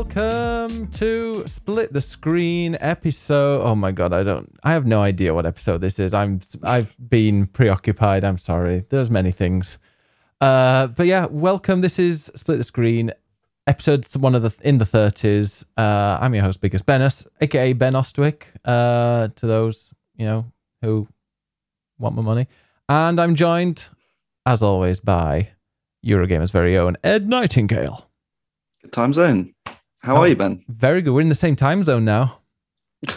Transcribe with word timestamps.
welcome 0.00 0.86
to 0.86 1.46
Split 1.46 1.92
the 1.92 2.00
Screen 2.00 2.74
episode. 2.80 3.60
Oh 3.60 3.74
my 3.74 3.92
god, 3.92 4.14
I 4.14 4.22
don't 4.22 4.50
I 4.64 4.70
have 4.70 4.86
no 4.86 5.02
idea 5.02 5.34
what 5.34 5.44
episode 5.44 5.82
this 5.82 5.98
is. 5.98 6.14
I'm 6.14 6.40
I've 6.62 6.96
been 7.10 7.46
preoccupied. 7.46 8.24
I'm 8.24 8.38
sorry. 8.38 8.86
There's 8.88 9.10
many 9.10 9.30
things. 9.30 9.76
Uh 10.40 10.86
but 10.86 11.06
yeah, 11.06 11.26
welcome. 11.26 11.82
This 11.82 11.98
is 11.98 12.30
Split 12.34 12.56
the 12.56 12.64
Screen 12.64 13.12
episode 13.66 14.06
one 14.16 14.34
of 14.34 14.40
the 14.40 14.54
in 14.62 14.78
the 14.78 14.86
30s. 14.86 15.64
Uh 15.76 16.16
I'm 16.18 16.32
your 16.32 16.44
host 16.44 16.62
Biggest 16.62 16.86
Bennis, 16.86 17.26
aka 17.42 17.74
Ben 17.74 17.94
Ostwick. 17.94 18.46
Uh 18.64 19.28
to 19.36 19.46
those, 19.46 19.92
you 20.16 20.24
know, 20.24 20.50
who 20.80 21.08
want 21.98 22.16
my 22.16 22.22
money. 22.22 22.48
And 22.88 23.20
I'm 23.20 23.34
joined 23.34 23.88
as 24.46 24.62
always 24.62 24.98
by 24.98 25.50
Eurogamer's 26.02 26.52
very 26.52 26.78
own 26.78 26.96
Ed 27.04 27.28
Nightingale. 27.28 28.06
Time 28.92 29.12
zone. 29.12 29.52
How 30.02 30.16
Oh. 30.16 30.20
are 30.20 30.28
you, 30.28 30.36
Ben? 30.36 30.64
Very 30.68 31.02
good. 31.02 31.12
We're 31.12 31.20
in 31.20 31.28
the 31.28 31.34
same 31.34 31.56
time 31.56 31.84
zone 31.84 32.04
now. 32.04 32.38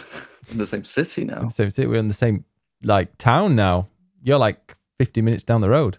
In 0.50 0.58
the 0.58 0.66
same 0.66 0.84
city 0.84 1.24
now. 1.24 1.48
same 1.48 1.70
city. 1.70 1.86
We're 1.86 1.98
in 1.98 2.08
the 2.08 2.12
same 2.14 2.44
like 2.82 3.16
town 3.16 3.56
now. 3.56 3.88
You're 4.22 4.36
like 4.38 4.76
50 4.98 5.22
minutes 5.22 5.42
down 5.42 5.62
the 5.62 5.70
road. 5.70 5.96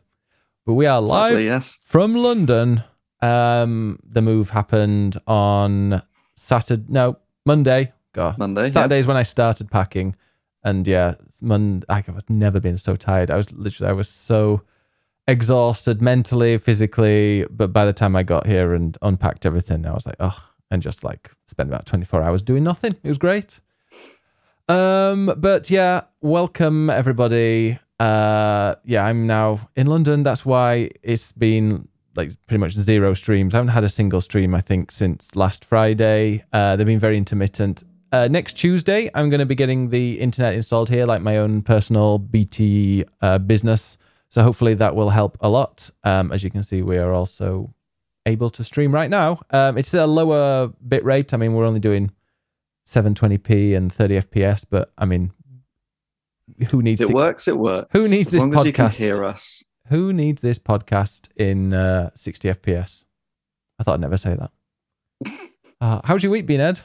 But 0.67 0.73
we 0.76 0.85
are 0.85 1.02
live 1.02 1.31
Sadly, 1.31 1.45
yes. 1.45 1.77
from 1.84 2.13
London. 2.13 2.84
Um, 3.23 3.98
the 4.07 4.21
move 4.21 4.52
happened 4.52 5.17
on 5.26 6.02
Saturday. 6.35 6.84
No, 6.88 7.17
Monday. 7.45 7.91
God, 8.13 8.38
Monday. 8.38 8.70
Saturday 8.71 8.99
is 8.99 9.07
when 9.07 9.17
I 9.17 9.23
started 9.23 9.71
packing, 9.71 10.15
and 10.63 10.85
yeah, 10.88 11.15
Monday. 11.41 11.85
I've 11.90 12.29
never 12.29 12.59
been 12.59 12.77
so 12.77 12.95
tired. 12.95 13.31
I 13.31 13.38
was 13.38 13.52
literally, 13.52 13.90
I 13.90 13.93
was 13.93 14.07
so 14.10 14.62
exhausted 15.27 16.01
mentally, 16.04 16.57
physically. 16.60 17.45
But 17.49 17.73
by 17.73 17.85
the 17.85 17.93
time 17.93 18.15
I 18.15 18.21
got 18.23 18.45
here 18.45 18.73
and 18.76 18.95
unpacked 19.01 19.45
everything, 19.48 19.85
I 19.88 19.91
was 19.93 20.05
like, 20.05 20.15
oh, 20.20 20.38
and 20.76 20.84
just 20.84 21.04
like 21.04 21.31
spend 21.48 21.70
about 21.70 21.87
twenty 21.87 22.05
four 22.05 22.21
hours 22.21 22.43
doing 22.43 22.63
nothing. 22.63 22.95
It 23.04 23.07
was 23.07 23.18
great. 23.18 23.59
Um, 24.68 25.34
but 25.37 25.70
yeah, 25.71 26.01
welcome 26.21 26.90
everybody. 26.90 27.79
Uh, 27.99 28.76
yeah, 28.84 29.05
I'm 29.05 29.26
now 29.26 29.70
in 29.76 29.87
London. 29.87 30.21
That's 30.21 30.45
why 30.45 30.90
it's 31.01 31.32
been 31.32 31.87
like 32.15 32.32
pretty 32.48 32.59
much 32.59 32.73
zero 32.73 33.13
streams. 33.13 33.54
I 33.54 33.57
haven't 33.57 33.73
had 33.73 33.84
a 33.84 33.90
single 33.90 34.21
stream, 34.21 34.54
I 34.54 34.62
think, 34.62 34.91
since 34.91 35.35
last 35.35 35.65
Friday. 35.65 36.43
Uh, 36.54 36.76
they've 36.76 36.85
been 36.85 36.99
very 36.99 37.17
intermittent. 37.17 37.84
Uh, 38.12 38.27
next 38.29 38.54
Tuesday, 38.54 39.10
I'm 39.13 39.29
going 39.29 39.39
to 39.39 39.45
be 39.45 39.55
getting 39.55 39.89
the 39.89 40.20
internet 40.20 40.54
installed 40.55 40.89
here, 40.89 41.05
like 41.05 41.21
my 41.21 41.37
own 41.37 41.62
personal 41.62 42.17
BT 42.17 43.05
uh, 43.21 43.37
business. 43.39 43.98
So 44.29 44.43
hopefully 44.43 44.73
that 44.76 44.95
will 44.95 45.10
help 45.10 45.37
a 45.41 45.49
lot. 45.49 45.89
Um, 46.04 46.32
as 46.32 46.43
you 46.43 46.49
can 46.49 46.63
see, 46.63 46.82
we 46.82 46.98
are 46.98 47.13
also 47.13 47.73
able 48.26 48.49
to 48.51 48.63
stream 48.63 48.93
right 48.93 49.09
now. 49.09 49.40
Um, 49.51 49.77
it's 49.77 49.93
a 49.93 50.05
lower 50.05 50.68
bit 50.87 51.04
rate. 51.05 51.34
I 51.34 51.37
mean, 51.37 51.54
we're 51.54 51.65
only 51.65 51.79
doing 51.79 52.12
720p 52.87 53.76
and 53.76 53.91
30 53.91 54.15
FPS, 54.21 54.65
but 54.70 54.91
I 54.98 55.05
mean, 55.05 55.32
who 56.70 56.82
needs 56.82 57.01
It 57.01 57.07
six- 57.07 57.15
works. 57.15 57.48
It 57.48 57.57
works. 57.57 57.90
Who 57.93 58.07
needs 58.07 58.27
as 58.27 58.34
this 58.34 58.41
long 58.41 58.54
as 58.55 58.65
you 58.65 58.73
can 58.73 58.87
podcast? 58.90 58.95
hear 58.98 59.26
us. 59.26 59.63
Who 59.90 60.13
needs 60.13 60.41
this 60.41 60.57
podcast 60.59 61.29
in 61.35 61.73
uh, 61.73 62.09
60 62.15 62.49
FPS? 62.49 63.04
I 63.79 63.84
thought 63.84 63.95
I'd 63.95 64.01
never 64.01 64.17
say 64.17 64.35
that. 64.35 64.51
Uh, 65.81 66.00
how's 66.06 66.23
your 66.23 66.31
week 66.31 66.45
been, 66.45 66.62
Ed? 66.62 66.79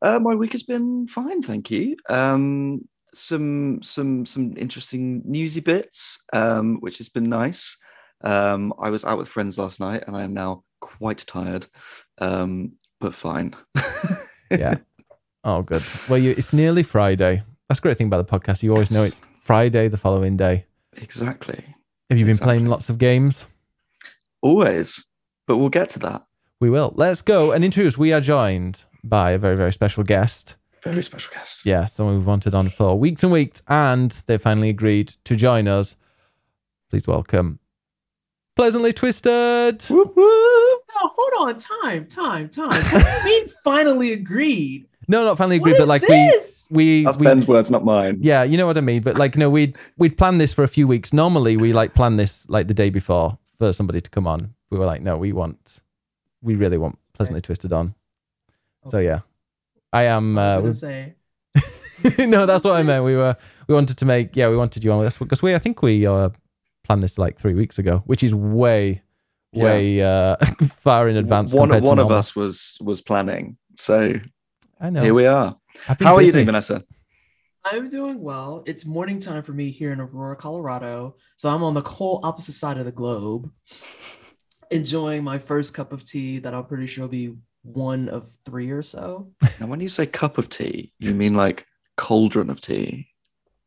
Uh, 0.00 0.18
my 0.18 0.34
week 0.34 0.52
has 0.52 0.62
been 0.62 1.06
fine, 1.06 1.42
thank 1.42 1.70
you. 1.70 1.94
Um, 2.08 2.88
some 3.12 3.82
some 3.82 4.24
some 4.24 4.54
interesting 4.56 5.20
newsy 5.26 5.60
bits, 5.60 6.24
um, 6.32 6.78
which 6.80 6.96
has 6.98 7.10
been 7.10 7.24
nice. 7.24 7.76
Um, 8.22 8.72
I 8.78 8.90
was 8.90 9.04
out 9.04 9.18
with 9.18 9.28
friends 9.28 9.58
last 9.58 9.80
night, 9.80 10.04
and 10.06 10.16
I 10.16 10.22
am 10.24 10.34
now 10.34 10.64
quite 10.80 11.18
tired, 11.26 11.66
um, 12.18 12.72
but 13.00 13.14
fine. 13.14 13.54
Yeah. 14.50 14.76
Oh, 15.44 15.62
good. 15.62 15.82
Well, 16.08 16.18
you, 16.18 16.30
it's 16.30 16.52
nearly 16.52 16.82
Friday. 16.82 17.42
That's 17.68 17.80
a 17.80 17.82
great 17.82 17.96
thing 17.98 18.06
about 18.06 18.26
the 18.26 18.38
podcast. 18.38 18.62
You 18.62 18.72
always 18.72 18.90
know 18.90 19.02
it's 19.02 19.20
Friday 19.40 19.88
the 19.88 19.96
following 19.96 20.36
day. 20.36 20.66
exactly. 20.96 21.64
Have 22.10 22.18
you 22.18 22.26
been 22.26 22.38
playing 22.38 22.66
lots 22.66 22.88
of 22.88 22.98
games? 22.98 23.44
Always, 24.42 25.04
but 25.46 25.56
we'll 25.56 25.68
get 25.68 25.88
to 25.90 25.98
that. 26.00 26.26
We 26.60 26.70
will. 26.70 26.92
Let's 26.94 27.22
go 27.22 27.52
and 27.52 27.64
introduce. 27.64 27.98
We 27.98 28.12
are 28.12 28.20
joined 28.20 28.84
by 29.02 29.32
a 29.32 29.38
very, 29.38 29.56
very 29.56 29.72
special 29.72 30.04
guest. 30.04 30.56
Very 30.82 31.02
special 31.02 31.32
guest. 31.34 31.66
Yeah, 31.66 31.86
someone 31.86 32.16
we've 32.16 32.26
wanted 32.26 32.54
on 32.54 32.68
for 32.68 32.96
weeks 32.96 33.24
and 33.24 33.32
weeks, 33.32 33.62
and 33.66 34.10
they 34.26 34.38
finally 34.38 34.68
agreed 34.68 35.14
to 35.24 35.34
join 35.34 35.66
us. 35.66 35.96
Please 36.90 37.08
welcome 37.08 37.58
Pleasantly 38.56 38.92
Twisted. 38.92 39.82
Whoop, 39.90 40.16
whoop. 40.16 40.16
No, 40.16 41.10
hold 41.14 41.32
on. 41.48 41.58
Time, 41.58 42.06
time, 42.06 42.48
time. 42.48 42.68
What 42.70 43.04
do 43.22 43.28
you 43.30 43.40
mean 43.40 43.48
finally 43.62 44.12
agreed? 44.14 44.86
No, 45.08 45.24
not 45.24 45.36
finally 45.38 45.60
What 45.60 45.68
agreed, 45.72 45.78
but 45.78 45.88
like 45.88 46.02
this? 46.02 46.66
we 46.70 47.00
we 47.00 47.04
That's 47.04 47.18
we, 47.18 47.24
Ben's 47.26 47.46
words, 47.46 47.70
not 47.70 47.84
mine. 47.84 48.16
Yeah, 48.20 48.42
you 48.42 48.56
know 48.56 48.66
what 48.66 48.76
I 48.78 48.80
mean. 48.80 49.02
But 49.02 49.18
like, 49.18 49.36
no, 49.36 49.50
we'd 49.50 49.76
we'd 49.98 50.16
planned 50.16 50.40
this 50.40 50.52
for 50.54 50.64
a 50.64 50.68
few 50.68 50.88
weeks. 50.88 51.12
Normally, 51.12 51.56
we 51.58 51.72
like 51.74 51.94
plan 51.94 52.16
this 52.16 52.48
like 52.48 52.66
the 52.66 52.74
day 52.74 52.88
before 52.90 53.38
for 53.58 53.72
somebody 53.72 54.00
to 54.00 54.10
come 54.10 54.26
on. 54.26 54.54
We 54.70 54.78
were 54.78 54.86
like, 54.86 55.02
no, 55.02 55.16
we 55.16 55.32
want, 55.32 55.82
we 56.42 56.54
really 56.56 56.78
want 56.78 56.98
pleasantly 57.12 57.40
twisted 57.42 57.72
on. 57.72 57.94
So 58.86 58.98
yeah, 58.98 59.20
I 59.92 60.04
am. 60.04 60.38
I 60.38 60.54
Uh, 60.54 60.60
was 60.62 60.80
gonna 60.80 61.12
we- 61.54 61.60
say, 61.60 62.26
no, 62.26 62.46
that's 62.46 62.64
what 62.64 62.74
I 62.74 62.82
meant. 62.82 63.04
We 63.04 63.16
were 63.16 63.36
we 63.68 63.74
wanted 63.74 63.98
to 63.98 64.04
make. 64.06 64.34
Yeah, 64.34 64.48
we 64.48 64.56
wanted 64.56 64.82
you 64.82 64.90
on 64.92 64.98
with 64.98 65.08
us 65.08 65.18
because 65.18 65.42
we. 65.42 65.54
I 65.54 65.58
think 65.58 65.82
we 65.82 66.06
uh 66.06 66.30
planned 66.86 67.02
this 67.02 67.18
like 67.18 67.38
three 67.38 67.54
weeks 67.54 67.78
ago, 67.78 68.02
which 68.06 68.22
is 68.22 68.34
way, 68.34 69.02
Yeah. 69.52 69.64
way 69.64 70.02
uh 70.02 70.36
far 70.82 71.08
in 71.08 71.16
advance. 71.16 71.52
One, 71.54 71.68
compared 71.68 71.84
to 71.84 71.88
one 71.88 71.98
of 71.98 72.04
normal. 72.04 72.18
us 72.18 72.34
was 72.36 72.78
was 72.80 73.00
planning. 73.02 73.56
So 73.76 74.14
I 74.80 74.90
know. 74.90 75.02
here 75.02 75.14
we 75.14 75.26
are. 75.26 75.56
I've 75.88 75.98
been 75.98 76.06
How 76.06 76.14
are 76.16 76.22
you 76.22 76.32
doing, 76.32 76.46
Vanessa? 76.46 76.84
I'm 77.64 77.90
doing 77.90 78.20
well. 78.20 78.62
It's 78.66 78.86
morning 78.86 79.18
time 79.18 79.42
for 79.42 79.52
me 79.52 79.70
here 79.70 79.92
in 79.92 80.00
Aurora, 80.00 80.36
Colorado. 80.36 81.16
So 81.36 81.48
I'm 81.48 81.64
on 81.64 81.74
the 81.74 81.80
whole 81.82 82.20
opposite 82.22 82.52
side 82.52 82.78
of 82.78 82.84
the 82.84 82.92
globe, 82.92 83.50
enjoying 84.70 85.24
my 85.24 85.38
first 85.38 85.74
cup 85.74 85.92
of 85.92 86.04
tea 86.04 86.38
that 86.40 86.54
I'm 86.54 86.64
pretty 86.66 86.86
sure 86.86 87.02
will 87.02 87.08
be 87.08 87.34
one 87.62 88.08
of 88.08 88.30
three 88.44 88.70
or 88.70 88.82
so. 88.82 89.32
And 89.58 89.68
when 89.68 89.80
you 89.80 89.88
say 89.88 90.06
cup 90.06 90.38
of 90.38 90.48
tea, 90.48 90.92
you 91.00 91.12
mean 91.14 91.34
like 91.34 91.66
cauldron 91.96 92.50
of 92.50 92.60
tea? 92.60 93.08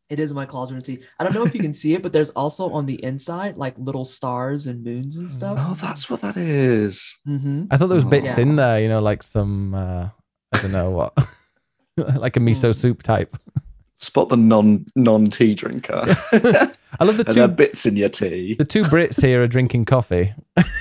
It 0.10 0.20
is 0.20 0.34
my 0.34 0.46
cauldron 0.46 0.78
of 0.78 0.84
tea. 0.84 1.00
I 1.20 1.24
don't 1.24 1.34
know 1.36 1.44
if 1.44 1.54
you 1.54 1.62
can 1.62 1.74
see 1.74 1.94
it, 1.94 2.02
but 2.02 2.12
there's 2.12 2.32
also 2.32 2.72
on 2.72 2.86
the 2.88 3.04
inside 3.04 3.58
like 3.58 3.76
little 3.78 4.04
stars 4.06 4.66
and 4.66 4.84
moons 4.84 5.18
and 5.18 5.30
stuff. 5.30 5.58
Oh, 5.62 5.76
that's 5.80 6.10
what 6.10 6.22
that 6.22 6.36
is. 6.36 7.20
hmm 7.26 7.66
I 7.70 7.78
thought 7.78 7.88
there 7.88 7.96
was 7.96 8.06
bits 8.06 8.38
Yeah. 8.38 8.42
in 8.44 8.56
there, 8.56 8.80
you 8.82 8.88
know, 8.88 9.00
like 9.00 9.22
some 9.22 9.76
uh 9.76 10.10
I 10.52 10.62
don't 10.62 10.72
know 10.72 10.90
what, 10.90 11.14
like 11.98 12.38
a 12.38 12.40
miso 12.40 12.70
Hmm. 12.70 12.72
soup 12.72 13.04
type. 13.04 13.38
Spot 13.94 14.30
the 14.30 14.38
non 14.38 14.86
non 14.96 15.26
tea 15.26 15.54
drinker. 15.54 16.04
I 17.00 17.04
love 17.04 17.18
the 17.18 17.24
and 17.28 17.34
two 17.36 17.48
bits 17.50 17.86
in 17.86 17.96
your 17.96 18.10
tea. 18.10 18.56
the 18.56 18.66
two 18.66 18.82
Brits 18.84 19.22
here 19.22 19.44
are 19.44 19.48
drinking 19.48 19.86
coffee, 19.86 20.34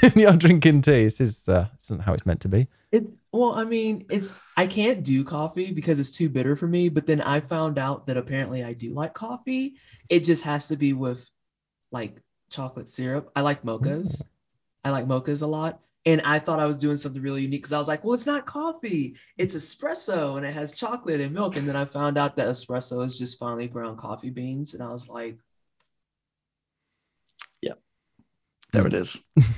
and 0.02 0.16
you're 0.16 0.32
drinking 0.36 0.82
tea. 0.82 1.04
This 1.04 1.20
is 1.20 1.48
uh, 1.48 1.66
this 1.76 1.86
isn't 1.86 2.02
how 2.02 2.14
it's 2.14 2.24
meant 2.24 2.40
to 2.42 2.48
be. 2.48 2.68
It 2.92 3.04
well, 3.32 3.52
I 3.52 3.64
mean, 3.64 4.06
it's 4.10 4.34
I 4.56 4.66
can't 4.66 5.04
do 5.04 5.22
coffee 5.24 5.72
because 5.72 6.00
it's 6.00 6.10
too 6.10 6.28
bitter 6.28 6.56
for 6.56 6.66
me. 6.66 6.88
But 6.88 7.06
then 7.06 7.20
I 7.20 7.40
found 7.40 7.78
out 7.78 8.06
that 8.06 8.16
apparently 8.16 8.64
I 8.64 8.72
do 8.72 8.94
like 8.94 9.14
coffee. 9.14 9.74
It 10.08 10.24
just 10.24 10.44
has 10.44 10.68
to 10.68 10.76
be 10.76 10.92
with 10.94 11.28
like 11.92 12.16
chocolate 12.50 12.88
syrup. 12.88 13.30
I 13.36 13.42
like 13.42 13.62
mochas. 13.62 14.22
I 14.84 14.90
like 14.90 15.06
mochas 15.06 15.42
a 15.42 15.46
lot. 15.46 15.80
And 16.06 16.22
I 16.22 16.38
thought 16.38 16.60
I 16.60 16.64
was 16.64 16.78
doing 16.78 16.96
something 16.96 17.20
really 17.20 17.42
unique 17.42 17.60
because 17.62 17.72
I 17.74 17.78
was 17.78 17.88
like, 17.88 18.02
well, 18.02 18.14
it's 18.14 18.24
not 18.24 18.46
coffee, 18.46 19.16
it's 19.36 19.54
espresso 19.54 20.38
and 20.38 20.46
it 20.46 20.54
has 20.54 20.74
chocolate 20.74 21.20
and 21.20 21.34
milk. 21.34 21.56
And 21.56 21.68
then 21.68 21.76
I 21.76 21.84
found 21.84 22.16
out 22.16 22.36
that 22.36 22.48
espresso 22.48 23.04
is 23.06 23.18
just 23.18 23.38
finely 23.38 23.68
ground 23.68 23.98
coffee 23.98 24.30
beans. 24.30 24.72
And 24.72 24.82
I 24.82 24.90
was 24.90 25.08
like, 25.08 25.36
yeah, 27.60 27.74
There 28.72 28.86
it 28.86 28.94
is. 28.94 29.22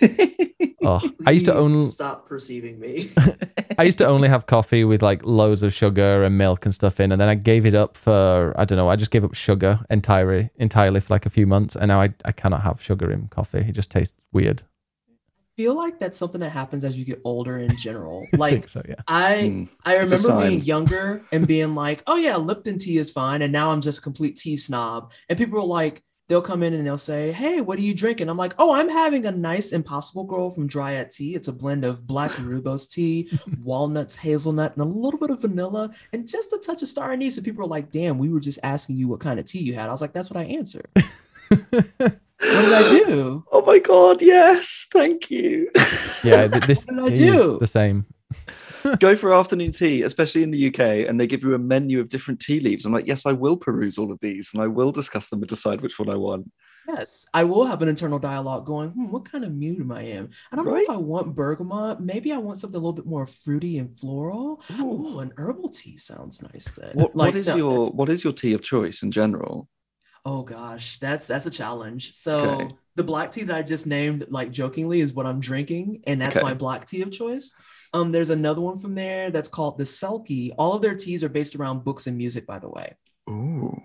Oh, 0.86 1.00
I 1.26 1.30
used 1.32 1.46
to 1.46 1.54
only 1.54 1.84
stop 1.84 2.28
perceiving 2.28 2.78
me. 2.78 3.10
I 3.78 3.84
used 3.84 3.98
to 3.98 4.06
only 4.06 4.28
have 4.28 4.46
coffee 4.46 4.84
with 4.84 5.02
like 5.02 5.24
loads 5.24 5.62
of 5.62 5.72
sugar 5.72 6.24
and 6.24 6.36
milk 6.38 6.64
and 6.64 6.74
stuff 6.74 7.00
in, 7.00 7.12
and 7.12 7.20
then 7.20 7.28
I 7.28 7.34
gave 7.34 7.66
it 7.66 7.74
up 7.74 7.96
for 7.96 8.52
I 8.56 8.64
don't 8.64 8.76
know. 8.78 8.88
I 8.88 8.96
just 8.96 9.10
gave 9.10 9.24
up 9.24 9.34
sugar 9.34 9.80
entirely 9.90 10.50
entirely 10.56 11.00
for 11.00 11.12
like 11.14 11.26
a 11.26 11.30
few 11.30 11.46
months, 11.46 11.76
and 11.76 11.88
now 11.88 12.00
I 12.00 12.14
I 12.24 12.32
cannot 12.32 12.62
have 12.62 12.80
sugar 12.82 13.10
in 13.10 13.28
coffee. 13.28 13.58
It 13.58 13.72
just 13.72 13.90
tastes 13.90 14.14
weird. 14.32 14.62
I 15.36 15.56
feel 15.56 15.74
like 15.76 16.00
that's 16.00 16.18
something 16.18 16.40
that 16.40 16.50
happens 16.50 16.82
as 16.82 16.98
you 16.98 17.04
get 17.04 17.20
older 17.24 17.58
in 17.58 17.76
general. 17.76 18.26
I 18.34 18.36
Like 18.36 18.52
think 18.52 18.68
so, 18.68 18.82
yeah. 18.88 18.96
I 19.06 19.34
Mm. 19.34 19.68
I 19.84 19.96
remember 19.96 20.40
being 20.48 20.62
younger 20.62 21.22
and 21.30 21.46
being 21.46 21.76
like, 21.76 22.02
oh 22.08 22.16
yeah, 22.16 22.36
Lipton 22.36 22.78
tea 22.78 22.98
is 22.98 23.10
fine. 23.10 23.40
And 23.40 23.52
now 23.52 23.70
I'm 23.70 23.80
just 23.80 23.98
a 23.98 24.02
complete 24.02 24.34
tea 24.36 24.56
snob. 24.56 25.12
And 25.28 25.38
people 25.38 25.60
are 25.60 25.66
like, 25.66 26.02
they'll 26.28 26.40
come 26.42 26.62
in 26.62 26.72
and 26.74 26.86
they'll 26.86 26.96
say, 26.98 27.32
Hey, 27.32 27.60
what 27.60 27.78
are 27.78 27.82
you 27.82 27.94
drinking? 27.94 28.28
I'm 28.28 28.36
like, 28.36 28.54
Oh, 28.58 28.74
I'm 28.74 28.88
having 28.88 29.26
a 29.26 29.30
nice 29.30 29.72
impossible 29.72 30.24
girl 30.24 30.50
from 30.50 30.66
Dryad 30.66 31.10
Tea. 31.10 31.34
It's 31.34 31.48
a 31.48 31.52
blend 31.52 31.84
of 31.84 32.06
black 32.06 32.38
and 32.38 32.46
rooibos 32.48 32.88
tea, 32.90 33.30
walnuts, 33.62 34.16
hazelnut, 34.16 34.72
and 34.76 34.82
a 34.82 34.84
little 34.84 35.20
bit 35.20 35.30
of 35.30 35.40
vanilla, 35.42 35.90
and 36.12 36.26
just 36.26 36.52
a 36.52 36.58
touch 36.58 36.82
of 36.82 36.88
star 36.88 37.12
anise. 37.12 37.36
And 37.36 37.44
people 37.44 37.64
are 37.64 37.68
like, 37.68 37.90
damn, 37.90 38.18
we 38.18 38.28
were 38.30 38.40
just 38.40 38.58
asking 38.62 38.96
you 38.96 39.08
what 39.08 39.20
kind 39.20 39.38
of 39.38 39.46
tea 39.46 39.60
you 39.60 39.74
had. 39.74 39.88
I 39.88 39.92
was 39.92 40.00
like, 40.00 40.12
that's 40.12 40.30
what 40.30 40.38
I 40.40 40.44
answered. 40.44 40.88
What 42.40 42.60
did 42.62 42.72
I 42.74 42.88
do? 42.90 43.44
Oh 43.52 43.64
my 43.64 43.78
god, 43.78 44.20
yes, 44.20 44.86
thank 44.92 45.30
you. 45.30 45.70
Yeah, 46.24 46.46
th- 46.48 46.64
this 46.66 46.84
What 46.84 46.96
did 46.96 47.04
I 47.04 47.30
is 47.30 47.36
do? 47.36 47.58
the 47.58 47.66
same. 47.66 48.04
Go 49.00 49.16
for 49.16 49.32
afternoon 49.32 49.72
tea, 49.72 50.02
especially 50.02 50.42
in 50.42 50.50
the 50.50 50.66
UK, 50.68 51.08
and 51.08 51.18
they 51.18 51.26
give 51.26 51.42
you 51.42 51.54
a 51.54 51.58
menu 51.58 52.00
of 52.00 52.08
different 52.08 52.40
tea 52.40 52.60
leaves. 52.60 52.84
I'm 52.84 52.92
like, 52.92 53.06
yes, 53.06 53.24
I 53.26 53.32
will 53.32 53.56
peruse 53.56 53.96
all 53.98 54.12
of 54.12 54.20
these 54.20 54.52
and 54.52 54.62
I 54.62 54.66
will 54.66 54.92
discuss 54.92 55.28
them 55.28 55.40
and 55.40 55.48
decide 55.48 55.80
which 55.80 55.98
one 55.98 56.10
I 56.10 56.16
want. 56.16 56.50
Yes, 56.86 57.24
I 57.32 57.44
will 57.44 57.64
have 57.64 57.80
an 57.80 57.88
internal 57.88 58.18
dialogue 58.18 58.66
going, 58.66 58.90
hmm, 58.90 59.10
what 59.10 59.24
kind 59.30 59.42
of 59.42 59.52
mood 59.54 59.80
am 59.80 59.90
I 59.90 60.02
in? 60.02 60.28
I 60.52 60.56
don't 60.56 60.66
know 60.66 60.76
if 60.76 60.90
I 60.90 60.96
want 60.98 61.34
bergamot. 61.34 62.00
Maybe 62.00 62.30
I 62.30 62.36
want 62.36 62.58
something 62.58 62.76
a 62.76 62.78
little 62.78 62.92
bit 62.92 63.06
more 63.06 63.24
fruity 63.26 63.78
and 63.78 63.98
floral. 63.98 64.62
Ooh. 64.78 65.06
Ooh, 65.06 65.18
an 65.20 65.32
herbal 65.38 65.70
tea 65.70 65.96
sounds 65.96 66.42
nice 66.42 66.72
then. 66.72 66.90
What, 66.92 67.16
Like, 67.16 67.28
what 67.32 67.36
is 67.36 67.46
no, 67.48 67.56
your 67.56 67.72
that's- 67.78 67.94
what 67.94 68.08
is 68.10 68.22
your 68.22 68.34
tea 68.34 68.52
of 68.52 68.60
choice 68.60 69.02
in 69.02 69.10
general? 69.10 69.66
Oh 70.26 70.42
gosh, 70.42 70.98
that's 71.00 71.26
that's 71.26 71.44
a 71.44 71.50
challenge. 71.50 72.12
So 72.12 72.36
Okay. 72.38 72.74
the 72.96 73.04
black 73.04 73.30
tea 73.30 73.42
that 73.44 73.54
I 73.56 73.62
just 73.62 73.86
named, 73.86 74.24
like 74.30 74.50
jokingly, 74.52 75.00
is 75.00 75.12
what 75.12 75.26
I'm 75.26 75.38
drinking, 75.38 76.02
and 76.06 76.18
that's 76.20 76.36
Okay. 76.36 76.42
my 76.42 76.54
black 76.54 76.86
tea 76.86 77.02
of 77.02 77.10
choice. 77.12 77.54
Um, 77.94 78.10
there's 78.10 78.30
another 78.30 78.60
one 78.60 78.76
from 78.76 78.94
there 78.94 79.30
that's 79.30 79.48
called 79.48 79.78
the 79.78 79.84
Selkie. 79.84 80.52
All 80.58 80.74
of 80.74 80.82
their 80.82 80.96
teas 80.96 81.22
are 81.22 81.28
based 81.28 81.54
around 81.54 81.84
books 81.84 82.08
and 82.08 82.18
music, 82.18 82.44
by 82.44 82.58
the 82.58 82.68
way. 82.68 82.96
Ooh. 83.30 83.80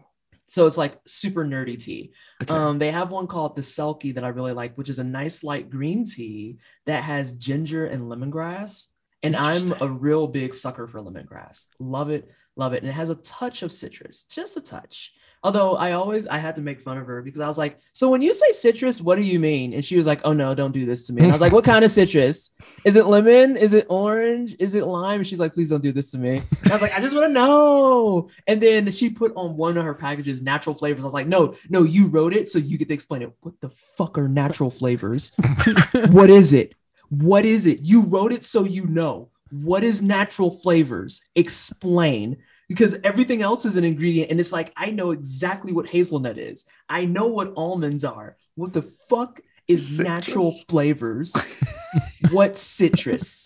So 0.48 0.66
it's 0.66 0.78
like 0.78 0.98
super 1.06 1.46
nerdy 1.46 1.78
tea. 1.78 2.12
Okay. 2.42 2.52
Um, 2.52 2.80
they 2.80 2.90
have 2.90 3.12
one 3.12 3.28
called 3.28 3.56
the 3.56 3.62
Selkie 3.62 4.16
that 4.16 4.24
I 4.24 4.30
really 4.30 4.52
like, 4.52 4.76
which 4.80 4.90
is 4.90 4.98
a 4.98 5.04
nice 5.04 5.44
light 5.44 5.70
green 5.70 6.06
tea 6.06 6.58
that 6.88 7.04
has 7.04 7.36
ginger 7.36 7.86
and 7.86 8.02
lemongrass. 8.02 8.88
And 9.22 9.36
I'm 9.36 9.76
a 9.80 9.88
real 9.88 10.26
big 10.26 10.56
sucker 10.56 10.88
for 10.88 11.02
lemongrass. 11.02 11.68
Love 11.80 12.10
it, 12.10 12.32
love 12.56 12.74
it. 12.74 12.82
And 12.82 12.90
it 12.90 12.94
has 12.94 13.12
a 13.12 13.16
touch 13.16 13.62
of 13.62 13.72
citrus, 13.72 14.24
just 14.24 14.58
a 14.58 14.62
touch. 14.62 15.14
Although 15.42 15.78
I 15.78 15.94
always 15.94 16.28
I 16.28 16.38
had 16.38 16.56
to 16.56 16.62
make 16.62 16.82
fun 16.82 16.98
of 16.98 17.08
her 17.08 17.22
because 17.22 17.40
I 17.40 17.48
was 17.48 17.58
like, 17.58 17.80
so 17.94 18.10
when 18.10 18.22
you 18.22 18.34
say 18.34 18.52
citrus, 18.52 19.00
what 19.00 19.16
do 19.16 19.22
you 19.22 19.40
mean? 19.40 19.74
And 19.74 19.86
she 19.86 19.96
was 19.96 20.06
like, 20.06 20.20
oh 20.26 20.34
no, 20.34 20.54
don't 20.54 20.74
do 20.74 20.86
this 20.86 21.08
to 21.08 21.14
me. 21.14 21.22
And 21.22 21.32
I 21.32 21.34
was 21.34 21.40
like, 21.40 21.54
what 21.54 21.64
kind 21.64 21.86
of 21.86 21.92
citrus? 21.92 22.52
Is 22.84 22.98
it 22.98 23.06
lemon? 23.06 23.56
Is 23.56 23.74
it 23.74 23.86
orange? 23.90 24.58
Is 24.60 24.76
it 24.76 24.86
lime? 24.86 25.22
And 25.22 25.28
she's 25.28 25.40
like, 25.40 25.54
please 25.54 25.70
don't 25.70 25.82
do 25.82 25.94
this 25.94 26.12
to 26.12 26.18
me. 26.18 26.38
And 26.38 26.72
I 26.72 26.74
was 26.74 26.82
like, 26.82 26.98
I 26.98 27.00
just 27.00 27.16
want 27.16 27.28
to 27.28 27.34
know. 27.34 28.30
And 28.48 28.62
then 28.62 28.92
she 28.92 29.10
put 29.10 29.32
on 29.38 29.56
one 29.56 29.78
of 29.78 29.86
her 29.86 29.94
packages 29.94 30.42
natural 30.42 30.76
flavors. 30.76 31.04
I 31.04 31.08
was 31.08 31.14
like, 31.14 31.28
no, 31.28 31.56
no, 31.70 31.84
you 31.84 32.08
wrote 32.08 32.34
it, 32.34 32.50
so 32.50 32.60
you 32.60 32.78
get 32.78 32.90
to 32.90 32.94
explain 32.94 33.22
it. 33.22 33.32
What 33.40 33.60
the 33.62 33.70
fuck 33.70 34.18
are 34.18 34.28
natural 34.28 34.70
flavors? 34.70 35.32
what 36.10 36.30
is 36.30 36.52
it? 36.52 36.76
What 37.10 37.46
is 37.46 37.66
it? 37.66 37.80
You 37.82 38.02
wrote 38.02 38.34
it 38.34 38.44
so 38.44 38.66
you 38.66 38.88
know. 38.88 39.30
What 39.52 39.84
is 39.84 40.02
natural 40.02 40.52
flavors? 40.52 41.24
Explain. 41.36 42.38
Because 42.70 42.96
everything 43.04 43.42
else 43.42 43.66
is 43.66 43.76
an 43.76 43.84
ingredient, 43.84 44.32
and 44.32 44.40
it's 44.40 44.54
like 44.54 44.72
I 44.78 44.92
know 44.92 45.12
exactly 45.12 45.74
what 45.74 45.88
hazelnut 45.88 46.38
is. 46.38 46.66
I 46.88 47.04
know 47.06 47.28
what 47.28 47.52
almonds 47.58 48.06
are. 48.06 48.38
What 48.56 48.72
the 48.72 48.84
fuck 48.84 49.42
is 49.68 49.98
Citrus. 49.98 50.08
natural 50.08 50.52
flavors? 50.70 51.36
what 52.32 52.56
citrus? 52.56 53.46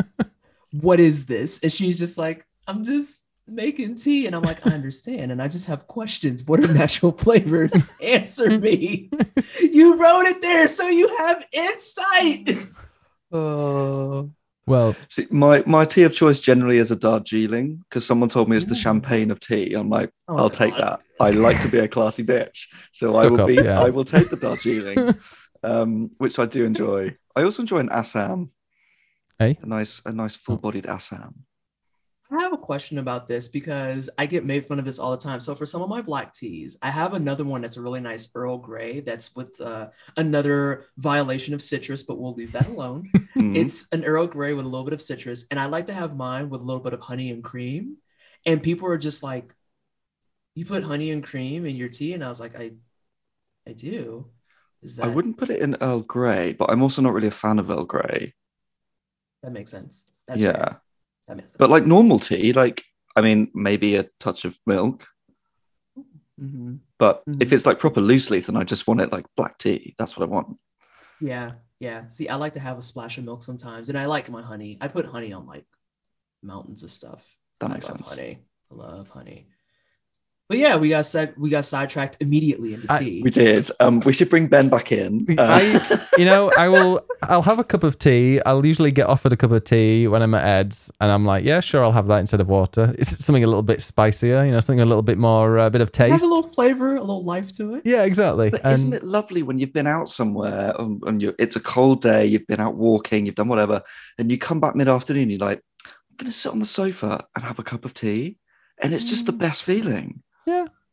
What 0.71 0.99
is 0.99 1.25
this? 1.25 1.59
And 1.63 1.71
she's 1.71 1.97
just 1.97 2.17
like, 2.17 2.45
I'm 2.67 2.83
just 2.83 3.23
making 3.47 3.95
tea. 3.95 4.25
And 4.27 4.35
I'm 4.35 4.41
like, 4.41 4.65
I 4.65 4.71
understand. 4.71 5.31
And 5.31 5.41
I 5.41 5.47
just 5.47 5.67
have 5.67 5.87
questions. 5.87 6.45
What 6.45 6.59
are 6.61 6.73
natural 6.73 7.11
flavors? 7.17 7.73
Answer 8.01 8.57
me. 8.59 9.09
you 9.61 9.95
wrote 9.95 10.27
it 10.27 10.41
there, 10.41 10.67
so 10.67 10.87
you 10.87 11.15
have 11.17 11.43
insight. 11.51 12.57
Uh, 13.31 14.23
Well, 14.65 14.95
see, 15.09 15.27
my 15.29 15.63
my 15.65 15.83
tea 15.85 16.03
of 16.03 16.13
choice 16.13 16.39
generally 16.39 16.77
is 16.77 16.89
a 16.91 16.95
Darjeeling 16.95 17.83
because 17.89 18.05
someone 18.05 18.29
told 18.29 18.47
me 18.49 18.55
it's 18.55 18.65
the 18.65 18.75
champagne 18.75 19.29
of 19.29 19.39
tea. 19.39 19.73
I'm 19.73 19.89
like, 19.89 20.09
Oh, 20.27 20.37
I'll 20.37 20.49
take 20.49 20.77
that. 20.77 21.01
I 21.19 21.31
like 21.31 21.59
to 21.61 21.67
be 21.67 21.79
a 21.79 21.87
classy 21.87 22.23
bitch, 22.23 22.67
so 22.91 23.15
I 23.17 23.27
will 23.27 23.41
up, 23.41 23.47
be. 23.47 23.55
yeah. 23.55 23.79
I 23.79 23.89
will 23.89 24.05
take 24.05 24.29
the 24.29 24.37
Darjeeling, 24.37 25.15
um, 25.63 26.11
which 26.17 26.39
I 26.39 26.45
do 26.45 26.65
enjoy. 26.65 27.15
I 27.35 27.43
also 27.43 27.61
enjoy 27.61 27.79
an 27.79 27.89
Assam. 27.91 28.51
Hey? 29.39 29.57
A 29.61 29.65
nice, 29.65 30.01
a 30.05 30.11
nice 30.11 30.35
full-bodied 30.35 30.85
Assam. 30.85 31.45
I 32.35 32.41
have 32.41 32.53
a 32.53 32.57
question 32.57 32.97
about 32.97 33.27
this 33.27 33.47
because 33.47 34.09
I 34.17 34.25
get 34.25 34.45
made 34.45 34.67
fun 34.67 34.79
of 34.79 34.85
this 34.85 34.99
all 34.99 35.11
the 35.11 35.17
time. 35.17 35.39
So 35.39 35.55
for 35.55 35.65
some 35.65 35.81
of 35.81 35.89
my 35.89 36.01
black 36.01 36.33
teas, 36.33 36.77
I 36.81 36.89
have 36.89 37.13
another 37.13 37.43
one 37.43 37.61
that's 37.61 37.77
a 37.77 37.81
really 37.81 37.99
nice 37.99 38.27
Earl 38.33 38.57
Grey 38.57 39.01
that's 39.01 39.35
with 39.35 39.59
uh, 39.61 39.89
another 40.17 40.85
violation 40.97 41.53
of 41.53 41.61
citrus, 41.61 42.03
but 42.03 42.17
we'll 42.17 42.33
leave 42.33 42.51
that 42.53 42.67
alone. 42.67 43.11
Mm. 43.35 43.55
It's 43.57 43.87
an 43.91 44.05
Earl 44.05 44.27
Grey 44.27 44.53
with 44.53 44.65
a 44.65 44.69
little 44.69 44.85
bit 44.85 44.93
of 44.93 45.01
citrus, 45.01 45.45
and 45.49 45.59
I 45.59 45.65
like 45.65 45.87
to 45.87 45.93
have 45.93 46.15
mine 46.15 46.49
with 46.49 46.61
a 46.61 46.63
little 46.63 46.83
bit 46.83 46.93
of 46.93 46.99
honey 46.99 47.31
and 47.31 47.43
cream. 47.43 47.97
And 48.45 48.61
people 48.61 48.87
are 48.87 48.97
just 48.97 49.23
like, 49.23 49.55
"You 50.53 50.65
put 50.65 50.83
honey 50.83 51.09
and 51.09 51.23
cream 51.23 51.65
in 51.65 51.75
your 51.75 51.89
tea?" 51.89 52.13
And 52.13 52.23
I 52.23 52.29
was 52.29 52.39
like, 52.39 52.55
"I, 52.55 52.73
I 53.67 53.73
do." 53.73 54.27
Is 54.83 54.97
that 54.97 55.05
I 55.05 55.07
wouldn't 55.07 55.37
put 55.37 55.49
it 55.49 55.61
in 55.61 55.75
Earl 55.81 56.01
Grey, 56.01 56.53
but 56.53 56.69
I'm 56.69 56.83
also 56.83 57.01
not 57.01 57.13
really 57.13 57.29
a 57.29 57.31
fan 57.31 57.57
of 57.57 57.71
Earl 57.71 57.85
Grey. 57.85 58.35
that 59.41 59.51
makes 59.51 59.71
sense? 59.71 60.05
That's 60.27 60.39
yeah, 60.39 60.51
fair. 60.51 60.81
That 61.27 61.37
makes 61.37 61.49
sense. 61.49 61.57
but 61.57 61.69
like 61.69 61.85
normal 61.85 62.19
tea, 62.19 62.53
like 62.53 62.83
I 63.15 63.21
mean, 63.21 63.51
maybe 63.53 63.95
a 63.95 64.09
touch 64.19 64.43
of 64.45 64.57
milk. 64.65 65.05
Mhm. 66.41 66.79
But 66.97 67.23
Mhm. 67.25 67.41
if 67.41 67.53
it's 67.53 67.65
like 67.65 67.79
proper 67.79 68.01
loose 68.01 68.29
leaf, 68.31 68.47
then 68.47 68.55
I 68.57 68.63
just 68.63 68.87
want 68.87 69.01
it 69.01 69.11
like 69.11 69.25
black 69.35 69.57
tea. 69.57 69.95
That's 69.99 70.17
what 70.17 70.27
I 70.27 70.31
want. 70.31 70.57
Yeah, 71.21 71.51
yeah. 71.79 72.09
See, 72.09 72.27
I 72.27 72.35
like 72.35 72.53
to 72.53 72.59
have 72.59 72.77
a 72.79 72.81
splash 72.81 73.17
of 73.17 73.23
milk 73.23 73.43
sometimes, 73.43 73.89
and 73.89 73.97
I 73.97 74.07
like 74.07 74.29
my 74.29 74.41
honey. 74.41 74.77
I 74.81 74.87
put 74.87 75.05
honey 75.05 75.31
on 75.31 75.45
like 75.45 75.65
mountains 76.41 76.83
of 76.83 76.89
stuff. 76.89 77.23
That 77.59 77.69
I 77.69 77.73
makes 77.75 77.87
love 77.87 77.97
sense. 77.99 78.09
Honey, 78.09 78.39
I 78.71 78.75
love 78.75 79.09
honey. 79.09 79.47
But 80.49 80.57
yeah, 80.57 80.75
we 80.75 80.89
got 80.89 81.05
side 81.05 81.33
we 81.37 81.49
got 81.49 81.63
sidetracked 81.65 82.17
immediately 82.19 82.73
into 82.73 82.85
I- 82.91 82.99
tea. 82.99 83.21
We 83.23 83.29
did. 83.31 83.69
Um, 83.79 84.01
we 84.01 84.11
should 84.11 84.29
bring 84.29 84.47
Ben 84.47 84.67
back 84.69 84.91
in. 84.91 85.25
Uh, 85.37 85.41
I, 85.61 86.07
you 86.17 86.25
know, 86.25 86.51
I 86.57 86.67
will. 86.67 87.03
I'll 87.23 87.41
have 87.41 87.59
a 87.59 87.63
cup 87.63 87.83
of 87.83 87.97
tea. 87.97 88.41
I'll 88.45 88.65
usually 88.65 88.91
get 88.91 89.07
offered 89.07 89.31
a 89.31 89.37
cup 89.37 89.51
of 89.51 89.63
tea 89.63 90.05
when 90.07 90.21
I'm 90.21 90.33
at 90.33 90.43
Ed's, 90.45 90.91
and 90.99 91.09
I'm 91.09 91.25
like, 91.25 91.45
yeah, 91.45 91.61
sure, 91.61 91.83
I'll 91.83 91.93
have 91.93 92.07
that 92.07 92.17
instead 92.19 92.41
of 92.41 92.49
water. 92.49 92.93
It's 92.99 93.23
something 93.23 93.43
a 93.43 93.47
little 93.47 93.63
bit 93.63 93.81
spicier, 93.81 94.43
you 94.45 94.51
know, 94.51 94.59
something 94.59 94.81
a 94.81 94.85
little 94.85 95.01
bit 95.01 95.17
more, 95.17 95.57
a 95.57 95.63
uh, 95.63 95.69
bit 95.69 95.79
of 95.81 95.93
taste. 95.93 96.11
have 96.11 96.23
a 96.23 96.33
little 96.33 96.49
flavor, 96.49 96.97
a 96.97 96.99
little 96.99 97.23
life 97.23 97.53
to 97.53 97.75
it. 97.75 97.83
yeah, 97.85 98.03
exactly. 98.03 98.49
But 98.49 98.65
And 98.65 98.73
isn't 98.73 98.93
it 98.93 99.03
lovely 99.03 99.43
when 99.43 99.59
you've 99.59 99.73
been 99.73 99.87
out 99.87 100.09
somewhere 100.09 100.73
um, 100.79 100.99
and 101.07 101.21
you 101.21 101.33
it's 101.39 101.55
a 101.55 101.61
cold 101.61 102.01
day, 102.01 102.25
you've 102.25 102.45
been 102.47 102.59
out 102.59 102.75
walking, 102.75 103.25
you've 103.25 103.35
done 103.35 103.47
whatever, 103.47 103.81
and 104.17 104.29
you 104.29 104.37
come 104.37 104.59
back 104.59 104.75
mid 104.75 104.89
afternoon, 104.89 105.29
you're 105.29 105.39
like, 105.39 105.61
I'm 105.85 106.17
going 106.17 106.31
to 106.31 106.37
sit 106.37 106.51
on 106.51 106.59
the 106.59 106.65
sofa 106.65 107.25
and 107.33 107.45
have 107.45 107.59
a 107.59 107.63
cup 107.63 107.85
of 107.85 107.93
tea. 107.93 108.37
And 108.81 108.93
it's 108.93 109.09
just 109.09 109.25
the 109.25 109.31
Mm. 109.33 109.37
best 109.37 109.63
feeling. 109.63 110.21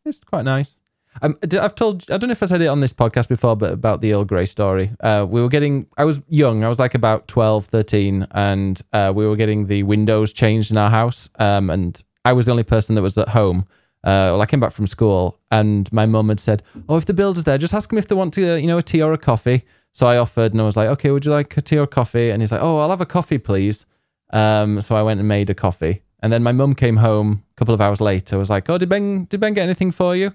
It's 0.04 0.20
quite 0.20 0.44
nice. 0.44 0.78
Um, 1.22 1.36
I've 1.42 1.74
told. 1.74 2.10
I 2.10 2.16
don't 2.16 2.28
know 2.28 2.32
if 2.32 2.42
I 2.42 2.46
said 2.46 2.62
it 2.62 2.66
on 2.66 2.80
this 2.80 2.92
podcast 2.92 3.28
before, 3.28 3.56
but 3.56 3.72
about 3.72 4.00
the 4.00 4.14
Earl 4.14 4.24
Grey 4.24 4.46
story. 4.46 4.92
Uh, 5.00 5.26
we 5.28 5.40
were 5.40 5.48
getting. 5.48 5.86
I 5.96 6.04
was 6.04 6.20
young. 6.28 6.64
I 6.64 6.68
was 6.68 6.78
like 6.78 6.94
about 6.94 7.26
12, 7.28 7.66
13, 7.66 8.26
and 8.30 8.80
uh, 8.92 9.12
we 9.14 9.26
were 9.26 9.36
getting 9.36 9.66
the 9.66 9.82
windows 9.82 10.32
changed 10.32 10.70
in 10.70 10.76
our 10.76 10.90
house. 10.90 11.28
Um, 11.38 11.70
and 11.70 12.00
I 12.24 12.32
was 12.32 12.46
the 12.46 12.52
only 12.52 12.62
person 12.62 12.94
that 12.94 13.02
was 13.02 13.18
at 13.18 13.28
home. 13.28 13.66
Uh, 14.02 14.32
well, 14.32 14.40
I 14.42 14.46
came 14.46 14.60
back 14.60 14.72
from 14.72 14.86
school, 14.86 15.38
and 15.50 15.92
my 15.92 16.06
mum 16.06 16.28
had 16.28 16.40
said, 16.40 16.62
"Oh, 16.88 16.96
if 16.96 17.06
the 17.06 17.14
builder's 17.14 17.44
there, 17.44 17.58
just 17.58 17.74
ask 17.74 17.92
him 17.92 17.98
if 17.98 18.08
they 18.08 18.14
want 18.14 18.32
to, 18.34 18.52
uh, 18.52 18.56
you 18.56 18.66
know, 18.66 18.78
a 18.78 18.82
tea 18.82 19.02
or 19.02 19.12
a 19.12 19.18
coffee." 19.18 19.64
So 19.92 20.06
I 20.06 20.16
offered, 20.16 20.52
and 20.52 20.60
I 20.60 20.64
was 20.64 20.76
like, 20.76 20.88
"Okay, 20.90 21.10
would 21.10 21.24
you 21.24 21.32
like 21.32 21.56
a 21.56 21.60
tea 21.60 21.76
or 21.76 21.82
a 21.82 21.88
coffee?" 21.88 22.30
And 22.30 22.40
he's 22.40 22.52
like, 22.52 22.62
"Oh, 22.62 22.78
I'll 22.78 22.90
have 22.90 23.00
a 23.00 23.06
coffee, 23.06 23.38
please." 23.38 23.84
Um, 24.32 24.80
so 24.80 24.94
I 24.94 25.02
went 25.02 25.18
and 25.18 25.28
made 25.28 25.50
a 25.50 25.54
coffee, 25.54 26.02
and 26.22 26.32
then 26.32 26.42
my 26.42 26.52
mum 26.52 26.74
came 26.74 26.96
home 26.96 27.42
a 27.52 27.54
couple 27.56 27.74
of 27.74 27.80
hours 27.80 28.00
later. 28.00 28.38
Was 28.38 28.50
like, 28.50 28.68
"Oh, 28.68 28.78
did 28.78 28.88
Ben 28.88 29.24
did 29.24 29.40
Ben 29.40 29.54
get 29.54 29.62
anything 29.62 29.90
for 29.90 30.14
you?" 30.14 30.32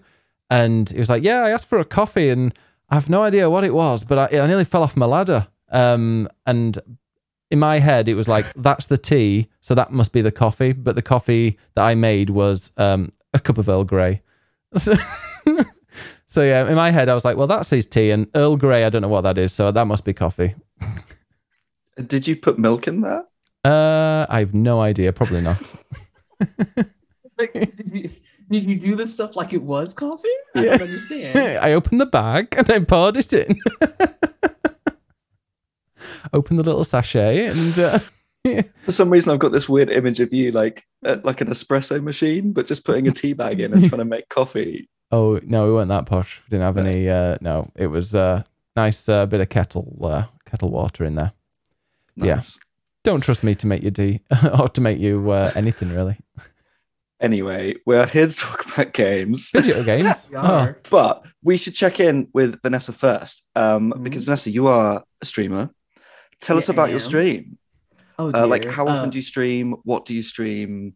And 0.49 0.89
he 0.89 0.99
was 0.99 1.09
like, 1.09 1.23
"Yeah, 1.23 1.43
I 1.43 1.51
asked 1.51 1.67
for 1.67 1.79
a 1.79 1.85
coffee, 1.85 2.29
and 2.29 2.53
I 2.89 2.95
have 2.95 3.09
no 3.09 3.23
idea 3.23 3.49
what 3.49 3.63
it 3.63 3.73
was, 3.73 4.03
but 4.03 4.19
I, 4.33 4.39
I 4.39 4.47
nearly 4.47 4.65
fell 4.65 4.83
off 4.83 4.97
my 4.97 5.05
ladder." 5.05 5.47
Um, 5.71 6.29
and 6.45 6.77
in 7.51 7.59
my 7.59 7.79
head, 7.79 8.07
it 8.07 8.15
was 8.15 8.27
like, 8.27 8.45
"That's 8.55 8.87
the 8.87 8.97
tea, 8.97 9.49
so 9.61 9.75
that 9.75 9.91
must 9.91 10.11
be 10.11 10.21
the 10.21 10.31
coffee." 10.31 10.73
But 10.73 10.95
the 10.95 11.01
coffee 11.01 11.57
that 11.75 11.83
I 11.83 11.95
made 11.95 12.29
was 12.29 12.71
um, 12.77 13.11
a 13.33 13.39
cup 13.39 13.57
of 13.57 13.69
Earl 13.69 13.83
Grey. 13.83 14.21
So, 14.77 14.95
so 16.25 16.43
yeah, 16.43 16.67
in 16.67 16.75
my 16.75 16.91
head, 16.91 17.09
I 17.09 17.13
was 17.13 17.25
like, 17.25 17.37
"Well, 17.37 17.47
that's 17.47 17.69
his 17.69 17.85
tea, 17.85 18.11
and 18.11 18.27
Earl 18.35 18.57
Grey, 18.57 18.85
I 18.85 18.89
don't 18.89 19.01
know 19.01 19.07
what 19.07 19.21
that 19.21 19.37
is, 19.37 19.53
so 19.53 19.71
that 19.71 19.85
must 19.85 20.03
be 20.03 20.13
coffee." 20.13 20.55
Did 22.07 22.27
you 22.27 22.35
put 22.35 22.59
milk 22.59 22.87
in 22.87 23.01
there? 23.01 23.23
Uh, 23.65 24.25
I 24.29 24.39
have 24.39 24.53
no 24.53 24.79
idea. 24.81 25.11
Probably 25.13 25.41
not. 25.41 25.61
Like, 27.37 27.51
did, 27.51 27.91
you, 27.93 28.09
did 28.49 28.63
you 28.63 28.75
do 28.79 28.95
this 28.95 29.13
stuff 29.13 29.35
like 29.35 29.51
it 29.51 29.61
was 29.61 29.93
coffee? 29.93 30.29
I 30.55 30.63
Yeah. 30.63 30.77
don't 30.77 30.87
understand. 30.87 31.37
I 31.65 31.73
opened 31.73 31.99
the 31.99 32.05
bag 32.05 32.55
and 32.57 32.69
I 32.71 32.79
poured 32.79 33.17
it 33.17 33.33
in. 33.33 33.59
Open 36.33 36.55
the 36.57 36.63
little 36.63 36.83
sachet 36.85 37.47
and 37.47 37.77
uh, 37.79 37.99
For 38.83 38.91
some 38.91 39.09
reason, 39.09 39.33
I've 39.33 39.39
got 39.39 39.51
this 39.51 39.67
weird 39.67 39.89
image 39.89 40.19
of 40.19 40.31
you 40.33 40.51
like 40.51 40.85
at 41.03 41.25
like 41.25 41.41
an 41.41 41.47
espresso 41.47 42.01
machine, 42.01 42.51
but 42.53 42.67
just 42.67 42.85
putting 42.85 43.07
a 43.07 43.11
tea 43.11 43.33
bag 43.33 43.59
in 43.59 43.73
and 43.73 43.87
trying 43.89 43.99
to 43.99 44.05
make 44.05 44.29
coffee. 44.29 44.87
oh 45.11 45.39
no, 45.43 45.67
we 45.67 45.73
weren't 45.73 45.89
that 45.89 46.05
posh. 46.05 46.41
We 46.45 46.51
didn't 46.51 46.63
have 46.65 46.75
No. 46.77 46.83
any. 46.83 47.09
Uh, 47.09 47.37
no, 47.41 47.69
it 47.75 47.87
was 47.87 48.15
uh, 48.15 48.43
nice 48.75 49.07
uh, 49.09 49.25
bit 49.25 49.41
of 49.41 49.49
kettle 49.49 49.97
uh, 50.03 50.23
kettle 50.49 50.69
water 50.71 51.03
in 51.05 51.15
there. 51.15 51.31
Yeah. 52.15 52.41
Nice. 53.05 53.13
Don't 53.13 53.21
trust 53.21 53.43
me 53.43 53.55
to 53.55 53.67
make 53.67 53.83
you 53.83 53.91
tea 53.91 54.21
or 54.59 54.67
to 54.69 54.81
make 54.81 54.99
you 54.99 55.29
uh, 55.31 55.51
anything 55.55 55.89
really. 55.93 56.17
Anyway, 57.21 57.75
we're 57.85 58.05
here 58.05 58.27
to 58.27 58.35
talk 58.35 58.65
about 58.65 58.93
games. 58.93 59.51
Video 59.51 59.83
games. 59.91 60.27
We 60.29 60.37
Oh. 60.37 60.73
But 60.89 61.23
we 61.43 61.57
should 61.57 61.73
check 61.73 61.99
in 61.99 62.27
with 62.33 62.61
Vanessa 62.61 62.91
first, 62.91 63.47
um, 63.55 63.93
Mhm. 63.93 64.03
because 64.03 64.23
Vanessa, 64.25 64.49
you 64.51 64.67
are 64.67 65.03
a 65.21 65.25
streamer. 65.25 65.69
Tell 66.41 66.57
us 66.57 66.67
Yeah, 66.67 66.73
I 66.73 66.75
about 66.75 66.89
your 66.89 66.99
stream. 66.99 67.57
Oh, 68.19 68.31
Uh, 68.33 68.47
like, 68.47 68.65
how 68.65 68.87
often 68.87 69.07
Uh, 69.09 69.11
do 69.11 69.17
you 69.17 69.21
stream? 69.21 69.75
What 69.83 70.05
do 70.05 70.13
you 70.13 70.21
stream? 70.21 70.95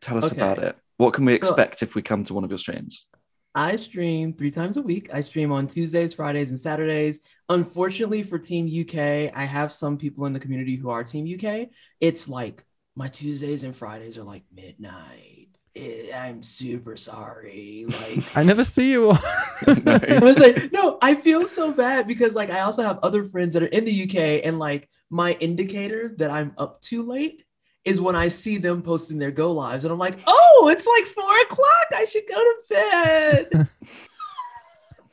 Tell 0.00 0.18
us 0.18 0.26
Okay. 0.32 0.36
about 0.36 0.58
it. 0.58 0.76
What 0.98 1.12
can 1.14 1.24
we 1.24 1.32
So- 1.32 1.36
expect 1.36 1.82
if 1.82 1.94
we 1.94 2.02
come 2.02 2.22
to 2.24 2.34
one 2.34 2.44
of 2.44 2.50
your 2.50 2.58
streams? 2.58 3.06
I 3.54 3.76
stream 3.76 4.32
three 4.32 4.50
times 4.50 4.76
a 4.76 4.82
week. 4.82 5.10
I 5.12 5.20
stream 5.20 5.52
on 5.52 5.68
Tuesdays, 5.68 6.14
Fridays, 6.14 6.48
and 6.48 6.60
Saturdays. 6.60 7.18
Unfortunately 7.48 8.22
for 8.22 8.38
Team 8.38 8.66
UK, 8.66 9.32
I 9.34 9.44
have 9.44 9.72
some 9.72 9.98
people 9.98 10.24
in 10.26 10.32
the 10.32 10.40
community 10.40 10.76
who 10.76 10.90
are 10.90 11.04
Team 11.04 11.26
UK. 11.26 11.68
It's 12.00 12.28
like 12.28 12.64
my 12.96 13.08
Tuesdays 13.08 13.64
and 13.64 13.76
Fridays 13.76 14.16
are 14.16 14.24
like 14.24 14.44
midnight. 14.54 15.48
Eh, 15.74 16.14
I'm 16.14 16.42
super 16.42 16.96
sorry. 16.96 17.86
Like 17.88 18.36
I 18.36 18.42
never 18.42 18.64
see 18.64 18.90
you. 18.90 19.10
I 19.66 20.18
was 20.22 20.38
like, 20.38 20.72
no, 20.72 20.98
I 21.00 21.14
feel 21.14 21.46
so 21.46 21.72
bad 21.72 22.06
because 22.06 22.34
like 22.34 22.50
I 22.50 22.60
also 22.60 22.82
have 22.82 22.98
other 23.02 23.24
friends 23.24 23.54
that 23.54 23.62
are 23.62 23.66
in 23.66 23.84
the 23.84 24.04
UK, 24.04 24.44
and 24.44 24.58
like 24.58 24.88
my 25.10 25.32
indicator 25.32 26.14
that 26.18 26.30
I'm 26.30 26.52
up 26.56 26.80
too 26.80 27.02
late 27.02 27.41
is 27.84 28.00
when 28.00 28.14
I 28.14 28.28
see 28.28 28.58
them 28.58 28.82
posting 28.82 29.18
their 29.18 29.30
go 29.30 29.52
lives, 29.52 29.84
and 29.84 29.92
I'm 29.92 29.98
like, 29.98 30.18
oh, 30.26 30.68
it's 30.72 30.86
like 30.86 31.04
four 31.04 31.40
o'clock. 31.40 31.86
I 31.94 32.04
should 32.04 32.24
go 32.28 32.36
to 32.36 32.54
bed. 32.70 33.68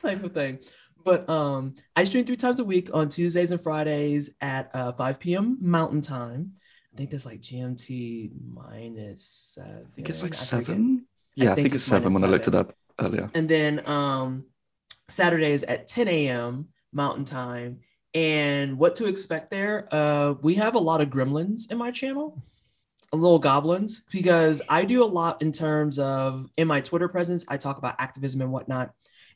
type 0.00 0.22
of 0.24 0.32
thing. 0.32 0.58
But 1.04 1.28
um, 1.28 1.74
I 1.96 2.04
stream 2.04 2.24
three 2.24 2.36
times 2.36 2.60
a 2.60 2.64
week 2.64 2.90
on 2.92 3.08
Tuesdays 3.08 3.52
and 3.52 3.60
Fridays 3.60 4.30
at 4.40 4.70
uh, 4.74 4.92
5 4.92 5.20
p.m. 5.20 5.58
Mountain 5.60 6.02
Time. 6.02 6.52
I 6.92 6.96
think 6.96 7.10
that's 7.10 7.26
like 7.26 7.40
GMT 7.40 8.32
minus 8.52 9.52
seven. 9.54 9.86
I 9.86 9.94
think 9.94 10.08
it's 10.08 10.22
like 10.22 10.34
I 10.34 10.36
forget. 10.36 10.66
seven. 10.66 11.06
Yeah, 11.34 11.52
I 11.52 11.54
think, 11.54 11.74
it's 11.74 11.84
seven 11.84 12.12
minus 12.12 12.22
when 12.22 12.30
I 12.30 12.32
looked 12.32 12.48
it 12.48 12.54
up 12.54 12.74
earlier. 12.98 13.30
And 13.34 13.48
then 13.48 13.86
um, 13.88 14.44
Saturdays 15.08 15.62
at 15.62 15.86
10 15.86 16.08
a.m. 16.08 16.68
Mountain 16.92 17.24
Time. 17.24 17.80
And 18.12 18.76
what 18.76 18.96
to 18.96 19.06
expect 19.06 19.50
there? 19.50 19.88
Uh, 19.92 20.34
we 20.42 20.56
have 20.56 20.74
a 20.74 20.78
lot 20.78 21.00
of 21.00 21.08
gremlins 21.08 21.70
in 21.70 21.78
my 21.78 21.92
channel, 21.92 22.42
little 23.16 23.38
goblins, 23.38 24.02
because 24.12 24.62
I 24.68 24.84
do 24.84 25.02
a 25.02 25.06
lot 25.06 25.42
in 25.42 25.52
terms 25.52 25.98
of 25.98 26.46
in 26.56 26.68
my 26.68 26.80
Twitter 26.80 27.08
presence, 27.08 27.44
I 27.48 27.56
talk 27.56 27.78
about 27.78 27.96
activism 27.98 28.40
and 28.40 28.52
whatnot. 28.52 28.92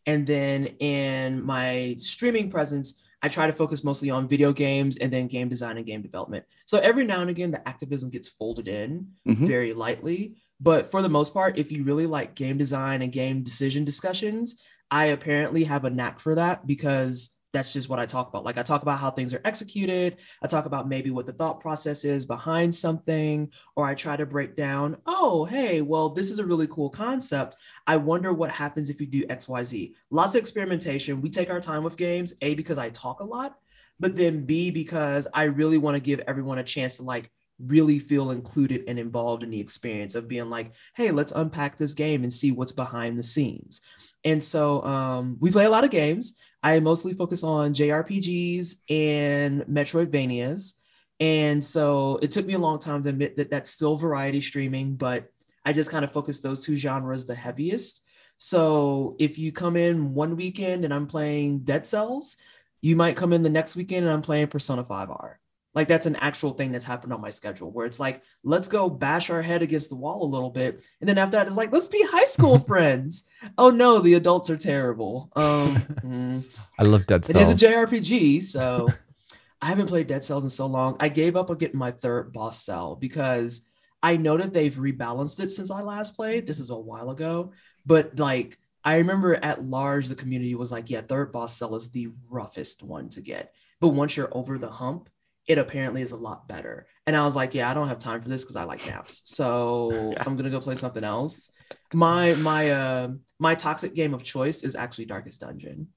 And 0.06 0.26
then 0.26 0.66
in 0.66 1.44
my 1.44 1.94
streaming 1.98 2.50
presence, 2.50 2.94
I 3.22 3.28
try 3.28 3.46
to 3.46 3.52
focus 3.52 3.82
mostly 3.82 4.10
on 4.10 4.28
video 4.28 4.52
games 4.52 4.98
and 4.98 5.10
then 5.10 5.28
game 5.28 5.48
design 5.48 5.78
and 5.78 5.86
game 5.86 6.02
development. 6.02 6.44
So 6.66 6.78
every 6.78 7.06
now 7.06 7.20
and 7.20 7.30
again, 7.30 7.50
the 7.50 7.66
activism 7.66 8.10
gets 8.10 8.28
folded 8.28 8.68
in 8.68 9.08
Mhm. 9.26 9.46
very 9.46 9.72
lightly. 9.72 10.36
But 10.60 10.86
for 10.86 11.02
the 11.02 11.08
most 11.08 11.32
part, 11.32 11.58
if 11.58 11.72
you 11.72 11.84
really 11.84 12.06
like 12.06 12.34
game 12.34 12.58
design 12.58 13.02
and 13.02 13.10
game 13.10 13.42
decision 13.42 13.84
discussions, 13.84 14.56
I 14.90 15.06
apparently 15.06 15.64
have 15.64 15.84
a 15.84 15.90
knack 15.90 16.20
for 16.20 16.34
that 16.34 16.66
because 16.66 17.30
that's 17.54 17.73
just 17.73 17.88
what 17.88 17.99
I 17.99 18.04
talk 18.04 18.28
about. 18.28 18.44
Like 18.44 18.58
I 18.58 18.62
talk 18.62 18.82
about 18.82 18.99
how 18.99 19.11
things 19.11 19.32
are 19.32 19.40
executed. 19.44 20.16
I 20.42 20.46
talk 20.46 20.66
about 20.66 20.88
maybe 20.88 21.11
what 21.11 21.25
the 21.25 21.32
thought 21.32 21.61
process 21.61 22.04
is 22.04 22.26
behind 22.26 22.75
something, 22.75 23.50
or 23.76 23.87
I 23.87 23.94
try 23.94 24.16
to 24.16 24.26
break 24.26 24.56
down, 24.56 24.99
oh, 25.06 25.44
hey, 25.44 25.80
well, 25.80 26.11
this 26.11 26.30
is 26.30 26.40
a 26.40 26.44
really 26.44 26.66
cool 26.66 26.90
concept. 26.90 27.56
I 27.87 27.96
wonder 27.96 28.32
what 28.32 28.50
happens 28.50 28.90
if 28.90 29.00
you 29.00 29.06
do 29.06 29.26
XYZ. 29.28 29.94
Lots 30.11 30.34
of 30.34 30.40
experimentation. 30.40 31.23
We 31.23 31.30
take 31.30 31.49
our 31.49 31.61
time 31.61 31.84
with 31.84 31.96
games, 31.96 32.34
A, 32.42 32.54
because 32.54 32.76
I 32.76 32.90
talk 32.90 33.20
a 33.20 33.25
lot, 33.25 33.56
but 34.00 34.16
then 34.16 34.44
B, 34.44 34.70
because 34.70 35.28
I 35.32 35.44
really 35.44 35.78
want 35.78 35.94
to 35.94 36.00
give 36.00 36.20
everyone 36.26 36.58
a 36.58 36.64
chance 36.64 36.96
to 36.96 37.04
like 37.04 37.30
really 37.61 38.00
feel 38.00 38.32
included 38.32 38.82
and 38.88 38.99
involved 38.99 39.44
in 39.44 39.50
the 39.50 39.61
experience 39.61 40.16
of 40.16 40.26
being 40.28 40.50
like, 40.50 40.73
hey, 40.96 41.12
let's 41.12 41.32
unpack 41.32 41.76
this 41.76 41.94
game 41.94 42.25
and 42.25 42.32
see 42.32 42.50
what's 42.50 42.73
behind 42.73 43.16
the 43.16 43.23
scenes. 43.23 43.80
And 44.24 44.42
so 44.42 44.82
um, 44.84 45.36
we 45.40 45.50
play 45.50 45.66
a 45.66 45.70
lot 45.70 45.84
of 45.84 45.90
games. 45.90 46.36
I 46.62 46.80
mostly 46.80 47.12
focus 47.12 47.44
on 47.44 47.74
JRPGs 47.74 48.76
and 48.88 49.62
Metroidvanias. 49.62 50.72
And 51.20 51.62
so 51.62 52.18
it 52.22 52.30
took 52.30 52.46
me 52.46 52.54
a 52.54 52.58
long 52.58 52.78
time 52.78 53.02
to 53.02 53.10
admit 53.10 53.36
that 53.36 53.50
that's 53.50 53.70
still 53.70 53.96
variety 53.96 54.40
streaming, 54.40 54.96
but 54.96 55.30
I 55.64 55.72
just 55.72 55.90
kind 55.90 56.04
of 56.04 56.12
focus 56.12 56.40
those 56.40 56.64
two 56.64 56.76
genres 56.76 57.26
the 57.26 57.34
heaviest. 57.34 58.02
So 58.36 59.16
if 59.18 59.38
you 59.38 59.52
come 59.52 59.76
in 59.76 60.14
one 60.14 60.36
weekend 60.36 60.84
and 60.84 60.92
I'm 60.92 61.06
playing 61.06 61.60
Dead 61.60 61.86
Cells, 61.86 62.36
you 62.80 62.96
might 62.96 63.16
come 63.16 63.32
in 63.32 63.42
the 63.42 63.48
next 63.48 63.76
weekend 63.76 64.04
and 64.04 64.12
I'm 64.12 64.22
playing 64.22 64.48
Persona 64.48 64.84
5R. 64.84 65.36
Like 65.74 65.88
that's 65.88 66.06
an 66.06 66.16
actual 66.16 66.52
thing 66.52 66.70
that's 66.70 66.84
happened 66.84 67.12
on 67.12 67.20
my 67.20 67.30
schedule 67.30 67.70
where 67.70 67.84
it's 67.84 67.98
like, 67.98 68.22
let's 68.44 68.68
go 68.68 68.88
bash 68.88 69.28
our 69.28 69.42
head 69.42 69.60
against 69.60 69.88
the 69.88 69.96
wall 69.96 70.22
a 70.22 70.30
little 70.32 70.50
bit. 70.50 70.86
And 71.00 71.08
then 71.08 71.18
after 71.18 71.32
that, 71.32 71.48
it's 71.48 71.56
like, 71.56 71.72
let's 71.72 71.88
be 71.88 72.04
high 72.08 72.24
school 72.24 72.58
friends. 72.66 73.24
Oh 73.58 73.70
no, 73.70 73.98
the 73.98 74.14
adults 74.14 74.50
are 74.50 74.56
terrible. 74.56 75.32
Um, 75.34 75.74
mm. 76.04 76.44
I 76.78 76.84
love 76.84 77.06
Dead 77.06 77.24
Cells. 77.24 77.36
It 77.36 77.42
is 77.42 77.62
a 77.62 77.66
JRPG, 77.66 78.42
so 78.42 78.88
I 79.60 79.66
haven't 79.66 79.88
played 79.88 80.06
Dead 80.06 80.22
Cells 80.22 80.44
in 80.44 80.50
so 80.50 80.66
long. 80.66 80.96
I 81.00 81.08
gave 81.08 81.34
up 81.34 81.50
on 81.50 81.58
getting 81.58 81.78
my 81.78 81.90
third 81.90 82.32
boss 82.32 82.62
cell 82.62 82.94
because 82.94 83.64
I 84.00 84.16
know 84.16 84.36
that 84.36 84.52
they've 84.52 84.74
rebalanced 84.74 85.40
it 85.40 85.50
since 85.50 85.70
I 85.72 85.80
last 85.80 86.14
played. 86.14 86.46
This 86.46 86.60
is 86.60 86.70
a 86.70 86.76
while 86.76 87.10
ago, 87.10 87.52
but 87.84 88.16
like 88.18 88.58
I 88.84 88.98
remember 88.98 89.34
at 89.34 89.64
large, 89.64 90.06
the 90.06 90.14
community 90.14 90.54
was 90.54 90.70
like, 90.70 90.90
"Yeah, 90.90 91.00
third 91.00 91.32
boss 91.32 91.56
cell 91.56 91.74
is 91.74 91.90
the 91.90 92.10
roughest 92.28 92.82
one 92.82 93.08
to 93.10 93.22
get, 93.22 93.54
but 93.80 93.88
once 93.88 94.16
you're 94.16 94.36
over 94.36 94.56
the 94.56 94.70
hump." 94.70 95.08
It 95.46 95.58
apparently 95.58 96.00
is 96.00 96.12
a 96.12 96.16
lot 96.16 96.48
better. 96.48 96.86
And 97.06 97.16
I 97.16 97.24
was 97.24 97.36
like, 97.36 97.54
yeah, 97.54 97.70
I 97.70 97.74
don't 97.74 97.88
have 97.88 97.98
time 97.98 98.22
for 98.22 98.28
this 98.28 98.42
because 98.42 98.56
I 98.56 98.64
like 98.64 98.86
naps. 98.86 99.22
So 99.24 99.90
Yeah. 99.92 100.22
I'm 100.26 100.36
gonna 100.36 100.50
go 100.50 100.60
play 100.60 100.74
something 100.74 101.04
else. 101.04 101.50
My 101.92 102.34
my 102.34 102.70
uh 102.70 103.08
my 103.38 103.54
toxic 103.54 103.94
game 103.94 104.14
of 104.14 104.22
choice 104.22 104.64
is 104.64 104.74
actually 104.74 105.06
Darkest 105.06 105.40
Dungeon. 105.40 105.88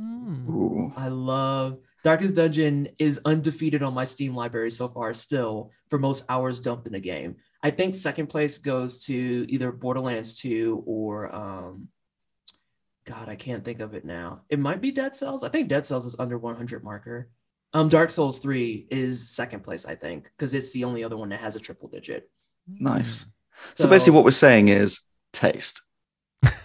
Ooh. 0.00 0.92
I 0.96 1.08
love 1.08 1.78
Darkest 2.04 2.36
Dungeon 2.36 2.88
is 2.98 3.20
undefeated 3.24 3.82
on 3.82 3.94
my 3.94 4.04
Steam 4.04 4.34
library 4.34 4.70
so 4.70 4.88
far, 4.88 5.12
still 5.14 5.72
for 5.90 5.98
most 5.98 6.24
hours 6.28 6.60
dumped 6.60 6.86
in 6.86 6.94
a 6.94 7.00
game. 7.00 7.36
I 7.62 7.70
think 7.70 7.94
second 7.94 8.28
place 8.28 8.58
goes 8.58 9.04
to 9.06 9.46
either 9.48 9.72
Borderlands 9.72 10.38
2 10.40 10.84
or 10.86 11.34
um 11.34 11.88
God, 13.06 13.28
I 13.28 13.36
can't 13.36 13.64
think 13.64 13.80
of 13.80 13.94
it 13.94 14.04
now. 14.04 14.42
It 14.48 14.58
might 14.58 14.80
be 14.80 14.90
Dead 14.90 15.14
Cells. 15.14 15.44
I 15.44 15.48
think 15.48 15.68
Dead 15.68 15.86
Cells 15.86 16.06
is 16.06 16.16
under 16.18 16.38
100 16.38 16.82
marker. 16.82 17.28
Um, 17.76 17.90
Dark 17.90 18.10
Souls 18.10 18.38
3 18.38 18.86
is 18.90 19.28
second 19.28 19.62
place, 19.62 19.84
I 19.84 19.96
think, 19.96 20.24
because 20.24 20.54
it's 20.54 20.70
the 20.70 20.84
only 20.84 21.04
other 21.04 21.18
one 21.18 21.28
that 21.28 21.40
has 21.40 21.56
a 21.56 21.60
triple 21.60 21.88
digit. 21.88 22.30
Nice. 22.66 23.26
So, 23.74 23.86
basically, 23.86 24.14
what 24.14 24.24
we're 24.24 24.30
saying 24.30 24.68
is 24.68 25.00
taste. 25.34 25.82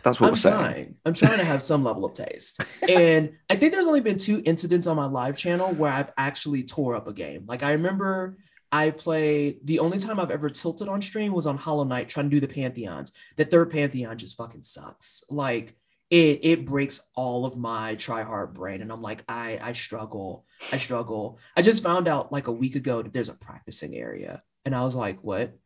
That's 0.03 0.21
what 0.21 0.27
I'm 0.27 0.31
we're 0.31 0.35
saying. 0.35 0.55
trying. 0.55 0.95
I'm 1.05 1.13
trying 1.13 1.39
to 1.39 1.43
have 1.43 1.61
some 1.61 1.83
level 1.83 2.05
of 2.05 2.13
taste. 2.13 2.61
And 2.87 3.33
I 3.49 3.57
think 3.57 3.73
there's 3.73 3.87
only 3.87 3.99
been 3.99 4.17
two 4.17 4.41
incidents 4.45 4.87
on 4.87 4.95
my 4.95 5.05
live 5.05 5.35
channel 5.35 5.73
where 5.73 5.91
I've 5.91 6.13
actually 6.17 6.63
tore 6.63 6.95
up 6.95 7.07
a 7.07 7.13
game. 7.13 7.43
Like 7.45 7.61
I 7.61 7.73
remember 7.73 8.37
I 8.71 8.91
played 8.91 9.59
the 9.65 9.79
only 9.79 9.99
time 9.99 10.17
I've 10.17 10.31
ever 10.31 10.49
tilted 10.49 10.87
on 10.87 11.01
stream 11.01 11.33
was 11.33 11.45
on 11.45 11.57
Hollow 11.57 11.83
Knight 11.83 12.07
trying 12.07 12.29
to 12.29 12.35
do 12.35 12.39
the 12.39 12.53
Pantheons. 12.53 13.11
The 13.35 13.45
third 13.45 13.69
Pantheon 13.69 14.17
just 14.17 14.37
fucking 14.37 14.63
sucks. 14.63 15.23
Like 15.29 15.75
it 16.11 16.39
it 16.43 16.65
breaks 16.65 17.01
all 17.15 17.45
of 17.45 17.57
my 17.57 17.95
try 17.95 18.21
hard 18.21 18.53
brain. 18.53 18.81
And 18.83 18.91
I'm 18.91 19.01
like, 19.01 19.23
I 19.27 19.57
I 19.61 19.71
struggle. 19.73 20.45
I 20.71 20.77
struggle. 20.77 21.39
I 21.57 21.63
just 21.63 21.81
found 21.83 22.07
out 22.07 22.31
like 22.31 22.47
a 22.47 22.51
week 22.51 22.75
ago 22.75 23.01
that 23.01 23.13
there's 23.13 23.29
a 23.29 23.33
practicing 23.33 23.95
area. 23.95 24.43
And 24.65 24.75
I 24.75 24.81
was 24.83 24.93
like, 24.93 25.23
what? 25.23 25.57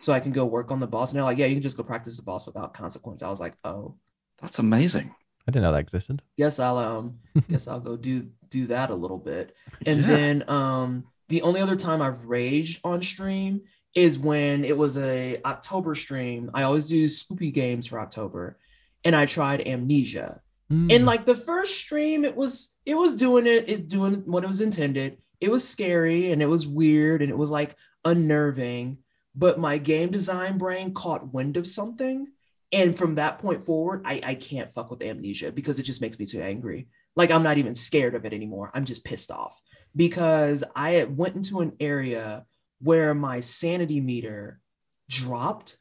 So 0.00 0.12
I 0.12 0.20
can 0.20 0.30
go 0.32 0.44
work 0.44 0.70
on 0.70 0.78
the 0.78 0.86
boss. 0.86 1.10
And 1.10 1.16
they're 1.16 1.24
like, 1.24 1.38
yeah, 1.38 1.46
you 1.46 1.54
can 1.56 1.62
just 1.62 1.76
go 1.76 1.82
practice 1.82 2.16
the 2.16 2.22
boss 2.22 2.46
without 2.46 2.74
consequence. 2.74 3.22
I 3.22 3.30
was 3.30 3.40
like, 3.40 3.54
oh, 3.64 3.96
That's 4.40 4.58
amazing. 4.60 5.14
I 5.48 5.50
didn't 5.50 5.62
know 5.64 5.72
that 5.72 5.78
existed. 5.80 6.22
yes, 6.36 6.58
I'll 6.58 6.78
um, 6.78 7.18
guess 7.50 7.66
I'll 7.68 7.80
go 7.80 7.96
do 7.96 8.28
do 8.50 8.66
that 8.68 8.90
a 8.90 8.94
little 8.94 9.18
bit. 9.18 9.54
And 9.86 10.00
Yeah. 10.02 10.06
then 10.06 10.48
um, 10.50 11.04
the 11.28 11.42
only 11.42 11.60
other 11.60 11.76
time 11.76 12.02
I've 12.02 12.24
raged 12.26 12.80
on 12.84 13.02
stream 13.02 13.62
is 13.94 14.18
when 14.18 14.64
it 14.64 14.76
was 14.76 14.98
a 14.98 15.40
October 15.44 15.94
stream. 15.94 16.50
I 16.52 16.62
always 16.64 16.88
do 16.88 17.04
spoopy 17.06 17.52
games 17.54 17.86
for 17.86 17.98
October, 18.00 18.58
and 19.04 19.14
I 19.14 19.26
tried 19.26 19.66
Amnesia. 19.66 20.40
Hmm. 20.70 20.90
And 20.90 21.06
like 21.06 21.26
the 21.26 21.34
first 21.34 21.76
stream, 21.76 22.24
it 22.24 22.34
was 22.34 22.74
it 22.86 22.94
was 22.94 23.16
doing 23.16 23.46
it, 23.46 23.68
it 23.68 23.88
doing 23.88 24.22
what 24.26 24.44
it 24.44 24.48
was 24.48 24.60
intended. 24.60 25.18
It 25.40 25.50
was 25.50 25.66
scary 25.66 26.32
and 26.32 26.40
it 26.40 26.46
was 26.46 26.66
weird 26.66 27.20
and 27.22 27.30
it 27.30 27.36
was 27.36 27.50
like 27.50 27.76
unnerving. 28.04 28.98
But 29.34 29.58
my 29.58 29.78
game 29.78 30.10
design 30.10 30.58
brain 30.58 30.94
caught 30.94 31.32
wind 31.32 31.56
of 31.56 31.66
something. 31.66 32.28
And 32.72 32.96
from 32.96 33.16
that 33.16 33.38
point 33.38 33.62
forward, 33.62 34.02
I, 34.04 34.20
I 34.24 34.34
can't 34.34 34.72
fuck 34.72 34.90
with 34.90 35.02
amnesia 35.02 35.52
because 35.52 35.78
it 35.78 35.84
just 35.84 36.00
makes 36.00 36.18
me 36.18 36.26
too 36.26 36.40
angry. 36.40 36.88
Like 37.14 37.30
I'm 37.30 37.42
not 37.42 37.58
even 37.58 37.74
scared 37.74 38.14
of 38.14 38.24
it 38.24 38.32
anymore. 38.32 38.70
I'm 38.74 38.84
just 38.84 39.04
pissed 39.04 39.30
off 39.30 39.60
because 39.94 40.64
I 40.74 41.04
went 41.04 41.36
into 41.36 41.60
an 41.60 41.72
area 41.78 42.46
where 42.80 43.14
my 43.14 43.40
sanity 43.40 44.00
meter 44.00 44.60
dropped 45.08 45.78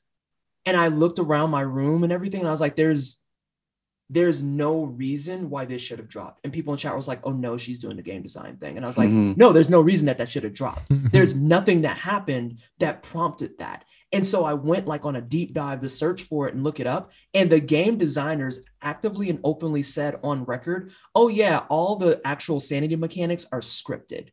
and 0.66 0.78
I 0.78 0.88
looked 0.88 1.20
around 1.20 1.50
my 1.52 1.62
room 1.62 2.04
and 2.04 2.14
everything. 2.14 2.42
And 2.42 2.48
I 2.48 2.52
was 2.52 2.62
like, 2.62 2.76
there's 2.76 3.20
there's 4.10 4.44
no 4.44 4.84
reason 4.84 5.50
why 5.50 5.66
this 5.66 5.82
should 5.82 5.98
have 5.98 6.10
dropped. 6.10 6.42
And 6.44 6.54
people 6.54 6.74
in 6.74 6.78
chat 6.78 6.96
was 6.96 7.08
like, 7.08 7.22
oh 7.24 7.32
no, 7.32 7.58
she's 7.58 7.80
doing 7.80 7.96
the 7.96 8.04
game 8.04 8.22
design 8.22 8.58
thing. 8.58 8.76
And 8.76 8.86
I 8.86 8.88
was 8.88 8.98
like, 8.98 9.10
Mhm. 9.10 9.38
no, 9.38 9.54
there's 9.54 9.70
no 9.72 9.82
reason 9.82 10.06
that 10.06 10.18
that 10.20 10.30
should 10.30 10.44
have 10.44 10.54
dropped. 10.54 10.84
There's 11.12 11.34
nothing 11.34 11.82
that 11.82 11.98
happened 11.98 12.60
that 12.80 13.02
prompted 13.02 13.58
that. 13.60 13.86
And 14.12 14.28
so 14.28 14.44
I 14.46 14.54
went 14.54 14.88
like 14.88 15.06
on 15.06 15.16
a 15.16 15.22
deep 15.22 15.54
dive 15.54 15.82
to 15.82 15.90
search 15.90 16.24
for 16.24 16.48
it 16.48 16.54
and 16.54 16.64
look 16.64 16.80
it 16.80 16.86
up. 16.86 17.12
And 17.34 17.50
the 17.50 17.60
game 17.62 17.98
designers 17.98 18.60
actively 18.82 19.30
and 19.32 19.40
openly 19.44 19.82
said 19.82 20.20
on 20.22 20.44
record, 20.44 20.92
oh, 21.16 21.30
yeah, 21.30 21.64
all 21.70 21.96
the 21.96 22.22
actual 22.24 22.60
sanity 22.60 22.96
mechanics 22.96 23.48
are 23.52 23.62
scripted. 23.62 24.28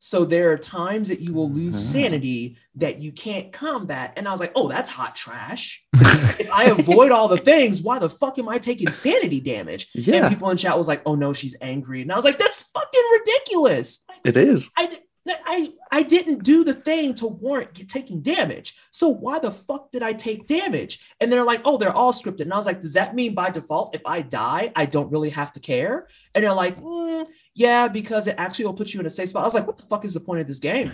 So 0.00 0.24
there 0.24 0.50
are 0.50 0.56
times 0.58 1.10
that 1.10 1.20
you 1.20 1.32
will 1.34 1.50
lose 1.50 1.74
Ah. 1.74 1.92
sanity 1.92 2.56
that 2.76 3.00
you 3.00 3.12
can't 3.12 3.52
combat. 3.52 4.14
And 4.16 4.26
I 4.26 4.30
was 4.32 4.40
like, 4.40 4.52
oh, 4.54 4.66
that's 4.66 4.88
hot 4.88 5.14
trash. 5.14 5.84
if 5.94 6.50
I 6.50 6.64
avoid 6.64 7.12
all 7.12 7.28
the 7.28 7.36
things, 7.36 7.82
why 7.82 7.98
the 7.98 8.08
fuck 8.08 8.38
am 8.38 8.48
I 8.48 8.58
taking 8.58 8.90
sanity 8.90 9.40
damage? 9.40 9.88
Yeah. 9.94 10.16
And 10.26 10.34
people 10.34 10.48
in 10.50 10.56
chat 10.56 10.76
was 10.76 10.88
like, 10.88 11.02
oh 11.04 11.14
no, 11.14 11.32
she's 11.34 11.54
angry. 11.60 12.00
And 12.02 12.10
I 12.10 12.16
was 12.16 12.24
like, 12.24 12.38
that's 12.38 12.62
fucking 12.62 13.02
ridiculous. 13.12 14.02
It 14.24 14.36
is. 14.38 14.70
I, 14.76 14.98
I, 15.44 15.68
I 15.92 16.02
didn't 16.02 16.44
do 16.44 16.64
the 16.64 16.72
thing 16.72 17.12
to 17.16 17.26
warrant 17.26 17.74
taking 17.88 18.22
damage. 18.22 18.74
So 18.90 19.08
why 19.08 19.38
the 19.38 19.52
fuck 19.52 19.92
did 19.92 20.02
I 20.02 20.14
take 20.14 20.46
damage? 20.46 20.98
And 21.20 21.30
they're 21.30 21.44
like, 21.44 21.60
oh, 21.66 21.76
they're 21.76 21.92
all 21.94 22.12
scripted. 22.12 22.40
And 22.42 22.52
I 22.54 22.56
was 22.56 22.66
like, 22.66 22.80
does 22.80 22.94
that 22.94 23.14
mean 23.14 23.34
by 23.34 23.50
default, 23.50 23.94
if 23.94 24.00
I 24.06 24.22
die, 24.22 24.72
I 24.74 24.86
don't 24.86 25.12
really 25.12 25.30
have 25.30 25.52
to 25.52 25.60
care? 25.60 26.08
And 26.34 26.44
they're 26.44 26.54
like, 26.54 26.80
"Mm, 26.80 27.26
yeah, 27.54 27.88
because 27.88 28.26
it 28.26 28.36
actually 28.38 28.66
will 28.66 28.74
put 28.74 28.94
you 28.94 29.00
in 29.00 29.06
a 29.06 29.10
safe 29.10 29.28
spot. 29.28 29.42
I 29.42 29.44
was 29.44 29.54
like, 29.54 29.66
what 29.66 29.76
the 29.76 29.84
fuck 29.84 30.04
is 30.04 30.14
the 30.14 30.20
point 30.20 30.40
of 30.40 30.46
this 30.46 30.60
game? 30.60 30.92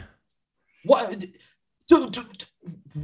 What? 0.85 1.25
Dude, 1.89 2.13
dude, 2.13 2.45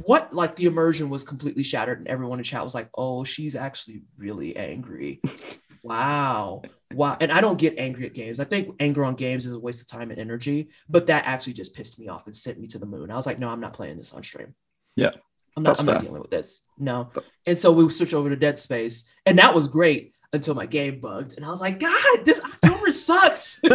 what? 0.03 0.33
Like 0.33 0.55
the 0.55 0.65
immersion 0.65 1.09
was 1.09 1.23
completely 1.23 1.63
shattered, 1.63 1.99
and 1.99 2.07
everyone 2.07 2.39
in 2.39 2.43
chat 2.43 2.63
was 2.63 2.75
like, 2.75 2.89
oh, 2.95 3.23
she's 3.23 3.55
actually 3.55 4.01
really 4.17 4.55
angry. 4.55 5.21
wow. 5.83 6.61
Wow. 6.93 7.17
And 7.19 7.31
I 7.31 7.41
don't 7.41 7.57
get 7.57 7.77
angry 7.77 8.05
at 8.05 8.13
games. 8.13 8.39
I 8.39 8.45
think 8.45 8.75
anger 8.79 9.03
on 9.03 9.15
games 9.15 9.45
is 9.45 9.53
a 9.53 9.59
waste 9.59 9.81
of 9.81 9.87
time 9.87 10.11
and 10.11 10.19
energy, 10.19 10.69
but 10.89 11.07
that 11.07 11.25
actually 11.25 11.53
just 11.53 11.75
pissed 11.75 11.99
me 11.99 12.07
off 12.07 12.25
and 12.25 12.35
sent 12.35 12.59
me 12.59 12.67
to 12.67 12.79
the 12.79 12.85
moon. 12.85 13.11
I 13.11 13.15
was 13.15 13.25
like, 13.25 13.39
no, 13.39 13.49
I'm 13.49 13.59
not 13.59 13.73
playing 13.73 13.97
this 13.97 14.13
on 14.13 14.23
stream. 14.23 14.53
Yeah. 14.95 15.11
I'm 15.55 15.63
not, 15.63 15.79
I'm 15.79 15.85
not 15.85 16.01
dealing 16.01 16.21
with 16.21 16.31
this. 16.31 16.61
No. 16.77 17.11
And 17.45 17.57
so 17.57 17.71
we 17.71 17.87
switched 17.89 18.13
over 18.13 18.29
to 18.29 18.35
Dead 18.35 18.57
Space, 18.57 19.05
and 19.25 19.37
that 19.37 19.53
was 19.53 19.67
great 19.67 20.15
until 20.33 20.55
my 20.55 20.65
game 20.65 20.99
bugged. 20.99 21.35
And 21.37 21.45
I 21.45 21.49
was 21.49 21.61
like, 21.61 21.79
God, 21.79 22.25
this 22.25 22.41
October 22.43 22.91
sucks. 22.91 23.61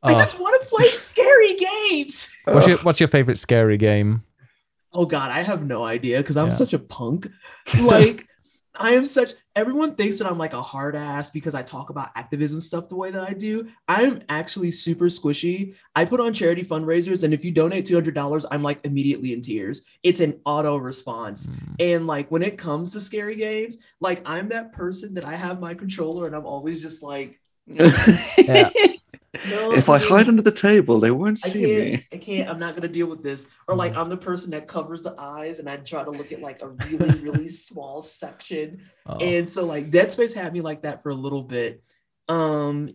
Uh, 0.00 0.10
I 0.10 0.12
Oh, 0.12 0.18
just 0.20 0.38
want 0.38 0.62
to 0.62 0.68
play 0.68 0.84
scary 0.90 1.54
games. 1.56 2.30
what's 2.44 2.68
your 2.68 2.76
What's 2.78 3.00
your 3.00 3.08
favorite 3.08 3.36
scary 3.36 3.76
game? 3.76 4.22
Oh 4.92 5.04
God, 5.06 5.32
I 5.32 5.42
have 5.42 5.66
no 5.66 5.82
idea 5.82 6.18
because 6.18 6.36
I'm 6.36 6.46
Yeah. 6.46 6.50
such 6.50 6.72
a 6.72 6.78
punk. 6.78 7.26
Like, 7.80 8.24
I 8.76 8.92
am 8.92 9.04
such. 9.04 9.32
Everyone 9.58 9.92
thinks 9.96 10.18
that 10.18 10.30
I'm 10.30 10.38
like 10.38 10.52
a 10.52 10.62
hard 10.62 10.94
ass 10.94 11.30
because 11.30 11.56
I 11.56 11.64
talk 11.64 11.90
about 11.90 12.10
activism 12.14 12.60
stuff 12.60 12.88
the 12.88 12.94
way 12.94 13.10
that 13.10 13.28
I 13.28 13.32
do. 13.32 13.66
I'm 13.88 14.22
actually 14.28 14.70
super 14.70 15.06
squishy. 15.06 15.74
I 15.96 16.04
put 16.04 16.20
on 16.20 16.32
charity 16.32 16.62
fundraisers, 16.62 17.24
and 17.24 17.34
if 17.34 17.44
you 17.44 17.50
donate 17.50 17.84
two 17.84 17.96
hundred 17.96 18.14
dollars, 18.14 18.46
I'm 18.52 18.62
like 18.62 18.78
immediately 18.84 19.32
in 19.32 19.40
tears. 19.40 19.84
It's 20.04 20.20
an 20.20 20.40
auto 20.44 20.76
response. 20.76 21.46
Mm. 21.46 21.74
And 21.80 22.06
like 22.06 22.30
when 22.30 22.44
it 22.44 22.56
comes 22.56 22.92
to 22.92 23.00
scary 23.00 23.34
games, 23.34 23.78
like 23.98 24.22
I'm 24.24 24.48
that 24.50 24.72
person 24.72 25.14
that 25.14 25.24
I 25.24 25.34
have 25.34 25.58
my 25.58 25.74
controller 25.74 26.26
and 26.26 26.36
I'm 26.36 26.46
always 26.46 26.80
just 26.80 27.02
like, 27.02 27.40
Yeah. 27.66 28.70
No, 29.50 29.72
if 29.72 29.88
I 29.88 29.98
dude, 29.98 30.08
hide 30.08 30.28
under 30.28 30.42
the 30.42 30.52
table, 30.52 31.00
they 31.00 31.10
won't 31.10 31.38
I 31.44 31.48
see 31.48 31.60
can't, 31.60 31.92
me. 31.92 32.06
I 32.12 32.16
can't, 32.16 32.48
I'm 32.48 32.58
not 32.58 32.74
gonna 32.74 32.88
deal 32.88 33.06
with 33.06 33.22
this. 33.22 33.48
Or 33.66 33.76
like 33.76 33.94
I'm 33.94 34.08
the 34.08 34.16
person 34.16 34.50
that 34.52 34.66
covers 34.66 35.02
the 35.02 35.14
eyes 35.18 35.58
and 35.58 35.68
I 35.68 35.76
try 35.76 36.02
to 36.02 36.10
look 36.10 36.32
at 36.32 36.40
like 36.40 36.62
a 36.62 36.68
really, 36.68 37.18
really 37.20 37.48
small 37.66 38.00
section. 38.00 38.82
Oh. 39.06 39.18
And 39.18 39.48
so 39.48 39.64
like 39.64 39.90
Dead 39.90 40.10
Space 40.12 40.32
had 40.32 40.52
me 40.52 40.60
like 40.60 40.82
that 40.82 41.02
for 41.02 41.10
a 41.10 41.14
little 41.14 41.42
bit. 41.42 41.82
Um 42.28 42.94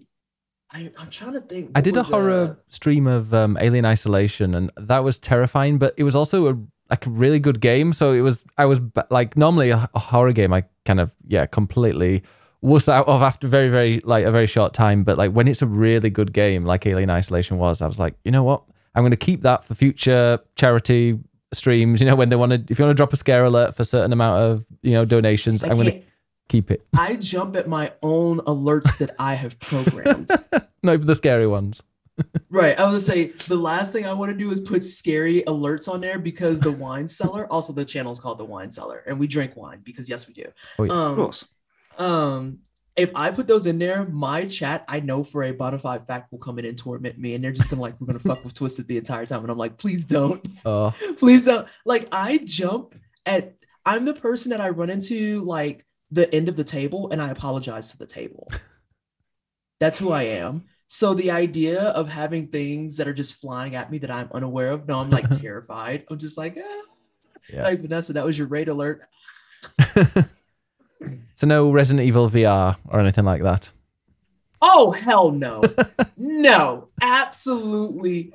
I, 0.76 0.92
I'm 0.98 1.12
trying 1.12 1.34
to 1.34 1.42
think. 1.42 1.70
I 1.76 1.82
did 1.82 1.98
a 1.98 2.02
horror 2.02 2.44
uh, 2.44 2.56
stream 2.70 3.06
of 3.06 3.32
um, 3.32 3.60
Alien 3.62 3.86
Isolation, 3.86 4.56
and 4.56 4.72
that 4.76 5.04
was 5.04 5.20
terrifying. 5.20 5.78
But 5.78 5.94
it 5.98 6.04
was 6.04 6.16
also 6.16 6.50
a 6.50 6.58
like 6.90 7.06
a 7.06 7.10
really 7.12 7.40
good 7.40 7.60
game. 7.60 7.94
So 7.94 8.12
it 8.12 8.22
was 8.22 8.44
I 8.58 8.66
was 8.66 8.82
like 9.12 9.38
normally 9.38 9.70
a, 9.70 9.90
a 9.94 10.00
horror 10.00 10.34
game 10.34 10.52
I 10.52 10.64
kind 10.86 11.00
of 11.00 11.14
yeah 11.28 11.46
completely 11.46 12.24
wuss 12.64 12.88
out 12.90 13.08
of 13.08 13.22
after 13.22 13.48
very 13.48 13.70
very 13.70 14.02
like 14.04 14.26
a 14.26 14.32
very 14.32 14.48
short 14.48 14.74
time. 14.74 15.04
But 15.04 15.18
like 15.18 15.32
when 15.32 15.48
it's 15.48 15.62
a 15.62 15.68
really 15.68 16.10
good 16.10 16.34
game 16.34 16.66
like 16.66 16.88
Alien 16.88 17.10
Isolation 17.12 17.58
was, 17.58 17.82
I 17.82 17.88
was 17.88 18.00
like 18.00 18.16
you 18.24 18.32
know 18.32 18.44
what 18.44 18.64
I'm 18.96 19.04
going 19.04 19.12
to 19.12 19.18
keep 19.18 19.42
that 19.42 19.64
for 19.66 19.76
future 19.76 20.40
charity 20.56 21.20
streams. 21.52 22.02
You 22.02 22.08
know 22.08 22.16
when 22.16 22.30
they 22.30 22.36
want 22.36 22.52
to 22.54 22.64
if 22.72 22.80
you 22.80 22.86
want 22.86 22.96
to 22.96 23.00
drop 23.00 23.14
a 23.14 23.18
scare 23.18 23.44
alert 23.44 23.76
for 23.76 23.82
a 23.84 23.86
certain 23.86 24.14
amount 24.14 24.42
of 24.42 24.66
you 24.82 24.94
know 24.94 25.06
donations, 25.06 25.64
I 25.64 25.68
I'm 25.70 25.76
going 25.76 25.92
to 25.92 26.02
keep 26.50 26.72
it. 26.72 26.86
I 26.98 27.16
jump 27.18 27.56
at 27.56 27.68
my 27.68 27.92
own 28.02 28.40
alerts 28.40 28.98
that 28.98 29.16
I 29.20 29.36
have 29.36 29.60
programmed. 29.60 30.30
Not 30.84 30.94
even 30.94 31.08
the 31.08 31.16
scary 31.16 31.48
ones. 31.48 31.84
Right. 32.50 32.78
I 32.78 32.84
was 32.84 33.08
gonna 33.08 33.18
say 33.18 33.48
the 33.48 33.56
last 33.56 33.92
thing 33.92 34.06
I 34.06 34.14
want 34.14 34.32
to 34.32 34.38
do 34.38 34.52
is 34.52 34.60
put 34.60 34.86
scary 34.86 35.44
alerts 35.48 35.88
on 35.90 36.00
there 36.02 36.20
because 36.20 36.60
the 36.60 36.72
wine 36.72 37.08
cellar, 37.08 37.52
also 37.52 37.74
the 37.74 37.86
channel 37.86 38.12
is 38.12 38.20
called 38.20 38.38
the 38.38 38.46
wine 38.46 38.70
cellar, 38.70 39.04
and 39.08 39.20
we 39.20 39.26
drink 39.28 39.56
wine 39.56 39.82
because 39.84 40.08
yes, 40.10 40.28
we 40.28 40.34
do. 40.36 40.46
Oh, 40.78 40.84
yeah. 40.84 40.92
Of 40.92 40.98
Um, 40.98 41.16
course. 41.16 41.46
Um, 41.98 42.60
if 42.96 43.12
I 43.16 43.32
put 43.32 43.48
those 43.48 43.66
in 43.66 43.80
there, 43.80 44.06
my 44.06 44.46
chat, 44.46 44.86
I 44.88 45.00
know 45.00 45.24
for 45.24 45.44
a 45.44 45.52
bona 45.52 45.80
fide 45.80 46.06
fact 46.06 46.32
will 46.32 46.40
come 46.40 46.60
in 46.60 46.66
and 46.66 46.78
torment 46.78 47.18
me, 47.18 47.34
and 47.34 47.44
they're 47.44 47.52
just 47.52 47.70
gonna 47.70 47.82
like, 47.82 48.00
we're 48.00 48.08
gonna 48.08 48.20
fuck 48.20 48.44
with 48.44 48.54
Twisted 48.54 48.88
the 48.88 48.98
entire 48.98 49.26
time, 49.26 49.42
and 49.42 49.50
I'm 49.50 49.58
like, 49.58 49.78
please 49.78 50.06
don't, 50.06 50.46
Oh, 50.66 50.94
please 51.18 51.46
don't. 51.46 51.68
Like 51.86 52.08
I 52.12 52.38
jump 52.38 52.96
at, 53.26 53.56
I'm 53.86 54.06
the 54.06 54.14
person 54.14 54.52
that 54.52 54.62
I 54.62 54.70
run 54.70 54.90
into 54.90 55.44
like 55.44 55.86
the 56.12 56.34
end 56.34 56.50
of 56.50 56.56
the 56.56 56.64
table, 56.64 57.10
and 57.12 57.22
I 57.22 57.30
apologize 57.30 57.92
to 57.92 57.98
the 57.98 58.06
table. 58.06 58.52
That's 59.80 59.98
who 59.98 60.12
I 60.12 60.24
am. 60.24 60.66
So 60.88 61.16
the 61.16 61.32
idea 61.32 61.82
of 61.82 62.08
having 62.08 62.48
things 62.48 62.98
that 62.98 63.08
are 63.08 63.14
just 63.14 63.42
flying 63.42 63.74
at 63.74 63.90
me 63.90 63.98
that 63.98 64.12
I'm 64.12 64.30
unaware 64.32 64.72
of, 64.72 64.88
no, 64.88 65.00
I'm 65.00 65.10
like 65.10 65.28
terrified. 65.42 66.06
I'm 66.10 66.20
just 66.20 66.38
like, 66.38 66.58
ah. 66.64 66.82
Yeah. 67.52 67.64
like 67.64 67.82
Vanessa, 67.82 68.14
that 68.14 68.26
was 68.26 68.38
your 68.38 68.48
raid 68.48 68.70
alert. 68.70 69.02
So 71.36 71.48
no 71.48 71.72
Resident 71.72 72.06
Evil 72.08 72.30
VR 72.30 72.78
or 72.88 73.00
anything 73.00 73.24
like 73.26 73.42
that. 73.44 73.72
Oh 74.62 74.92
hell 74.92 75.32
no, 75.32 75.62
no, 76.18 76.90
absolutely 77.02 78.34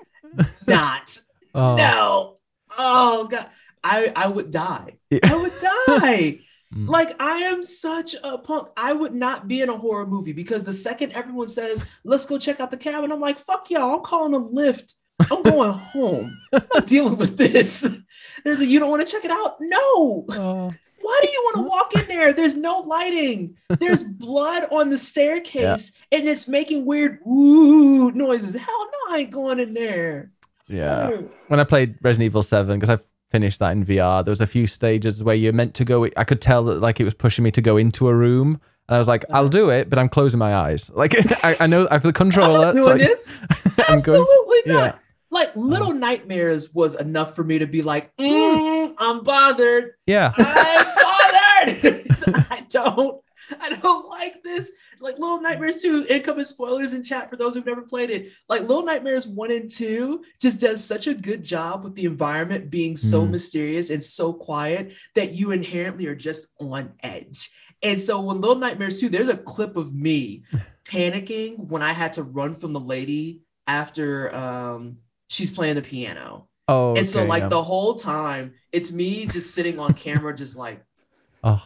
not. 0.66 1.18
Oh, 1.54 1.76
No. 1.76 2.37
Oh 2.76 3.24
god, 3.26 3.46
I 3.83 4.12
I 4.14 4.28
would 4.28 4.50
die. 4.50 4.98
Yeah. 5.11 5.20
I 5.24 5.37
would 5.37 5.52
die. 5.61 6.38
Mm. 6.74 6.87
Like 6.87 7.16
I 7.20 7.38
am 7.38 7.64
such 7.64 8.14
a 8.22 8.37
punk. 8.37 8.68
I 8.76 8.92
would 8.92 9.14
not 9.14 9.48
be 9.48 9.62
in 9.62 9.70
a 9.70 9.76
horror 9.76 10.07
movie 10.07 10.35
because 10.35 10.62
the 10.62 10.72
second 10.74 11.12
everyone 11.12 11.46
says, 11.48 11.83
"Let's 12.04 12.26
go 12.26 12.38
check 12.38 12.61
out 12.61 12.70
the 12.70 12.76
cabin," 12.76 13.11
I'm 13.11 13.20
like, 13.20 13.38
"Fuck 13.38 13.70
y'all! 13.70 13.94
I'm 13.96 14.02
calling 14.04 14.35
a 14.35 14.38
Lyft. 14.40 14.92
I'm 15.31 15.42
going 15.42 15.72
home. 15.72 16.37
I'm 16.52 16.62
not 16.74 16.87
dealing 16.87 17.16
with 17.16 17.38
this." 17.38 17.88
There's 18.44 18.61
a 18.61 18.66
you 18.66 18.78
don't 18.78 18.90
want 18.90 19.04
to 19.04 19.11
check 19.11 19.24
it 19.24 19.31
out? 19.31 19.57
No. 19.61 20.26
Oh. 20.28 20.74
Why 21.00 21.18
do 21.22 21.28
you 21.30 21.40
want 21.44 21.56
to 21.56 21.62
walk 21.62 21.94
in 21.94 22.06
there? 22.08 22.32
There's 22.32 22.56
no 22.56 22.80
lighting. 22.80 23.56
There's 23.78 24.02
blood 24.18 24.64
on 24.70 24.90
the 24.90 24.98
staircase, 24.98 25.92
and 26.12 26.26
it's 26.28 26.48
making 26.48 26.84
weird 26.87 27.18
ooh 27.26 28.11
noises. 28.12 28.54
Hell 28.54 28.87
no, 29.08 29.14
I 29.14 29.18
ain't 29.20 29.30
going 29.30 29.58
in 29.61 29.74
there. 29.74 30.30
Yeah. 30.68 31.22
When 31.48 31.61
I 31.61 31.64
played 31.64 31.96
Resident 32.02 32.26
Evil 32.26 32.42
7, 32.42 32.78
because 32.78 32.90
I 32.90 33.02
finished 33.30 33.58
that 33.61 33.72
in 33.72 33.84
VR, 33.87 34.24
there 34.24 34.30
was 34.32 34.40
a 34.40 34.46
few 34.46 34.66
stages 34.66 35.22
where 35.24 35.34
you're 35.34 35.52
meant 35.52 35.74
to 35.74 35.84
go. 35.84 36.06
I 36.16 36.24
could 36.24 36.40
tell 36.42 36.64
that 36.64 36.80
like 36.80 37.00
it 37.00 37.04
was 37.04 37.14
pushing 37.14 37.42
me 37.42 37.50
to 37.52 37.62
go 37.62 37.76
into 37.76 38.08
a 38.08 38.14
room. 38.14 38.61
And 38.88 38.94
I 38.96 38.98
was 38.98 39.08
like, 39.08 39.24
I'll 39.30 39.48
do 39.50 39.68
it, 39.70 39.88
but 39.90 39.98
I'm 39.98 40.08
closing 40.08 40.38
my 40.38 40.54
eyes. 40.54 40.90
Like 40.94 41.14
I, 41.44 41.56
I 41.61 41.66
know 41.66 41.87
I 41.90 41.94
have 41.94 42.02
the 42.02 42.12
controller. 42.12 42.74
so 42.74 42.94
doing 42.94 43.00
I- 43.02 43.04
this. 43.06 43.28
I'm 43.88 44.00
going. 44.00 44.20
Absolutely 44.20 44.58
not. 44.66 44.94
yeah. 44.94 44.94
Like 45.30 45.54
Little 45.54 45.92
Nightmares 45.92 46.72
was 46.74 46.94
enough 46.94 47.34
for 47.37 47.44
me 47.44 47.58
to 47.58 47.66
be 47.66 47.82
like, 47.82 48.16
mm, 48.16 48.94
I'm 48.98 49.22
bothered. 49.22 49.92
Yeah. 50.06 50.32
Bothered. 50.37 50.87
I 52.50 52.64
don't. 52.68 53.20
I 53.61 53.70
don't 53.70 54.09
like 54.11 54.42
this. 54.42 54.72
Like 55.00 55.18
Little 55.18 55.40
Nightmares 55.40 55.81
2, 55.81 56.07
incoming 56.11 56.44
spoilers 56.44 56.92
in 56.92 57.02
chat 57.02 57.31
for 57.31 57.37
those 57.37 57.54
who've 57.54 57.64
never 57.64 57.81
played 57.83 58.11
it. 58.11 58.33
Like 58.48 58.62
Little 58.62 58.83
Nightmares 58.85 59.26
1 59.26 59.50
and 59.50 59.70
2 59.70 60.22
just 60.40 60.61
does 60.61 60.85
such 60.85 61.07
a 61.07 61.14
good 61.14 61.42
job 61.42 61.85
with 61.85 61.94
the 61.94 62.04
environment 62.04 62.68
being 62.68 62.94
so 62.96 63.22
Mm. 63.24 63.31
mysterious 63.31 63.88
and 63.90 64.02
so 64.02 64.33
quiet 64.35 64.92
that 65.14 65.33
you 65.33 65.52
inherently 65.52 66.07
are 66.07 66.14
just 66.14 66.48
on 66.61 66.92
edge. 67.02 67.50
And 67.83 67.98
so 67.98 68.20
when 68.20 68.40
Little 68.40 68.57
Nightmares 68.57 69.00
2, 69.00 69.09
there's 69.09 69.31
a 69.31 69.37
clip 69.37 69.76
of 69.76 69.94
me 69.94 70.42
panicking 70.87 71.59
when 71.59 71.81
I 71.81 71.92
had 71.92 72.14
to 72.14 72.22
run 72.24 72.54
from 72.54 72.72
the 72.72 72.81
lady 72.81 73.42
after 73.66 74.35
um 74.35 74.98
she's 75.28 75.50
playing 75.50 75.76
the 75.76 75.83
piano. 75.83 76.48
Oh. 76.70 76.96
and 76.96 77.09
so 77.09 77.24
like 77.24 77.44
yeah. 77.44 77.48
the 77.48 77.62
whole 77.62 77.94
time 77.94 78.52
it's 78.72 78.92
me 78.92 79.24
just 79.24 79.54
sitting 79.54 79.78
on 79.78 79.94
camera 79.94 80.37
just 80.37 80.54
like 80.54 80.85
Oh. 81.44 81.62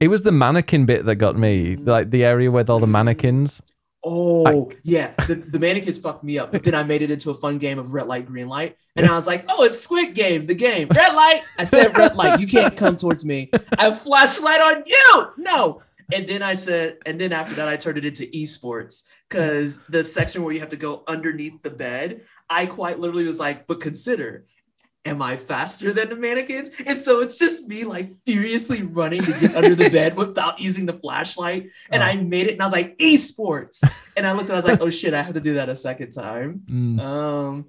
It 0.00 0.08
was 0.08 0.22
the 0.22 0.32
mannequin 0.32 0.86
bit 0.86 1.04
that 1.06 1.16
got 1.16 1.36
me. 1.36 1.76
Like 1.76 2.10
the 2.10 2.24
area 2.24 2.50
with 2.50 2.70
all 2.70 2.78
the 2.78 2.86
mannequins. 2.86 3.60
oh 4.04 4.70
yeah 4.84 5.12
the, 5.26 5.34
the 5.34 5.58
mannequins 5.58 5.98
fucked 5.98 6.22
me 6.22 6.38
up 6.38 6.52
but 6.52 6.62
then 6.62 6.72
i 6.72 6.84
made 6.84 7.02
it 7.02 7.10
into 7.10 7.30
a 7.30 7.34
fun 7.34 7.58
game 7.58 7.80
of 7.80 7.92
red 7.92 8.06
light 8.06 8.24
green 8.24 8.46
light 8.46 8.76
and 8.94 9.04
i 9.04 9.14
was 9.16 9.26
like 9.26 9.44
oh 9.48 9.64
it's 9.64 9.78
squid 9.78 10.14
game 10.14 10.44
the 10.44 10.54
game 10.54 10.86
red 10.94 11.14
light 11.16 11.42
i 11.58 11.64
said 11.64 11.98
red 11.98 12.14
light 12.14 12.38
you 12.38 12.46
can't 12.46 12.76
come 12.76 12.96
towards 12.96 13.24
me 13.24 13.50
i 13.76 13.86
have 13.86 14.00
flashlight 14.00 14.60
on 14.60 14.84
you 14.86 15.26
no 15.36 15.82
and 16.12 16.28
then 16.28 16.44
i 16.44 16.54
said 16.54 16.96
and 17.06 17.20
then 17.20 17.32
after 17.32 17.56
that 17.56 17.66
i 17.66 17.74
turned 17.76 17.98
it 17.98 18.04
into 18.04 18.24
esports 18.26 19.02
because 19.28 19.78
the 19.88 20.04
section 20.04 20.44
where 20.44 20.54
you 20.54 20.60
have 20.60 20.70
to 20.70 20.76
go 20.76 21.02
underneath 21.08 21.60
the 21.64 21.70
bed 21.70 22.20
i 22.48 22.66
quite 22.66 23.00
literally 23.00 23.24
was 23.24 23.40
like 23.40 23.66
but 23.66 23.80
consider 23.80 24.46
am 25.08 25.20
I 25.22 25.36
faster 25.36 25.92
than 25.92 26.08
the 26.10 26.16
mannequins? 26.16 26.70
And 26.86 26.96
so 26.96 27.20
it's 27.20 27.38
just 27.38 27.66
me 27.66 27.84
like 27.84 28.12
furiously 28.26 28.82
running 28.82 29.22
to 29.22 29.32
get 29.40 29.54
under 29.56 29.74
the 29.74 29.90
bed 29.98 30.16
without 30.16 30.60
using 30.60 30.86
the 30.86 30.92
flashlight. 30.94 31.70
And 31.90 32.02
Oh. 32.02 32.06
I 32.06 32.16
made 32.16 32.46
it 32.46 32.52
and 32.52 32.62
I 32.62 32.64
was 32.66 32.72
like, 32.72 32.96
esports. 32.98 33.82
And 34.16 34.26
I 34.26 34.32
looked 34.32 34.44
and 34.48 34.52
I 34.52 34.56
was 34.56 34.64
like, 34.64 34.80
oh 34.80 34.90
shit, 34.90 35.14
I 35.14 35.22
have 35.22 35.34
to 35.34 35.40
do 35.40 35.54
that 35.54 35.68
a 35.68 35.76
second 35.76 36.10
time. 36.10 36.62
Mm. 36.70 37.00
Um, 37.00 37.66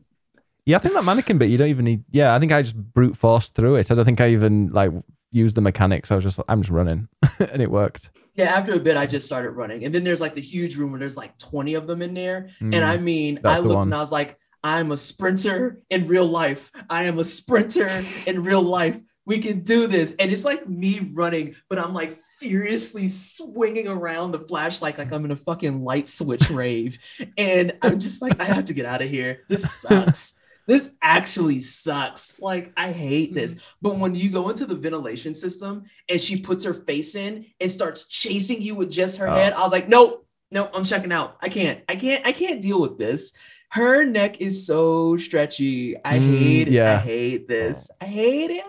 Yeah, 0.65 0.78
I 0.78 0.80
think 0.80 0.93
that 0.93 1.04
mannequin 1.04 1.38
bit 1.38 1.49
you 1.49 1.58
don't 1.58 1.69
even 1.69 1.86
need. 1.86 2.04
Yeah, 2.12 2.36
I 2.36 2.39
think 2.39 2.52
I 2.52 2.62
just 2.62 2.75
brute 2.75 3.17
forced 3.17 3.56
through 3.56 3.75
it. 3.78 3.89
I 3.91 3.95
don't 3.95 4.06
think 4.06 4.21
I 4.21 4.30
even 4.30 4.69
like 4.69 4.91
used 5.32 5.56
the 5.56 5.62
mechanics. 5.62 6.12
I 6.12 6.15
was 6.15 6.23
just 6.23 6.39
I'm 6.49 6.62
just 6.62 6.71
running, 6.71 7.08
and 7.39 7.62
it 7.62 7.69
worked. 7.69 8.10
yeah, 8.36 8.56
after 8.58 8.73
a 8.73 8.80
bit, 8.80 8.97
I 8.97 9.06
just 9.06 9.25
started 9.28 9.52
running. 9.52 9.86
And 9.86 9.93
then 9.93 10.04
there's 10.04 10.21
like 10.21 10.34
the 10.34 10.41
huge 10.41 10.75
room 10.75 10.91
where 10.91 10.99
there's 10.99 11.17
like 11.17 11.38
20 11.38 11.75
of 11.75 11.86
them 11.88 12.02
in 12.02 12.13
there. 12.13 12.49
And 12.60 12.73
Mm. 12.73 12.84
I 12.84 12.97
mean, 12.97 13.39
That's 13.43 13.60
I 13.60 13.62
looked 13.62 13.75
one. 13.75 13.88
and 13.88 13.95
I 13.95 13.99
was 13.99 14.12
like, 14.12 14.38
I'm 14.63 14.91
a 14.91 14.98
sprinter 14.98 15.82
in 15.89 16.08
real 16.08 16.26
life. 16.26 16.72
I 16.89 17.04
am 17.04 17.19
a 17.19 17.24
sprinter 17.24 17.89
in 18.26 18.43
real 18.43 18.62
life. 18.62 19.00
We 19.26 19.39
can 19.39 19.62
do 19.62 19.88
this. 19.88 20.13
And 20.19 20.32
it's 20.32 20.45
like 20.45 20.67
me 20.67 21.12
running, 21.13 21.56
but 21.69 21.80
I'm 21.80 21.93
like 21.93 22.17
furiously 22.39 23.08
swinging 23.08 23.88
around 23.88 24.32
the 24.32 24.39
flashlight 24.39 24.98
like 24.98 25.12
I'm 25.12 25.26
in 25.26 25.32
a 25.32 25.36
fucking 25.36 25.84
light 25.84 26.08
switch 26.08 26.50
rave. 26.50 26.98
And 27.38 27.74
I'm 27.82 28.00
just 28.00 28.22
like, 28.22 28.39
I 28.39 28.45
have 28.45 28.65
to 28.65 28.74
get 28.74 28.86
out 28.86 29.02
of 29.02 29.10
here. 29.10 29.43
This 29.50 29.72
sucks. 29.82 30.34
This 30.67 30.91
actually 31.02 31.62
sucks. 31.62 32.39
Like, 32.39 32.72
I 32.78 32.91
hate 32.91 33.34
this. 33.34 33.56
Mm-hmm. 33.56 33.63
But 33.82 33.98
when 34.00 34.13
you 34.15 34.30
go 34.30 34.50
into 34.50 34.65
the 34.67 34.76
ventilation 34.76 35.34
system 35.34 35.86
and 36.10 36.22
she 36.22 36.39
puts 36.39 36.63
her 36.63 36.74
face 36.76 37.15
in 37.15 37.45
and 37.60 37.72
starts 37.72 38.06
chasing 38.06 38.62
you 38.62 38.76
with 38.76 38.91
just 38.91 39.17
her 39.17 39.28
Oh. 39.28 39.34
head, 39.34 39.54
I 39.54 39.62
was 39.63 39.72
like, 39.72 39.89
nope, 39.89 40.28
nope, 40.52 40.69
I'm 40.74 40.84
checking 40.84 41.12
out. 41.12 41.38
I 41.41 41.50
can't, 41.50 41.82
I 41.89 41.95
can't, 41.95 42.26
I 42.26 42.32
can't 42.34 42.62
deal 42.62 42.80
with 42.80 42.98
this. 43.00 43.34
Her 43.69 44.03
neck 44.03 44.41
is 44.41 44.65
so 44.65 45.15
stretchy. 45.17 45.95
I 46.03 46.17
Mm, 46.17 46.21
hate 46.39 46.67
it. 46.69 46.82
I 46.82 46.97
hate 46.97 47.47
this. 47.47 47.89
I 48.01 48.05
hate 48.05 48.51
it. 48.51 48.65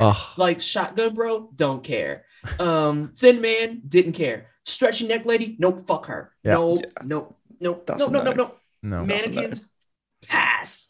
Oh, 0.00 0.34
Like 0.36 0.60
shotgun 0.60 1.14
bro, 1.14 1.50
don't 1.54 1.82
care. 1.82 2.24
Um, 2.58 3.12
thin 3.16 3.40
man, 3.40 3.80
didn't 3.88 4.12
care. 4.12 4.48
Stretchy 4.64 5.06
neck 5.06 5.24
lady, 5.24 5.56
nope, 5.58 5.80
fuck 5.86 6.06
her. 6.06 6.32
Yeah. 6.42 6.54
Nope, 6.54 6.78
Yeah. 6.80 7.02
nope, 7.04 7.38
nope, 7.60 7.86
That's 7.86 8.00
nope, 8.00 8.12
nope, 8.12 8.24
no. 8.24 8.30
nope, 8.30 8.36
nope. 8.36 8.60
no. 8.82 9.00
No. 9.00 9.06
Mannequins, 9.06 9.66
pass, 10.26 10.88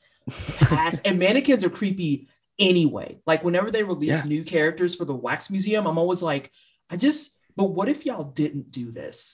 pass. 0.58 0.98
and 1.04 1.18
mannequins 1.18 1.62
are 1.62 1.70
creepy 1.70 2.28
anyway. 2.58 3.18
Like 3.26 3.44
whenever 3.44 3.70
they 3.70 3.84
release 3.84 4.08
Yeah. 4.10 4.22
new 4.24 4.42
characters 4.42 4.96
for 4.96 5.04
the 5.04 5.14
wax 5.14 5.48
museum, 5.50 5.86
I'm 5.86 5.98
always 5.98 6.22
like, 6.22 6.50
I 6.90 6.96
just. 6.96 7.36
But 7.56 7.66
what 7.66 7.88
if 7.88 8.04
y'all 8.04 8.24
didn't 8.24 8.72
do 8.72 8.90
this? 8.90 9.32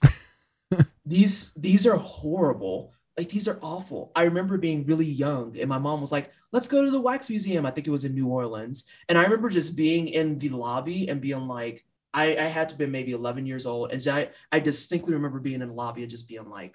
these 1.06 1.52
these 1.54 1.86
are 1.86 1.96
horrible. 1.96 2.92
Like 3.18 3.28
these 3.28 3.48
are 3.48 3.58
awful. 3.60 4.12
I 4.14 4.22
remember 4.22 4.56
being 4.56 4.86
really 4.86 5.06
young, 5.06 5.58
and 5.58 5.68
my 5.68 5.78
mom 5.78 6.00
was 6.00 6.12
like, 6.12 6.30
"Let's 6.52 6.68
go 6.68 6.84
to 6.84 6.90
the 6.90 7.00
wax 7.00 7.28
museum." 7.28 7.66
I 7.66 7.70
think 7.70 7.86
it 7.86 7.90
was 7.90 8.04
in 8.04 8.14
New 8.14 8.28
Orleans, 8.28 8.84
and 9.08 9.18
I 9.18 9.24
remember 9.24 9.50
just 9.50 9.76
being 9.76 10.08
in 10.08 10.38
the 10.38 10.48
lobby 10.50 11.08
and 11.08 11.20
being 11.20 11.46
like, 11.46 11.84
I, 12.14 12.36
I 12.36 12.44
had 12.44 12.68
to 12.70 12.76
be 12.76 12.86
maybe 12.86 13.12
11 13.12 13.46
years 13.46 13.66
old, 13.66 13.92
and 13.92 14.06
I 14.08 14.30
I 14.50 14.60
distinctly 14.60 15.14
remember 15.14 15.38
being 15.40 15.60
in 15.60 15.68
the 15.68 15.74
lobby 15.74 16.02
and 16.02 16.10
just 16.10 16.28
being 16.28 16.48
like, 16.48 16.74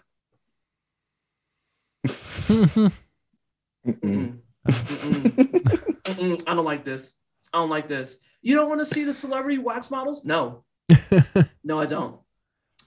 Mm-mm. 2.06 2.92
Mm-mm. 3.88 4.42
Mm-mm. 4.68 6.44
I 6.48 6.54
don't 6.54 6.66
like 6.66 6.86
this. 6.86 7.14
I 7.54 7.60
don't 7.60 7.70
like 7.70 7.88
this. 7.88 8.18
You 8.42 8.56
don't 8.56 8.70
want 8.70 8.82
to 8.82 8.86
see 8.86 9.04
the 9.04 9.14
celebrity 9.14 9.58
wax 9.58 9.90
models? 9.90 10.24
No, 10.26 10.64
no, 11.64 11.80
I 11.80 11.86
don't. 11.86 12.20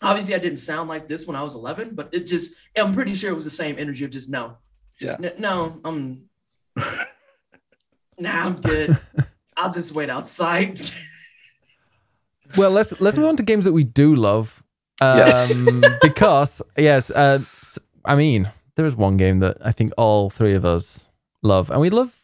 Obviously, 0.01 0.35
I 0.35 0.39
didn't 0.39 0.59
sound 0.59 0.89
like 0.89 1.09
this 1.09 1.27
when 1.27 1.37
I 1.37 1.43
was 1.43 1.55
11, 1.57 1.95
but 1.95 2.09
it 2.13 2.21
just, 2.21 2.55
I'm 2.77 2.95
pretty 2.95 3.15
sure 3.15 3.31
it 3.31 3.35
was 3.35 3.45
the 3.45 3.51
same 3.51 3.77
energy 3.79 4.05
of 4.05 4.11
just 4.11 4.31
no. 4.31 4.57
Yeah. 5.01 5.17
N- 5.23 5.33
no, 5.39 5.81
I'm, 5.85 6.29
nah, 8.19 8.31
I'm 8.47 8.61
good. 8.61 8.97
I'll 9.57 9.73
just 9.73 9.93
wait 9.93 10.11
outside. 10.11 10.81
well, 12.57 12.71
let's 12.71 12.99
let's 13.01 13.17
move 13.17 13.27
on 13.27 13.37
to 13.37 13.43
games 13.43 13.65
that 13.65 13.73
we 13.73 13.85
do 13.85 14.15
love. 14.15 14.63
Yes. 15.01 15.55
Um, 15.55 15.85
because 16.03 16.63
yes, 16.77 17.11
uh, 17.11 17.41
s- 17.61 17.79
I 18.05 18.15
mean, 18.15 18.51
there 18.77 18.87
is 18.87 18.95
one 18.97 19.17
game 19.17 19.41
that 19.41 19.57
I 19.65 19.73
think 19.73 19.91
all 19.97 20.31
three 20.31 20.55
of 20.55 20.65
us 20.65 21.11
love, 21.43 21.71
and 21.71 21.81
we 21.81 21.91
love 21.91 22.15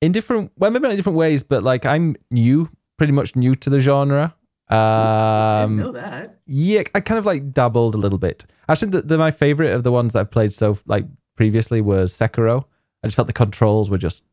in 0.00 0.12
different, 0.12 0.52
well, 0.56 0.70
maybe 0.70 0.82
not 0.82 0.90
in 0.92 0.96
different 0.96 1.18
ways, 1.18 1.42
but 1.42 1.62
like 1.62 1.84
I'm 1.86 2.16
new, 2.30 2.68
pretty 2.96 3.12
much 3.12 3.34
new 3.36 3.54
to 3.56 3.70
the 3.70 3.80
genre. 3.80 4.34
I 4.68 5.66
didn't 5.66 5.80
Um, 5.80 5.86
know 5.86 5.92
that. 5.92 6.38
yeah, 6.46 6.82
I 6.94 7.00
kind 7.00 7.18
of 7.18 7.26
like 7.26 7.52
dabbled 7.52 7.94
a 7.94 7.98
little 7.98 8.18
bit. 8.18 8.44
Actually, 8.68 8.90
the, 8.92 9.02
the 9.02 9.18
my 9.18 9.30
favorite 9.30 9.72
of 9.72 9.82
the 9.84 9.92
ones 9.92 10.12
that 10.14 10.20
I've 10.20 10.30
played 10.30 10.52
so 10.52 10.78
like 10.86 11.04
previously 11.36 11.80
was 11.80 12.12
Sekiro. 12.12 12.64
I 13.02 13.06
just 13.06 13.16
felt 13.16 13.26
the 13.26 13.34
controls 13.34 13.90
were 13.90 13.98
just 13.98 14.24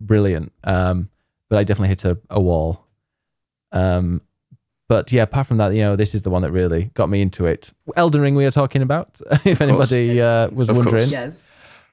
brilliant. 0.00 0.52
Um, 0.64 1.08
but 1.48 1.58
I 1.58 1.64
definitely 1.64 1.88
hit 1.90 2.04
a, 2.04 2.18
a 2.30 2.40
wall. 2.40 2.84
Um, 3.72 4.20
but 4.88 5.12
yeah, 5.12 5.22
apart 5.22 5.46
from 5.46 5.58
that, 5.58 5.74
you 5.74 5.82
know, 5.82 5.96
this 5.96 6.14
is 6.14 6.22
the 6.22 6.30
one 6.30 6.42
that 6.42 6.50
really 6.50 6.90
got 6.94 7.08
me 7.08 7.20
into 7.20 7.46
it. 7.46 7.72
Elden 7.96 8.20
Ring, 8.22 8.34
we 8.34 8.46
are 8.46 8.50
talking 8.50 8.82
about, 8.82 9.20
if 9.44 9.60
anybody 9.60 10.20
uh, 10.20 10.48
was 10.50 10.70
wondering. 10.72 11.08
Yes. 11.08 11.34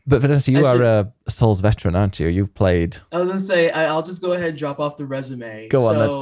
But 0.08 0.22
Vanessa, 0.22 0.52
you 0.52 0.66
are 0.66 0.82
a 0.84 1.12
Souls 1.28 1.60
veteran, 1.62 1.96
aren't 1.96 2.20
you? 2.20 2.28
You've 2.28 2.54
played. 2.54 2.96
I 3.12 3.18
was 3.20 3.28
gonna 3.28 3.40
say 3.40 3.72
I, 3.72 3.86
I'll 3.88 4.04
just 4.04 4.22
go 4.22 4.34
ahead 4.34 4.50
and 4.50 4.58
drop 4.58 4.80
off 4.80 4.98
the 4.98 5.06
resume. 5.06 5.68
Go 5.68 5.88
on 5.88 5.96
so 5.98 6.22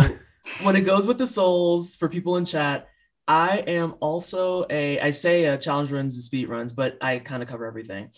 when 0.62 0.76
it 0.76 0.82
goes 0.82 1.08
with 1.08 1.18
the 1.18 1.28
souls 1.28 1.96
for 1.96 2.10
people 2.10 2.38
in 2.38 2.46
chat, 2.46 2.88
I 3.28 3.58
am 3.60 3.96
also 4.00 4.66
a 4.70 5.00
I 5.00 5.12
say 5.12 5.46
a 5.46 5.58
challenge 5.58 5.92
runs 5.92 6.16
and 6.16 6.24
speed 6.24 6.50
runs, 6.50 6.74
but 6.74 6.98
I 7.02 7.20
kind 7.20 7.42
of 7.42 7.50
cover 7.50 7.66
everything. 7.66 8.10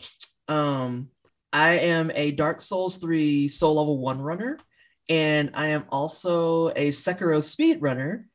Um, 0.48 1.10
I 1.54 1.80
am 1.80 2.12
a 2.14 2.32
Dark 2.32 2.62
Souls 2.62 2.98
3 2.98 3.48
soul 3.48 3.76
level 3.76 4.00
one 4.00 4.22
runner, 4.22 4.60
and 5.08 5.52
I 5.54 5.68
am 5.68 5.86
also 5.90 6.70
a 6.70 6.90
Sekiro 6.90 7.42
speed 7.42 7.82
runner. 7.82 8.28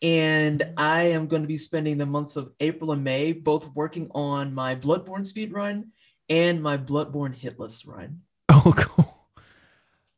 And 0.00 0.62
I 0.76 1.04
am 1.10 1.26
going 1.26 1.42
to 1.42 1.48
be 1.48 1.56
spending 1.56 1.98
the 1.98 2.06
months 2.06 2.36
of 2.36 2.52
April 2.60 2.92
and 2.92 3.02
May 3.02 3.32
both 3.32 3.68
working 3.74 4.08
on 4.14 4.54
my 4.54 4.76
Bloodborne 4.76 5.26
speed 5.26 5.52
run 5.52 5.90
and 6.28 6.62
my 6.62 6.76
Bloodborne 6.76 7.34
hitless 7.34 7.84
run. 7.84 8.20
Oh, 8.48 8.72
cool. 8.76 9.26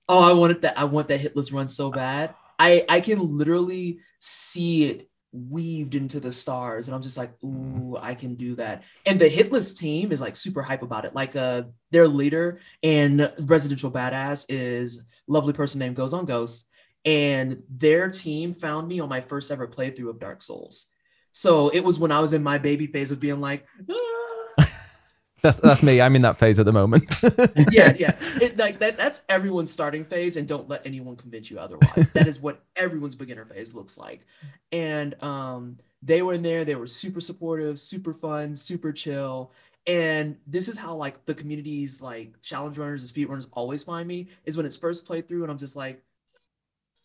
Oh, 0.06 0.18
I 0.18 0.32
wanted 0.32 0.62
that. 0.62 0.76
I 0.76 0.84
want 0.84 1.08
that 1.08 1.20
hitless 1.20 1.52
run 1.52 1.68
so 1.68 1.90
bad. 1.90 2.34
I 2.60 2.84
I 2.88 3.00
can 3.00 3.38
literally 3.38 4.00
see 4.18 4.84
it 4.84 5.08
weaved 5.32 5.94
into 5.94 6.20
the 6.20 6.32
stars, 6.32 6.88
and 6.88 6.94
I'm 6.94 7.02
just 7.02 7.16
like, 7.16 7.32
ooh, 7.42 7.96
I 7.96 8.14
can 8.14 8.34
do 8.34 8.56
that. 8.56 8.82
And 9.06 9.18
the 9.18 9.30
hitless 9.30 9.76
team 9.76 10.12
is 10.12 10.20
like 10.20 10.36
super 10.36 10.62
hype 10.62 10.82
about 10.82 11.04
it. 11.06 11.14
Like, 11.14 11.36
uh, 11.36 11.62
their 11.90 12.06
leader 12.06 12.60
and 12.82 13.32
residential 13.40 13.90
badass 13.90 14.46
is 14.48 15.02
lovely 15.26 15.52
person 15.52 15.78
named 15.78 15.96
Goes 15.96 16.12
on 16.12 16.26
Ghost, 16.26 16.68
and 17.04 17.62
their 17.70 18.10
team 18.10 18.52
found 18.52 18.88
me 18.88 19.00
on 19.00 19.08
my 19.08 19.22
first 19.22 19.50
ever 19.50 19.66
playthrough 19.66 20.10
of 20.10 20.20
Dark 20.20 20.42
Souls. 20.42 20.86
So 21.32 21.70
it 21.70 21.80
was 21.80 21.98
when 21.98 22.12
I 22.12 22.20
was 22.20 22.34
in 22.34 22.42
my 22.42 22.58
baby 22.58 22.88
phase 22.88 23.10
of 23.10 23.20
being 23.20 23.40
like, 23.40 23.64
ah, 23.90 24.29
That's 25.42 25.58
that's 25.60 25.82
me. 25.82 26.00
I'm 26.00 26.16
in 26.16 26.22
that 26.22 26.36
phase 26.36 26.60
at 26.60 26.66
the 26.66 26.72
moment. 26.72 27.04
yeah, 27.70 27.94
yeah. 27.98 28.16
It, 28.40 28.56
like 28.56 28.78
that. 28.80 28.96
That's 28.96 29.22
everyone's 29.28 29.70
starting 29.70 30.04
phase, 30.04 30.36
and 30.36 30.46
don't 30.46 30.68
let 30.68 30.84
anyone 30.84 31.16
convince 31.16 31.50
you 31.50 31.58
otherwise. 31.58 32.10
that 32.12 32.26
is 32.26 32.38
what 32.38 32.62
everyone's 32.76 33.14
beginner 33.14 33.44
phase 33.44 33.74
looks 33.74 33.96
like. 33.96 34.26
And 34.72 35.20
um, 35.22 35.78
they 36.02 36.22
were 36.22 36.34
in 36.34 36.42
there. 36.42 36.64
They 36.64 36.74
were 36.74 36.86
super 36.86 37.20
supportive, 37.20 37.78
super 37.78 38.12
fun, 38.12 38.54
super 38.56 38.92
chill. 38.92 39.52
And 39.86 40.36
this 40.46 40.68
is 40.68 40.76
how 40.76 40.94
like 40.94 41.24
the 41.24 41.34
communities, 41.34 42.00
like 42.00 42.40
challenge 42.42 42.78
runners 42.78 43.02
and 43.02 43.08
speed 43.08 43.28
runners, 43.28 43.48
always 43.52 43.84
find 43.84 44.06
me 44.06 44.28
is 44.44 44.56
when 44.56 44.66
it's 44.66 44.76
first 44.76 45.08
playthrough, 45.08 45.42
and 45.42 45.50
I'm 45.50 45.58
just 45.58 45.76
like. 45.76 46.02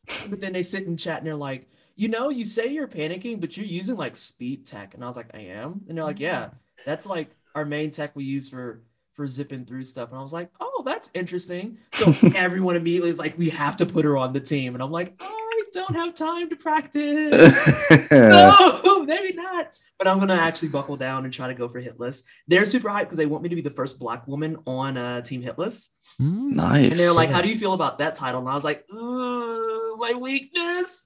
But 0.29 0.39
then 0.39 0.53
they 0.53 0.61
sit 0.61 0.85
and 0.85 0.99
chat, 0.99 1.17
and 1.17 1.25
they're 1.25 1.35
like, 1.35 1.67
you 1.95 2.09
know, 2.09 2.29
you 2.29 2.45
say 2.45 2.67
you're 2.67 2.87
panicking, 2.87 3.39
but 3.41 3.57
you're 3.57 3.65
using 3.65 3.95
like 3.95 4.15
speed 4.15 4.67
tech, 4.67 4.93
and 4.93 5.03
I 5.03 5.07
was 5.07 5.15
like, 5.15 5.33
I 5.33 5.39
am, 5.39 5.81
and 5.87 5.97
they're 5.97 6.05
like, 6.05 6.19
yeah, 6.19 6.49
that's 6.85 7.07
like 7.07 7.35
our 7.55 7.65
main 7.65 7.91
tech 7.91 8.15
we 8.15 8.23
use 8.23 8.47
for 8.49 8.83
for 9.13 9.25
zipping 9.25 9.65
through 9.65 9.83
stuff. 9.83 10.09
And 10.09 10.19
I 10.19 10.21
was 10.21 10.33
like, 10.33 10.49
oh, 10.59 10.83
that's 10.85 11.09
interesting. 11.13 11.77
So 11.93 12.13
everyone 12.35 12.75
immediately 12.75 13.09
is 13.09 13.17
like, 13.17 13.37
we 13.37 13.49
have 13.49 13.77
to 13.77 13.85
put 13.85 14.03
her 14.03 14.17
on 14.17 14.33
the 14.33 14.41
team. 14.41 14.75
And 14.75 14.83
I'm 14.83 14.91
like, 14.91 15.15
I 15.19 15.45
don't 15.75 15.95
have 15.95 16.15
time 16.15 16.49
to 16.49 16.55
practice. 16.55 17.89
no, 18.11 19.03
maybe 19.05 19.33
not. 19.33 19.77
But 19.97 20.07
I'm 20.07 20.19
gonna 20.19 20.35
actually 20.35 20.69
buckle 20.69 20.97
down 20.97 21.25
and 21.25 21.33
try 21.33 21.47
to 21.47 21.53
go 21.53 21.67
for 21.67 21.81
hitless. 21.81 22.23
They're 22.47 22.65
super 22.65 22.89
hyped 22.89 23.01
because 23.01 23.17
they 23.17 23.25
want 23.25 23.43
me 23.43 23.49
to 23.49 23.55
be 23.55 23.61
the 23.61 23.69
first 23.69 23.99
black 23.99 24.27
woman 24.27 24.57
on 24.65 24.97
uh, 24.97 25.21
Team 25.21 25.43
Hitless. 25.43 25.89
Mm. 26.19 26.53
nice. 26.53 26.91
And 26.91 26.99
they're 26.99 27.13
like, 27.13 27.29
how 27.29 27.41
do 27.41 27.49
you 27.49 27.57
feel 27.57 27.73
about 27.73 27.99
that 27.99 28.15
title? 28.15 28.39
And 28.39 28.49
I 28.49 28.55
was 28.55 28.63
like, 28.63 28.85
ooh, 28.91 29.97
my 29.97 30.13
weakness. 30.13 31.05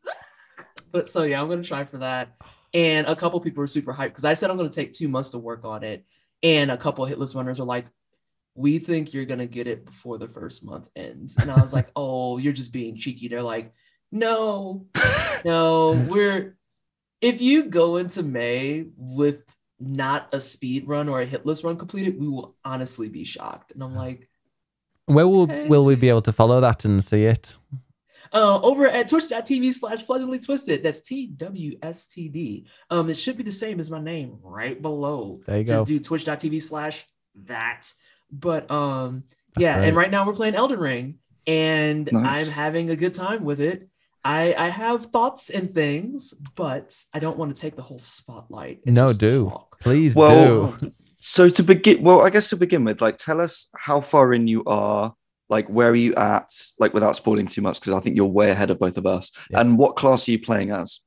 But 0.92 1.10
so 1.10 1.24
yeah, 1.24 1.42
I'm 1.42 1.50
gonna 1.50 1.64
try 1.64 1.84
for 1.84 1.98
that. 1.98 2.36
And 2.74 3.08
a 3.08 3.16
couple 3.16 3.40
people 3.40 3.64
are 3.64 3.68
super 3.68 3.94
hyped 3.94 4.10
because 4.10 4.26
I 4.26 4.34
said 4.34 4.50
I'm 4.52 4.58
gonna 4.58 4.70
take 4.70 4.94
two 4.94 5.08
months 5.08 5.32
to 5.32 5.40
work 5.40 5.66
on 5.66 5.84
it. 5.84 6.06
And 6.44 6.72
a 6.72 6.78
couple 6.78 7.06
hitless 7.06 7.36
runners 7.36 7.60
are 7.60 7.66
like, 7.66 7.86
we 8.56 8.80
think 8.80 9.14
you're 9.14 9.26
gonna 9.26 9.46
get 9.46 9.68
it 9.68 9.86
before 9.86 10.18
the 10.18 10.28
first 10.28 10.66
month 10.66 10.90
ends. 10.96 11.38
And 11.42 11.52
I 11.52 11.62
was 11.62 11.74
like, 11.74 11.90
oh, 11.96 12.38
you're 12.38 12.54
just 12.54 12.74
being 12.74 12.98
cheeky. 12.98 13.28
They're 13.28 13.44
like, 13.44 13.74
no, 14.12 14.88
no, 15.46 15.94
we're 16.08 16.58
if 17.22 17.42
you 17.42 17.64
go 17.66 17.98
into 17.98 18.24
May 18.24 18.86
with 18.96 19.44
not 19.80 20.30
a 20.34 20.40
speed 20.40 20.88
run 20.88 21.10
or 21.10 21.22
a 21.22 21.28
hitless 21.28 21.64
run 21.64 21.78
completed, 21.78 22.20
we 22.20 22.28
will 22.28 22.56
honestly 22.66 23.10
be 23.10 23.24
shocked. 23.24 23.72
And 23.72 23.84
I'm 23.84 23.96
like, 23.96 24.30
Where 25.06 25.28
will 25.28 25.44
Okay. 25.44 25.68
will 25.68 25.86
we 25.86 25.96
be 25.96 26.10
able 26.10 26.22
to 26.24 26.32
follow 26.34 26.60
that 26.62 26.86
and 26.86 27.04
see 27.04 27.26
it? 27.26 27.58
Uh, 28.32 28.60
over 28.62 28.88
at 28.88 29.08
twitch.tv 29.08 29.74
slash 29.74 30.06
pleasantly 30.06 30.40
twisted. 30.40 30.84
That's 30.84 31.02
T 31.02 31.28
W 31.38 31.78
S 31.82 32.06
T 32.08 32.28
D. 32.28 32.68
Um, 32.90 33.10
it 33.10 33.16
should 33.16 33.38
be 33.38 33.44
the 33.44 33.52
same 33.52 33.80
as 33.80 33.90
my 33.90 34.00
name 34.00 34.38
right 34.44 34.80
below. 34.82 35.42
There 35.48 35.58
you 35.58 35.64
Just 35.64 35.82
go. 35.82 35.86
do 35.86 36.00
twitch.tv 36.00 36.62
slash 36.62 37.06
that. 37.46 37.92
But 38.32 38.70
um, 38.70 39.24
That's 39.56 39.64
yeah, 39.64 39.78
great. 39.78 39.88
and 39.88 39.98
right 39.98 40.12
now 40.12 40.26
we're 40.28 40.34
playing 40.34 40.56
Elden 40.56 40.80
Ring, 40.80 41.16
and 41.48 42.08
Nice. 42.12 42.48
I'm 42.48 42.54
having 42.54 42.92
a 42.92 42.96
good 42.96 43.14
time 43.16 43.44
with 43.44 43.60
it. 43.62 43.90
I 44.24 44.54
I 44.56 44.70
have 44.70 45.08
thoughts 45.08 45.50
and 45.50 45.74
things, 45.74 46.34
but 46.56 46.96
I 47.14 47.20
don't 47.20 47.38
want 47.38 47.56
to 47.56 47.60
take 47.60 47.76
the 47.76 47.82
whole 47.82 47.98
spotlight. 47.98 48.86
No, 48.86 49.12
do. 49.14 49.50
talk. 49.50 49.80
Please 49.80 50.16
Well, 50.16 50.74
do. 50.74 50.92
So 51.16 51.50
to 51.50 51.64
begin, 51.64 52.04
well, 52.04 52.22
I 52.22 52.30
guess 52.30 52.50
to 52.50 52.56
begin 52.58 52.84
with, 52.84 53.02
like, 53.02 53.18
tell 53.18 53.42
us 53.42 53.70
how 53.76 54.02
far 54.02 54.34
in 54.34 54.48
you 54.48 54.64
are. 54.66 55.16
Like, 55.50 55.68
where 55.68 55.90
are 55.90 55.96
you 55.96 56.14
at? 56.16 56.54
Like, 56.78 56.94
without 56.94 57.16
spoiling 57.16 57.48
too 57.48 57.62
much, 57.62 57.80
because 57.80 57.94
I 57.94 58.00
think 58.00 58.16
you're 58.16 58.26
way 58.26 58.52
ahead 58.52 58.70
of 58.70 58.80
both 58.80 58.98
of 58.98 59.06
us. 59.06 59.32
Yeah. 59.50 59.62
And 59.62 59.78
what 59.78 59.96
class 59.96 60.28
are 60.28 60.32
you 60.32 60.40
playing 60.40 60.72
as? 60.72 61.00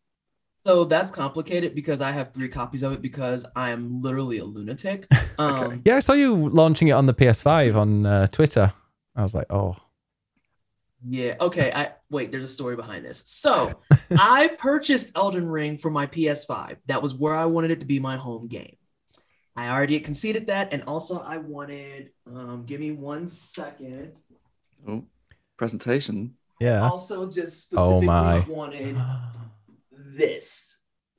So 0.64 0.84
that's 0.84 1.10
complicated 1.10 1.74
because 1.74 2.00
I 2.00 2.12
have 2.12 2.32
three 2.32 2.48
copies 2.48 2.82
of 2.84 2.92
it 2.92 3.02
because 3.02 3.44
I 3.56 3.70
am 3.70 4.00
literally 4.00 4.38
a 4.38 4.44
lunatic. 4.44 5.06
Um, 5.38 5.80
Yeah, 5.86 5.96
I 5.96 6.00
saw 6.00 6.12
you 6.12 6.48
launching 6.50 6.88
it 6.88 6.92
on 6.92 7.06
the 7.06 7.14
PS5 7.14 7.74
on 7.74 8.06
uh, 8.06 8.26
Twitter. 8.26 8.70
I 9.16 9.22
was 9.22 9.34
like, 9.34 9.46
oh, 9.50 9.76
Yeah. 11.08 11.34
Okay. 11.40 11.72
I 11.72 11.92
wait. 12.10 12.30
There's 12.30 12.44
a 12.44 12.48
story 12.48 12.76
behind 12.76 13.04
this. 13.04 13.22
So 13.26 13.72
I 14.10 14.48
purchased 14.58 15.16
Elden 15.16 15.48
Ring 15.48 15.78
for 15.78 15.90
my 15.90 16.06
PS5. 16.06 16.76
That 16.86 17.00
was 17.02 17.14
where 17.14 17.34
I 17.34 17.46
wanted 17.46 17.70
it 17.70 17.80
to 17.80 17.86
be 17.86 17.98
my 17.98 18.16
home 18.16 18.46
game. 18.46 18.76
I 19.56 19.70
already 19.70 19.98
conceded 20.00 20.46
that, 20.46 20.72
and 20.72 20.82
also 20.84 21.18
I 21.18 21.38
wanted. 21.38 22.10
Um, 22.26 22.64
give 22.66 22.80
me 22.80 22.92
one 22.92 23.26
second. 23.28 24.12
Oh, 24.86 25.04
presentation. 25.56 26.36
yeah. 26.60 26.82
Also, 26.88 27.28
just 27.30 27.72
Oh, 27.76 28.00
specifically 28.00 28.06
my. 28.06 28.40
wanted 28.48 28.96
this. 30.16 30.76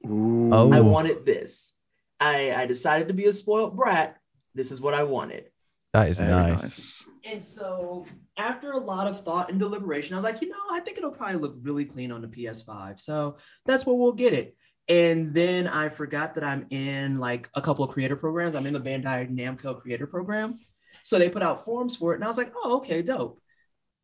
Ooh. 0.08 0.50
Oh. 0.54 0.72
I 0.72 0.80
wanted 0.82 1.26
this. 1.26 1.74
I 2.20 2.54
I 2.54 2.66
decided 2.66 3.08
to 3.08 3.14
be 3.14 3.26
a 3.26 3.34
spoiled 3.34 3.76
brat. 3.76 4.18
This 4.56 4.72
is 4.72 4.82
what 4.82 4.94
I 4.94 5.04
wanted. 5.04 5.46
That 5.94 6.10
is 6.10 6.20
nice. 6.20 6.62
nice. 6.62 7.08
And 7.24 7.44
so, 7.44 8.06
after 8.38 8.72
a 8.72 8.78
lot 8.80 9.08
of 9.08 9.24
thought 9.24 9.50
and 9.50 9.60
deliberation, 9.60 10.14
I 10.14 10.18
was 10.18 10.24
like, 10.24 10.42
you 10.42 10.50
know, 10.50 10.56
I 10.72 10.80
think 10.80 10.98
it'll 10.98 11.12
probably 11.12 11.38
look 11.40 11.56
really 11.62 11.86
clean 11.86 12.12
on 12.12 12.22
the 12.22 12.28
PS5. 12.28 13.00
So 13.00 13.38
that's 13.66 13.86
where 13.86 13.96
we'll 13.96 14.12
get 14.14 14.34
it. 14.34 14.58
And 14.90 15.34
then 15.34 15.68
I 15.68 15.88
forgot 15.90 16.36
that 16.36 16.44
I'm 16.44 16.66
in 16.72 17.20
like 17.20 17.48
a 17.54 17.62
couple 17.62 17.86
of 17.86 17.92
creator 17.92 18.16
programs. 18.18 18.56
I'm 18.56 18.66
in 18.66 18.74
the 18.74 18.80
Bandai 18.82 19.30
Namco 19.32 19.80
creator 19.80 20.08
program. 20.08 20.60
So 21.04 21.18
they 21.20 21.30
put 21.30 21.44
out 21.44 21.64
forms 21.64 21.96
for 21.96 22.12
it. 22.14 22.16
And 22.16 22.24
I 22.24 22.28
was 22.28 22.38
like, 22.38 22.52
oh, 22.56 22.78
okay, 22.78 23.02
dope. 23.02 23.40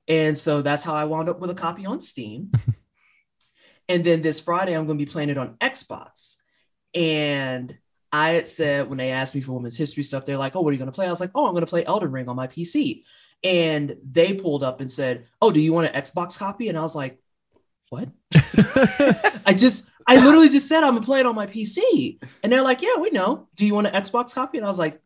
And 0.10 0.36
so 0.36 0.64
that's 0.64 0.82
how 0.82 0.96
I 0.96 1.06
wound 1.06 1.30
up 1.30 1.40
with 1.40 1.52
a 1.52 1.56
copy 1.56 1.86
on 1.86 2.02
Steam. 2.02 2.52
and 3.88 4.04
then 4.04 4.22
this 4.22 4.40
Friday, 4.40 4.76
I'm 4.76 4.88
going 4.88 4.98
to 4.98 5.06
be 5.06 5.10
playing 5.10 5.30
it 5.30 5.38
on 5.38 5.56
Xbox. 5.62 6.36
And 6.96 7.78
I 8.12 8.32
had 8.32 8.48
said 8.48 8.90
when 8.90 8.98
they 8.98 9.12
asked 9.12 9.36
me 9.36 9.42
for 9.42 9.54
women's 9.54 9.78
history 9.78 10.02
stuff, 10.02 10.26
they're 10.26 10.38
like, 10.38 10.56
"Oh, 10.56 10.62
what 10.62 10.72
are 10.72 10.74
you 10.74 10.80
going 10.80 10.92
to 10.92 10.96
play?" 10.96 11.06
I 11.06 11.12
was 11.12 11.22
like, 11.22 11.32
"Oh, 11.36 11.46
I'm 11.46 11.54
going 11.54 11.62
to 11.62 11.68
play 11.68 11.86
Elden 11.86 12.12
Ring 12.12 12.28
on 12.28 12.36
my 12.36 12.48
PC." 12.48 13.04
And 13.44 13.96
they 14.04 14.34
pulled 14.34 14.64
up 14.64 14.82
and 14.82 14.92
said, 14.92 15.28
"Oh, 15.42 15.52
do 15.52 15.60
you 15.60 15.74
want 15.74 15.94
an 15.94 16.02
Xbox 16.02 16.38
copy?" 16.38 16.70
And 16.70 16.78
I 16.78 16.82
was 16.82 16.96
like, 16.96 17.20
"What?" 17.90 18.10
I 19.46 19.54
just, 19.56 19.86
I 20.08 20.16
literally 20.16 20.50
just 20.50 20.68
said 20.68 20.84
I'm 20.84 20.96
gonna 20.96 21.06
play 21.06 21.20
it 21.20 21.28
on 21.28 21.36
my 21.36 21.46
PC, 21.46 22.20
and 22.42 22.52
they're 22.52 22.64
like, 22.64 22.82
"Yeah, 22.82 22.96
we 23.00 23.12
know. 23.12 23.48
Do 23.56 23.68
you 23.68 23.76
want 23.76 23.86
an 23.86 23.94
Xbox 23.94 24.34
copy?" 24.34 24.58
And 24.58 24.66
I 24.66 24.70
was 24.70 24.80
like, 24.80 25.00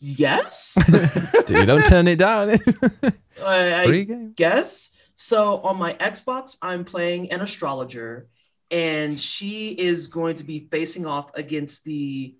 "Yes." 0.00 0.78
Dude, 1.46 1.58
you 1.58 1.66
don't 1.66 1.84
turn 1.86 2.08
it 2.08 2.16
down. 2.16 2.50
I, 3.44 3.84
I 3.84 4.02
guess. 4.34 4.90
So 5.14 5.58
on 5.58 5.78
my 5.78 5.94
Xbox, 5.94 6.58
I'm 6.60 6.84
playing 6.84 7.32
an 7.32 7.40
astrologer, 7.40 8.28
and 8.70 9.12
she 9.12 9.68
is 9.70 10.08
going 10.08 10.36
to 10.36 10.44
be 10.44 10.68
facing 10.70 11.06
off 11.06 11.30
against 11.34 11.84
the, 11.84 12.36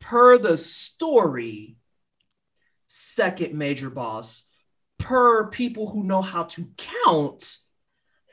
per 0.00 0.38
the 0.38 0.56
story, 0.56 1.76
second 2.86 3.54
major 3.54 3.90
boss, 3.90 4.44
per 4.98 5.48
people 5.48 5.88
who 5.90 6.04
know 6.04 6.22
how 6.22 6.44
to 6.44 6.68
count, 6.76 7.56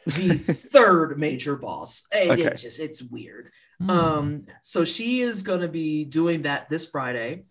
the 0.06 0.38
third 0.38 1.20
major 1.20 1.56
boss. 1.56 2.04
It, 2.12 2.30
Okay. 2.32 2.44
it 2.44 2.58
just 2.58 2.80
it's 2.80 3.02
weird. 3.02 3.52
Hmm. 3.80 3.90
Um, 3.90 4.46
so 4.62 4.86
she 4.86 5.22
is 5.22 5.44
going 5.44 5.62
to 5.62 5.68
be 5.68 6.06
doing 6.06 6.44
that 6.44 6.70
this 6.70 6.88
Friday. 6.88 7.44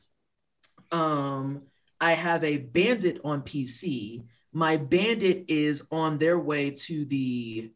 Um, 0.90 1.62
I 2.00 2.14
have 2.14 2.44
a 2.44 2.56
bandit 2.58 3.20
on 3.24 3.42
PC. 3.42 4.24
My 4.52 4.76
bandit 4.76 5.46
is 5.48 5.82
on 5.90 6.18
their 6.18 6.38
way 6.38 6.70
to 6.70 7.04
the 7.04 7.70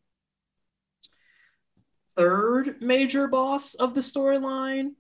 third 2.17 2.81
major 2.83 3.29
boss 3.29 3.75
of 3.75 3.95
the 3.95 4.01
storyline. 4.01 4.93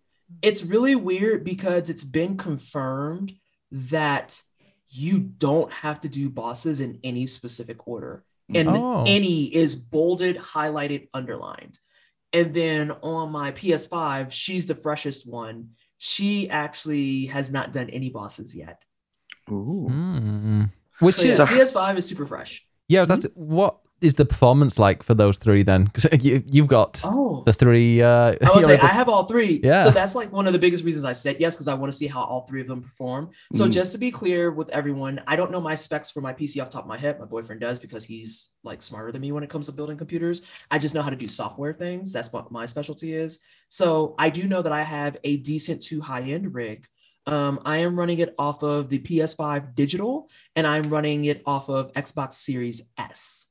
It's 0.42 0.62
really 0.62 0.94
weird 0.94 1.44
because 1.44 1.90
it's 1.90 2.04
been 2.04 2.36
confirmed 2.36 3.32
that 3.72 4.40
you 4.88 5.18
don't 5.18 5.72
have 5.72 6.00
to 6.02 6.08
do 6.08 6.28
bosses 6.30 6.80
in 6.80 6.98
any 7.04 7.26
specific 7.26 7.86
order. 7.86 8.24
And 8.52 8.68
Oh. 8.68 9.04
any 9.06 9.44
is 9.54 9.76
bolded, 9.76 10.36
highlighted, 10.36 11.08
underlined. 11.14 11.78
And 12.32 12.54
then 12.54 12.90
on 12.90 13.30
my 13.30 13.52
PS5, 13.52 14.32
she's 14.32 14.66
the 14.66 14.74
freshest 14.74 15.30
one. 15.30 15.70
She 16.02 16.48
actually 16.48 17.26
has 17.26 17.50
not 17.52 17.72
done 17.74 17.90
any 17.90 18.08
bosses 18.08 18.54
yet. 18.56 18.82
Ooh. 19.50 19.84
Hmm. 19.86 20.62
Which 21.00 21.16
So 21.16 21.22
yeah, 21.24 21.28
is 21.28 21.36
So- 21.36 21.46
PS5 21.46 21.98
is 21.98 22.06
super 22.08 22.24
fresh. 22.26 22.64
yeah. 22.88 23.04
That's 23.04 23.26
what 23.34 23.80
is 24.00 24.14
the 24.14 24.24
performance 24.24 24.78
like 24.78 25.02
for 25.02 25.14
those 25.14 25.38
three 25.38 25.62
then? 25.62 25.84
Because 25.84 26.06
you, 26.24 26.42
you've 26.50 26.66
got 26.68 27.00
Oh, 27.04 27.42
the 27.46 27.52
three. 27.52 28.00
Uh, 28.02 28.08
I 28.10 28.30
would 28.30 28.40
you're 28.54 28.62
say 28.62 28.78
I 28.78 28.86
have 28.88 29.08
all 29.08 29.26
three. 29.26 29.60
Yeah. 29.62 29.84
So 29.84 29.90
that's 29.90 30.14
like 30.14 30.32
one 30.32 30.46
of 30.46 30.52
the 30.52 30.58
biggest 30.58 30.84
reasons 30.84 31.04
I 31.04 31.12
said 31.12 31.36
yes, 31.38 31.54
because 31.56 31.68
I 31.68 31.74
want 31.74 31.92
to 31.92 31.96
see 31.96 32.06
how 32.06 32.22
all 32.22 32.46
three 32.46 32.60
of 32.60 32.66
them 32.68 32.82
perform. 32.82 33.30
So 33.52 33.66
Mm. 33.66 33.72
just 33.72 33.92
to 33.92 33.98
be 33.98 34.10
clear 34.10 34.50
with 34.50 34.68
everyone, 34.70 35.20
I 35.26 35.36
don't 35.36 35.50
know 35.50 35.60
my 35.60 35.74
specs 35.74 36.10
for 36.10 36.20
my 36.20 36.32
PC 36.32 36.60
off 36.62 36.68
the 36.70 36.74
top 36.74 36.84
of 36.84 36.88
my 36.88 36.98
head. 36.98 37.18
My 37.18 37.26
boyfriend 37.26 37.60
does 37.60 37.78
because 37.78 38.04
he's 38.04 38.50
like 38.64 38.82
smarter 38.82 39.12
than 39.12 39.20
me 39.22 39.32
when 39.32 39.42
it 39.44 39.50
comes 39.50 39.66
to 39.66 39.72
building 39.72 39.96
computers. 39.98 40.42
I 40.70 40.78
just 40.78 40.94
know 40.94 41.02
how 41.02 41.10
to 41.10 41.16
do 41.16 41.28
software 41.28 41.72
things. 41.72 42.12
That's 42.12 42.32
what 42.32 42.50
my 42.50 42.66
specialty 42.66 43.14
is. 43.14 43.38
So 43.68 44.14
I 44.18 44.30
do 44.30 44.44
know 44.48 44.62
that 44.62 44.72
I 44.72 44.82
have 44.82 45.16
a 45.24 45.36
decent 45.38 45.82
to 45.84 46.00
high 46.00 46.22
end 46.22 46.54
rig. 46.54 46.86
Um, 47.26 47.60
I 47.66 47.78
am 47.78 47.98
running 47.98 48.18
it 48.20 48.34
off 48.38 48.62
of 48.62 48.88
the 48.88 48.98
PS5 48.98 49.74
digital 49.74 50.28
and 50.56 50.66
I'm 50.66 50.84
running 50.84 51.26
it 51.26 51.42
off 51.46 51.68
of 51.68 51.92
Xbox 51.92 52.32
Series 52.32 52.82
S. 52.98 53.46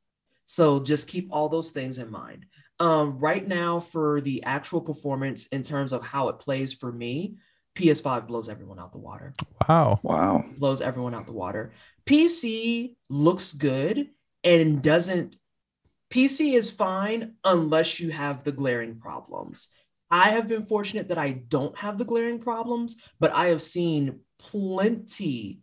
So 0.50 0.80
just 0.80 1.08
keep 1.08 1.30
all 1.32 1.48
those 1.48 1.70
things 1.70 2.00
in 2.00 2.10
mind. 2.10 2.48
Um, 2.80 3.20
right 3.20 3.48
now, 3.48 3.80
for 3.80 4.20
the 4.20 4.42
actual 4.42 4.82
performance 4.82 5.46
in 5.46 5.62
terms 5.62 5.94
of 5.94 6.04
how 6.04 6.30
it 6.30 6.40
plays 6.40 6.74
for 6.74 6.92
me, 6.92 7.36
PS5 7.76 8.26
blows 8.26 8.50
everyone 8.50 8.80
out 8.80 8.92
the 8.92 8.98
water. 8.98 9.36
Wow. 9.68 10.00
Wow. 10.02 10.44
Blows 10.58 10.82
everyone 10.82 11.14
out 11.14 11.28
the 11.28 11.34
water. 11.34 11.72
PC 12.08 12.96
looks 13.12 13.54
good 13.54 14.10
and 14.44 14.82
doesn't. 14.82 15.36
PC 16.10 16.56
is 16.56 16.72
fine 16.72 17.36
unless 17.44 18.00
you 18.00 18.10
have 18.10 18.44
the 18.44 18.52
glaring 18.52 18.98
problems. 18.98 19.70
I 20.10 20.32
have 20.32 20.48
been 20.48 20.66
fortunate 20.66 21.10
that 21.10 21.20
I 21.20 21.44
don't 21.48 21.78
have 21.78 22.00
the 22.00 22.06
glaring 22.06 22.40
problems, 22.40 22.98
but 23.20 23.32
I 23.34 23.50
have 23.50 23.62
seen 23.62 24.22
plenty 24.40 25.60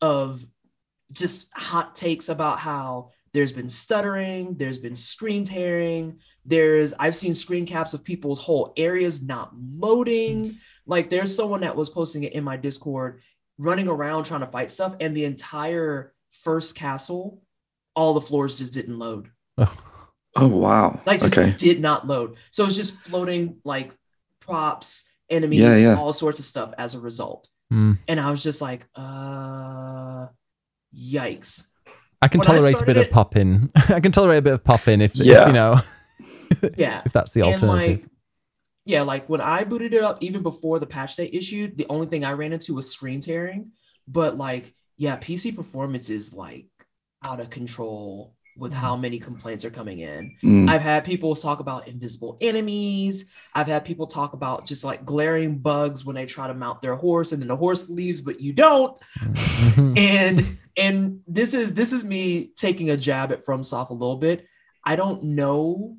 of 0.00 0.44
just 1.12 1.48
hot 1.54 1.94
takes 1.94 2.28
about 2.28 2.58
how 2.58 3.10
there's 3.34 3.52
been 3.52 3.68
stuttering, 3.68 4.54
there's 4.56 4.78
been 4.78 4.96
screen 4.96 5.44
tearing, 5.44 6.18
there's 6.46 6.94
I've 6.98 7.16
seen 7.16 7.34
screen 7.34 7.66
caps 7.66 7.92
of 7.92 8.04
people's 8.04 8.38
whole 8.38 8.72
areas 8.76 9.20
not 9.22 9.50
loading. 9.76 10.58
Like 10.86 11.10
there's 11.10 11.34
someone 11.34 11.60
that 11.62 11.76
was 11.76 11.90
posting 11.90 12.22
it 12.22 12.32
in 12.32 12.44
my 12.44 12.56
Discord 12.56 13.20
running 13.58 13.88
around 13.88 14.24
trying 14.24 14.40
to 14.40 14.46
fight 14.46 14.70
stuff 14.70 14.94
and 15.00 15.16
the 15.16 15.24
entire 15.24 16.12
first 16.30 16.74
castle 16.74 17.42
all 17.94 18.14
the 18.14 18.20
floors 18.20 18.54
just 18.54 18.72
didn't 18.72 18.98
load. 18.98 19.30
Oh 20.36 20.48
wow. 20.48 21.00
Like 21.06 21.20
just 21.20 21.38
okay. 21.38 21.52
did 21.56 21.80
not 21.80 22.06
load. 22.06 22.36
So 22.50 22.66
it's 22.66 22.74
just 22.74 22.98
floating 23.02 23.58
like 23.64 23.94
props, 24.40 25.04
enemies, 25.30 25.60
Yeah, 25.60 25.76
yeah. 25.76 25.96
all 25.96 26.12
sorts 26.12 26.40
of 26.40 26.44
stuff 26.44 26.74
as 26.76 26.94
a 26.94 27.00
result. 27.00 27.48
Hmm. 27.70 27.92
And 28.08 28.20
I 28.20 28.30
was 28.30 28.42
just 28.42 28.60
like, 28.60 28.86
uh 28.96 30.26
yikes. 30.94 31.68
I 32.24 32.28
can 32.28 32.38
When 32.38 32.46
tolerate 32.46 32.74
a 32.74 32.78
bit 32.78 32.78
started 32.78 32.96
of 32.98 33.06
it- 33.06 33.10
pop 33.12 33.36
in. 33.36 33.70
I 33.76 34.00
can 34.00 34.12
tolerate 34.12 34.38
a 34.38 34.42
bit 34.42 34.54
of 34.54 34.64
pop 34.64 34.88
in 34.88 35.00
if, 35.02 35.12
if, 35.20 35.26
you 35.26 35.52
know 35.52 35.80
Yeah. 36.76 37.02
if 37.04 37.12
that's 37.12 37.32
the 37.32 37.42
And 37.42 37.52
alternative. 37.52 38.00
like, 38.00 38.10
yeah, 38.86 39.02
like 39.02 39.28
when 39.28 39.40
I 39.40 39.64
booted 39.64 39.92
it 39.94 40.02
up, 40.02 40.18
even 40.22 40.42
before 40.42 40.78
the 40.78 40.86
patch 40.86 41.16
they 41.16 41.26
issued, 41.28 41.76
the 41.76 41.86
only 41.88 42.06
thing 42.06 42.24
I 42.24 42.32
ran 42.32 42.52
into 42.52 42.74
was 42.74 42.90
screen 42.90 43.20
tearing. 43.20 43.72
But 44.08 44.36
like, 44.38 44.74
yeah, 44.96 45.16
PC 45.16 45.54
performance 45.56 46.10
is 46.10 46.32
like 46.34 46.66
out 47.26 47.40
of 47.40 47.50
control 47.50 48.34
with 48.56 48.72
how 48.72 48.94
many 48.94 49.18
complaints 49.18 49.64
are 49.64 49.70
coming 49.70 49.98
in. 49.98 50.36
Mm. 50.44 50.70
I've 50.70 50.80
had 50.82 51.04
people 51.04 51.34
talk 51.34 51.58
about 51.60 51.88
invisible 51.88 52.36
enemies. 52.40 53.24
I've 53.52 53.66
had 53.66 53.84
people 53.84 54.06
talk 54.06 54.32
about 54.32 54.64
just 54.66 54.84
like 54.84 55.04
glaring 55.04 55.58
bugs 55.58 56.04
when 56.04 56.14
they 56.14 56.24
try 56.26 56.46
to 56.46 56.54
mount 56.54 56.80
their 56.80 56.94
horse 56.94 57.32
and 57.32 57.40
then 57.42 57.48
the 57.48 57.56
horse 57.56 57.90
leaves, 57.90 58.20
but 58.20 58.40
you 58.40 58.52
don't. 58.52 58.96
Mhm. 59.18 59.98
And 59.98 60.58
and 60.76 61.20
this 61.26 61.54
is 61.54 61.74
this 61.74 61.92
is 61.92 62.04
me 62.04 62.50
taking 62.56 62.90
a 62.90 62.96
jab 62.96 63.32
at 63.32 63.44
FromSoft 63.44 63.90
a 63.90 63.94
little 63.94 64.16
bit. 64.16 64.46
I 64.84 64.96
don't 64.96 65.22
know 65.22 65.96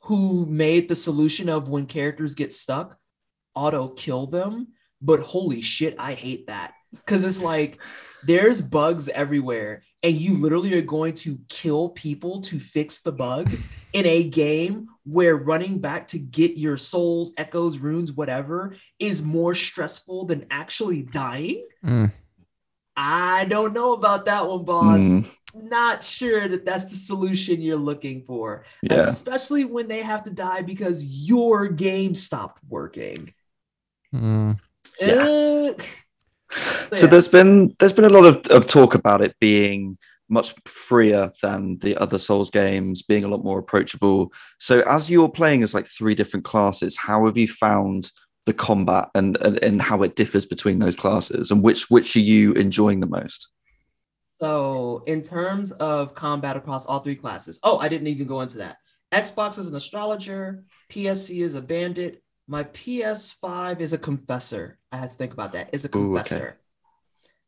who 0.00 0.46
made 0.46 0.88
the 0.88 0.94
solution 0.94 1.48
of 1.48 1.68
when 1.68 1.86
characters 1.86 2.34
get 2.34 2.52
stuck, 2.52 2.98
auto 3.54 3.88
kill 3.88 4.26
them, 4.26 4.68
but 5.00 5.20
holy 5.20 5.60
shit, 5.60 5.94
I 5.98 6.14
hate 6.14 6.46
that 6.48 6.72
because 6.92 7.22
it's 7.22 7.42
like 7.42 7.78
there's 8.24 8.60
bugs 8.60 9.08
everywhere, 9.08 9.82
and 10.02 10.14
you 10.14 10.36
literally 10.36 10.74
are 10.74 10.82
going 10.82 11.14
to 11.14 11.38
kill 11.48 11.90
people 11.90 12.40
to 12.42 12.58
fix 12.58 13.00
the 13.00 13.12
bug 13.12 13.50
in 13.92 14.06
a 14.06 14.24
game 14.24 14.88
where 15.04 15.36
running 15.36 15.78
back 15.78 16.08
to 16.08 16.18
get 16.18 16.56
your 16.56 16.76
souls, 16.76 17.32
echoes, 17.36 17.78
runes, 17.78 18.12
whatever 18.12 18.76
is 18.98 19.22
more 19.22 19.54
stressful 19.54 20.26
than 20.26 20.46
actually 20.50 21.02
dying. 21.02 21.66
Mm. 21.84 22.12
I 23.02 23.46
don't 23.46 23.72
know 23.72 23.94
about 23.94 24.26
that 24.26 24.46
one, 24.46 24.64
boss. 24.64 25.00
Mm. 25.00 25.26
Not 25.54 26.04
sure 26.04 26.48
that 26.48 26.64
that's 26.66 26.84
the 26.84 26.96
solution 26.96 27.60
you're 27.62 27.76
looking 27.76 28.22
for, 28.24 28.64
Yeah. 28.82 28.98
especially 28.98 29.64
when 29.64 29.88
they 29.88 30.02
have 30.02 30.22
to 30.24 30.30
die 30.30 30.62
because 30.62 31.04
your 31.04 31.66
game 31.68 32.14
stopped 32.14 32.60
working. 32.68 33.32
Mm. 34.14 34.58
Uh, 35.02 35.72
So 36.92 37.06
Yeah. 37.06 37.10
there's 37.10 37.28
been 37.28 37.74
there's 37.78 37.92
been 37.92 38.04
a 38.04 38.16
lot 38.18 38.26
of, 38.26 38.36
of 38.50 38.66
talk 38.66 38.94
about 38.94 39.22
it 39.22 39.34
being 39.40 39.96
much 40.28 40.54
freer 40.66 41.32
than 41.42 41.78
the 41.78 41.96
other 41.96 42.18
Souls 42.18 42.50
games, 42.50 43.02
being 43.02 43.24
a 43.24 43.28
lot 43.28 43.42
more 43.44 43.58
approachable. 43.58 44.32
So 44.58 44.80
as 44.82 45.10
you're 45.10 45.28
playing 45.28 45.62
as 45.62 45.74
like 45.74 45.86
three 45.86 46.14
different 46.14 46.44
classes, 46.44 46.96
how 46.96 47.26
have 47.26 47.38
you 47.38 47.48
found 47.48 48.10
the 48.46 48.54
combat 48.54 49.10
and, 49.14 49.36
and 49.38 49.58
and 49.58 49.82
how 49.82 50.02
it 50.02 50.16
differs 50.16 50.46
between 50.46 50.78
those 50.78 50.96
classes 50.96 51.50
and 51.50 51.62
which 51.62 51.90
which 51.90 52.16
are 52.16 52.20
you 52.20 52.52
enjoying 52.54 53.00
the 53.00 53.06
most? 53.06 53.48
So, 54.40 55.02
in 55.06 55.22
terms 55.22 55.70
of 55.72 56.14
combat 56.14 56.56
across 56.56 56.86
all 56.86 57.00
three 57.00 57.16
classes, 57.16 57.60
oh, 57.62 57.78
I 57.78 57.88
didn't 57.88 58.06
even 58.06 58.26
go 58.26 58.40
into 58.40 58.58
that. 58.58 58.78
Xbox 59.12 59.58
is 59.58 59.66
an 59.66 59.76
astrologer, 59.76 60.64
PSC 60.90 61.42
is 61.42 61.56
a 61.56 61.60
bandit, 61.60 62.22
my 62.46 62.64
PS5 62.64 63.80
is 63.80 63.92
a 63.92 63.98
confessor. 63.98 64.78
I 64.90 64.96
had 64.96 65.10
to 65.10 65.16
think 65.16 65.32
about 65.32 65.52
that. 65.52 65.70
Is 65.72 65.84
a 65.84 65.88
Ooh, 65.96 66.16
okay. 66.16 66.22
confessor. 66.22 66.58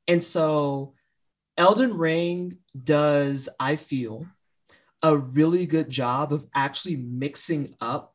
And 0.06 0.22
so, 0.22 0.94
Elden 1.56 1.96
Ring 1.96 2.58
does, 2.84 3.48
I 3.58 3.76
feel, 3.76 4.26
a 5.02 5.16
really 5.16 5.66
good 5.66 5.88
job 5.88 6.32
of 6.32 6.46
actually 6.54 6.96
mixing 6.96 7.74
up 7.80 8.11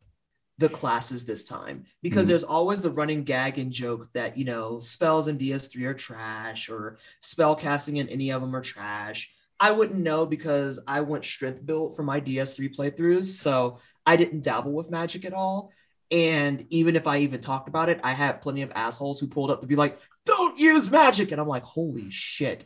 the 0.60 0.70
classes 0.70 1.24
this 1.26 1.44
time 1.44 1.86
because 2.02 2.26
Mm. 2.26 2.30
there's 2.30 2.44
always 2.44 2.82
the 2.82 2.90
running 2.90 3.24
gag 3.24 3.60
and 3.60 3.72
joke 3.72 4.12
that 4.14 4.38
you 4.38 4.44
know 4.44 4.80
spells 4.80 5.28
in 5.28 5.38
DS3 5.38 5.86
are 5.86 5.94
trash 5.94 6.70
or 6.70 6.98
spell 7.20 7.56
casting 7.56 7.98
in 7.98 8.10
any 8.10 8.32
of 8.32 8.42
them 8.42 8.56
are 8.56 8.62
trash. 8.62 9.30
I 9.60 9.72
wouldn't 9.72 10.00
know 10.00 10.26
because 10.26 10.80
I 10.88 11.02
went 11.02 11.26
strength 11.26 11.66
built 11.66 11.96
for 11.96 12.04
my 12.04 12.20
DS3 12.20 12.70
playthroughs, 12.76 13.26
so 13.26 13.78
I 14.06 14.16
didn't 14.16 14.44
dabble 14.44 14.72
with 14.72 14.90
magic 14.92 15.26
at 15.26 15.34
all. 15.34 15.72
And 16.10 16.66
even 16.70 16.96
if 16.96 17.06
I 17.06 17.20
even 17.20 17.42
talked 17.42 17.68
about 17.68 17.90
it, 17.90 18.00
I 18.04 18.14
had 18.14 18.42
plenty 18.42 18.62
of 18.62 18.72
assholes 18.74 19.20
who 19.20 19.28
pulled 19.28 19.52
up 19.52 19.62
to 19.62 19.68
be 19.68 19.76
like, 19.76 20.00
"Don't 20.26 20.58
use 20.58 20.90
magic," 20.90 21.32
and 21.32 21.42
I'm 21.42 21.48
like, 21.48 21.64
"Holy 21.64 22.10
shit!" 22.10 22.66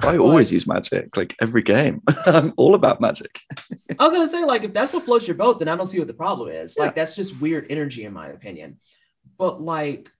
I 0.14 0.18
always 0.18 0.50
use 0.52 0.66
magic, 0.66 1.16
like 1.16 1.34
every 1.40 1.62
game. 1.62 2.02
I'm 2.26 2.52
all 2.56 2.74
about 2.74 3.00
magic. 3.00 3.40
I 3.98 4.04
was 4.04 4.12
gonna 4.12 4.28
say, 4.28 4.44
like, 4.44 4.64
if 4.64 4.72
that's 4.72 4.92
what 4.92 5.04
floats 5.04 5.26
your 5.28 5.36
boat, 5.36 5.58
then 5.58 5.68
I 5.68 5.76
don't 5.76 5.86
see 5.86 5.98
what 5.98 6.08
the 6.08 6.14
problem 6.14 6.48
is. 6.48 6.74
Yeah. 6.76 6.84
Like, 6.84 6.94
that's 6.94 7.16
just 7.16 7.40
weird 7.40 7.66
energy, 7.70 8.04
in 8.04 8.12
my 8.12 8.28
opinion. 8.28 8.78
But 9.38 9.60
like 9.60 10.10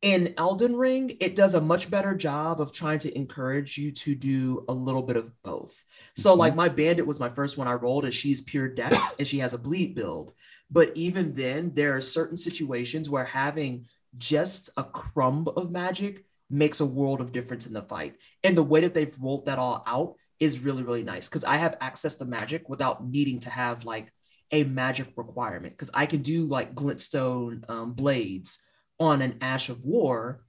in 0.00 0.34
Elden 0.36 0.76
Ring, 0.76 1.16
it 1.20 1.34
does 1.34 1.54
a 1.54 1.60
much 1.60 1.90
better 1.90 2.14
job 2.14 2.60
of 2.60 2.70
trying 2.72 3.00
to 3.00 3.16
encourage 3.16 3.76
you 3.76 3.90
to 3.90 4.14
do 4.14 4.64
a 4.68 4.72
little 4.72 5.02
bit 5.02 5.16
of 5.16 5.32
both. 5.42 5.74
So, 6.14 6.34
Mhm. 6.34 6.38
like, 6.38 6.54
my 6.54 6.68
bandit 6.68 7.04
was 7.04 7.18
my 7.18 7.28
first 7.30 7.58
one 7.58 7.66
I 7.66 7.72
rolled, 7.72 8.04
and 8.04 8.14
she's 8.14 8.40
pure 8.40 8.68
dex 8.68 9.16
and 9.18 9.26
she 9.26 9.40
has 9.40 9.54
a 9.54 9.58
bleed 9.58 9.96
build. 9.96 10.32
But 10.70 10.96
even 10.96 11.34
then, 11.34 11.72
there 11.74 11.96
are 11.96 12.00
certain 12.00 12.36
situations 12.36 13.10
where 13.10 13.24
having 13.24 13.86
just 14.18 14.70
a 14.76 14.84
crumb 14.84 15.48
of 15.56 15.70
magic 15.72 16.24
makes 16.50 16.80
a 16.80 16.86
world 16.86 17.20
of 17.20 17.32
difference 17.32 17.66
in 17.66 17.72
the 17.72 17.82
fight. 17.82 18.16
And 18.42 18.56
the 18.56 18.62
way 18.62 18.80
that 18.80 18.94
they've 18.94 19.14
rolled 19.20 19.46
that 19.46 19.58
all 19.58 19.82
out 19.86 20.14
is 20.40 20.60
really, 20.60 20.82
really 20.82 21.02
nice 21.02 21.28
because 21.28 21.44
I 21.44 21.56
have 21.56 21.76
access 21.80 22.16
to 22.16 22.24
magic 22.24 22.68
without 22.68 23.06
needing 23.06 23.40
to 23.40 23.50
have 23.50 23.84
like 23.84 24.12
a 24.50 24.64
magic 24.64 25.08
requirement 25.16 25.74
because 25.74 25.90
I 25.92 26.06
can 26.06 26.22
do 26.22 26.46
like 26.46 26.74
glintstone 26.74 27.68
um, 27.68 27.92
blades 27.92 28.60
on 28.98 29.22
an 29.22 29.38
Ash 29.40 29.68
of 29.68 29.84
War, 29.84 30.44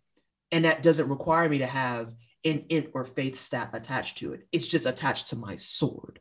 and 0.51 0.65
that 0.65 0.81
doesn't 0.81 1.09
require 1.09 1.49
me 1.49 1.59
to 1.59 1.67
have 1.67 2.13
an 2.45 2.65
int 2.69 2.89
or 2.93 3.03
faith 3.03 3.37
stat 3.37 3.71
attached 3.73 4.17
to 4.19 4.33
it. 4.33 4.47
It's 4.51 4.67
just 4.67 4.85
attached 4.85 5.27
to 5.27 5.35
my 5.35 5.55
sword. 5.57 6.19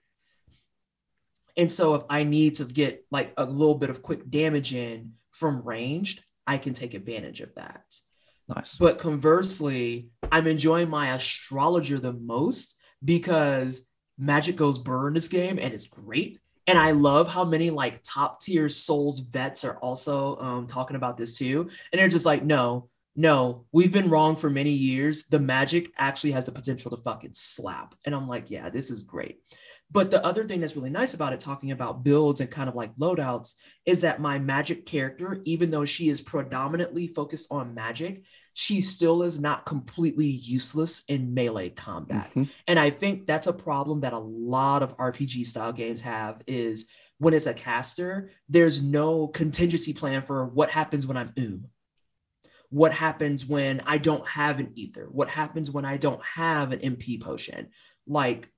And 1.56 1.70
so 1.70 1.94
if 1.94 2.02
I 2.08 2.24
need 2.24 2.56
to 2.56 2.64
get 2.64 3.04
like 3.10 3.32
a 3.36 3.44
little 3.44 3.74
bit 3.74 3.90
of 3.90 4.02
quick 4.02 4.28
damage 4.30 4.74
in 4.74 5.12
from 5.32 5.62
ranged, 5.62 6.22
I 6.46 6.58
can 6.58 6.74
take 6.74 6.94
advantage 6.94 7.40
of 7.40 7.54
that. 7.56 7.84
Nice. 8.48 8.76
But 8.76 8.98
conversely, 8.98 10.08
I'm 10.32 10.46
enjoying 10.46 10.88
my 10.88 11.14
astrologer 11.14 11.98
the 11.98 12.14
most 12.14 12.76
because 13.04 13.84
magic 14.18 14.56
goes 14.56 14.78
burr 14.78 15.08
in 15.08 15.14
this 15.14 15.28
game 15.28 15.58
and 15.58 15.72
it's 15.72 15.86
great. 15.86 16.38
And 16.66 16.78
I 16.78 16.90
love 16.90 17.28
how 17.28 17.44
many 17.44 17.70
like 17.70 18.00
top 18.04 18.40
tier 18.40 18.68
souls 18.68 19.20
vets 19.20 19.64
are 19.64 19.78
also 19.78 20.36
um, 20.36 20.66
talking 20.66 20.96
about 20.96 21.16
this 21.16 21.38
too. 21.38 21.70
And 21.92 21.98
they're 21.98 22.08
just 22.08 22.26
like, 22.26 22.44
no, 22.44 22.88
no, 23.16 23.64
we've 23.72 23.92
been 23.92 24.10
wrong 24.10 24.36
for 24.36 24.50
many 24.50 24.70
years. 24.70 25.24
The 25.24 25.38
magic 25.38 25.90
actually 25.96 26.32
has 26.32 26.44
the 26.44 26.52
potential 26.52 26.90
to 26.90 27.02
fucking 27.02 27.32
slap. 27.32 27.94
And 28.04 28.14
I'm 28.14 28.28
like, 28.28 28.50
yeah, 28.50 28.68
this 28.68 28.90
is 28.90 29.02
great. 29.02 29.40
But 29.90 30.10
the 30.10 30.24
other 30.24 30.46
thing 30.46 30.60
that's 30.60 30.76
really 30.76 30.90
nice 30.90 31.14
about 31.14 31.32
it, 31.32 31.40
talking 31.40 31.70
about 31.70 32.04
builds 32.04 32.40
and 32.40 32.50
kind 32.50 32.68
of 32.68 32.74
like 32.74 32.94
loadouts, 32.96 33.54
is 33.86 34.02
that 34.02 34.20
my 34.20 34.38
magic 34.38 34.84
character, 34.84 35.40
even 35.44 35.70
though 35.70 35.86
she 35.86 36.10
is 36.10 36.20
predominantly 36.20 37.06
focused 37.06 37.48
on 37.50 37.74
magic, 37.74 38.22
she 38.52 38.80
still 38.82 39.22
is 39.22 39.40
not 39.40 39.64
completely 39.64 40.26
useless 40.26 41.04
in 41.08 41.32
melee 41.32 41.70
combat. 41.70 42.30
Mhm. 42.34 42.50
And 42.66 42.78
I 42.78 42.90
think 42.90 43.26
that's 43.26 43.46
a 43.46 43.52
problem 43.52 44.00
that 44.00 44.12
a 44.12 44.18
lot 44.18 44.82
of 44.82 44.94
RPG 44.98 45.44
style 45.44 45.72
games 45.72 46.02
have 46.02 46.42
is 46.46 46.86
when 47.18 47.34
it's 47.34 47.46
a 47.46 47.54
caster, 47.54 48.30
there's 48.48 48.82
no 48.82 49.28
contingency 49.28 49.94
plan 49.94 50.22
for 50.22 50.46
what 50.46 50.70
happens 50.70 51.06
when 51.06 51.16
I'm 51.16 51.32
oom. 51.38 51.68
What 52.70 52.92
happens 52.92 53.46
when 53.46 53.80
I 53.80 53.96
don't 53.96 54.26
have 54.26 54.60
an 54.60 54.72
ether? 54.74 55.08
What 55.10 55.28
happens 55.28 55.70
when 55.70 55.86
I 55.86 55.96
don't 55.96 56.22
have 56.22 56.72
an 56.72 56.80
MP 56.80 57.18
potion? 57.18 57.68
Like, 58.06 58.50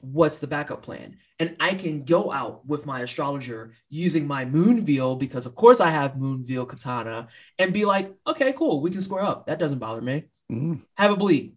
what's 0.00 0.38
the 0.38 0.46
backup 0.46 0.82
plan? 0.82 1.16
And 1.38 1.56
I 1.58 1.74
can 1.74 2.04
go 2.04 2.30
out 2.30 2.66
with 2.66 2.86
my 2.86 3.00
astrologer 3.00 3.74
using 3.88 4.26
my 4.26 4.44
Moonveil 4.44 5.18
because, 5.18 5.46
of 5.46 5.54
course, 5.54 5.80
I 5.80 5.90
have 5.90 6.16
Moonveil 6.16 6.68
katana 6.68 7.28
and 7.58 7.72
be 7.72 7.84
like, 7.84 8.12
okay, 8.26 8.52
cool, 8.52 8.80
we 8.80 8.90
can 8.90 9.00
square 9.00 9.22
up. 9.24 9.46
That 9.46 9.58
doesn't 9.58 9.78
bother 9.78 10.02
me. 10.02 10.24
Mm. 10.52 10.80
Have 10.96 11.12
a 11.12 11.16
bleed. 11.16 11.54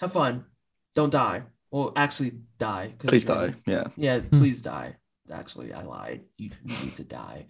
Have 0.00 0.12
fun. 0.12 0.44
Don't 0.94 1.10
die. 1.10 1.42
Well, 1.70 1.92
actually, 1.96 2.32
die. 2.58 2.94
Please 2.98 3.24
then- 3.24 3.36
die. 3.36 3.54
Yeah. 3.66 3.84
Yeah, 3.96 4.20
please 4.30 4.62
die. 4.62 4.96
Actually, 5.30 5.72
I 5.72 5.82
lied. 5.82 6.22
You, 6.38 6.50
you 6.64 6.76
need 6.84 6.96
to 6.96 7.04
die. 7.04 7.46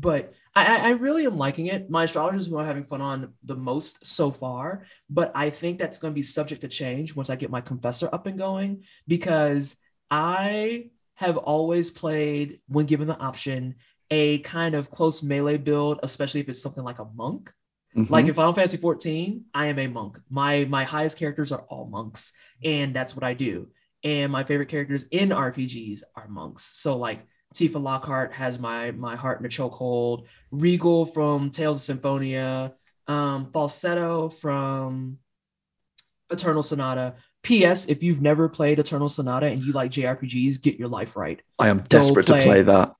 But 0.00 0.32
I, 0.54 0.64
I 0.64 0.76
I 0.76 0.88
really 0.90 1.26
am 1.26 1.36
liking 1.36 1.66
it. 1.66 1.90
My 1.90 2.04
astrologers 2.04 2.46
who 2.46 2.58
I'm 2.58 2.66
having 2.66 2.84
fun 2.84 3.00
on 3.02 3.32
the 3.44 3.56
most 3.56 4.04
so 4.06 4.30
far. 4.30 4.84
But 5.10 5.32
I 5.34 5.50
think 5.50 5.78
that's 5.78 5.98
going 5.98 6.12
to 6.12 6.14
be 6.14 6.22
subject 6.22 6.60
to 6.62 6.68
change 6.68 7.16
once 7.16 7.30
I 7.30 7.36
get 7.36 7.50
my 7.50 7.60
confessor 7.60 8.08
up 8.12 8.26
and 8.26 8.38
going 8.38 8.84
because 9.06 9.76
I 10.10 10.90
have 11.14 11.36
always 11.36 11.90
played, 11.90 12.60
when 12.68 12.86
given 12.86 13.08
the 13.08 13.18
option, 13.18 13.74
a 14.10 14.38
kind 14.38 14.74
of 14.74 14.90
close 14.90 15.22
melee 15.22 15.56
build, 15.58 16.00
especially 16.02 16.40
if 16.40 16.48
it's 16.48 16.62
something 16.62 16.84
like 16.84 17.00
a 17.00 17.08
monk. 17.14 17.52
Mhm. 17.96 18.08
Like 18.10 18.26
in 18.26 18.34
Final 18.34 18.52
Fantasy 18.52 18.76
14, 18.76 19.46
I 19.54 19.66
am 19.66 19.78
a 19.78 19.86
monk. 19.86 20.18
My 20.30 20.64
my 20.64 20.84
highest 20.84 21.18
characters 21.18 21.52
are 21.52 21.64
all 21.68 21.86
monks, 21.86 22.32
and 22.62 22.94
that's 22.94 23.16
what 23.16 23.24
I 23.24 23.34
do. 23.34 23.68
And 24.04 24.30
my 24.30 24.44
favorite 24.44 24.68
characters 24.68 25.04
in 25.10 25.32
RPGs 25.32 26.04
are 26.14 26.28
monks. 26.28 26.62
So 26.64 26.96
like 26.96 27.26
Tifa 27.54 27.82
Lockhart 27.82 28.32
has 28.32 28.58
my 28.58 28.90
my 28.92 29.16
heart 29.16 29.40
in 29.40 29.46
a 29.46 29.48
chokehold. 29.48 30.24
Regal 30.50 31.06
from 31.06 31.50
Tales 31.50 31.78
of 31.78 31.82
Symphonia. 31.82 32.74
Um, 33.06 33.50
Falsetto 33.52 34.28
from 34.28 35.18
Eternal 36.30 36.62
Sonata. 36.62 37.14
P.S. 37.42 37.86
If 37.86 38.02
you've 38.02 38.20
never 38.20 38.48
played 38.48 38.78
Eternal 38.78 39.08
Sonata 39.08 39.46
and 39.46 39.62
you 39.64 39.72
like 39.72 39.90
JRPGs, 39.92 40.60
get 40.60 40.78
your 40.78 40.88
life 40.88 41.16
right. 41.16 41.40
I 41.58 41.68
am 41.68 41.78
desperate 41.88 42.26
play- 42.26 42.40
to 42.40 42.44
play 42.44 42.62
that. 42.62 42.94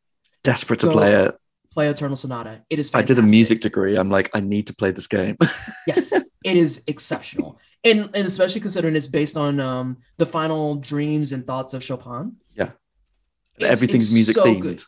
Desperate 0.45 0.81
to 0.81 0.91
play 0.91 1.15
it. 1.25 1.37
Play 1.71 1.89
Eternal 1.89 2.17
Sonata. 2.17 2.63
It 2.71 2.79
is. 2.79 2.91
I 2.95 3.03
did 3.03 3.19
a 3.19 3.23
music 3.23 3.61
degree. 3.61 3.97
I'm 3.97 4.09
like, 4.09 4.31
I 4.33 4.41
need 4.41 4.69
to 4.69 4.75
play 4.75 4.91
this 4.93 5.07
game. 5.07 5.37
yes 5.87 6.15
it 6.45 6.57
is 6.57 6.83
exceptional 6.87 7.59
and, 7.85 8.11
and 8.15 8.27
especially 8.27 8.61
considering 8.61 8.97
it's 8.97 9.07
based 9.07 9.37
on 9.37 9.61
um 9.61 9.99
the 10.17 10.27
final 10.27 10.77
dreams 10.77 11.33
and 11.33 11.47
thoughts 11.47 11.75
of 11.75 11.83
chopin. 11.83 12.37
It's- 13.59 13.71
Everything's 13.71 14.05
it's 14.07 14.15
music 14.15 14.37
so 14.37 14.45
themed. 14.45 14.61
good. 14.61 14.83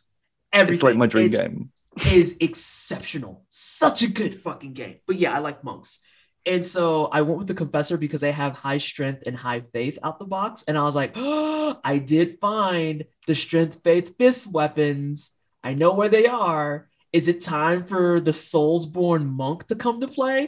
It's 0.53 0.83
like 0.83 0.97
my 0.97 1.07
dream 1.07 1.31
game. 1.31 1.71
is 2.12 2.37
exceptional 2.41 3.45
such 3.51 4.03
a 4.03 4.09
good 4.09 4.39
fucking 4.41 4.73
game 4.73 4.97
but 5.09 5.16
yeah 5.16 5.35
i 5.35 5.39
like 5.39 5.62
monks 5.64 6.01
And 6.47 6.64
so 6.64 7.07
I 7.12 7.21
went 7.21 7.39
with 7.39 7.49
the 7.49 7.55
confessor 7.55 7.97
because 7.99 8.23
they 8.23 8.33
have 8.33 8.55
high 8.55 8.79
strength 8.79 9.25
and 9.27 9.37
high 9.37 9.62
faith 9.75 9.99
out 10.03 10.18
the 10.18 10.25
box. 10.25 10.64
And 10.66 10.79
I 10.79 10.85
was 10.89 10.97
like, 10.97 11.12
oh, 11.14 11.77
I 11.85 11.99
did 11.99 12.39
find 12.41 13.05
the 13.27 13.35
strength 13.35 13.81
faith 13.85 14.16
fist 14.16 14.47
weapons. 14.47 15.33
I 15.62 15.75
know 15.75 15.93
where 15.93 16.09
they 16.09 16.27
are. 16.27 16.89
Is 17.12 17.29
it 17.29 17.43
time 17.43 17.85
for 17.85 18.21
the 18.21 18.31
Soulsborne 18.33 19.27
monk 19.29 19.66
to 19.68 19.75
come 19.77 20.01
to 20.01 20.09
play? 20.09 20.39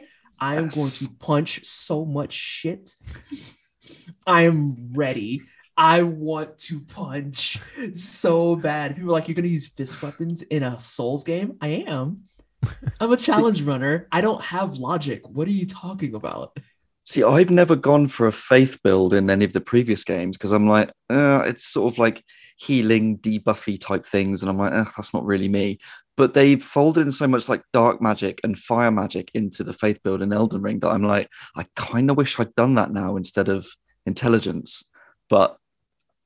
I 0.40 0.56
am 0.56 0.64
yes. 0.72 0.74
going 0.76 0.90
to 1.00 1.06
punch 1.18 1.66
so 1.66 2.06
much 2.06 2.32
shit. 2.32 2.96
I 4.26 4.42
am 4.50 4.92
ready. 4.94 5.42
I 5.76 6.02
want 6.02 6.58
to 6.60 6.80
punch 6.80 7.60
so 7.94 8.56
bad. 8.56 8.94
People 8.94 9.10
are 9.10 9.12
like, 9.12 9.28
you're 9.28 9.34
going 9.34 9.44
to 9.44 9.50
use 9.50 9.68
fist 9.68 10.02
weapons 10.02 10.42
in 10.42 10.62
a 10.62 10.78
Souls 10.78 11.24
game? 11.24 11.56
I 11.60 11.84
am. 11.86 12.24
I'm 13.00 13.12
a 13.12 13.16
challenge 13.18 13.58
See, 13.58 13.64
runner. 13.64 14.06
I 14.12 14.20
don't 14.20 14.42
have 14.42 14.76
logic. 14.76 15.28
What 15.28 15.48
are 15.48 15.52
you 15.52 15.66
talking 15.66 16.14
about? 16.14 16.56
See, 17.04 17.24
I've 17.24 17.50
never 17.50 17.74
gone 17.74 18.06
for 18.06 18.28
a 18.28 18.32
faith 18.32 18.80
build 18.84 19.12
in 19.12 19.28
any 19.28 19.44
of 19.44 19.52
the 19.52 19.60
previous 19.60 20.04
games 20.04 20.36
because 20.36 20.52
I'm 20.52 20.68
like, 20.68 20.90
uh, 21.10 21.42
it's 21.46 21.64
sort 21.64 21.92
of 21.92 21.98
like 21.98 22.22
healing, 22.58 23.18
debuffy 23.18 23.80
type 23.80 24.06
things. 24.06 24.42
And 24.42 24.50
I'm 24.50 24.58
like, 24.58 24.72
that's 24.72 25.12
not 25.12 25.24
really 25.24 25.48
me. 25.48 25.78
But 26.16 26.34
they've 26.34 26.62
folded 26.62 27.06
in 27.06 27.12
so 27.12 27.26
much 27.26 27.48
like 27.48 27.62
dark 27.72 28.00
magic 28.00 28.40
and 28.44 28.56
fire 28.56 28.90
magic 28.92 29.30
into 29.34 29.64
the 29.64 29.72
faith 29.72 30.00
build 30.04 30.22
in 30.22 30.32
Elden 30.32 30.62
Ring 30.62 30.78
that 30.80 30.90
I'm 30.90 31.02
like, 31.02 31.28
I 31.56 31.64
kind 31.74 32.10
of 32.10 32.16
wish 32.16 32.38
I'd 32.38 32.54
done 32.54 32.74
that 32.74 32.92
now 32.92 33.16
instead 33.16 33.48
of 33.48 33.66
intelligence. 34.06 34.84
But 35.28 35.56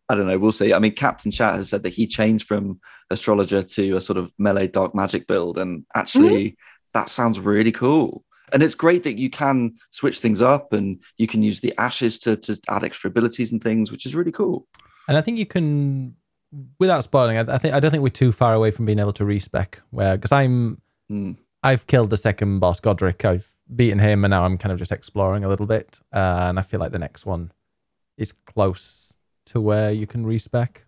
I 0.09 0.14
don't 0.14 0.26
know. 0.26 0.38
We'll 0.38 0.52
see. 0.52 0.72
I 0.72 0.78
mean, 0.78 0.92
Captain 0.92 1.32
Chat 1.32 1.57
has 1.57 1.68
said 1.68 1.82
that 1.82 1.92
he 1.92 2.07
changed 2.07 2.46
from 2.46 2.80
astrologer 3.11 3.62
to 3.62 3.96
a 3.96 4.00
sort 4.00 4.18
of 4.18 4.32
melee 4.38 4.68
dark 4.68 4.94
magic 4.94 5.26
build, 5.26 5.59
and 5.59 5.84
actually, 5.94 6.50
mm-hmm. 6.50 6.54
that 6.94 7.11
sounds 7.11 7.40
really 7.40 7.72
cool. 7.72 8.24
And 8.52 8.62
it's 8.62 8.76
great 8.76 9.02
that 9.02 9.18
you 9.18 9.28
can 9.28 9.74
switch 9.90 10.20
things 10.20 10.40
up, 10.40 10.72
and 10.72 11.00
you 11.18 11.26
can 11.26 11.42
use 11.42 11.61
the 11.61 11.74
ashes 11.78 12.18
to 12.20 12.36
to 12.36 12.59
add 12.68 12.84
extra 12.84 13.09
abilities 13.11 13.50
and 13.50 13.62
things, 13.62 13.90
which 13.90 14.07
is 14.07 14.14
really 14.14 14.32
cool. 14.32 14.68
And 15.09 15.16
I 15.16 15.20
think 15.20 15.38
you 15.38 15.46
can, 15.46 16.14
without 16.78 17.02
spoiling, 17.02 17.38
I, 17.38 17.54
I 17.54 17.59
think 17.59 17.74
I 17.74 17.80
don't 17.80 17.90
think 17.90 18.02
we're 18.02 18.09
too 18.11 18.30
far 18.30 18.54
away 18.54 18.70
from 18.70 18.86
being 18.86 19.00
able 19.00 19.12
to 19.14 19.24
respec. 19.24 19.82
Where 19.90 20.16
because 20.16 20.32
I'm, 20.32 20.80
mm. 21.11 21.36
I've 21.64 21.88
killed 21.88 22.11
the 22.11 22.16
second 22.16 22.61
boss, 22.61 22.80
Godrick. 22.80 23.24
I've 23.24 23.50
beaten 23.74 23.98
him, 23.98 24.24
and 24.24 24.30
now 24.30 24.44
I'm 24.44 24.57
kind 24.57 24.72
of 24.72 24.78
just 24.78 24.92
exploring 24.92 25.42
a 25.42 25.48
little 25.48 25.66
bit, 25.66 25.98
uh, 26.12 26.46
and 26.48 26.61
I 26.61 26.62
feel 26.62 26.78
like 26.78 26.92
the 26.92 27.00
next 27.00 27.26
one 27.26 27.50
is 28.16 28.32
close 28.32 29.05
to 29.47 29.61
where 29.61 29.90
you 29.90 30.07
can 30.07 30.26
respec. 30.26 30.84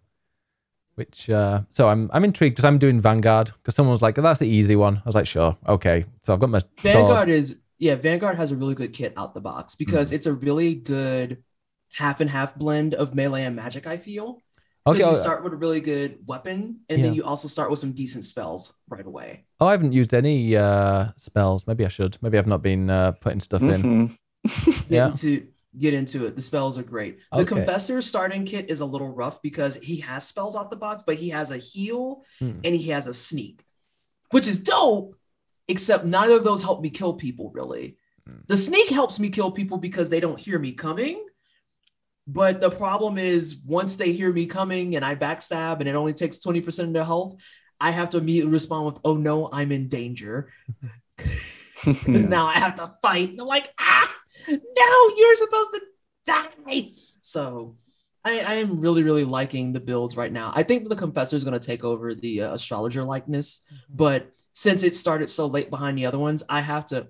Which 0.95 1.31
uh, 1.31 1.63
so 1.71 1.89
I'm 1.89 2.11
I'm 2.13 2.25
intrigued 2.25 2.57
because 2.57 2.65
I'm 2.65 2.79
doing 2.79 3.01
Vanguard 3.01 3.53
because 3.57 3.77
someone 3.77 3.93
was 3.93 4.03
like, 4.03 4.19
oh, 4.19 4.23
"That's 4.23 4.41
the 4.41 4.49
easy 4.49 4.75
one." 4.75 4.97
I 4.97 5.03
was 5.07 5.15
like, 5.15 5.27
"Sure, 5.27 5.57
okay." 5.69 6.05
So 6.23 6.33
I've 6.33 6.41
got 6.41 6.51
my 6.51 6.61
Vanguard 6.83 7.27
sword. 7.27 7.29
is 7.29 7.57
yeah, 7.79 7.95
Vanguard 7.95 8.37
has 8.37 8.51
a 8.51 8.57
really 8.57 8.75
good 8.75 8.93
kit 8.93 9.15
out 9.17 9.33
the 9.33 9.41
box 9.41 9.77
because 9.77 10.11
mm. 10.11 10.15
it's 10.15 10.27
a 10.27 10.33
really 10.33 10.75
good 10.75 11.45
half 11.93 12.21
and 12.21 12.29
half 12.29 12.57
blend 12.57 12.95
of 12.95 13.15
melee 13.15 13.45
and 13.45 13.55
magic. 13.55 13.87
I 13.87 13.97
feel. 13.97 14.43
Okay, 14.89 15.01
you 15.01 15.05
oh, 15.05 15.15
start 15.15 15.45
with 15.45 15.53
a 15.53 15.57
really 15.57 15.81
good 15.81 16.19
weapon, 16.27 16.81
and 16.89 16.99
yeah. 16.99 17.05
then 17.05 17.15
you 17.15 17.23
also 17.23 17.47
start 17.47 17.71
with 17.71 17.79
some 17.79 17.93
decent 17.93 18.25
spells 18.25 18.75
right 18.89 19.05
away. 19.05 19.45
Oh, 19.61 19.67
I 19.67 19.73
haven't 19.73 19.93
used 19.93 20.15
any 20.15 20.57
uh, 20.57 21.09
spells. 21.17 21.67
Maybe 21.67 21.85
I 21.85 21.89
should. 21.89 22.17
Maybe 22.23 22.39
I've 22.39 22.47
not 22.47 22.63
been 22.63 22.89
uh, 22.89 23.13
putting 23.13 23.41
stuff 23.41 23.61
mm-hmm. 23.61 24.07
in. 24.47 24.85
yeah. 24.89 25.09
Into 25.09 25.47
get 25.77 25.95
into 25.95 26.27
it. 26.27 26.37
The 26.37 26.43
spells 26.43 26.79
are 26.79 26.83
great. 26.83 27.19
The 27.33 27.39
okay. 27.39 27.57
Confessor 27.57 28.01
starting 28.01 28.45
kit 28.45 28.71
is 28.71 28.81
a 28.81 28.87
little 28.87 29.09
rough 29.09 29.43
because 29.43 29.75
he 29.77 29.99
has 30.01 30.27
spells 30.27 30.57
out 30.57 30.71
the 30.71 30.77
box, 30.77 31.03
but 31.07 31.17
he 31.17 31.31
has 31.31 31.51
a 31.51 31.59
heal 31.59 32.25
hmm. 32.39 32.61
and 32.65 32.75
he 32.75 32.91
has 32.91 33.07
a 33.07 33.15
sneak, 33.15 33.65
which 34.31 34.49
is 34.49 34.59
dope, 34.59 35.15
except 35.67 36.05
neither 36.05 36.37
of 36.37 36.45
those 36.45 36.63
help 36.63 36.81
me 36.81 36.91
kill 36.91 37.15
people 37.15 37.51
really. 37.53 37.99
Hmm. 38.27 38.39
The 38.47 38.57
sneak 38.57 38.89
helps 38.89 39.19
me 39.19 39.29
kill 39.29 39.51
people 39.51 39.79
because 39.79 40.09
they 40.09 40.21
don't 40.21 40.39
hear 40.39 40.59
me 40.59 40.73
coming. 40.73 41.25
But 42.27 42.61
the 42.61 42.71
problem 42.71 43.17
is 43.17 43.57
once 43.65 43.97
they 43.97 44.13
hear 44.13 44.31
me 44.31 44.47
coming 44.47 44.97
and 44.97 45.05
I 45.05 45.15
backstab 45.15 45.81
and 45.81 45.89
it 45.89 45.95
only 45.95 46.13
takes 46.13 46.39
20% 46.39 46.79
of 46.81 46.93
their 46.93 47.05
health, 47.05 47.37
I 47.81 47.91
have 47.91 48.11
to 48.11 48.19
immediately 48.19 48.53
respond 48.53 48.87
with, 48.87 48.99
oh 49.03 49.17
no, 49.17 49.49
I'm 49.51 49.73
in 49.73 49.89
danger. 49.89 50.53
Because 51.85 52.27
now 52.27 52.47
I 52.47 52.55
have 52.55 52.75
to 52.77 52.93
fight. 53.03 53.31
And 53.31 53.41
I'm 53.41 53.47
like, 53.47 53.73
ah, 53.79 54.11
no, 54.49 55.11
you're 55.17 55.35
supposed 55.35 55.71
to 55.73 55.81
die. 56.27 56.91
So 57.21 57.77
I, 58.25 58.41
I, 58.41 58.55
am 58.55 58.81
really, 58.81 59.03
really 59.03 59.25
liking 59.25 59.73
the 59.73 59.81
builds 59.81 60.17
right 60.17 60.33
now. 60.33 60.53
I 60.55 60.63
think 60.63 60.89
the 60.89 60.97
Confessor 60.97 61.37
is 61.37 61.45
going 61.45 61.59
to 61.59 61.67
take 61.67 61.85
over 61.85 62.15
the 62.15 62.43
uh, 62.43 62.55
astrologer 62.55 63.05
likeness, 63.05 63.63
mm-hmm. 63.67 63.97
but 63.97 64.31
since 64.53 64.83
it 64.83 64.97
started 64.97 65.31
so 65.31 65.47
late 65.47 65.71
behind 65.71 65.97
the 65.97 66.07
other 66.07 66.19
ones, 66.19 66.43
I 66.49 66.61
have 66.61 66.87
to, 66.87 67.09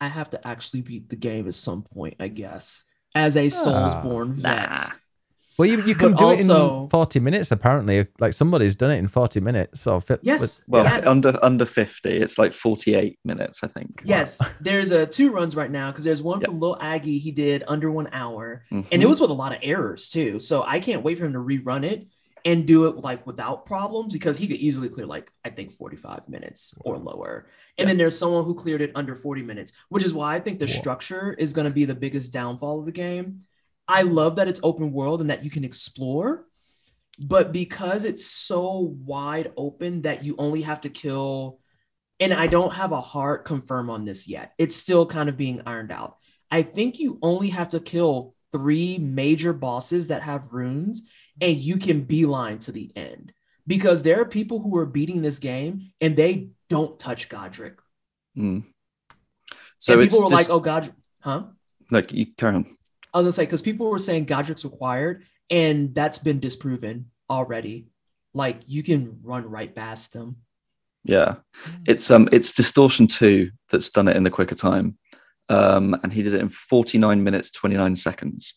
I 0.00 0.08
have 0.08 0.30
to 0.30 0.46
actually 0.46 0.82
beat 0.82 1.08
the 1.08 1.16
game 1.16 1.48
at 1.48 1.54
some 1.54 1.82
point, 1.82 2.16
I 2.20 2.28
guess, 2.28 2.84
as 3.14 3.36
a 3.36 3.46
Soulsborne 3.46 4.30
uh, 4.30 4.34
vet. 4.34 4.70
Nah. 4.70 4.90
Well, 5.60 5.68
you, 5.68 5.82
you 5.82 5.94
can 5.94 6.14
do 6.14 6.24
also, 6.24 6.80
it 6.80 6.82
in 6.84 6.88
40 6.88 7.20
minutes, 7.20 7.50
apparently. 7.50 8.06
Like 8.18 8.32
somebody's 8.32 8.74
done 8.74 8.90
it 8.92 8.96
in 8.96 9.08
40 9.08 9.40
minutes. 9.40 9.82
So, 9.82 10.00
fit, 10.00 10.18
yes. 10.22 10.64
well, 10.66 10.84
yes. 10.84 11.04
under 11.04 11.38
under 11.42 11.66
50, 11.66 12.08
it's 12.08 12.38
like 12.38 12.54
48 12.54 13.18
minutes, 13.26 13.62
I 13.62 13.66
think. 13.66 14.00
Yes. 14.02 14.40
Wow. 14.40 14.46
There's 14.62 14.90
a 14.90 15.04
two 15.04 15.30
runs 15.30 15.54
right 15.54 15.70
now 15.70 15.90
because 15.90 16.04
there's 16.04 16.22
one 16.22 16.40
yep. 16.40 16.48
from 16.48 16.60
LilAggy 16.60 17.20
he 17.20 17.30
did 17.30 17.62
under 17.68 17.90
one 17.90 18.08
hour. 18.12 18.64
Mm-hmm. 18.72 18.88
And 18.90 19.02
it 19.02 19.06
was 19.06 19.20
with 19.20 19.28
a 19.28 19.34
lot 19.34 19.52
of 19.52 19.58
errors 19.62 20.08
too. 20.08 20.38
So 20.38 20.62
I 20.62 20.80
can't 20.80 21.02
wait 21.02 21.18
for 21.18 21.26
him 21.26 21.34
to 21.34 21.40
rerun 21.40 21.84
it 21.84 22.06
and 22.46 22.66
do 22.66 22.86
it 22.86 22.96
like 22.96 23.26
without 23.26 23.66
problems 23.66 24.14
because 24.14 24.38
he 24.38 24.48
could 24.48 24.56
easily 24.56 24.88
clear 24.88 25.04
like 25.04 25.30
I 25.44 25.50
think 25.50 25.72
45 25.72 26.26
minutes 26.26 26.72
or 26.80 26.96
lower. 26.96 27.48
And 27.76 27.86
then 27.86 27.98
there's 27.98 28.18
someone 28.18 28.44
who 28.44 28.54
cleared 28.54 28.80
it 28.80 28.92
under 28.94 29.14
40 29.14 29.42
minutes, 29.42 29.72
which 29.90 30.04
is 30.04 30.14
why 30.14 30.36
I 30.36 30.40
think 30.40 30.58
the 30.58 30.68
structure 30.68 31.34
is 31.34 31.52
going 31.52 31.66
to 31.66 31.70
be 31.70 31.84
the 31.84 31.94
biggest 31.94 32.32
downfall 32.32 32.80
of 32.80 32.86
the 32.86 32.92
game 32.92 33.42
I 33.90 34.02
love 34.02 34.36
that 34.36 34.46
it's 34.46 34.60
open 34.62 34.92
world 34.92 35.20
and 35.20 35.30
that 35.30 35.44
you 35.44 35.50
can 35.50 35.64
explore, 35.64 36.46
but 37.18 37.50
because 37.52 38.04
it's 38.04 38.24
so 38.24 38.94
wide 39.04 39.52
open 39.56 40.02
that 40.02 40.24
you 40.24 40.36
only 40.38 40.62
have 40.62 40.82
to 40.82 40.88
kill, 40.88 41.58
and 42.20 42.32
I 42.32 42.46
don't 42.46 42.72
have 42.72 42.92
a 42.92 43.00
hard 43.00 43.44
confirm 43.44 43.90
on 43.90 44.04
this 44.04 44.28
yet, 44.28 44.52
it's 44.58 44.76
still 44.76 45.06
kind 45.06 45.28
of 45.28 45.36
being 45.36 45.62
ironed 45.66 45.90
out. 45.90 46.18
I 46.52 46.62
think 46.62 47.00
you 47.00 47.18
only 47.20 47.50
have 47.50 47.70
to 47.70 47.80
kill 47.80 48.34
three 48.52 48.96
major 48.98 49.52
bosses 49.52 50.06
that 50.06 50.22
have 50.22 50.52
runes, 50.52 51.02
and 51.40 51.56
you 51.56 51.76
can 51.76 52.02
beeline 52.02 52.60
to 52.60 52.72
the 52.72 52.92
end 52.94 53.32
because 53.66 54.04
there 54.04 54.20
are 54.20 54.24
people 54.24 54.60
who 54.60 54.76
are 54.76 54.86
beating 54.86 55.20
this 55.20 55.40
game 55.40 55.90
and 56.00 56.16
they 56.16 56.50
don't 56.68 56.98
touch 56.98 57.28
Godrick. 57.28 57.74
Mm. 58.36 58.64
So 59.78 59.98
people 59.98 60.22
were 60.22 60.28
like, 60.28 60.50
"Oh, 60.50 60.60
God, 60.60 60.92
huh?" 61.20 61.44
Like 61.90 62.12
you 62.12 62.26
on. 62.42 62.66
I 63.12 63.18
was 63.18 63.24
gonna 63.24 63.32
say 63.32 63.44
because 63.44 63.62
people 63.62 63.90
were 63.90 63.98
saying 63.98 64.26
Godrick's 64.26 64.64
required, 64.64 65.24
and 65.50 65.94
that's 65.94 66.18
been 66.18 66.40
disproven 66.40 67.10
already. 67.28 67.88
Like 68.34 68.60
you 68.66 68.82
can 68.82 69.18
run 69.22 69.48
right 69.48 69.74
past 69.74 70.12
them. 70.12 70.36
Yeah, 71.04 71.36
it's 71.86 72.10
um, 72.10 72.28
it's 72.32 72.52
Distortion2 72.52 73.50
that's 73.70 73.90
done 73.90 74.08
it 74.08 74.16
in 74.16 74.22
the 74.22 74.30
quicker 74.30 74.54
time, 74.54 74.98
um, 75.48 75.96
and 76.02 76.12
he 76.12 76.22
did 76.22 76.34
it 76.34 76.40
in 76.40 76.48
forty 76.48 76.98
nine 76.98 77.24
minutes 77.24 77.50
twenty 77.50 77.76
nine 77.76 77.96
seconds. 77.96 78.54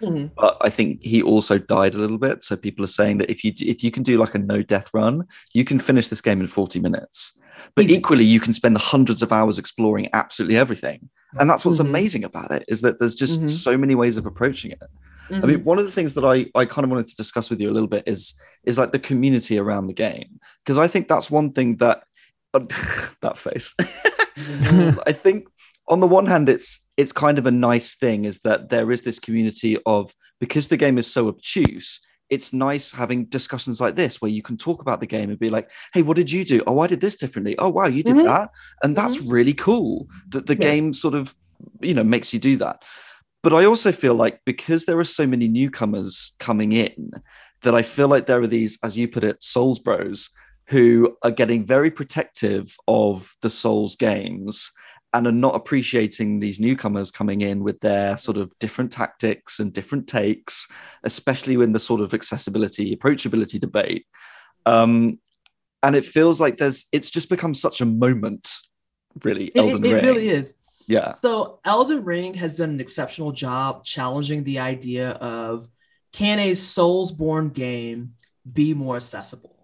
Mm-hmm. 0.00 0.34
But 0.36 0.58
I 0.60 0.70
think 0.70 1.02
he 1.02 1.22
also 1.22 1.58
died 1.58 1.94
a 1.94 1.98
little 1.98 2.18
bit. 2.18 2.42
So 2.42 2.56
people 2.56 2.84
are 2.84 2.88
saying 2.88 3.18
that 3.18 3.30
if 3.30 3.44
you 3.44 3.52
if 3.60 3.82
you 3.84 3.90
can 3.90 4.02
do 4.02 4.18
like 4.18 4.34
a 4.34 4.38
no 4.38 4.62
death 4.62 4.90
run, 4.92 5.24
you 5.52 5.64
can 5.64 5.78
finish 5.78 6.08
this 6.08 6.20
game 6.20 6.40
in 6.40 6.48
forty 6.48 6.80
minutes. 6.80 7.38
But 7.76 7.86
mm-hmm. 7.86 7.94
equally, 7.94 8.24
you 8.24 8.40
can 8.40 8.52
spend 8.52 8.76
hundreds 8.76 9.22
of 9.22 9.32
hours 9.32 9.58
exploring 9.58 10.08
absolutely 10.12 10.56
everything. 10.56 11.08
And 11.38 11.48
that's 11.48 11.64
what's 11.64 11.78
mm-hmm. 11.78 11.88
amazing 11.88 12.24
about 12.24 12.50
it 12.50 12.64
is 12.68 12.80
that 12.82 12.98
there's 12.98 13.14
just 13.14 13.40
mm-hmm. 13.40 13.48
so 13.48 13.76
many 13.76 13.94
ways 13.94 14.16
of 14.16 14.26
approaching 14.26 14.70
it. 14.70 14.82
I 15.30 15.34
mean, 15.34 15.42
mm-hmm. 15.42 15.64
one 15.64 15.78
of 15.78 15.84
the 15.84 15.90
things 15.90 16.14
that 16.14 16.24
I, 16.24 16.46
I 16.54 16.66
kind 16.66 16.84
of 16.84 16.90
wanted 16.90 17.06
to 17.06 17.16
discuss 17.16 17.48
with 17.48 17.60
you 17.60 17.70
a 17.70 17.72
little 17.72 17.88
bit 17.88 18.04
is 18.06 18.34
is 18.64 18.76
like 18.76 18.92
the 18.92 18.98
community 18.98 19.58
around 19.58 19.86
the 19.86 19.94
game. 19.94 20.38
Because 20.62 20.76
I 20.76 20.86
think 20.86 21.08
that's 21.08 21.30
one 21.30 21.52
thing 21.52 21.76
that 21.76 22.02
that 22.52 23.38
face. 23.38 23.74
Mm-hmm. 23.80 24.98
I 25.06 25.12
think 25.12 25.48
on 25.88 26.00
the 26.00 26.06
one 26.06 26.26
hand, 26.26 26.48
it's 26.48 26.86
it's 26.96 27.12
kind 27.12 27.38
of 27.38 27.46
a 27.46 27.50
nice 27.50 27.94
thing 27.94 28.24
is 28.24 28.40
that 28.40 28.68
there 28.68 28.90
is 28.92 29.02
this 29.02 29.18
community 29.18 29.78
of 29.86 30.14
because 30.40 30.68
the 30.68 30.76
game 30.76 30.98
is 30.98 31.10
so 31.10 31.28
obtuse, 31.28 32.00
it's 32.30 32.52
nice 32.52 32.92
having 32.92 33.26
discussions 33.26 33.80
like 33.80 33.94
this 33.94 34.20
where 34.20 34.30
you 34.30 34.42
can 34.42 34.56
talk 34.56 34.80
about 34.80 35.00
the 35.00 35.06
game 35.06 35.30
and 35.30 35.38
be 35.38 35.50
like, 35.50 35.70
hey, 35.92 36.02
what 36.02 36.16
did 36.16 36.30
you 36.32 36.44
do? 36.44 36.62
Oh, 36.66 36.78
I 36.80 36.86
did 36.86 37.00
this 37.00 37.16
differently. 37.16 37.56
Oh, 37.58 37.68
wow, 37.68 37.86
you 37.86 38.02
did 38.02 38.16
mm-hmm. 38.16 38.26
that. 38.26 38.50
And 38.82 38.96
that's 38.96 39.18
mm-hmm. 39.18 39.30
really 39.30 39.54
cool 39.54 40.08
that 40.28 40.46
the 40.46 40.54
yeah. 40.54 40.60
game 40.60 40.92
sort 40.92 41.14
of, 41.14 41.34
you 41.80 41.94
know, 41.94 42.04
makes 42.04 42.32
you 42.32 42.40
do 42.40 42.56
that. 42.56 42.82
But 43.42 43.52
I 43.52 43.66
also 43.66 43.92
feel 43.92 44.14
like 44.14 44.40
because 44.46 44.86
there 44.86 44.98
are 44.98 45.04
so 45.04 45.26
many 45.26 45.48
newcomers 45.48 46.34
coming 46.38 46.72
in, 46.72 47.10
that 47.64 47.74
I 47.74 47.82
feel 47.82 48.08
like 48.08 48.26
there 48.26 48.40
are 48.40 48.46
these, 48.46 48.78
as 48.82 48.96
you 48.96 49.08
put 49.08 49.24
it, 49.24 49.42
Souls 49.42 49.78
Bros 49.80 50.30
who 50.68 51.16
are 51.22 51.30
getting 51.30 51.66
very 51.66 51.90
protective 51.90 52.74
of 52.88 53.34
the 53.42 53.50
Souls 53.50 53.96
games 53.96 54.70
and 55.14 55.28
are 55.28 55.32
not 55.32 55.54
appreciating 55.54 56.40
these 56.40 56.58
newcomers 56.58 57.12
coming 57.12 57.40
in 57.40 57.62
with 57.62 57.78
their 57.78 58.18
sort 58.18 58.36
of 58.36 58.52
different 58.58 58.90
tactics 58.90 59.60
and 59.60 59.72
different 59.72 60.08
takes, 60.08 60.68
especially 61.04 61.54
in 61.54 61.72
the 61.72 61.78
sort 61.78 62.00
of 62.00 62.12
accessibility, 62.12 62.94
approachability 62.94 63.60
debate. 63.60 64.06
Um, 64.66 65.20
and 65.84 65.94
it 65.94 66.04
feels 66.04 66.40
like 66.40 66.56
there's 66.56 66.86
it's 66.92 67.10
just 67.10 67.28
become 67.28 67.54
such 67.54 67.80
a 67.80 67.84
moment, 67.86 68.50
really. 69.22 69.54
Elden 69.54 69.84
it, 69.84 69.88
it, 69.88 69.94
Ring. 69.94 70.04
It 70.04 70.08
really 70.08 70.28
is. 70.30 70.54
Yeah. 70.86 71.14
So 71.14 71.60
Elden 71.64 72.04
Ring 72.04 72.34
has 72.34 72.56
done 72.56 72.70
an 72.70 72.80
exceptional 72.80 73.30
job 73.30 73.84
challenging 73.84 74.42
the 74.42 74.58
idea 74.58 75.10
of 75.10 75.68
can 76.12 76.40
a 76.40 76.50
Soulsborne 76.52 77.52
game 77.52 78.14
be 78.50 78.74
more 78.74 78.96
accessible? 78.96 79.54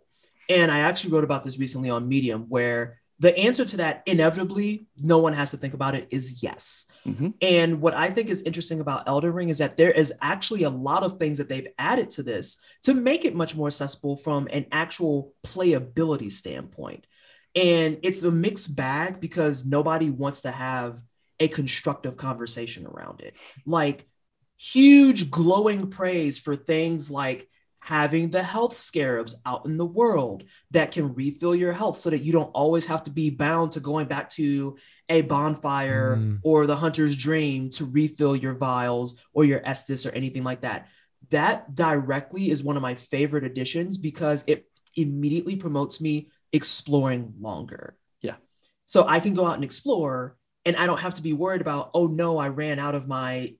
And 0.48 0.70
I 0.70 0.80
actually 0.80 1.12
wrote 1.12 1.24
about 1.24 1.42
this 1.42 1.58
recently 1.58 1.90
on 1.90 2.08
Medium, 2.08 2.46
where 2.48 2.99
the 3.20 3.36
answer 3.38 3.66
to 3.66 3.76
that, 3.76 4.02
inevitably, 4.06 4.86
no 4.96 5.18
one 5.18 5.34
has 5.34 5.50
to 5.50 5.58
think 5.58 5.74
about 5.74 5.94
it, 5.94 6.08
is 6.10 6.42
yes. 6.42 6.86
Mhm. 7.06 7.34
And 7.42 7.82
what 7.82 7.92
I 7.92 8.10
think 8.10 8.30
is 8.30 8.42
interesting 8.42 8.80
about 8.80 9.06
Elden 9.06 9.34
Ring 9.34 9.50
is 9.50 9.58
that 9.58 9.76
there 9.76 9.92
is 9.92 10.12
actually 10.22 10.62
a 10.62 10.70
lot 10.70 11.02
of 11.02 11.18
things 11.18 11.36
that 11.36 11.48
they've 11.48 11.68
added 11.78 12.10
to 12.12 12.22
this 12.22 12.56
to 12.84 12.94
make 12.94 13.26
it 13.26 13.34
much 13.34 13.54
more 13.54 13.66
accessible 13.66 14.16
from 14.16 14.48
an 14.50 14.64
actual 14.72 15.34
playability 15.46 16.32
standpoint. 16.32 17.06
And 17.54 17.98
it's 18.02 18.22
a 18.22 18.30
mixed 18.30 18.74
bag 18.74 19.20
because 19.20 19.66
nobody 19.66 20.08
wants 20.08 20.42
to 20.42 20.50
have 20.50 21.02
a 21.38 21.48
constructive 21.48 22.16
conversation 22.16 22.86
around 22.86 23.20
it. 23.20 23.36
Like 23.66 24.08
huge 24.56 25.30
glowing 25.30 25.90
praise 25.90 26.38
for 26.38 26.56
things 26.56 27.10
like 27.10 27.49
having 27.80 28.30
the 28.30 28.42
health 28.42 28.76
scarabs 28.76 29.36
out 29.46 29.64
in 29.64 29.76
the 29.76 29.86
world 29.86 30.44
that 30.70 30.92
can 30.92 31.14
refill 31.14 31.54
your 31.54 31.72
health 31.72 31.96
so 31.98 32.10
that 32.10 32.22
you 32.22 32.32
don't 32.32 32.50
always 32.50 32.86
have 32.86 33.02
to 33.02 33.10
be 33.10 33.30
bound 33.30 33.72
to 33.72 33.80
going 33.80 34.06
back 34.06 34.28
to 34.28 34.76
a 35.08 35.22
bonfire 35.22 36.16
Mm. 36.16 36.38
or 36.42 36.66
the 36.66 36.76
hunter's 36.76 37.16
dream 37.16 37.70
to 37.70 37.84
refill 37.84 38.36
your 38.36 38.54
vials 38.54 39.16
or 39.32 39.44
your 39.44 39.60
Estus 39.60 40.06
or 40.06 40.14
anything 40.14 40.44
like 40.44 40.60
that. 40.60 40.88
That 41.30 41.74
directly 41.74 42.50
is 42.50 42.62
one 42.62 42.76
of 42.76 42.82
my 42.82 42.94
favorite 42.94 43.44
additions 43.44 43.98
because 43.98 44.44
it 44.46 44.66
immediately 44.94 45.56
promotes 45.56 46.00
me 46.00 46.28
exploring 46.52 47.34
longer. 47.40 47.96
Yeah. 48.20 48.36
So 48.84 49.06
I 49.08 49.20
can 49.20 49.34
go 49.34 49.46
out 49.46 49.54
and 49.54 49.64
explore 49.64 50.36
and 50.66 50.76
I 50.76 50.86
don't 50.86 51.00
have 51.00 51.14
to 51.14 51.22
be 51.22 51.32
worried 51.32 51.62
about, 51.62 51.90
oh 51.94 52.06
no, 52.06 52.36
I 52.36 52.48
ran 52.48 52.78
out 52.78 52.94
of 52.94 53.08
my, 53.08 53.54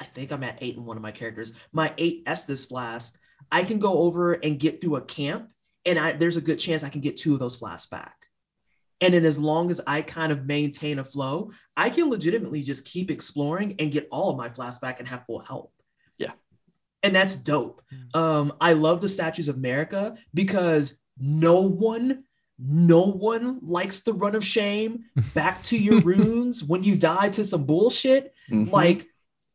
I 0.00 0.04
think 0.04 0.30
I'm 0.30 0.44
at 0.44 0.58
eight 0.60 0.76
in 0.76 0.84
one 0.84 0.96
of 0.96 1.02
my 1.02 1.12
characters, 1.12 1.52
my 1.72 1.92
eight 1.98 2.24
Estus 2.26 2.68
flask. 2.68 3.18
I 3.50 3.64
can 3.64 3.78
go 3.78 3.98
over 4.00 4.32
and 4.32 4.58
get 4.58 4.80
through 4.80 4.96
a 4.96 5.02
camp 5.02 5.50
and 5.86 5.98
I, 5.98 6.12
there's 6.12 6.36
a 6.36 6.40
good 6.40 6.58
chance 6.58 6.82
I 6.82 6.88
can 6.88 7.00
get 7.00 7.16
two 7.16 7.34
of 7.34 7.40
those 7.40 7.56
flasks 7.56 7.88
back. 7.88 8.16
And 9.00 9.12
then 9.12 9.24
as 9.24 9.38
long 9.38 9.70
as 9.70 9.80
I 9.86 10.02
kind 10.02 10.32
of 10.32 10.46
maintain 10.46 10.98
a 10.98 11.04
flow, 11.04 11.50
I 11.76 11.90
can 11.90 12.08
legitimately 12.08 12.62
just 12.62 12.86
keep 12.86 13.10
exploring 13.10 13.74
and 13.78 13.92
get 13.92 14.08
all 14.10 14.30
of 14.30 14.36
my 14.36 14.48
flasks 14.48 14.80
back 14.80 14.98
and 14.98 15.08
have 15.08 15.26
full 15.26 15.40
help. 15.40 15.72
Yeah. 16.16 16.32
And 17.02 17.14
that's 17.14 17.34
dope. 17.36 17.82
Um, 18.14 18.54
I 18.60 18.72
love 18.72 19.00
the 19.00 19.08
statues 19.08 19.48
of 19.48 19.56
Marika 19.56 20.16
because 20.32 20.94
no 21.18 21.60
one, 21.60 22.24
no 22.58 23.02
one 23.02 23.58
likes 23.62 24.00
the 24.00 24.14
run 24.14 24.34
of 24.34 24.44
shame 24.44 25.04
back 25.34 25.62
to 25.64 25.76
your 25.76 26.00
runes 26.00 26.62
when 26.62 26.82
you 26.82 26.96
die 26.96 27.28
to 27.30 27.44
some 27.44 27.64
bullshit. 27.64 28.32
Mhm. 28.50 28.70
Like, 28.70 29.06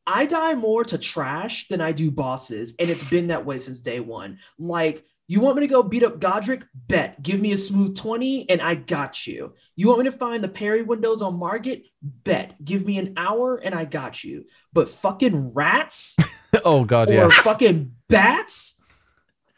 I 0.09 0.25
die 0.25 0.55
more 0.55 0.83
to 0.85 0.97
trash 0.97 1.67
than 1.67 1.81
I 1.81 1.91
do 1.91 2.09
bosses, 2.09 2.73
and 2.79 2.89
it's 2.89 3.03
been 3.03 3.27
that 3.27 3.45
way 3.45 3.59
since 3.59 3.79
day 3.79 3.99
one. 3.99 4.39
Like, 4.57 5.05
you 5.27 5.39
want 5.39 5.57
me 5.57 5.61
to 5.61 5.67
go 5.67 5.83
beat 5.83 6.03
up 6.03 6.19
Godrick? 6.19 6.63
Bet. 6.73 7.21
Give 7.21 7.39
me 7.39 7.51
a 7.51 7.57
smooth 7.57 7.95
20 7.95 8.49
and 8.49 8.59
I 8.59 8.73
got 8.73 9.27
you. 9.27 9.53
You 9.75 9.87
want 9.87 9.99
me 9.99 10.05
to 10.05 10.11
find 10.11 10.43
the 10.43 10.47
parry 10.47 10.81
windows 10.81 11.21
on 11.21 11.35
Margit? 11.37 11.83
Bet. 12.01 12.55
Give 12.65 12.83
me 12.83 12.97
an 12.97 13.13
hour 13.15 13.57
and 13.57 13.75
I 13.75 13.85
got 13.85 14.23
you. 14.23 14.45
But 14.73 14.89
fucking 14.89 15.53
rats 15.53 16.17
oh 16.65 16.83
god, 16.83 17.11
or 17.11 17.13
yeah. 17.13 17.25
Or 17.25 17.31
fucking 17.31 17.93
bats, 18.07 18.79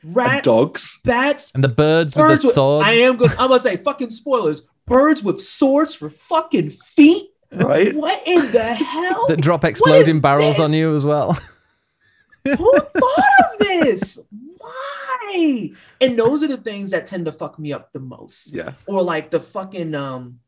And 0.04 0.14
rats, 0.14 0.46
dogs. 0.46 1.00
bats, 1.06 1.54
And 1.56 1.64
the 1.64 1.70
birds 1.70 2.18
with 2.18 2.26
birds 2.26 2.42
the 2.42 2.48
with, 2.50 2.56
swords. 2.56 2.88
I 2.88 2.94
am 2.96 3.16
good. 3.16 3.32
I'm 3.32 3.48
gonna 3.48 3.60
say 3.60 3.78
fucking 3.78 4.10
spoilers. 4.10 4.68
Birds 4.86 5.24
with 5.24 5.42
swords 5.42 5.96
for 5.96 6.10
fucking 6.10 6.72
feet. 6.72 7.30
Right? 7.52 7.94
What 7.96 8.22
in 8.26 8.52
the 8.52 8.64
hell? 8.64 9.28
that 9.28 9.42
drop 9.42 9.64
exploding 9.64 10.16
is 10.16 10.20
barrels 10.22 10.60
on 10.60 10.74
you 10.74 10.96
as 10.96 11.06
well. 11.06 11.38
Who 12.46 12.56
thought 12.56 13.54
of 13.54 13.60
this? 13.60 14.20
Why? 14.58 15.72
And 16.00 16.18
those 16.18 16.44
are 16.44 16.48
the 16.48 16.58
things 16.58 16.92
that 16.92 17.06
tend 17.06 17.26
to 17.26 17.32
fuck 17.32 17.60
me 17.60 17.74
up 17.74 17.92
the 17.92 18.00
most. 18.00 18.54
Yeah. 18.54 18.74
Or 18.88 19.04
like 19.04 19.30
the 19.32 19.40
fucking 19.40 19.94
um 19.96 20.40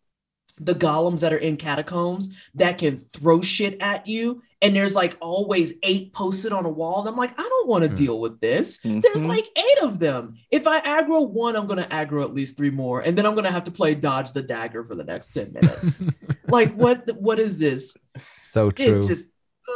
the 0.59 0.75
golems 0.75 1.21
that 1.21 1.33
are 1.33 1.37
in 1.37 1.57
catacombs 1.57 2.29
that 2.55 2.77
can 2.77 2.97
throw 2.97 3.41
shit 3.41 3.77
at 3.81 4.07
you. 4.07 4.41
And 4.63 4.75
there's 4.75 4.95
like 4.95 5.17
always 5.19 5.73
eight 5.83 6.13
posted 6.13 6.51
on 6.53 6.65
a 6.65 6.69
wall. 6.69 7.01
And 7.01 7.09
I'm 7.09 7.17
like, 7.17 7.37
I 7.37 7.43
don't 7.43 7.67
want 7.67 7.83
to 7.83 7.89
Hmm. 7.89 7.95
deal 7.95 8.19
with 8.19 8.39
this. 8.39 8.79
There's 8.79 9.21
Mhm. 9.23 9.27
like 9.27 9.45
eight 9.55 9.83
of 9.83 9.99
them. 9.99 10.35
If 10.49 10.65
I 10.65 10.79
aggro 10.81 11.29
one, 11.29 11.55
I'm 11.55 11.67
gonna 11.67 11.87
aggro 11.91 12.23
at 12.23 12.33
least 12.33 12.55
three 12.57 12.69
more, 12.71 13.01
and 13.01 13.15
then 13.17 13.25
I'm 13.27 13.35
gonna 13.35 13.51
have 13.51 13.65
to 13.65 13.71
play 13.71 13.93
dodge 13.93 14.31
the 14.31 14.41
dagger 14.41 14.83
for 14.83 14.95
the 14.95 15.03
next 15.03 15.33
10 15.33 15.53
minutes. 15.53 16.01
like 16.47 16.73
what 16.75 17.09
what 17.21 17.39
is 17.39 17.59
this? 17.59 17.95
so 18.41 18.71
true. 18.71 18.85
It's 18.97 19.07
just 19.07 19.29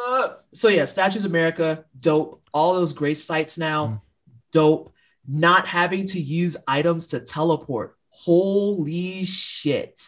uh, 0.07 0.29
so 0.53 0.67
yeah, 0.69 0.85
Statues 0.85 1.25
of 1.25 1.31
Marika, 1.31 1.83
dope. 1.99 2.41
All 2.53 2.73
those 2.75 2.93
great 2.93 3.17
sites 3.17 3.57
now, 3.57 3.87
Mm. 3.87 4.01
dope. 4.51 4.93
Not 5.27 5.67
having 5.67 6.05
to 6.07 6.19
use 6.21 6.55
items 6.67 7.07
to 7.07 7.19
teleport. 7.19 7.97
Holy 8.09 9.23
shit. 9.23 10.01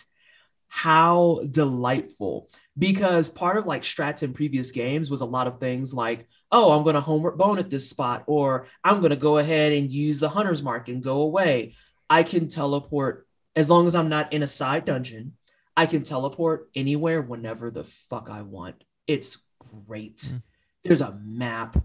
How 0.67 1.41
delightful. 1.49 2.49
Because 2.77 3.29
part 3.29 3.57
of 3.57 3.65
like 3.65 3.83
strats 3.83 4.23
in 4.23 4.33
previous 4.33 4.71
games 4.71 5.09
was 5.09 5.21
a 5.21 5.25
lot 5.25 5.47
of 5.47 5.59
things 5.59 5.93
like, 5.93 6.27
oh, 6.51 6.71
I'm 6.71 6.83
gonna 6.83 7.01
Homeward 7.01 7.37
Bone 7.37 7.59
at 7.59 7.69
this 7.69 7.89
spot, 7.89 8.23
or 8.27 8.67
I'm 8.83 9.01
gonna 9.01 9.15
go 9.15 9.37
ahead 9.37 9.73
and 9.73 9.91
use 9.91 10.19
the 10.19 10.29
hunter's 10.29 10.63
mark 10.63 10.87
and 10.87 11.03
go 11.03 11.21
away. 11.21 11.75
I 12.09 12.23
can 12.23 12.47
teleport 12.47 13.27
as 13.55 13.69
long 13.69 13.87
as 13.87 13.95
I'm 13.95 14.09
not 14.09 14.33
in 14.33 14.43
a 14.43 14.47
side 14.47 14.85
dungeon. 14.85 15.33
I 15.75 15.85
can 15.85 16.03
teleport 16.03 16.69
anywhere 16.75 17.21
whenever 17.21 17.71
the 17.71 17.83
fuck 17.83 18.29
I 18.29 18.41
want. 18.41 18.83
It's 19.07 19.43
great. 19.87 20.17
Mm. 20.17 20.43
There's 20.83 21.01
a 21.01 21.17
map. 21.23 21.81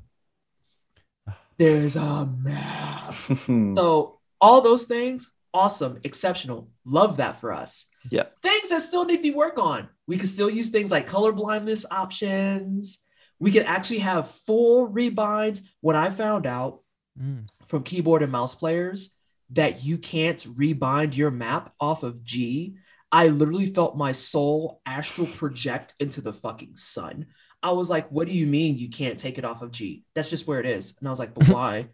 There's 1.58 1.96
a 1.96 2.26
map. 2.26 3.14
So 3.46 4.18
all 4.40 4.60
those 4.60 4.84
things, 4.84 5.32
awesome, 5.52 6.00
exceptional. 6.04 6.70
Love 6.84 7.18
that 7.18 7.36
for 7.36 7.52
us. 7.52 7.88
Yeah. 8.10 8.24
Things 8.42 8.68
that 8.70 8.82
still 8.82 9.04
need 9.04 9.18
to 9.18 9.22
be 9.22 9.30
worked 9.30 9.58
on. 9.58 9.88
We 10.06 10.18
could 10.18 10.28
still 10.28 10.50
use 10.50 10.68
things 10.68 10.90
like 10.90 11.06
color 11.06 11.32
blindness 11.32 11.86
options. 11.90 13.00
We 13.38 13.50
could 13.52 13.64
actually 13.64 14.00
have 14.00 14.30
full 14.30 14.88
rebinds. 14.88 15.62
When 15.80 15.96
I 15.96 16.10
found 16.10 16.46
out 16.46 16.80
Mm. 17.20 17.46
from 17.68 17.84
keyboard 17.84 18.22
and 18.22 18.32
mouse 18.32 18.56
players 18.56 19.10
that 19.50 19.84
you 19.84 19.98
can't 19.98 20.38
rebind 20.58 21.16
your 21.16 21.30
map 21.30 21.72
off 21.78 22.02
of 22.02 22.24
G, 22.24 22.74
I 23.12 23.28
literally 23.28 23.66
felt 23.66 23.96
my 23.96 24.10
soul 24.10 24.80
astral 24.84 25.28
project 25.28 25.94
into 26.00 26.20
the 26.20 26.32
fucking 26.32 26.74
sun. 26.74 27.26
I 27.62 27.70
was 27.70 27.88
like, 27.88 28.10
what 28.10 28.26
do 28.26 28.32
you 28.34 28.46
mean 28.48 28.76
you 28.78 28.90
can't 28.90 29.16
take 29.16 29.38
it 29.38 29.44
off 29.44 29.62
of 29.62 29.70
G? 29.70 30.02
That's 30.14 30.28
just 30.28 30.48
where 30.48 30.58
it 30.58 30.66
is. 30.66 30.96
And 30.98 31.06
I 31.06 31.10
was 31.10 31.20
like, 31.20 31.34
but 31.34 31.48
why? 31.54 31.88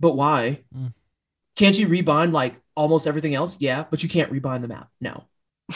but 0.00 0.16
why? 0.16 0.60
Mm. 0.74 0.92
Can't 1.56 1.78
you 1.78 1.86
rebind 1.86 2.32
like 2.32 2.56
almost 2.74 3.06
everything 3.06 3.34
else? 3.34 3.60
Yeah, 3.60 3.84
but 3.90 4.02
you 4.02 4.08
can't 4.08 4.32
rebind 4.32 4.62
the 4.62 4.68
map. 4.68 4.88
No. 5.00 5.24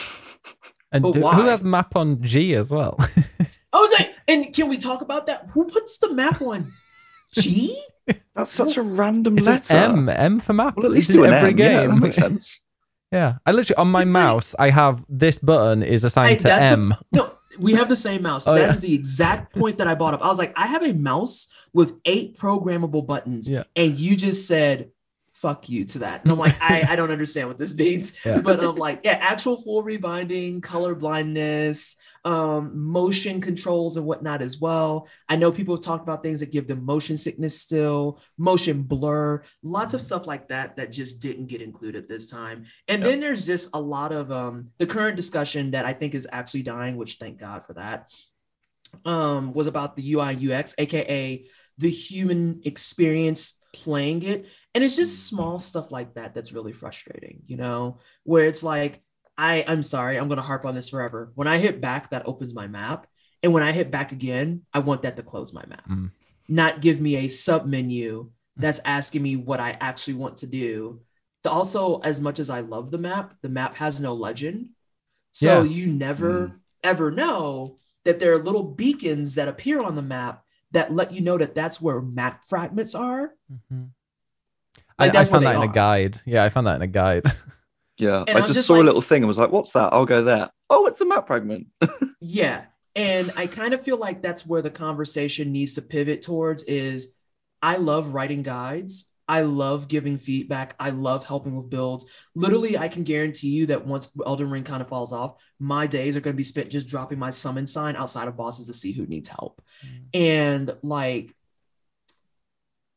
And 0.91 1.03
But 1.03 1.13
do- 1.13 1.21
who 1.21 1.41
has 1.45 1.63
map 1.63 1.95
on 1.95 2.21
G 2.23 2.55
as 2.55 2.71
well? 2.71 2.97
I 3.71 3.79
was 3.79 3.91
like, 3.97 4.09
and 4.27 4.51
can 4.53 4.67
we 4.69 4.77
talk 4.77 5.01
about 5.01 5.27
that? 5.27 5.47
Who 5.51 5.65
puts 5.69 5.97
the 5.97 6.11
map 6.13 6.41
on 6.41 6.71
G? 7.33 7.81
That's 8.33 8.49
such 8.51 8.77
a 8.77 8.81
random 8.81 9.37
It's 9.37 9.45
letter. 9.45 9.75
M, 9.75 10.09
M 10.09 10.39
for 10.39 10.53
map. 10.53 10.75
Well, 10.77 10.87
at 10.87 10.91
least 10.91 11.09
It's 11.11 11.15
do 11.15 11.23
an 11.25 11.33
every 11.33 11.51
M. 11.51 11.57
Yeah, 11.59 11.81
game. 11.81 11.89
that 11.91 11.95
makes 11.97 12.15
sense. 12.15 12.61
Yeah, 13.11 13.39
I 13.43 13.53
literally 13.53 13.77
on 13.77 13.87
my 13.89 14.05
mouse 14.05 14.53
I 14.59 14.69
have 14.69 15.03
this 15.09 15.39
button 15.39 15.81
is 15.81 16.03
assigned 16.03 16.29
Hey, 16.29 16.35
to 16.37 16.43
that's 16.43 16.61
the- 16.61 16.67
M. 16.67 16.95
No, 17.11 17.31
we 17.57 17.73
have 17.73 17.89
the 17.89 17.95
same 17.95 18.21
mouse. 18.21 18.45
Oh, 18.47 18.53
That 18.53 18.69
is 18.69 18.75
yeah. 18.83 18.87
the 18.87 18.93
exact 18.93 19.55
point 19.55 19.79
that 19.79 19.87
I 19.87 19.95
bought 19.95 20.13
up. 20.13 20.21
I 20.23 20.27
was 20.27 20.37
like, 20.37 20.53
I 20.55 20.67
have 20.67 20.83
a 20.83 20.93
mouse 20.93 21.47
with 21.73 21.93
eight 22.05 22.37
programmable 22.37 23.03
buttons, 23.07 23.49
Yeah. 23.49 23.63
and 23.75 23.97
you 23.97 24.15
just 24.15 24.47
said 24.47 24.91
fuck 25.41 25.69
you 25.69 25.85
to 25.85 25.99
that. 25.99 26.23
And 26.23 26.31
I'm 26.31 26.37
like, 26.37 26.61
I, 26.61 26.85
I 26.89 26.95
don't 26.97 27.11
understand 27.11 27.47
what 27.47 27.57
this 27.57 27.73
means. 27.75 28.13
Yeah. 28.25 28.41
But 28.41 28.61
I'm 28.63 28.75
like, 28.75 29.01
yeah, 29.03 29.13
actual 29.13 29.55
full 29.61 29.81
rebinding, 29.81 30.59
color 30.61 30.93
blindness, 30.93 31.95
um, 32.25 32.77
motion 32.77 33.39
controls 33.39 33.95
and 33.97 34.05
whatnot 34.05 34.41
as 34.41 34.59
well. 34.59 35.07
I 35.29 35.37
know 35.37 35.51
people 35.51 35.75
have 35.75 35.83
talked 35.83 36.03
about 36.03 36.21
things 36.21 36.41
that 36.41 36.51
give 36.51 36.67
them 36.67 36.83
motion 36.83 37.15
sickness 37.15 37.59
still, 37.59 38.19
motion 38.37 38.83
blur, 38.83 39.43
lots 39.63 39.93
of 39.93 40.01
stuff 40.01 40.27
like 40.27 40.49
that 40.49 40.75
that 40.75 40.91
just 40.91 41.21
didn't 41.21 41.47
get 41.47 41.61
included 41.61 42.07
this 42.09 42.29
time. 42.29 42.65
And 42.89 43.01
Yep. 43.01 43.09
then 43.09 43.19
there's 43.21 43.45
just 43.45 43.69
a 43.73 43.79
lot 43.79 44.11
of 44.11 44.31
um 44.31 44.69
the 44.77 44.85
current 44.85 45.15
discussion 45.15 45.71
that 45.71 45.85
I 45.85 45.93
think 45.93 46.13
is 46.13 46.27
actually 46.31 46.63
dying, 46.63 46.97
which 46.97 47.15
thank 47.15 47.39
God 47.39 47.65
for 47.65 47.73
that. 47.73 48.11
Um, 49.05 49.53
was 49.53 49.67
about 49.67 49.95
the 49.95 50.13
UI 50.13 50.51
UX, 50.51 50.75
aka 50.77 51.45
the 51.77 51.89
human 51.89 52.61
experience 52.65 53.57
playing 53.73 54.23
it. 54.23 54.45
And 54.75 54.83
it's 54.83 54.95
just 54.95 55.27
small 55.27 55.57
stuff 55.59 55.91
like 55.91 56.13
that 56.13 56.33
that's 56.33 56.51
really 56.51 56.73
frustrating, 56.73 57.41
you 57.47 57.57
know, 57.57 57.97
where 58.23 58.45
it's 58.45 58.63
like, 58.63 59.01
I, 59.37 59.63
I'm 59.67 59.83
sorry, 59.83 60.17
I'm 60.17 60.29
gonna 60.29 60.41
harp 60.41 60.65
on 60.65 60.75
this 60.75 60.89
forever. 60.89 61.31
When 61.35 61.47
I 61.47 61.57
hit 61.57 61.81
back, 61.81 62.11
that 62.11 62.27
opens 62.27 62.53
my 62.53 62.67
map. 62.67 63.07
And 63.41 63.53
when 63.53 63.63
I 63.63 63.71
hit 63.71 63.89
back 63.89 64.11
again, 64.11 64.63
I 64.73 64.79
want 64.79 65.01
that 65.03 65.15
to 65.15 65.23
close 65.23 65.53
my 65.53 65.65
map, 65.65 65.87
Mm. 65.87 66.11
not 66.47 66.81
give 66.81 66.99
me 67.01 67.15
a 67.15 67.27
sub 67.29 67.65
menu 67.65 68.31
that's 68.57 68.79
asking 68.83 69.21
me 69.23 69.37
what 69.37 69.59
I 69.61 69.71
actually 69.79 70.15
want 70.15 70.37
to 70.37 70.47
do. 70.47 71.01
The- 71.43 71.49
Also, 71.51 71.99
as 72.01 72.19
much 72.19 72.37
as 72.39 72.49
I 72.49 72.59
love 72.59 72.91
the 72.91 72.97
map, 72.97 73.33
the 73.41 73.47
map 73.49 73.75
has 73.75 74.01
no 74.01 74.13
legend. 74.13 74.69
So 75.31 75.63
Yeah. 75.63 75.69
you 75.69 75.87
never 75.87 76.51
ever 76.83 77.11
know 77.11 77.77
that 78.05 78.19
there 78.19 78.33
are 78.33 78.43
little 78.43 78.63
beacons 78.63 79.35
that 79.35 79.47
appear 79.47 79.81
on 79.81 79.95
the 79.95 80.01
map 80.01 80.43
that 80.71 80.93
let 80.93 81.11
you 81.13 81.21
know 81.21 81.37
that 81.37 81.55
that's 81.55 81.81
where 81.81 82.01
map 82.01 82.43
fragments 82.47 82.93
are. 82.95 83.33
Mhm. 83.71 83.89
Like, 84.99 85.15
I, 85.15 85.19
I 85.19 85.23
found 85.23 85.45
that 85.45 85.51
they 85.51 85.55
in 85.55 85.69
a 85.69 85.73
guide. 85.73 86.19
Yeah, 86.25 86.43
I 86.43 86.49
found 86.49 86.67
that 86.67 86.75
in 86.75 86.81
a 86.81 86.87
guide. 86.87 87.23
Yeah, 87.99 88.23
And 88.27 88.37
I 88.37 88.39
just 88.39 88.53
just 88.53 88.67
saw 88.67 88.81
a 88.81 88.81
little 88.81 89.01
thing 89.01 89.23
and 89.23 89.27
was 89.27 89.37
like, 89.37 89.51
"What's 89.51 89.73
that? 89.73 89.91
I'll 89.91 90.05
go 90.05 90.21
there." 90.21 90.49
Oh, 90.69 90.85
it's 90.85 91.01
a 91.01 91.05
map 91.05 91.27
fragment. 91.27 91.67
Yeah. 92.21 92.65
And 92.95 93.31
I 93.37 93.47
kind 93.47 93.73
of 93.73 93.81
feel 93.81 93.97
like 93.97 94.21
that's 94.21 94.45
where 94.45 94.61
the 94.61 94.69
conversation 94.69 95.51
needs 95.51 95.75
to 95.75 95.81
pivot 95.81 96.21
towards 96.21 96.63
is 96.63 97.13
I 97.61 97.77
love 97.77 98.13
writing 98.13 98.43
guides. 98.43 99.09
I 99.27 99.41
love 99.41 99.87
giving 99.87 100.17
feedback. 100.17 100.75
I 100.79 100.89
love 100.89 101.25
helping 101.25 101.55
with 101.55 101.69
builds. 101.69 102.07
Literally, 102.35 102.77
I 102.77 102.87
can 102.87 103.03
guarantee 103.03 103.49
you 103.49 103.67
that 103.67 103.85
once 103.85 104.11
Elden 104.25 104.49
Ring 104.49 104.63
kind 104.63 104.81
of 104.81 104.89
falls 104.89 105.13
off, 105.13 105.35
my 105.59 105.87
days 105.87 106.17
are 106.17 106.21
going 106.21 106.33
to 106.33 106.37
be 106.37 106.43
spent 106.43 106.71
just 106.71 106.87
dropping 106.87 107.19
my 107.19 107.29
summon 107.29 107.67
sign 107.67 107.95
outside 107.95 108.27
of 108.27 108.35
bosses 108.35 108.65
to 108.65 108.73
see 108.73 108.91
who 108.91 109.05
needs 109.05 109.29
help. 109.29 109.61
Mm. 109.85 110.19
And 110.19 110.75
like, 110.81 111.33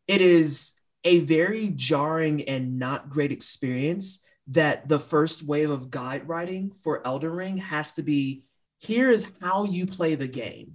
it 0.08 0.20
is 0.20 0.72
a 1.04 1.20
very 1.20 1.68
jarring 1.70 2.48
and 2.48 2.78
not 2.78 3.10
great 3.10 3.32
experience 3.32 4.20
that 4.48 4.88
the 4.88 4.98
first 4.98 5.42
wave 5.42 5.70
of 5.70 5.90
guide 5.90 6.28
writing 6.28 6.72
for 6.82 7.06
Elden 7.06 7.30
Ring 7.30 7.56
has 7.58 7.92
to 7.92 8.02
be 8.02 8.44
here 8.78 9.10
is 9.10 9.28
how 9.40 9.64
you 9.64 9.86
play 9.86 10.14
the 10.14 10.26
game 10.26 10.74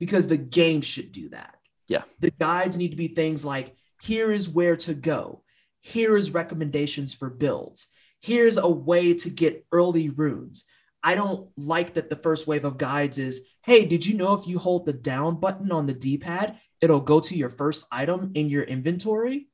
because 0.00 0.26
the 0.26 0.36
game 0.36 0.80
should 0.80 1.12
do 1.12 1.28
that. 1.30 1.56
Yeah. 1.86 2.02
The 2.20 2.30
guides 2.32 2.76
need 2.76 2.90
to 2.90 2.96
be 2.96 3.08
things 3.08 3.44
like 3.44 3.76
here 4.02 4.32
is 4.32 4.48
where 4.48 4.76
to 4.76 4.94
go. 4.94 5.42
Here 5.80 6.16
is 6.16 6.32
recommendations 6.32 7.14
for 7.14 7.30
builds. 7.30 7.88
Here's 8.20 8.56
a 8.56 8.68
way 8.68 9.14
to 9.14 9.30
get 9.30 9.66
early 9.70 10.08
runes. 10.08 10.64
I 11.02 11.14
don't 11.14 11.50
like 11.56 11.94
that 11.94 12.08
the 12.08 12.16
first 12.16 12.46
wave 12.46 12.64
of 12.64 12.78
guides 12.78 13.18
is, 13.18 13.46
hey, 13.62 13.84
did 13.84 14.06
you 14.06 14.16
know 14.16 14.32
if 14.32 14.48
you 14.48 14.58
hold 14.58 14.86
the 14.86 14.94
down 14.94 15.38
button 15.38 15.70
on 15.70 15.86
the 15.86 15.92
D-pad, 15.92 16.58
it'll 16.80 17.00
go 17.00 17.20
to 17.20 17.36
your 17.36 17.50
first 17.50 17.86
item 17.92 18.32
in 18.34 18.48
your 18.48 18.62
inventory? 18.62 19.48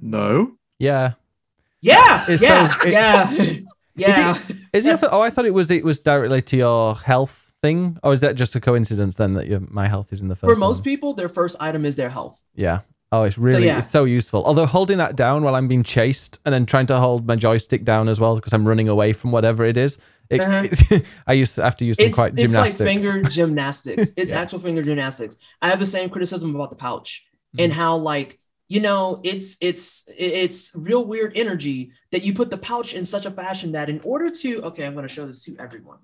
No, 0.00 0.52
yeah. 0.78 1.12
Yeah, 1.80 2.24
It's 2.28 2.42
yeah, 2.42 2.68
so- 2.70 2.88
it's- 2.88 2.92
yeah, 2.92 3.58
yeah. 3.94 4.38
Is 4.72 4.86
it? 4.86 4.98
Oh, 5.10 5.20
I 5.20 5.30
thought 5.30 5.44
it 5.44 5.52
was. 5.54 5.70
It 5.70 5.84
was 5.84 6.00
directly 6.00 6.40
to 6.42 6.56
your 6.56 6.94
health 6.96 7.52
thing, 7.62 7.98
or 8.02 8.12
is 8.12 8.20
that 8.22 8.34
just 8.36 8.56
a 8.56 8.60
coincidence 8.60 9.16
then 9.16 9.34
that 9.34 9.46
your 9.46 9.60
my 9.68 9.86
health 9.86 10.12
is 10.12 10.20
in 10.22 10.28
the 10.28 10.36
first? 10.36 10.52
For 10.54 10.58
most 10.58 10.78
one? 10.78 10.84
people, 10.84 11.14
their 11.14 11.28
first 11.28 11.56
item 11.60 11.84
is 11.84 11.94
their 11.96 12.08
health. 12.10 12.40
Yeah. 12.54 12.80
Oh, 13.12 13.22
it's 13.22 13.38
really 13.38 13.66
yeah. 13.66 13.78
it's 13.78 13.88
so 13.90 14.04
useful. 14.04 14.44
Although 14.44 14.66
holding 14.66 14.98
that 14.98 15.14
down 15.14 15.44
while 15.44 15.54
I'm 15.54 15.68
being 15.68 15.84
chased 15.84 16.40
and 16.44 16.52
then 16.52 16.66
trying 16.66 16.86
to 16.86 16.98
hold 16.98 17.26
my 17.26 17.36
joystick 17.36 17.84
down 17.84 18.08
as 18.08 18.18
well 18.18 18.34
because 18.34 18.52
I'm 18.52 18.66
running 18.66 18.88
away 18.88 19.12
from 19.12 19.30
whatever 19.30 19.64
it 19.64 19.76
is. 19.76 19.98
It, 20.30 20.40
Uh-huh. 20.40 20.62
it's- 20.64 21.02
I 21.26 21.34
used 21.34 21.54
to 21.56 21.62
have 21.62 21.76
to 21.76 21.84
use 21.84 21.96
some 21.98 22.06
It's, 22.06 22.18
quite 22.18 22.36
it's 22.36 22.54
like 22.54 22.72
finger 22.72 23.22
gymnastics. 23.22 24.10
It's 24.16 24.32
Yeah. 24.32 24.40
actual 24.40 24.58
finger 24.60 24.82
gymnastics. 24.82 25.36
I 25.62 25.68
have 25.68 25.78
the 25.78 25.86
same 25.86 26.08
criticism 26.10 26.54
about 26.56 26.70
the 26.70 26.76
pouch 26.76 27.24
and 27.56 27.70
Mm. 27.70 27.74
how 27.76 27.96
like 27.98 28.40
you 28.74 28.80
know 28.80 29.20
it's 29.22 29.56
it's 29.60 30.08
it's 30.18 30.72
real 30.74 31.04
weird 31.04 31.32
energy 31.36 31.92
that 32.10 32.24
you 32.24 32.34
put 32.34 32.50
the 32.50 32.58
pouch 32.58 32.92
in 32.94 33.04
such 33.04 33.24
a 33.24 33.30
fashion 33.30 33.70
that 33.70 33.88
in 33.88 34.00
order 34.02 34.28
to 34.28 34.60
okay 34.62 34.84
i'm 34.84 34.94
going 34.94 35.06
to 35.06 35.14
show 35.14 35.26
this 35.26 35.44
to 35.44 35.56
everyone. 35.60 36.00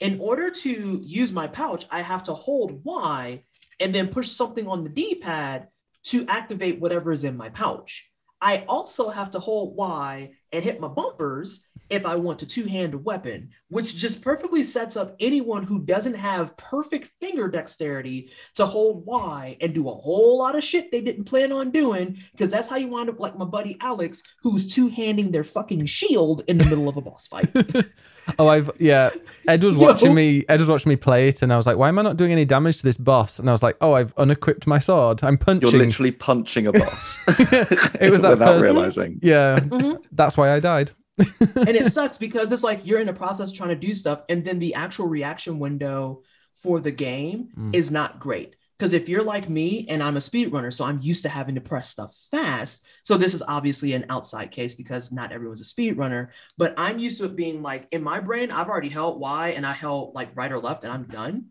In 0.00 0.20
order 0.20 0.50
to 0.50 1.00
use 1.02 1.32
my 1.32 1.46
pouch 1.46 1.86
i 1.90 2.02
have 2.02 2.24
to 2.24 2.34
hold 2.34 2.84
y 2.84 3.42
and 3.80 3.94
then 3.94 4.08
push 4.08 4.28
something 4.28 4.68
on 4.68 4.82
the 4.82 4.90
d-pad 4.90 5.68
to 6.10 6.26
activate 6.26 6.78
whatever 6.78 7.10
is 7.10 7.24
in 7.24 7.38
my 7.38 7.48
pouch. 7.48 8.10
I 8.38 8.64
also 8.68 9.08
have 9.08 9.30
to 9.30 9.38
hold 9.38 9.74
y 9.74 10.32
and 10.52 10.62
hit 10.62 10.80
my 10.80 10.88
bumpers 10.88 11.66
if 11.90 12.04
i 12.06 12.14
want 12.16 12.38
to 12.38 12.46
two-hand 12.46 12.94
weapon 13.04 13.48
which 13.68 13.94
just 13.96 14.22
perfectly 14.22 14.62
sets 14.62 14.96
up 14.96 15.14
anyone 15.20 15.62
who 15.62 15.78
doesn't 15.80 16.14
have 16.14 16.56
perfect 16.56 17.10
finger 17.20 17.48
dexterity 17.48 18.30
to 18.54 18.64
hold 18.64 19.04
Y 19.06 19.56
and 19.60 19.74
do 19.74 19.88
a 19.88 19.94
whole 19.94 20.38
lot 20.38 20.56
of 20.56 20.64
shit 20.64 20.90
they 20.90 21.00
didn't 21.00 21.24
plan 21.24 21.52
on 21.52 21.70
doing 21.70 22.16
because 22.32 22.50
that's 22.50 22.68
how 22.68 22.76
you 22.76 22.88
wind 22.88 23.10
up 23.10 23.20
like 23.20 23.36
my 23.36 23.44
buddy 23.44 23.76
Alex, 23.82 24.22
who's 24.42 24.72
two 24.72 24.88
handing 24.88 25.30
their 25.30 25.44
fucking 25.44 25.84
shield 25.86 26.44
in 26.48 26.56
the 26.58 26.64
middle 26.64 26.88
of 26.88 26.96
a 26.96 27.00
boss 27.02 27.28
fight. 27.28 27.48
oh, 28.38 28.48
I've 28.48 28.70
yeah. 28.80 29.10
Ed 29.46 29.62
was 29.62 29.74
Yo. 29.76 29.82
watching 29.82 30.14
me. 30.14 30.44
Ed 30.48 30.60
was 30.60 30.68
watching 30.70 30.88
me 30.90 30.96
play 30.96 31.28
it, 31.28 31.42
and 31.42 31.52
I 31.52 31.56
was 31.56 31.66
like, 31.66 31.76
"Why 31.76 31.88
am 31.88 31.98
I 31.98 32.02
not 32.02 32.16
doing 32.16 32.32
any 32.32 32.44
damage 32.46 32.78
to 32.78 32.82
this 32.84 32.96
boss?" 32.96 33.38
And 33.38 33.48
I 33.48 33.52
was 33.52 33.62
like, 33.62 33.76
"Oh, 33.82 33.92
I've 33.92 34.14
unequipped 34.16 34.66
my 34.66 34.78
sword. 34.78 35.20
I'm 35.22 35.36
punching." 35.38 35.70
you're 35.70 35.84
literally 35.84 36.12
punching 36.12 36.66
a 36.66 36.72
boss. 36.72 37.18
It 38.00 38.10
was 38.10 38.22
that 38.22 38.30
without 38.30 38.54
first- 38.54 38.64
realizing. 38.64 39.20
yeah, 39.22 39.58
Mhm. 39.60 39.98
that's 40.12 40.36
why 40.36 40.50
I 40.54 40.60
died. 40.60 40.90
And 41.18 41.76
it 41.76 41.88
sucks 41.92 42.18
because 42.18 42.50
it's 42.52 42.62
like 42.62 42.86
you're 42.86 43.00
in 43.00 43.06
the 43.06 43.12
process 43.12 43.50
trying 43.52 43.70
to 43.70 43.74
do 43.76 43.92
stuff, 43.94 44.22
and 44.28 44.44
then 44.44 44.58
the 44.58 44.74
actual 44.74 45.06
reaction 45.06 45.58
window 45.58 46.22
for 46.62 46.80
the 46.80 46.90
game 46.92 47.48
Mm. 47.56 47.74
is 47.74 47.90
not 47.90 48.20
great. 48.20 48.56
Because 48.78 48.92
if 48.92 49.08
you're 49.08 49.24
like 49.24 49.48
me 49.48 49.86
and 49.88 50.00
I'm 50.00 50.16
a 50.16 50.20
speedrunner, 50.20 50.72
so 50.72 50.84
I'm 50.84 51.00
used 51.02 51.24
to 51.24 51.28
having 51.28 51.56
to 51.56 51.60
press 51.60 51.88
stuff 51.88 52.14
fast. 52.30 52.86
So 53.02 53.16
this 53.16 53.34
is 53.34 53.42
obviously 53.42 53.92
an 53.92 54.06
outside 54.08 54.52
case 54.52 54.74
because 54.74 55.10
not 55.10 55.32
everyone's 55.32 55.60
a 55.60 55.64
speedrunner, 55.64 56.28
but 56.56 56.74
I'm 56.76 57.00
used 57.00 57.18
to 57.18 57.24
it 57.24 57.34
being 57.34 57.60
like 57.60 57.88
in 57.90 58.04
my 58.04 58.20
brain, 58.20 58.52
I've 58.52 58.68
already 58.68 58.88
held 58.88 59.18
Y 59.18 59.48
and 59.50 59.66
I 59.66 59.72
held 59.72 60.14
like 60.14 60.30
right 60.36 60.52
or 60.52 60.60
left 60.60 60.84
and 60.84 60.92
I'm 60.92 61.04
done. 61.08 61.46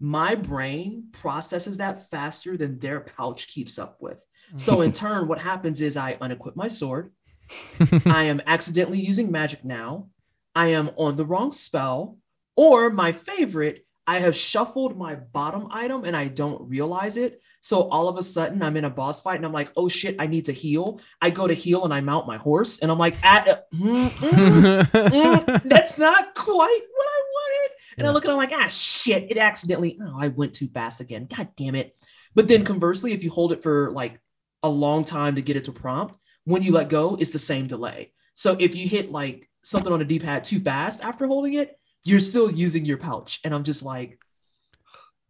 My 0.00 0.34
brain 0.34 1.08
processes 1.12 1.76
that 1.78 2.08
faster 2.10 2.56
than 2.56 2.78
their 2.78 3.00
pouch 3.00 3.48
keeps 3.48 3.78
up 3.78 3.98
with. 4.00 4.18
So 4.56 4.80
in 4.86 4.92
turn, 4.94 5.28
what 5.28 5.38
happens 5.38 5.82
is 5.82 5.98
I 5.98 6.14
unequip 6.14 6.56
my 6.56 6.68
sword. 6.68 7.12
I 8.06 8.24
am 8.24 8.42
accidentally 8.46 9.00
using 9.00 9.30
magic 9.30 9.64
now. 9.64 10.08
I 10.54 10.68
am 10.68 10.90
on 10.96 11.16
the 11.16 11.24
wrong 11.24 11.52
spell. 11.52 12.18
Or 12.56 12.90
my 12.90 13.12
favorite, 13.12 13.84
I 14.06 14.20
have 14.20 14.36
shuffled 14.36 14.96
my 14.96 15.14
bottom 15.14 15.68
item 15.70 16.04
and 16.04 16.16
I 16.16 16.28
don't 16.28 16.68
realize 16.68 17.16
it. 17.16 17.40
So 17.60 17.88
all 17.88 18.08
of 18.08 18.18
a 18.18 18.22
sudden 18.22 18.62
I'm 18.62 18.76
in 18.76 18.84
a 18.84 18.90
boss 18.90 19.22
fight 19.22 19.36
and 19.36 19.46
I'm 19.46 19.52
like, 19.52 19.72
oh 19.76 19.88
shit, 19.88 20.16
I 20.18 20.26
need 20.26 20.44
to 20.44 20.52
heal. 20.52 21.00
I 21.22 21.30
go 21.30 21.46
to 21.46 21.54
heal 21.54 21.84
and 21.84 21.94
I 21.94 22.00
mount 22.02 22.26
my 22.26 22.36
horse 22.36 22.80
and 22.80 22.90
I'm 22.90 22.98
like, 22.98 23.16
at, 23.24 23.48
uh, 23.48 23.56
mm, 23.74 24.08
mm, 24.10 24.82
mm, 24.82 25.62
that's 25.64 25.98
not 25.98 26.34
quite 26.34 26.82
what 26.94 27.06
I 27.08 27.22
wanted. 27.32 27.70
And 27.96 28.06
I 28.06 28.10
look 28.10 28.24
at 28.24 28.28
it, 28.28 28.32
I'm 28.32 28.38
like, 28.38 28.52
ah, 28.52 28.68
shit, 28.68 29.30
it 29.30 29.38
accidentally, 29.38 29.98
oh, 30.02 30.18
I 30.20 30.28
went 30.28 30.52
too 30.52 30.68
fast 30.68 31.00
again. 31.00 31.26
God 31.34 31.48
damn 31.56 31.74
it. 31.74 31.96
But 32.34 32.48
then 32.48 32.64
conversely, 32.64 33.12
if 33.12 33.24
you 33.24 33.30
hold 33.30 33.52
it 33.52 33.62
for 33.62 33.90
like 33.90 34.20
a 34.62 34.68
long 34.68 35.04
time 35.04 35.36
to 35.36 35.42
get 35.42 35.56
it 35.56 35.64
to 35.64 35.72
prompt, 35.72 36.18
when 36.44 36.62
you 36.62 36.72
let 36.72 36.88
go, 36.88 37.16
it's 37.16 37.30
the 37.30 37.38
same 37.38 37.66
delay. 37.66 38.12
So 38.34 38.56
if 38.58 38.74
you 38.76 38.88
hit 38.88 39.10
like 39.10 39.48
something 39.62 39.92
on 39.92 39.98
the 39.98 40.04
D 40.04 40.18
pad 40.18 40.44
too 40.44 40.60
fast 40.60 41.02
after 41.02 41.26
holding 41.26 41.54
it, 41.54 41.78
you're 42.04 42.20
still 42.20 42.50
using 42.50 42.84
your 42.84 42.98
pouch. 42.98 43.40
And 43.44 43.54
I'm 43.54 43.64
just 43.64 43.82
like, 43.82 44.18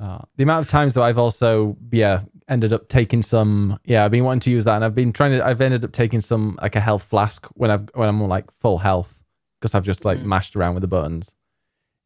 Uh, 0.00 0.18
the 0.36 0.42
amount 0.42 0.64
of 0.64 0.68
times 0.70 0.94
that 0.94 1.02
I've 1.02 1.18
also 1.18 1.76
yeah 1.92 2.22
ended 2.48 2.72
up 2.72 2.88
taking 2.88 3.22
some 3.22 3.78
yeah 3.84 4.04
I've 4.04 4.10
been 4.10 4.24
wanting 4.24 4.40
to 4.40 4.50
use 4.50 4.64
that 4.64 4.74
and 4.74 4.84
I've 4.84 4.94
been 4.94 5.12
trying 5.12 5.32
to 5.38 5.46
I've 5.46 5.60
ended 5.60 5.84
up 5.84 5.92
taking 5.92 6.20
some 6.20 6.58
like 6.60 6.76
a 6.76 6.80
health 6.80 7.04
flask 7.04 7.46
when 7.54 7.70
I've 7.70 7.88
when 7.94 8.08
I'm 8.08 8.20
on 8.20 8.28
like 8.28 8.50
full 8.60 8.76
health 8.78 9.22
because 9.60 9.74
I've 9.74 9.84
just 9.84 10.04
like 10.04 10.18
Mhm. 10.18 10.24
mashed 10.24 10.56
around 10.56 10.74
with 10.74 10.82
the 10.82 10.88
buttons. 10.88 11.32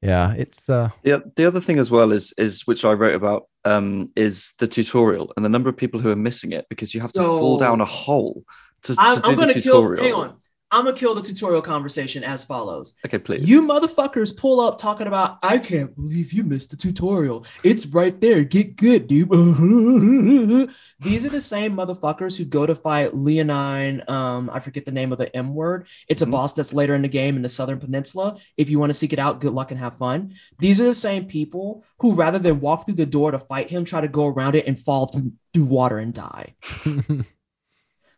Yeah, 0.03 0.33
it's 0.35 0.69
uh 0.69 0.91
Yeah, 1.03 1.21
the 1.35 1.47
other 1.47 1.61
thing 1.61 1.79
as 1.79 1.91
well 1.91 2.13
is 2.13 2.33
is 2.37 2.67
which 2.67 2.85
I 2.85 2.93
wrote 2.93 3.15
about 3.17 3.45
um, 3.65 4.13
is 4.17 4.53
the 4.59 4.69
tutorial 4.69 5.33
and 5.37 5.45
the 5.45 5.49
number 5.49 5.69
of 5.69 5.77
people 5.77 5.99
who 6.01 6.11
are 6.11 6.17
missing 6.17 6.53
it 6.53 6.67
because 6.71 6.95
you 6.95 7.01
have 7.01 7.13
to 7.13 7.23
fall 7.39 7.57
down 7.59 7.81
a 7.81 7.85
hole 7.85 8.45
to, 8.83 8.95
to 8.95 9.01
I'm, 9.01 9.15
do 9.17 9.21
I'm 9.25 9.31
the 9.31 9.37
going 9.37 9.49
to 9.55 9.61
kill, 9.61 9.75
tutorial. 9.83 10.03
hang 10.05 10.15
on. 10.15 10.35
I'm 10.71 10.85
to 10.85 10.93
kill 10.93 11.15
the 11.15 11.23
tutorial 11.23 11.63
conversation 11.63 12.23
as 12.23 12.45
follows. 12.45 12.93
Okay, 13.07 13.17
please. 13.17 13.43
You 13.49 13.63
motherfuckers 13.63 14.37
pull 14.37 14.61
up 14.61 14.77
talking 14.77 15.07
about, 15.07 15.39
I 15.43 15.57
can't 15.57 15.97
believe 15.97 16.31
you 16.31 16.43
missed 16.45 16.69
the 16.73 16.77
tutorial. 16.77 17.47
It's 17.65 17.87
right 17.87 18.21
there. 18.21 18.45
Get 18.45 18.77
good, 18.77 19.07
dude. 19.07 19.31
These 21.01 21.25
are 21.25 21.31
the 21.31 21.41
same 21.41 21.75
motherfuckers 21.75 22.37
who 22.37 22.45
go 22.45 22.67
to 22.67 22.75
fight 22.75 23.17
Leonine. 23.17 24.03
Um, 24.11 24.51
I 24.53 24.61
forget 24.61 24.85
the 24.85 24.93
name 24.93 25.11
of 25.11 25.17
the 25.17 25.35
M 25.35 25.55
word. 25.55 25.89
It's 26.07 26.21
a 26.21 26.27
Mhm. 26.27 26.33
boss 26.33 26.53
that's 26.53 26.75
later 26.75 26.95
in 26.95 27.01
the 27.01 27.09
game 27.09 27.37
in 27.37 27.43
the 27.43 27.49
Southern 27.49 27.81
Peninsula. 27.81 28.37
If 28.59 28.69
you 28.69 28.79
want 28.79 28.91
to 28.91 28.95
seek 28.95 29.15
it 29.15 29.19
out, 29.19 29.41
good 29.41 29.55
luck 29.55 29.71
and 29.71 29.81
have 29.81 29.97
fun. 29.97 30.35
These 30.59 30.83
are 30.83 30.85
the 30.87 30.93
same 30.93 31.25
people 31.25 31.83
who, 32.01 32.13
rather 32.13 32.39
than 32.39 32.61
walk 32.61 32.85
through 32.85 32.97
the 32.97 33.07
door 33.07 33.31
to 33.31 33.39
fight 33.39 33.71
him, 33.71 33.87
try 33.87 34.03
to 34.03 34.09
go 34.09 34.27
around 34.27 34.55
it 34.55 34.67
and 34.67 34.79
fall 34.79 35.07
through, 35.07 35.33
through 35.55 35.65
water 35.65 35.97
and 35.99 36.13
die. 36.13 36.57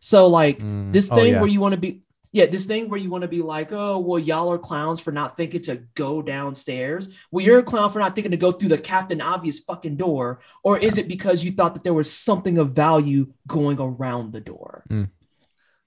So, 0.01 0.27
like, 0.27 0.59
mm, 0.59 0.93
this 0.93 1.11
oh, 1.11 1.17
thing 1.17 1.35
yeah. 1.35 1.41
where 1.41 1.49
you 1.49 1.61
want 1.61 1.73
to 1.73 1.81
be 1.81 2.03
yeah 2.33 2.47
this 2.47 2.65
thing 2.65 2.89
where 2.89 2.99
you 2.99 3.11
want 3.11 3.23
to 3.23 3.29
be 3.29 3.43
like 3.43 3.73
oh 3.73 3.99
well 3.99 4.19
y'all 4.19 4.53
are 4.53 4.59
clowns 4.59 5.01
for 5.01 5.11
not 5.11 5.37
thinking 5.37 5.61
to 5.61 5.77
go 5.95 6.23
downstairs 6.23 7.09
well 7.31 7.45
you're 7.45 7.59
a 7.59 7.63
clown 7.63 7.91
for 7.91 7.99
not 7.99 8.15
thinking 8.15 8.31
to 8.31 8.37
go 8.37 8.51
through 8.51 8.69
the 8.69 8.79
captain 8.79 9.21
obvious 9.21 9.59
fucking 9.61 9.97
door 9.97 10.41
or 10.63 10.79
is 10.79 10.99
it 10.99 11.09
because 11.09 11.45
you 11.45 11.53
thought 11.53 11.75
that 11.75 11.83
there 11.83 11.95
was 11.95 12.13
something 12.13 12.59
of 12.59 12.73
value 12.73 13.27
going 13.47 13.79
around 13.81 14.33
the 14.33 14.41
door 14.41 14.85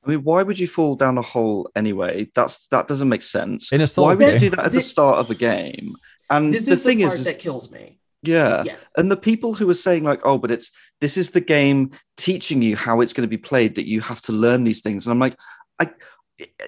I 0.05 0.09
mean, 0.09 0.23
why 0.23 0.43
would 0.43 0.59
you 0.59 0.67
fall 0.67 0.95
down 0.95 1.17
a 1.17 1.21
hole 1.21 1.71
anyway? 1.77 2.29
That's 2.35 2.67
that 2.67 2.89
doesn't 2.89 3.07
make 3.07 3.21
sense. 3.21 3.71
in 3.71 3.79
a 3.79 3.83
Why 3.83 3.87
Souls 3.87 4.19
would 4.19 4.33
you 4.33 4.39
do 4.39 4.49
that 4.49 4.65
at 4.65 4.73
the 4.73 4.81
start 4.81 5.17
of 5.19 5.29
a 5.29 5.35
game? 5.35 5.95
And 6.29 6.53
this 6.53 6.65
the 6.65 6.73
is 6.73 6.83
thing 6.83 6.97
the 6.97 7.05
part 7.05 7.19
is, 7.19 7.23
that 7.23 7.37
is 7.37 7.37
kills 7.37 7.71
me 7.71 7.99
yeah. 8.23 8.63
Yeah. 8.63 8.75
and 8.97 9.11
the 9.11 9.17
people 9.17 9.53
who 9.53 9.69
are 9.69 9.75
saying 9.75 10.03
like, 10.03 10.21
oh, 10.23 10.37
but 10.37 10.51
it's 10.51 10.71
this 11.01 11.17
is 11.17 11.31
the 11.31 11.41
game 11.41 11.91
teaching 12.17 12.61
you 12.61 12.75
how 12.75 13.01
it's 13.01 13.13
going 13.13 13.27
to 13.27 13.37
be 13.37 13.37
played 13.37 13.75
that 13.75 13.87
you 13.87 14.01
have 14.01 14.21
to 14.21 14.31
learn 14.31 14.63
these 14.63 14.81
things. 14.81 15.05
And 15.05 15.11
I'm 15.11 15.19
like, 15.19 15.37
I 15.79 15.89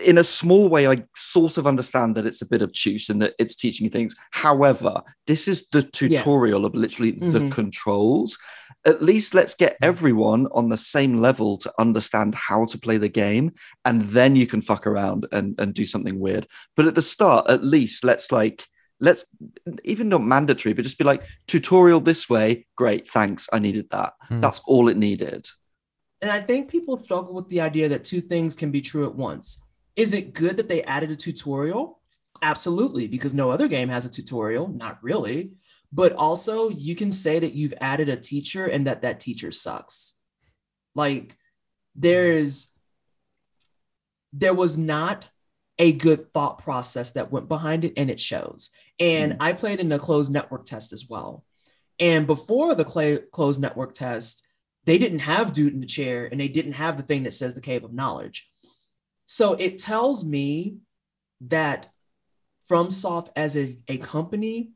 in 0.04 0.18
a 0.18 0.24
small 0.24 0.70
way, 0.70 0.88
I 0.88 1.04
sort 1.16 1.58
of 1.58 1.66
understand 1.66 2.16
that 2.16 2.26
it's 2.26 2.42
a 2.42 2.46
bit 2.46 2.62
obtuse 2.62 3.10
and 3.10 3.22
that 3.22 3.34
it's 3.40 3.56
teaching 3.56 3.86
you 3.86 3.90
things. 3.90 4.16
However, 4.32 5.02
this 5.26 5.48
is 5.48 5.68
the 5.70 5.84
tutorial 5.84 6.62
yeah. 6.62 6.68
of 6.68 6.76
literally 6.76 7.14
mm-hmm. 7.14 7.32
the 7.32 7.50
controls. 7.50 8.38
At 8.86 9.02
least 9.02 9.34
let's 9.34 9.56
get 9.56 9.74
mm. 9.74 9.88
everyone 9.88 10.48
on 10.52 10.70
the 10.70 10.78
same 10.78 11.18
level 11.18 11.58
to 11.58 11.74
understand 11.80 12.36
how 12.36 12.66
to 12.66 12.78
play 12.78 12.98
the 12.98 13.10
game, 13.10 13.54
and 13.84 14.04
then 14.04 14.36
you 14.36 14.46
can 14.46 14.62
fuck 14.62 14.86
around 14.86 15.26
and, 15.32 15.60
and 15.60 15.74
do 15.74 15.86
something 15.86 16.20
weird. 16.20 16.48
But 16.76 16.86
at 16.86 16.96
the 16.96 17.02
start, 17.02 17.50
at 17.50 17.64
least 17.64 18.04
let's 18.04 18.32
like 18.32 18.68
let's 19.00 19.26
even 19.84 20.10
not 20.10 20.24
mandatory, 20.24 20.74
but 20.74 20.84
just 20.84 20.98
be 20.98 21.04
like 21.04 21.24
tutorial 21.48 22.00
this 22.00 22.30
way. 22.30 22.66
Great, 22.76 23.10
thanks. 23.10 23.50
I 23.52 23.60
needed 23.60 23.90
that. 23.92 24.14
Mm. 24.30 24.42
That's 24.42 24.62
all 24.66 24.88
it 24.88 24.98
needed. 24.98 25.48
And 26.22 26.32
I 26.32 26.42
think 26.42 26.70
people 26.70 27.04
struggle 27.04 27.34
with 27.34 27.50
the 27.50 27.62
idea 27.62 27.90
that 27.90 28.06
two 28.06 28.22
things 28.22 28.56
can 28.56 28.72
be 28.72 28.82
true 28.82 29.06
at 29.06 29.16
once. 29.16 29.62
Is 29.96 30.14
it 30.14 30.34
good 30.34 30.58
that 30.58 30.68
they 30.68 30.84
added 30.84 31.12
a 31.12 31.16
tutorial? 31.16 32.02
Absolutely, 32.42 33.08
because 33.08 33.34
no 33.34 33.52
other 33.52 33.68
game 33.68 33.90
has 33.90 34.06
a 34.06 34.10
tutorial. 34.10 34.68
Not 34.68 34.98
really. 35.02 35.52
But 35.92 36.14
also, 36.14 36.70
you 36.70 36.96
can 36.96 37.12
say 37.12 37.40
that 37.40 37.54
you've 37.54 37.74
added 37.80 38.10
a 38.10 38.18
teacher 38.18 38.66
and 38.66 38.88
that 38.88 39.04
that 39.04 39.20
teacher 39.20 39.52
sucks. 39.52 40.16
Like, 40.94 41.38
there 41.96 42.34
is, 42.34 42.68
there 44.34 44.54
was 44.54 44.78
not 44.78 45.28
a 45.78 45.92
good 45.92 46.32
thought 46.34 46.60
process 46.60 47.12
that 47.12 47.32
went 47.32 47.48
behind 47.48 47.84
it, 47.84 47.94
and 47.98 48.10
it 48.10 48.20
shows. 48.20 48.72
And 49.00 49.34
mm. 49.34 49.38
I 49.40 49.54
played 49.54 49.80
in 49.80 49.90
the 49.90 50.00
closed 50.00 50.32
network 50.32 50.66
test 50.66 50.94
as 50.94 51.10
well. 51.10 51.44
And 52.00 52.28
before 52.28 52.76
the 52.76 52.88
cl- 52.88 53.22
closed 53.32 53.62
network 53.62 53.94
test, 53.94 54.46
they 54.86 54.98
didn't 54.98 55.20
have 55.20 55.54
dude 55.54 55.74
in 55.74 55.80
the 55.80 55.86
chair 55.86 56.28
and 56.30 56.40
they 56.40 56.48
didn't 56.48 56.74
have 56.74 56.98
the 56.98 57.04
thing 57.04 57.24
that 57.24 57.34
says 57.34 57.54
the 57.54 57.62
cave 57.62 57.84
of 57.84 57.94
knowledge. 57.94 58.48
So 59.26 59.54
it 59.54 59.80
tells 59.80 60.24
me 60.24 60.78
that 61.42 61.92
FromSoft 62.70 63.30
as 63.36 63.58
a, 63.58 63.78
a 63.88 63.98
company, 63.98 64.72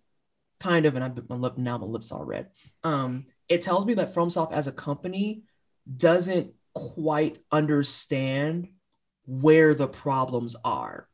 kind 0.59 0.85
of, 0.85 0.95
and 0.95 1.03
I'm 1.03 1.15
my 1.29 1.35
lip, 1.35 1.57
now 1.57 1.77
my 1.77 1.85
lips 1.85 2.11
are 2.11 2.23
red. 2.25 2.47
Um, 2.83 3.25
it 3.47 3.61
tells 3.61 3.85
me 3.85 3.93
that 3.95 4.13
FromSoft 4.13 4.51
as 4.51 4.67
a 4.67 4.71
company 4.71 5.43
doesn't 5.95 6.53
quite 6.73 7.37
understand 7.51 8.69
where 9.29 9.75
the 9.75 9.87
problems 9.87 10.55
are. 10.65 11.07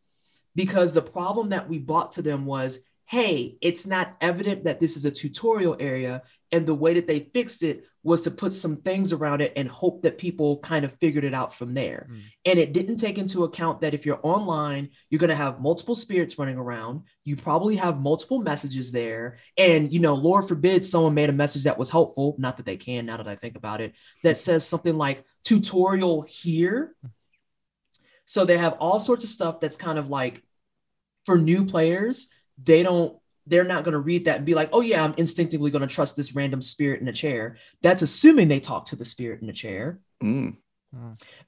Because 0.55 0.93
the 0.93 1.01
problem 1.01 1.49
that 1.49 1.67
we 1.67 1.79
brought 1.79 2.13
to 2.13 2.21
them 2.21 2.45
was 2.45 2.79
hey, 3.07 3.57
it's 3.61 3.85
not 3.85 4.15
evident 4.19 4.63
that 4.63 4.79
this 4.79 4.97
is 4.97 5.05
a 5.05 5.11
tutorial 5.11 5.77
area. 5.79 6.23
And 6.51 6.65
the 6.65 6.75
way 6.75 6.93
that 6.93 7.07
they 7.07 7.19
fixed 7.19 7.63
it 7.63 7.85
was 8.03 8.21
to 8.21 8.31
put 8.31 8.53
some 8.53 8.77
things 8.77 9.11
around 9.11 9.41
it 9.41 9.53
and 9.55 9.67
hope 9.67 10.03
that 10.03 10.17
people 10.17 10.59
kind 10.59 10.85
of 10.85 10.93
figured 10.93 11.23
it 11.23 11.33
out 11.33 11.53
from 11.53 11.73
there. 11.73 12.07
Mm. 12.09 12.21
And 12.45 12.59
it 12.59 12.71
didn't 12.71 12.97
take 12.97 13.17
into 13.17 13.43
account 13.43 13.81
that 13.81 13.93
if 13.93 14.05
you're 14.05 14.19
online, 14.21 14.89
you're 15.09 15.19
going 15.19 15.31
to 15.31 15.35
have 15.35 15.59
multiple 15.59 15.95
spirits 15.95 16.37
running 16.37 16.57
around. 16.57 17.01
You 17.23 17.35
probably 17.35 17.75
have 17.77 17.99
multiple 17.99 18.39
messages 18.39 18.91
there. 18.91 19.37
And, 19.57 19.91
you 19.91 19.99
know, 19.99 20.13
Lord 20.13 20.47
forbid 20.47 20.85
someone 20.85 21.15
made 21.15 21.29
a 21.29 21.33
message 21.33 21.63
that 21.63 21.79
was 21.79 21.89
helpful. 21.89 22.35
Not 22.37 22.57
that 22.57 22.65
they 22.65 22.77
can 22.77 23.07
now 23.07 23.17
that 23.17 23.27
I 23.27 23.35
think 23.35 23.55
about 23.57 23.81
it, 23.81 23.95
that 24.23 24.37
says 24.37 24.65
something 24.65 24.97
like 24.97 25.25
tutorial 25.43 26.21
here. 26.21 26.95
So 28.25 28.45
they 28.45 28.57
have 28.57 28.73
all 28.73 28.99
sorts 28.99 29.23
of 29.23 29.29
stuff 29.29 29.59
that's 29.59 29.77
kind 29.77 29.99
of 29.99 30.09
like 30.09 30.41
for 31.25 31.37
new 31.37 31.65
players 31.65 32.29
they 32.63 32.83
don't 32.83 33.17
they're 33.47 33.63
not 33.63 33.83
going 33.83 33.93
to 33.93 33.99
read 33.99 34.25
that 34.25 34.37
and 34.37 34.45
be 34.45 34.55
like, 34.55 34.69
oh, 34.73 34.81
yeah, 34.81 35.03
I'm 35.03 35.13
instinctively 35.17 35.69
going 35.69 35.87
to 35.87 35.93
trust 35.93 36.15
this 36.15 36.33
random 36.35 36.61
spirit 36.61 37.01
in 37.01 37.07
a 37.07 37.13
chair. 37.13 37.57
That's 37.83 38.01
assuming 38.01 38.47
they 38.47 38.59
talk 38.59 38.87
to 38.87 38.95
the 38.95 39.05
spirit 39.05 39.41
in 39.41 39.49
a 39.49 39.53
chair. 39.53 39.99
Mm. 40.23 40.57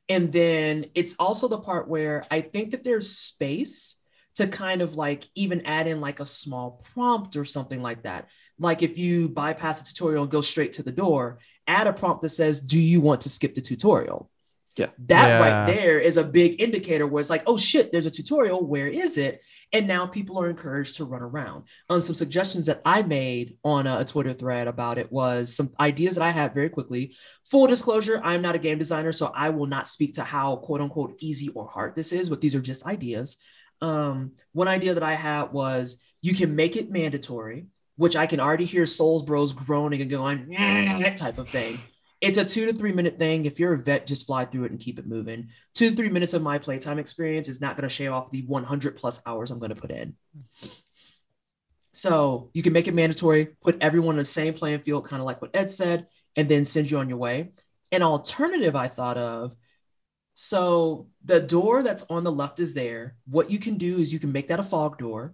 And 0.07 0.31
then 0.31 0.85
it's 0.93 1.15
also 1.17 1.47
the 1.47 1.57
part 1.57 1.87
where 1.87 2.23
I 2.29 2.41
think 2.41 2.71
that 2.71 2.83
there's 2.83 3.09
space 3.09 3.95
to 4.35 4.45
kind 4.45 4.83
of 4.83 4.93
like 4.93 5.27
even 5.33 5.65
add 5.65 5.87
in 5.87 5.99
like 5.99 6.19
a 6.19 6.25
small 6.25 6.83
prompt 6.93 7.35
or 7.35 7.45
something 7.45 7.81
like 7.81 8.03
that. 8.03 8.27
Like 8.59 8.83
if 8.83 8.99
you 8.99 9.27
bypass 9.29 9.79
the 9.79 9.87
tutorial 9.87 10.23
and 10.23 10.31
go 10.31 10.41
straight 10.41 10.73
to 10.73 10.83
the 10.83 10.91
door, 10.91 11.39
add 11.65 11.87
a 11.87 11.93
prompt 11.93 12.21
that 12.21 12.29
says, 12.29 12.59
do 12.59 12.79
you 12.79 13.01
want 13.01 13.21
to 13.21 13.29
skip 13.29 13.55
the 13.55 13.61
tutorial? 13.61 14.29
Yeah. 14.77 14.87
That 15.07 15.27
yeah. 15.27 15.39
right 15.39 15.65
there 15.65 15.99
is 15.99 16.17
a 16.17 16.23
big 16.23 16.61
indicator 16.61 17.07
where 17.07 17.19
it's 17.19 17.29
like, 17.29 17.43
oh 17.47 17.57
shit, 17.57 17.91
there's 17.91 18.05
a 18.05 18.11
tutorial. 18.11 18.65
Where 18.65 18.87
is 18.87 19.17
it? 19.17 19.41
And 19.73 19.87
now 19.87 20.05
people 20.05 20.39
are 20.39 20.49
encouraged 20.49 20.95
to 20.97 21.05
run 21.05 21.21
around. 21.21 21.65
Um, 21.89 21.99
some 21.99 22.15
suggestions 22.15 22.67
that 22.67 22.81
I 22.85 23.01
made 23.01 23.57
on 23.63 23.87
a, 23.87 23.99
a 23.99 24.05
Twitter 24.05 24.33
thread 24.33 24.67
about 24.67 24.97
it 24.97 25.11
was 25.11 25.55
some 25.55 25.73
ideas 25.79 26.15
that 26.15 26.23
I 26.23 26.31
had 26.31 26.53
very 26.53 26.69
quickly. 26.69 27.15
Full 27.45 27.67
disclosure, 27.67 28.21
I'm 28.23 28.41
not 28.41 28.55
a 28.55 28.59
game 28.59 28.77
designer, 28.77 29.11
so 29.11 29.31
I 29.35 29.49
will 29.49 29.65
not 29.65 29.87
speak 29.87 30.13
to 30.13 30.23
how 30.23 30.57
quote 30.57 30.81
unquote 30.81 31.17
easy 31.19 31.49
or 31.49 31.67
hard 31.67 31.95
this 31.95 32.11
is, 32.11 32.29
but 32.29 32.39
these 32.39 32.55
are 32.55 32.61
just 32.61 32.85
ideas. 32.85 33.37
Um, 33.81 34.31
one 34.53 34.67
idea 34.67 34.93
that 34.93 35.03
I 35.03 35.15
had 35.15 35.51
was 35.51 35.97
you 36.21 36.33
can 36.33 36.55
make 36.55 36.75
it 36.77 36.89
mandatory, 36.89 37.67
which 37.95 38.15
I 38.15 38.25
can 38.25 38.39
already 38.39 38.65
hear 38.65 38.85
Souls 38.85 39.23
Bros 39.23 39.51
groaning 39.51 40.01
and 40.01 40.09
going, 40.09 40.47
"Yeah, 40.49 40.99
that 40.99 41.17
type 41.17 41.37
of 41.37 41.49
thing 41.49 41.79
it's 42.19 42.37
a 42.37 42.45
two 42.45 42.65
to 42.65 42.73
three 42.73 42.91
minute 42.91 43.19
thing. 43.19 43.45
If 43.45 43.59
you're 43.59 43.73
a 43.73 43.79
vet, 43.79 44.07
just 44.07 44.25
fly 44.25 44.45
through 44.45 44.65
it 44.65 44.71
and 44.71 44.79
keep 44.79 44.97
it 44.97 45.07
moving. 45.07 45.49
Two 45.73 45.91
to 45.91 45.95
three 45.95 46.09
minutes 46.09 46.33
of 46.33 46.41
my 46.41 46.57
playtime 46.57 46.99
experience 46.99 47.47
is 47.47 47.61
not 47.61 47.75
going 47.75 47.87
to 47.87 47.93
shave 47.93 48.11
off 48.11 48.31
the 48.31 48.43
100 48.43 48.97
plus 48.97 49.21
hours 49.25 49.51
I'm 49.51 49.59
going 49.59 49.73
to 49.73 49.81
put 49.81 49.91
in. 49.91 50.15
So 51.93 52.49
you 52.53 52.63
can 52.63 52.73
make 52.73 52.87
it 52.87 52.93
mandatory, 52.93 53.49
put 53.61 53.77
everyone 53.81 54.15
in 54.15 54.19
the 54.19 54.25
same 54.25 54.53
playing 54.53 54.79
field, 54.81 55.07
kind 55.07 55.19
of 55.19 55.25
like 55.25 55.41
what 55.41 55.55
Ed 55.55 55.71
said, 55.71 56.07
and 56.35 56.49
then 56.49 56.65
send 56.65 56.89
you 56.89 56.99
on 56.99 57.09
your 57.09 57.17
way. 57.17 57.51
An 57.91 58.01
alternative 58.01 58.75
I 58.75 58.87
thought 58.87 59.17
of. 59.17 59.55
So 60.33 61.07
the 61.25 61.39
door 61.39 61.81
that's 61.81 62.05
on 62.09 62.23
the 62.23 62.31
left 62.31 62.59
is 62.59 62.73
there. 62.73 63.15
What 63.25 63.49
you 63.49 63.57
can 63.57 63.77
do 63.77 63.97
is 63.97 64.13
you 64.13 64.19
can 64.19 64.31
make 64.31 64.49
that 64.49 64.59
a 64.59 64.63
fog 64.63 64.99
door 64.99 65.33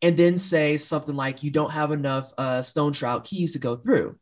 and 0.00 0.16
then 0.16 0.38
say 0.38 0.76
something 0.76 1.16
like 1.16 1.42
you 1.42 1.50
don't 1.50 1.72
have 1.72 1.90
enough 1.90 2.32
uh, 2.38 2.62
stone 2.62 2.92
shroud 2.92 3.24
keys 3.24 3.52
to 3.52 3.58
go 3.58 3.76
through 3.76 4.16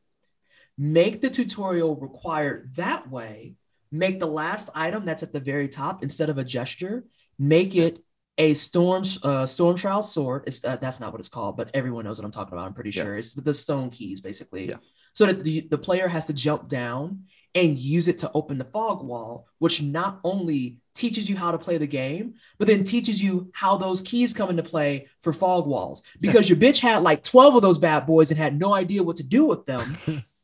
make 0.79 1.21
the 1.21 1.31
tutorial 1.31 1.97
required 1.97 2.73
that 2.77 3.11
way 3.11 3.55
make 3.91 4.19
the 4.19 4.27
last 4.27 4.69
item 4.75 5.05
that's 5.05 5.23
at 5.23 5.33
the 5.33 5.41
very 5.41 5.69
top 5.69 6.03
instead 6.03 6.29
of 6.29 6.39
a 6.39 6.45
gesture 6.45 7.05
make 7.39 7.77
it 7.77 7.99
a 8.39 8.53
storm 8.55 9.03
uh, 9.23 9.47
storm 9.47 9.77
shroud 9.77 10.03
sword. 10.03 10.45
It's 10.47 10.65
uh, 10.65 10.77
that's 10.77 11.01
not 11.01 11.13
what 11.13 11.21
it's 11.21 11.29
called 11.29 11.57
but 11.57 11.71
everyone 11.75 12.05
knows 12.05 12.19
what 12.19 12.25
i'm 12.25 12.31
talking 12.31 12.53
about 12.53 12.67
i'm 12.67 12.75
pretty 12.75 12.91
yeah. 12.91 13.03
sure. 13.03 13.17
It's 13.17 13.33
the 13.33 13.55
stone 13.55 13.91
keys 13.91 14.21
basically. 14.21 14.69
Yeah. 14.69 14.77
so 15.15 15.27
that 15.27 15.43
the, 15.43 15.67
the 15.71 15.79
player 15.79 16.09
has 16.09 16.27
to 16.27 16.33
jump 16.33 16.69
down 16.69 17.25
and 17.55 17.79
use 17.79 18.07
it 18.09 18.19
to 18.19 18.31
open 18.35 18.59
the 18.59 18.65
fog 18.65 19.03
wall 19.03 19.47
which 19.59 19.81
not 19.81 20.21
only 20.25 20.79
teaches 20.95 21.29
you 21.29 21.37
how 21.37 21.51
to 21.51 21.59
play 21.59 21.79
the 21.79 21.87
game 21.87 22.35
but 22.59 22.67
then 22.67 22.85
teaches 22.85 23.23
you 23.23 23.51
how 23.55 23.79
those 23.79 24.03
keys 24.03 24.35
come 24.35 24.51
into 24.51 24.63
play 24.63 25.09
for 25.23 25.33
fog 25.33 25.67
walls. 25.67 26.03
Because 26.21 26.49
your 26.49 26.59
bitch 26.59 26.81
had 26.81 27.03
like 27.03 27.23
12 27.23 27.57
of 27.57 27.63
those 27.63 27.79
bad 27.79 28.07
boys 28.07 28.31
and 28.31 28.39
had 28.39 28.59
no 28.59 28.75
idea 28.75 29.03
what 29.03 29.17
to 29.17 29.23
do 29.23 29.47
with 29.47 29.65
them 29.65 29.97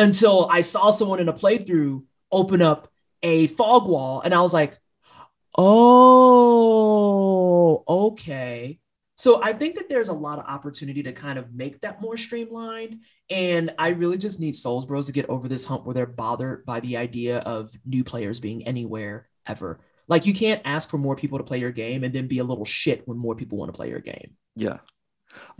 until 0.00 0.48
I 0.50 0.62
saw 0.62 0.90
someone 0.90 1.20
in 1.20 1.28
a 1.28 1.32
playthrough 1.32 2.02
open 2.32 2.62
up 2.62 2.90
a 3.22 3.46
fog 3.48 3.86
wall 3.86 4.22
and 4.22 4.34
I 4.34 4.40
was 4.40 4.54
like, 4.54 4.78
oh, 5.58 6.94
okay. 7.86 8.80
So 9.16 9.42
I 9.42 9.52
think 9.52 9.74
that 9.74 9.90
there's 9.90 10.08
a 10.08 10.14
lot 10.14 10.38
of 10.38 10.46
opportunity 10.46 11.02
to 11.02 11.12
kind 11.12 11.38
of 11.38 11.52
make 11.52 11.82
that 11.82 12.00
more 12.00 12.16
streamlined. 12.16 13.00
And 13.28 13.74
I 13.78 13.88
really 13.88 14.16
just 14.16 14.40
need 14.40 14.56
Souls 14.56 14.86
Bros 14.86 15.04
to 15.06 15.12
get 15.12 15.28
over 15.28 15.46
this 15.48 15.66
hump 15.66 15.84
where 15.84 15.92
they're 15.92 16.06
bothered 16.06 16.64
by 16.64 16.80
the 16.80 16.96
idea 16.96 17.40
of 17.40 17.70
new 17.84 18.02
players 18.02 18.40
being 18.40 18.66
anywhere 18.66 19.28
ever. 19.46 19.80
Like 20.08 20.24
you 20.24 20.32
can't 20.32 20.62
ask 20.64 20.88
for 20.88 20.96
more 20.96 21.14
people 21.14 21.36
to 21.36 21.44
play 21.44 21.58
your 21.58 21.72
game 21.72 22.04
and 22.04 22.14
then 22.14 22.26
be 22.26 22.38
a 22.38 22.44
little 22.44 22.64
shit 22.64 23.06
when 23.06 23.18
more 23.18 23.34
people 23.34 23.58
want 23.58 23.68
to 23.68 23.76
play 23.76 23.90
your 23.90 24.00
game. 24.00 24.38
Yeah. 24.56 24.78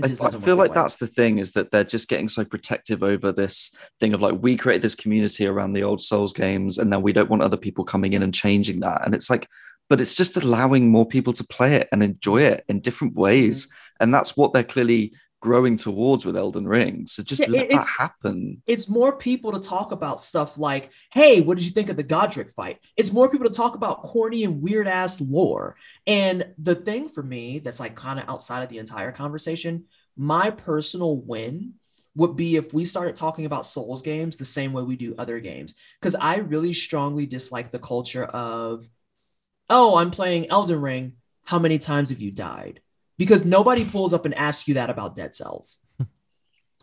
I, 0.02 0.06
I, 0.06 0.30
feel 0.30 0.56
like 0.56 0.74
that's 0.74 0.96
the 0.96 1.06
thing 1.06 1.38
is 1.38 1.52
that 1.52 1.70
they're 1.70 1.84
just 1.84 2.08
getting 2.08 2.28
so 2.28 2.44
protective 2.44 3.02
over 3.02 3.32
this 3.32 3.70
thing 3.98 4.14
of 4.14 4.22
like 4.22 4.40
we 4.40 4.56
created 4.56 4.82
this 4.82 4.94
community 4.94 5.46
around 5.46 5.72
the 5.72 5.82
old 5.82 6.00
Souls 6.00 6.32
games, 6.32 6.78
and 6.78 6.92
then 6.92 7.02
we 7.02 7.12
don't 7.12 7.30
want 7.30 7.42
other 7.42 7.56
people 7.56 7.84
coming 7.84 8.12
in 8.12 8.22
and 8.22 8.34
changing 8.34 8.80
that. 8.80 9.04
And 9.04 9.14
it's 9.14 9.30
like, 9.30 9.48
but 9.88 10.00
it's 10.00 10.14
just 10.14 10.36
allowing 10.36 10.88
more 10.88 11.06
people 11.06 11.32
to 11.34 11.44
play 11.44 11.76
it 11.76 11.88
and 11.92 12.02
enjoy 12.02 12.42
it 12.42 12.64
in 12.68 12.80
different 12.80 13.14
ways, 13.14 13.66
mm-hmm. 13.66 14.04
and 14.04 14.14
that's 14.14 14.36
what 14.36 14.52
they're 14.52 14.64
clearly 14.64 15.12
growing 15.41 15.76
towards 15.76 16.26
with 16.26 16.36
Elden 16.36 16.68
Ring. 16.68 17.07
So 17.07 17.22
just 17.22 17.41
yeah, 17.41 17.49
let 17.49 17.70
that 17.70 17.86
happen. 17.99 18.62
It's 18.66 18.91
more 18.91 19.16
people 19.16 19.53
to 19.53 19.61
talk 19.61 19.91
about 19.91 20.20
stuff 20.20 20.59
like, 20.59 20.91
hey, 21.12 21.41
what 21.41 21.57
did 21.57 21.64
you 21.64 21.72
think 21.72 21.88
of 21.88 21.97
the 21.97 22.05
Godrick 22.05 22.51
fight? 22.51 22.78
It's 22.97 23.12
more 23.12 23.30
people 23.30 23.47
to 23.47 23.53
talk 23.53 23.74
about 23.74 24.03
corny 24.03 24.45
and 24.45 24.62
weird 24.62 24.86
ass 24.86 25.20
lore. 25.20 25.76
And 26.07 26.47
the 26.59 26.74
thing 26.74 27.09
for 27.09 27.22
me 27.22 27.59
that's 27.59 27.80
like 27.80 27.95
kind 27.95 28.20
of 28.20 28.28
outside 28.28 28.62
of 28.62 28.68
the 28.68 28.78
entire 28.78 29.12
conversation, 29.12 29.84
my 30.16 30.51
personal 30.51 31.16
win 31.16 31.74
would 32.16 32.36
be 32.36 32.57
if 32.57 32.74
we 32.74 32.84
started 32.84 33.16
talking 33.16 33.47
about 33.47 33.64
Souls 33.64 34.03
games 34.03 34.36
the 34.36 34.45
same 34.45 34.74
way 34.74 34.82
we 34.82 34.97
do 34.97 35.14
other 35.16 35.41
games. 35.41 35.74
Because 35.99 36.14
I 36.14 36.36
really 36.36 36.74
strongly 36.74 37.24
dislike 37.24 37.70
the 37.70 37.78
culture 37.78 38.24
of, 38.24 38.86
oh, 39.70 39.97
I'm 39.97 40.11
playing 40.11 40.51
Elden 40.51 40.82
Ring. 40.82 41.14
How 41.47 41.59
many 41.59 41.78
times 41.78 42.11
have 42.11 42.20
you 42.20 42.30
died? 42.30 42.80
Because 43.20 43.44
nobody 43.44 43.84
pulls 43.84 44.14
up 44.14 44.24
and 44.24 44.34
asks 44.34 44.66
you 44.66 44.72
that 44.72 44.88
about 44.88 45.14
dead 45.14 45.34
cells. 45.34 45.78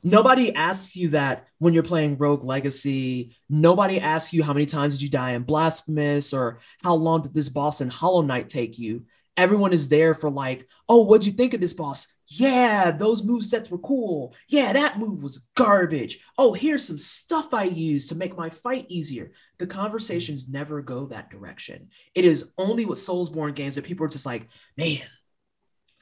Nobody 0.03 0.53
asks 0.53 0.95
you 0.95 1.09
that 1.09 1.47
when 1.57 1.73
you're 1.73 1.81
playing 1.81 2.19
Rogue 2.19 2.43
Legacy. 2.43 3.35
Nobody 3.49 3.99
asks 3.99 4.33
you 4.33 4.43
how 4.43 4.53
many 4.53 4.67
times 4.67 4.93
did 4.93 5.01
you 5.01 5.09
die 5.09 5.31
in 5.31 5.41
Blasphemous 5.41 6.35
or 6.35 6.59
how 6.83 6.93
long 6.93 7.23
did 7.23 7.33
this 7.33 7.49
boss 7.49 7.81
in 7.81 7.89
Hollow 7.89 8.21
Knight 8.21 8.49
take 8.49 8.77
you. 8.77 9.05
Everyone 9.35 9.73
is 9.73 9.89
there 9.89 10.13
for 10.13 10.29
like, 10.29 10.67
oh, 10.87 11.01
what'd 11.01 11.25
you 11.25 11.33
think 11.33 11.55
of 11.55 11.59
this 11.59 11.73
boss? 11.73 12.05
Yeah, 12.27 12.91
those 12.91 13.23
move 13.23 13.43
sets 13.43 13.71
were 13.71 13.79
cool. 13.79 14.35
Yeah, 14.47 14.73
that 14.73 14.99
move 14.99 15.23
was 15.23 15.47
garbage. 15.55 16.19
Oh, 16.37 16.53
here's 16.53 16.85
some 16.85 16.99
stuff 16.99 17.55
I 17.55 17.63
used 17.63 18.09
to 18.09 18.15
make 18.15 18.37
my 18.37 18.51
fight 18.51 18.85
easier. 18.89 19.31
The 19.57 19.65
conversations 19.65 20.47
never 20.47 20.83
go 20.83 21.07
that 21.07 21.31
direction. 21.31 21.89
It 22.13 22.25
is 22.25 22.51
only 22.59 22.85
with 22.85 22.99
Soulsborne 22.99 23.55
games 23.55 23.73
that 23.73 23.85
people 23.85 24.05
are 24.05 24.09
just 24.09 24.27
like, 24.27 24.47
man, 24.77 25.01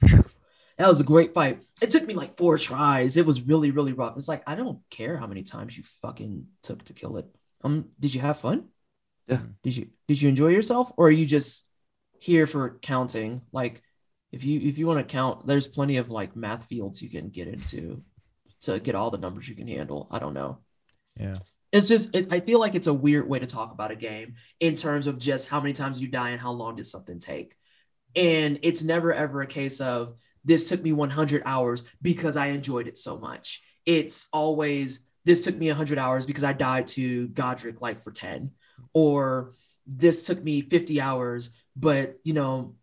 that 0.00 0.88
was 0.88 1.00
a 1.00 1.04
great 1.04 1.34
fight. 1.34 1.62
It 1.80 1.90
took 1.90 2.06
me 2.06 2.14
like 2.14 2.36
four 2.36 2.58
tries. 2.58 3.16
It 3.16 3.26
was 3.26 3.42
really, 3.42 3.70
really 3.70 3.92
rough. 3.92 4.16
It's 4.16 4.28
like, 4.28 4.42
I 4.46 4.54
don't 4.54 4.80
care 4.90 5.16
how 5.16 5.26
many 5.26 5.42
times 5.42 5.76
you 5.76 5.84
fucking 6.02 6.46
took 6.62 6.84
to 6.84 6.92
kill 6.92 7.16
it. 7.18 7.26
Um, 7.62 7.90
did 7.98 8.14
you 8.14 8.20
have 8.20 8.38
fun? 8.38 8.68
Yeah. 9.26 9.40
Did 9.62 9.76
you 9.76 9.88
did 10.06 10.22
you 10.22 10.28
enjoy 10.28 10.48
yourself? 10.48 10.92
Or 10.96 11.08
are 11.08 11.10
you 11.10 11.26
just 11.26 11.66
here 12.18 12.46
for 12.46 12.78
counting? 12.80 13.42
Like 13.52 13.82
if 14.32 14.44
you 14.44 14.60
if 14.60 14.78
you 14.78 14.86
want 14.86 14.98
to 14.98 15.12
count, 15.12 15.46
there's 15.46 15.66
plenty 15.66 15.96
of 15.96 16.10
like 16.10 16.36
math 16.36 16.64
fields 16.66 17.02
you 17.02 17.10
can 17.10 17.30
get 17.30 17.48
into 17.48 18.02
to 18.62 18.78
get 18.78 18.94
all 18.94 19.10
the 19.10 19.18
numbers 19.18 19.48
you 19.48 19.56
can 19.56 19.68
handle. 19.68 20.08
I 20.10 20.18
don't 20.18 20.34
know. 20.34 20.58
Yeah. 21.18 21.34
It's 21.72 21.88
just 21.88 22.10
it's, 22.14 22.28
I 22.30 22.40
feel 22.40 22.60
like 22.60 22.74
it's 22.74 22.86
a 22.86 22.94
weird 22.94 23.28
way 23.28 23.38
to 23.38 23.46
talk 23.46 23.72
about 23.72 23.90
a 23.90 23.96
game 23.96 24.34
in 24.60 24.76
terms 24.76 25.06
of 25.06 25.18
just 25.18 25.48
how 25.48 25.60
many 25.60 25.72
times 25.72 26.00
you 26.00 26.08
die 26.08 26.30
and 26.30 26.40
how 26.40 26.52
long 26.52 26.76
does 26.76 26.90
something 26.90 27.18
take. 27.18 27.56
And 28.16 28.58
it's 28.62 28.82
never 28.82 29.12
ever 29.12 29.42
a 29.42 29.46
case 29.46 29.80
of 29.80 30.14
this 30.44 30.68
took 30.68 30.82
me 30.82 30.92
100 30.92 31.42
hours 31.44 31.84
because 32.02 32.36
I 32.36 32.46
enjoyed 32.48 32.88
it 32.88 32.98
so 32.98 33.18
much. 33.18 33.62
It's 33.84 34.28
always 34.32 35.00
this 35.24 35.44
took 35.44 35.56
me 35.56 35.68
100 35.68 35.98
hours 35.98 36.24
because 36.24 36.44
I 36.44 36.52
died 36.52 36.86
to 36.88 37.28
Godrick 37.28 37.80
like 37.80 38.02
for 38.02 38.12
10 38.12 38.52
or 38.92 39.52
this 39.86 40.22
took 40.22 40.42
me 40.42 40.62
50 40.62 41.00
hours 41.00 41.50
but 41.76 42.18
you 42.24 42.32
know 42.32 42.74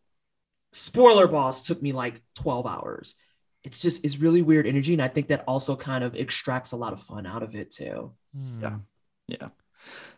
spoiler 0.72 1.28
boss 1.28 1.64
took 1.64 1.82
me 1.82 1.92
like 1.92 2.22
12 2.36 2.66
hours 2.66 3.16
it's 3.64 3.82
just 3.82 4.06
it's 4.06 4.18
really 4.18 4.42
weird 4.42 4.66
energy 4.66 4.94
and 4.94 5.02
i 5.02 5.08
think 5.08 5.28
that 5.28 5.44
also 5.48 5.76
kind 5.76 6.04
of 6.04 6.16
extracts 6.16 6.72
a 6.72 6.78
lot 6.78 6.94
of 6.94 7.02
fun 7.02 7.26
out 7.26 7.44
of 7.44 7.56
it 7.56 7.72
too 7.72 8.12
hmm. 8.36 8.62
Yeah. 8.62 8.78
Yeah. 9.28 9.50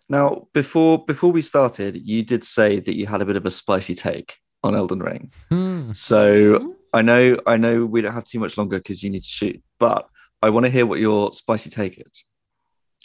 Now, 0.09 0.47
before 0.53 1.03
before 1.03 1.31
we 1.31 1.41
started, 1.41 1.95
you 1.95 2.23
did 2.23 2.43
say 2.43 2.79
that 2.79 2.95
you 2.95 3.07
had 3.07 3.21
a 3.21 3.25
bit 3.25 3.35
of 3.35 3.45
a 3.45 3.51
spicy 3.51 3.95
take 3.95 4.37
on 4.65 4.75
Elden 4.75 4.99
Ring. 4.99 5.31
Hmm. 5.49 5.91
So 5.93 6.75
I 6.93 7.01
know 7.01 7.39
I 7.45 7.57
know 7.57 7.85
we 7.85 8.01
don't 8.01 8.13
have 8.13 8.25
too 8.25 8.39
much 8.39 8.57
longer 8.57 8.77
because 8.77 9.03
you 9.03 9.09
need 9.09 9.23
to 9.23 9.29
shoot, 9.29 9.61
but 9.79 10.07
I 10.41 10.49
want 10.49 10.65
to 10.65 10.71
hear 10.71 10.85
what 10.85 10.99
your 10.99 11.31
spicy 11.33 11.69
take 11.69 11.99
is 11.99 12.25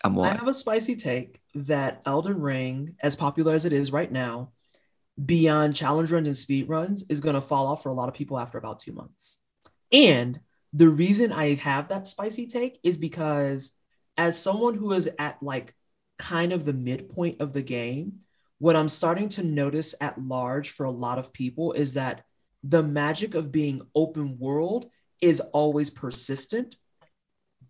and 0.04 0.20
i 0.20 0.34
have 0.34 0.48
a 0.48 0.52
spicy 0.52 0.96
take 0.96 1.40
that 1.54 2.00
elden 2.06 2.40
ring 2.40 2.94
as 3.02 3.16
popular 3.16 3.54
as 3.54 3.64
it 3.64 3.72
is 3.72 3.92
right 3.92 4.10
now 4.10 4.50
beyond 5.24 5.74
challenge 5.74 6.10
runs 6.10 6.26
and 6.26 6.36
speed 6.36 6.68
runs 6.68 7.04
is 7.08 7.20
going 7.20 7.34
to 7.34 7.40
fall 7.40 7.66
off 7.66 7.82
for 7.82 7.90
a 7.90 7.94
lot 7.94 8.08
of 8.08 8.14
people 8.14 8.38
after 8.38 8.58
about 8.58 8.78
two 8.78 8.92
months 8.92 9.38
and 9.92 10.40
the 10.72 10.88
reason 10.88 11.32
i 11.32 11.54
have 11.54 11.88
that 11.88 12.06
spicy 12.06 12.46
take 12.46 12.78
is 12.82 12.96
because 12.96 13.72
as 14.16 14.40
someone 14.40 14.74
who 14.74 14.92
is 14.92 15.10
at 15.18 15.42
like 15.42 15.74
kind 16.18 16.52
of 16.52 16.64
the 16.64 16.72
midpoint 16.72 17.40
of 17.40 17.52
the 17.52 17.62
game 17.62 18.20
what 18.60 18.76
i'm 18.76 18.88
starting 18.88 19.28
to 19.28 19.42
notice 19.42 19.94
at 20.00 20.20
large 20.22 20.70
for 20.70 20.86
a 20.86 20.90
lot 20.90 21.18
of 21.18 21.32
people 21.32 21.72
is 21.72 21.94
that 21.94 22.22
the 22.62 22.82
magic 22.82 23.34
of 23.34 23.50
being 23.50 23.82
open 23.94 24.38
world 24.38 24.88
is 25.20 25.40
always 25.40 25.90
persistent 25.90 26.76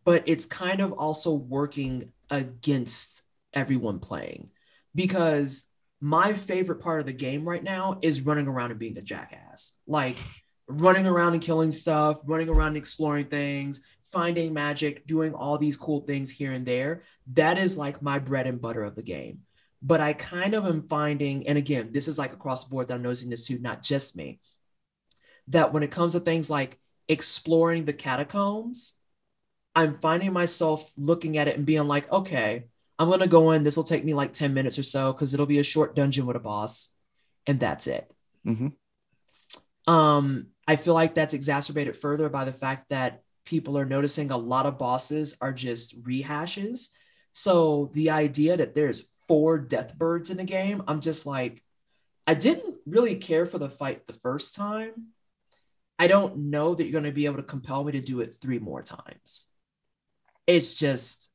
but 0.05 0.25
it's 0.27 0.47
kind 0.47 0.81
of 0.81 0.93
also 0.93 1.33
working 1.33 2.13
against 2.31 3.23
everyone 3.53 3.99
playing. 3.99 4.51
Because 4.95 5.65
my 6.01 6.33
favorite 6.33 6.81
part 6.81 7.01
of 7.01 7.07
the 7.07 7.13
game 7.13 7.49
right 7.49 7.63
now 7.63 7.99
is 8.03 8.23
running 8.23 8.47
around 8.49 8.71
and 8.71 8.81
being 8.81 8.97
a 8.99 9.03
jackass. 9.03 9.75
Like 9.87 10.17
running 10.69 11.07
around 11.07 11.33
and 11.33 11.43
killing 11.43 11.73
stuff 11.73 12.21
running 12.25 12.49
around 12.49 12.69
and 12.69 12.77
exploring 12.77 13.27
things 13.27 13.81
finding 14.05 14.55
magic 14.55 15.05
doing 15.05 15.35
all 15.35 15.59
these 15.59 15.77
cool 15.77 16.01
things 16.01 16.31
here 16.31 16.53
and 16.53 16.65
there. 16.65 17.03
That 17.35 17.59
is 17.59 17.77
like 17.77 18.03
my 18.03 18.21
bread 18.21 18.47
and 18.47 18.61
butter 18.61 18.85
of 18.85 18.95
the 18.95 19.03
game 19.03 19.41
but 19.83 20.01
i 20.01 20.13
kind 20.13 20.55
of 20.55 20.67
am 20.67 20.87
finding 20.89 21.47
and 21.47 21.57
again 21.57 21.91
this 21.93 22.09
is 22.09 22.19
like 22.19 22.33
across 22.33 22.65
the 22.65 22.71
board 22.71 22.89
that 22.89 22.95
i'm 22.95 23.03
noticing 23.03 23.31
this 23.31 23.47
too 23.47 23.59
not 23.59 23.83
just 23.83 24.17
me 24.17 24.39
that 25.49 25.73
when 25.73 25.83
it 25.83 25.91
comes 25.91 26.13
to 26.13 26.21
things 26.21 26.51
like 26.51 26.79
exploring 27.09 27.85
the 27.85 27.93
catacombs 27.93 28.95
I'm 29.75 29.99
finding 29.99 30.33
myself 30.33 30.91
looking 30.97 31.39
at 31.39 31.49
it 31.49 31.57
and 31.57 31.67
being 31.67 31.87
like, 31.87 32.11
okay, 32.11 32.65
I'm 32.99 33.09
going 33.09 33.21
to 33.21 33.27
go 33.27 33.53
in. 33.53 33.63
This 33.65 33.77
will 33.77 33.85
take 33.85 34.05
me 34.05 34.15
like 34.15 34.33
10 34.33 34.53
minutes 34.53 34.79
or 34.79 34.83
so 34.83 35.13
because 35.13 35.33
it'll 35.33 35.47
be 35.47 35.59
a 35.59 35.65
short 35.65 35.95
dungeon 35.95 36.27
with 36.27 36.37
a 36.37 36.41
boss. 36.41 36.91
And 37.47 37.59
that's 37.59 37.87
it. 37.87 38.11
Mhm. 38.47 38.73
Um, 39.87 40.49
I 40.67 40.77
feel 40.77 40.95
like 40.95 41.15
that's 41.15 41.35
exacerbated 41.35 41.97
further 41.97 42.29
by 42.29 42.45
the 42.45 42.53
fact 42.53 42.91
that 42.91 43.23
people 43.45 43.79
are 43.79 43.87
noticing 43.87 44.31
a 44.31 44.37
lot 44.37 44.67
of 44.67 44.79
bosses 44.79 45.37
are 45.41 45.53
just 45.53 46.01
rehashes. 46.03 46.91
So 47.33 47.91
the 47.95 48.11
idea 48.11 48.57
that 48.57 48.75
there's 48.75 49.09
four 49.31 49.61
death 49.61 49.97
birds 49.97 50.31
in 50.31 50.39
the 50.39 50.43
game, 50.43 50.83
I'm 50.89 51.01
just 51.01 51.25
like, 51.25 51.63
I 52.27 52.35
didn't 52.35 52.75
really 52.85 53.15
care 53.15 53.47
for 53.47 53.59
the 53.59 53.71
fight 53.71 54.05
the 54.05 54.13
first 54.13 54.57
time. 54.57 55.13
I 56.01 56.09
don't 56.09 56.51
know 56.51 56.75
that 56.75 56.83
you're 56.83 57.01
going 57.01 57.05
to 57.05 57.13
be 57.13 57.27
able 57.27 57.37
to 57.37 57.45
compel 57.45 57.85
me 57.85 57.93
to 57.93 58.01
do 58.01 58.23
it 58.23 58.35
three 58.35 58.59
more 58.59 58.83
times. 58.83 59.47
It's 60.49 60.75
just, 60.75 61.31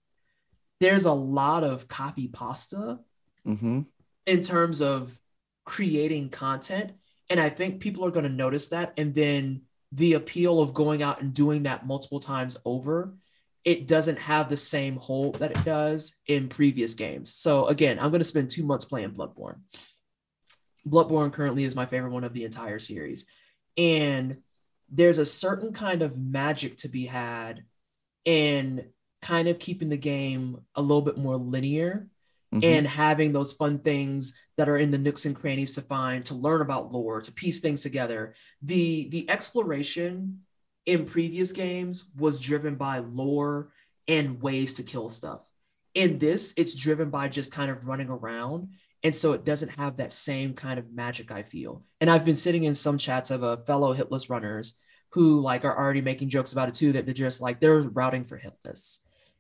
there's 0.82 1.06
a 1.06 1.14
lot 1.14 1.64
of 1.64 1.88
copy 1.88 2.28
pasta 2.28 3.00
hmm 3.46 3.84
in 4.26 4.42
terms 4.42 4.82
of 4.82 5.18
creating 5.64 6.32
content. 6.32 6.92
And 7.30 7.40
I 7.40 7.50
think 7.50 7.80
people 7.80 8.06
are 8.06 8.12
going 8.12 8.24
to 8.24 8.30
notice 8.30 8.68
that. 8.70 8.94
And 8.98 9.14
then 9.14 9.62
the 9.94 10.16
appeal 10.16 10.60
of 10.60 10.74
going 10.74 11.02
out 11.02 11.22
and 11.22 11.34
doing 11.34 11.64
that 11.64 11.88
multiple 11.88 12.20
times 12.20 12.58
over, 12.66 13.16
it 13.66 13.88
doesn't 13.88 14.20
have 14.20 14.48
the 14.50 14.58
same 14.58 14.96
hold 14.96 15.36
that 15.36 15.52
it 15.52 15.66
does 15.66 16.14
in 16.28 16.48
previous 16.48 16.94
games. 16.94 17.34
So 17.34 17.66
again, 17.68 17.98
I'm 18.00 18.12
going 18.12 18.20
to 18.22 18.24
spend 18.24 18.52
two 18.52 18.64
months 18.64 18.86
playing 18.86 19.12
Bloodborne. 19.12 19.60
Bloodborne 20.88 21.34
currently 21.34 21.64
is 21.64 21.76
my 21.76 21.88
favorite 21.88 22.12
one 22.12 22.24
of 22.24 22.34
the 22.34 22.44
entire 22.44 22.80
series. 22.80 23.26
And 23.76 24.38
there's 24.90 25.18
a 25.18 25.26
certain 25.26 25.74
kind 25.74 26.04
of 26.04 26.16
magic 26.16 26.78
to 26.78 26.90
be 26.90 27.08
had 27.08 27.64
in 28.24 28.86
kind 29.22 29.48
of 29.48 29.58
keeping 29.58 29.90
the 29.90 29.98
game 29.98 30.60
a 30.76 30.82
little 30.82 31.02
bit 31.02 31.18
more 31.18 31.36
linear 31.38 32.08
Mhm. 32.54 32.64
and 32.64 32.88
having 32.88 33.34
those 33.34 33.54
fun 33.54 33.80
things 33.80 34.34
that 34.58 34.70
are 34.70 34.78
in 34.78 34.92
the 34.92 35.00
nooks 35.00 35.26
and 35.26 35.36
crannies 35.36 35.74
to 35.74 35.82
find 35.82 36.24
to 36.26 36.36
learn 36.36 36.62
about 36.62 36.92
lore 36.94 37.20
to 37.20 37.32
piece 37.32 37.60
things 37.60 37.82
together 37.82 38.36
the 38.62 39.10
the 39.10 39.28
exploration 39.30 40.45
in 40.86 41.06
previous 41.06 41.52
games 41.52 42.12
was 42.18 42.40
driven 42.40 42.76
by 42.76 43.00
lore 43.00 43.72
and 44.08 44.42
ways 44.42 44.74
to 44.76 44.84
kill 44.84 45.10
stuff 45.10 45.42
in 45.94 46.20
this 46.20 46.54
it's 46.58 46.74
driven 46.74 47.10
by 47.10 47.28
just 47.28 47.52
kind 47.52 47.72
of 47.72 47.88
running 47.88 48.10
around 48.10 48.70
and 49.04 49.14
so 49.14 49.34
it 49.34 49.46
doesn't 49.46 49.70
have 49.70 49.98
that 49.98 50.12
same 50.12 50.54
kind 50.54 50.80
of 50.80 50.92
magic 50.94 51.32
i 51.32 51.42
feel 51.42 51.84
and 52.02 52.10
i've 52.10 52.26
been 52.26 52.36
sitting 52.36 52.64
in 52.64 52.76
some 52.76 52.98
chats 52.98 53.32
of 53.32 53.44
uh, 53.44 53.58
fellow 53.66 53.96
hitless 53.96 54.30
runners 54.30 54.76
who 55.10 55.40
like 55.40 55.64
are 55.64 55.78
already 55.78 56.02
making 56.02 56.30
jokes 56.30 56.52
about 56.52 56.68
it 56.68 56.74
too 56.74 56.92
that 56.92 57.06
they're 57.06 57.14
just 57.14 57.42
like 57.42 57.60
they're 57.60 57.82
routing 57.82 58.26
for 58.26 58.40
hitless 58.40 59.00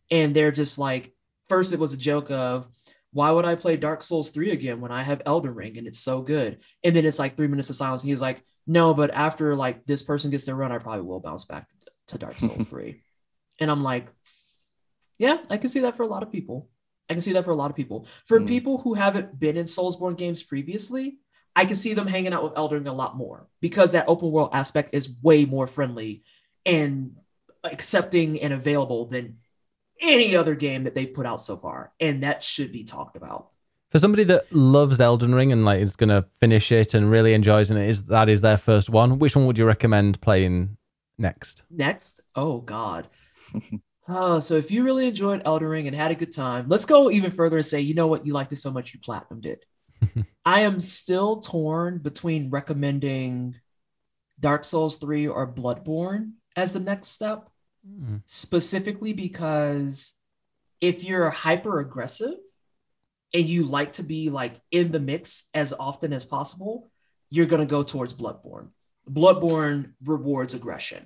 and 0.10 0.36
they're 0.36 0.52
just 0.52 0.78
like 0.78 1.14
first 1.50 1.74
it 1.74 1.80
was 1.80 1.94
a 1.94 1.98
joke 1.98 2.32
of 2.32 2.68
why 3.16 3.32
would 3.32 3.46
I 3.46 3.56
play 3.56 3.78
Dark 3.78 4.04
Souls 4.04 4.30
3 4.32 4.52
again 4.52 4.82
when 4.82 4.92
I 4.92 5.02
have 5.02 5.22
Elden 5.26 5.56
Ring 5.56 5.78
and 5.78 5.88
it's 5.88 6.00
so 6.00 6.22
good? 6.22 6.58
And 6.84 6.94
then 6.94 7.06
it's 7.06 7.18
like 7.18 7.38
three 7.38 7.48
minutes 7.48 7.70
of 7.70 7.78
silence. 7.78 8.04
And 8.04 8.10
he's 8.10 8.22
like, 8.22 8.44
no, 8.68 8.94
but 8.94 9.12
after 9.12 9.56
like 9.56 9.86
this 9.86 10.04
person 10.04 10.32
gets 10.32 10.46
their 10.46 10.56
run, 10.56 10.72
I 10.72 10.78
probably 10.80 11.04
will 11.04 11.20
bounce 11.20 11.46
back 11.46 11.68
to 12.08 12.18
Dark 12.18 12.40
Souls 12.40 12.66
3. 12.70 13.02
And 13.60 13.70
I'm 13.72 13.84
like, 13.84 14.08
yeah, 15.18 15.38
I 15.50 15.58
can 15.58 15.70
see 15.70 15.82
that 15.82 15.96
for 15.96 16.04
a 16.04 16.08
lot 16.08 16.24
of 16.24 16.32
people. 16.32 16.70
I 17.10 17.14
can 17.14 17.22
see 17.22 17.34
that 17.34 17.46
for 17.46 17.52
a 17.52 17.56
lot 17.56 17.70
of 17.70 17.76
people. 17.76 18.08
For 18.26 18.40
Mm. 18.40 18.48
people 18.48 18.78
who 18.80 18.96
haven't 18.96 19.40
been 19.40 19.58
in 19.58 19.66
Soulsborne 19.66 20.18
games 20.18 20.44
previously, 20.44 21.18
I 21.56 21.66
can 21.66 21.76
see 21.76 21.94
them 21.94 22.08
hanging 22.08 22.34
out 22.34 22.44
with 22.44 22.54
Elden 22.58 22.80
Ring 22.80 22.88
a 22.88 22.94
lot 22.94 23.16
more 23.16 23.48
because 23.62 23.92
that 23.94 24.06
open 24.10 24.32
world 24.32 24.50
aspect 24.54 24.90
is 24.94 25.10
way 25.22 25.46
more 25.46 25.68
friendly 25.68 26.24
and 26.66 27.16
accepting 27.64 28.42
and 28.42 28.52
available 28.54 29.06
than 29.06 29.38
any 30.02 30.36
other 30.36 30.54
game 30.56 30.84
that 30.84 30.94
they've 30.94 31.14
put 31.14 31.26
out 31.26 31.40
so 31.40 31.56
far. 31.56 31.94
And 32.00 32.24
that 32.24 32.44
should 32.44 32.74
be 32.74 32.84
talked 32.84 33.16
about. 33.16 33.52
For 33.92 34.00
somebody 34.00 34.24
that 34.26 34.52
loves 34.52 35.00
Elden 35.00 35.34
Ring 35.34 35.52
and 35.52 35.64
like 35.64 35.82
is 35.82 35.96
gonna 35.96 36.26
finish 36.40 36.72
it 36.72 36.94
and 36.94 37.10
really 37.10 37.34
enjoys 37.34 37.70
and 37.72 37.80
it, 37.80 37.90
is 37.90 38.04
that 38.06 38.30
is 38.30 38.42
their 38.42 38.58
first 38.58 38.90
one. 38.90 39.20
Which 39.20 39.36
one 39.36 39.46
would 39.48 39.58
you 39.58 39.66
recommend 39.66 40.20
playing 40.22 40.78
next? 41.18 41.64
Next, 41.70 42.20
oh 42.36 42.60
God. 42.60 43.08
Oh, 44.08 44.40
so 44.40 44.54
if 44.54 44.70
you 44.70 44.84
really 44.84 45.08
enjoyed 45.08 45.42
Elden 45.46 45.68
Ring 45.68 45.88
and 45.88 45.96
had 45.96 46.12
a 46.12 46.16
good 46.16 46.32
time, 46.32 46.66
let's 46.68 46.86
go 46.86 47.10
even 47.10 47.32
further 47.32 47.58
and 47.58 47.66
say, 47.66 47.82
you 47.82 47.96
know 47.96 48.06
what, 48.06 48.24
you 48.24 48.34
liked 48.34 48.52
it 48.52 48.58
so 48.58 48.70
much 48.70 48.94
you 48.94 49.00
platinumed 49.00 49.48
it. 49.48 49.66
I 50.46 50.62
am 50.62 50.80
still 50.80 51.40
torn 51.40 51.98
between 51.98 52.52
recommending 52.52 53.56
Dark 54.40 54.64
Souls 54.64 55.00
3 55.00 55.28
or 55.28 55.52
Bloodborne 55.52 56.34
as 56.56 56.72
the 56.72 56.80
next 56.80 57.08
step. 57.08 57.50
Mm. 57.88 58.24
specifically 58.26 59.14
because 59.14 60.14
if 60.82 61.04
you're 61.04 61.30
hyper 61.30 61.80
aggressive 61.82 62.34
and 63.36 63.50
you 63.50 63.66
like 63.66 63.94
to 63.94 64.04
be 64.04 64.30
like 64.30 64.62
in 64.72 64.94
the 64.94 65.00
mix 65.00 65.50
as 65.54 65.74
often 65.78 66.14
as 66.14 66.26
possible, 66.26 66.90
you're 67.30 67.46
going 67.46 67.60
to 67.60 67.66
go 67.66 67.84
towards 67.84 68.14
Bloodborne. 68.14 68.70
Bloodborne 69.12 69.92
rewards 70.06 70.54
aggression. 70.54 71.06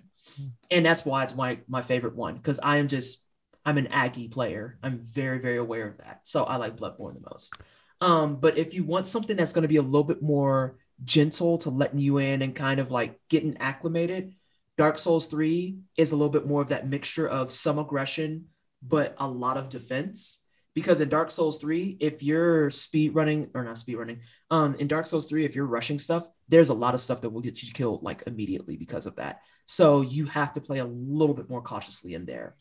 And 0.69 0.85
that's 0.85 1.03
why 1.03 1.23
it's 1.23 1.35
my 1.35 1.57
my 1.67 1.81
favorite 1.81 2.15
one 2.15 2.35
because 2.35 2.59
I 2.59 2.77
am 2.77 2.87
just 2.87 3.23
I'm 3.65 3.79
an 3.79 3.87
Aggie 3.87 4.27
player. 4.27 4.77
I'm 4.83 4.99
very 4.99 5.39
very 5.39 5.57
aware 5.57 5.87
of 5.87 5.97
that. 5.97 6.19
So 6.23 6.43
I 6.43 6.57
like 6.57 6.77
Bloodborne 6.77 7.15
the 7.15 7.27
most. 7.31 7.55
Um, 7.99 8.35
but 8.35 8.59
if 8.59 8.75
you 8.75 8.83
want 8.83 9.07
something 9.07 9.35
that's 9.35 9.53
going 9.53 9.63
to 9.63 9.67
be 9.67 9.77
a 9.77 9.81
little 9.81 10.03
bit 10.03 10.21
more 10.21 10.77
gentle 11.03 11.57
to 11.59 11.71
letting 11.71 11.99
you 11.99 12.19
in 12.19 12.43
and 12.43 12.55
kind 12.55 12.79
of 12.79 12.91
like 12.91 13.19
getting 13.27 13.57
acclimated, 13.57 14.35
Dark 14.77 14.99
Souls 14.99 15.25
3 15.25 15.79
is 15.97 16.11
a 16.11 16.15
little 16.15 16.29
bit 16.29 16.45
more 16.45 16.61
of 16.61 16.69
that 16.69 16.87
mixture 16.87 17.27
of 17.27 17.51
some 17.51 17.79
aggression, 17.79 18.45
but 18.83 19.15
a 19.17 19.27
lot 19.27 19.57
of 19.57 19.69
defense. 19.69 20.41
Because 20.79 21.01
in 21.01 21.09
Dark 21.09 21.29
Souls 21.29 21.57
3, 21.57 21.97
if 21.99 22.23
you're 22.23 22.69
speed 22.71 23.13
running 23.13 23.49
or 23.53 23.65
not 23.65 23.77
speed 23.77 23.95
running, 23.95 24.21
um, 24.49 24.75
in 24.75 24.87
Dark 24.87 25.05
Souls 25.05 25.25
3, 25.27 25.43
if 25.43 25.53
you're 25.53 25.65
rushing 25.65 25.97
stuff, 25.97 26.25
there's 26.47 26.69
a 26.69 26.73
lot 26.73 26.93
of 26.93 27.01
stuff 27.01 27.19
that 27.21 27.29
will 27.29 27.41
get 27.41 27.61
you 27.61 27.69
killed 27.73 28.01
like 28.01 28.23
immediately 28.27 28.77
because 28.77 29.05
of 29.05 29.15
that. 29.17 29.41
So 29.65 29.99
you 30.01 30.25
have 30.27 30.53
to 30.53 30.61
play 30.61 30.79
a 30.79 30.85
little 30.85 31.35
bit 31.35 31.49
more 31.49 31.61
cautiously 31.61 32.13
in 32.13 32.25
there. 32.25 32.55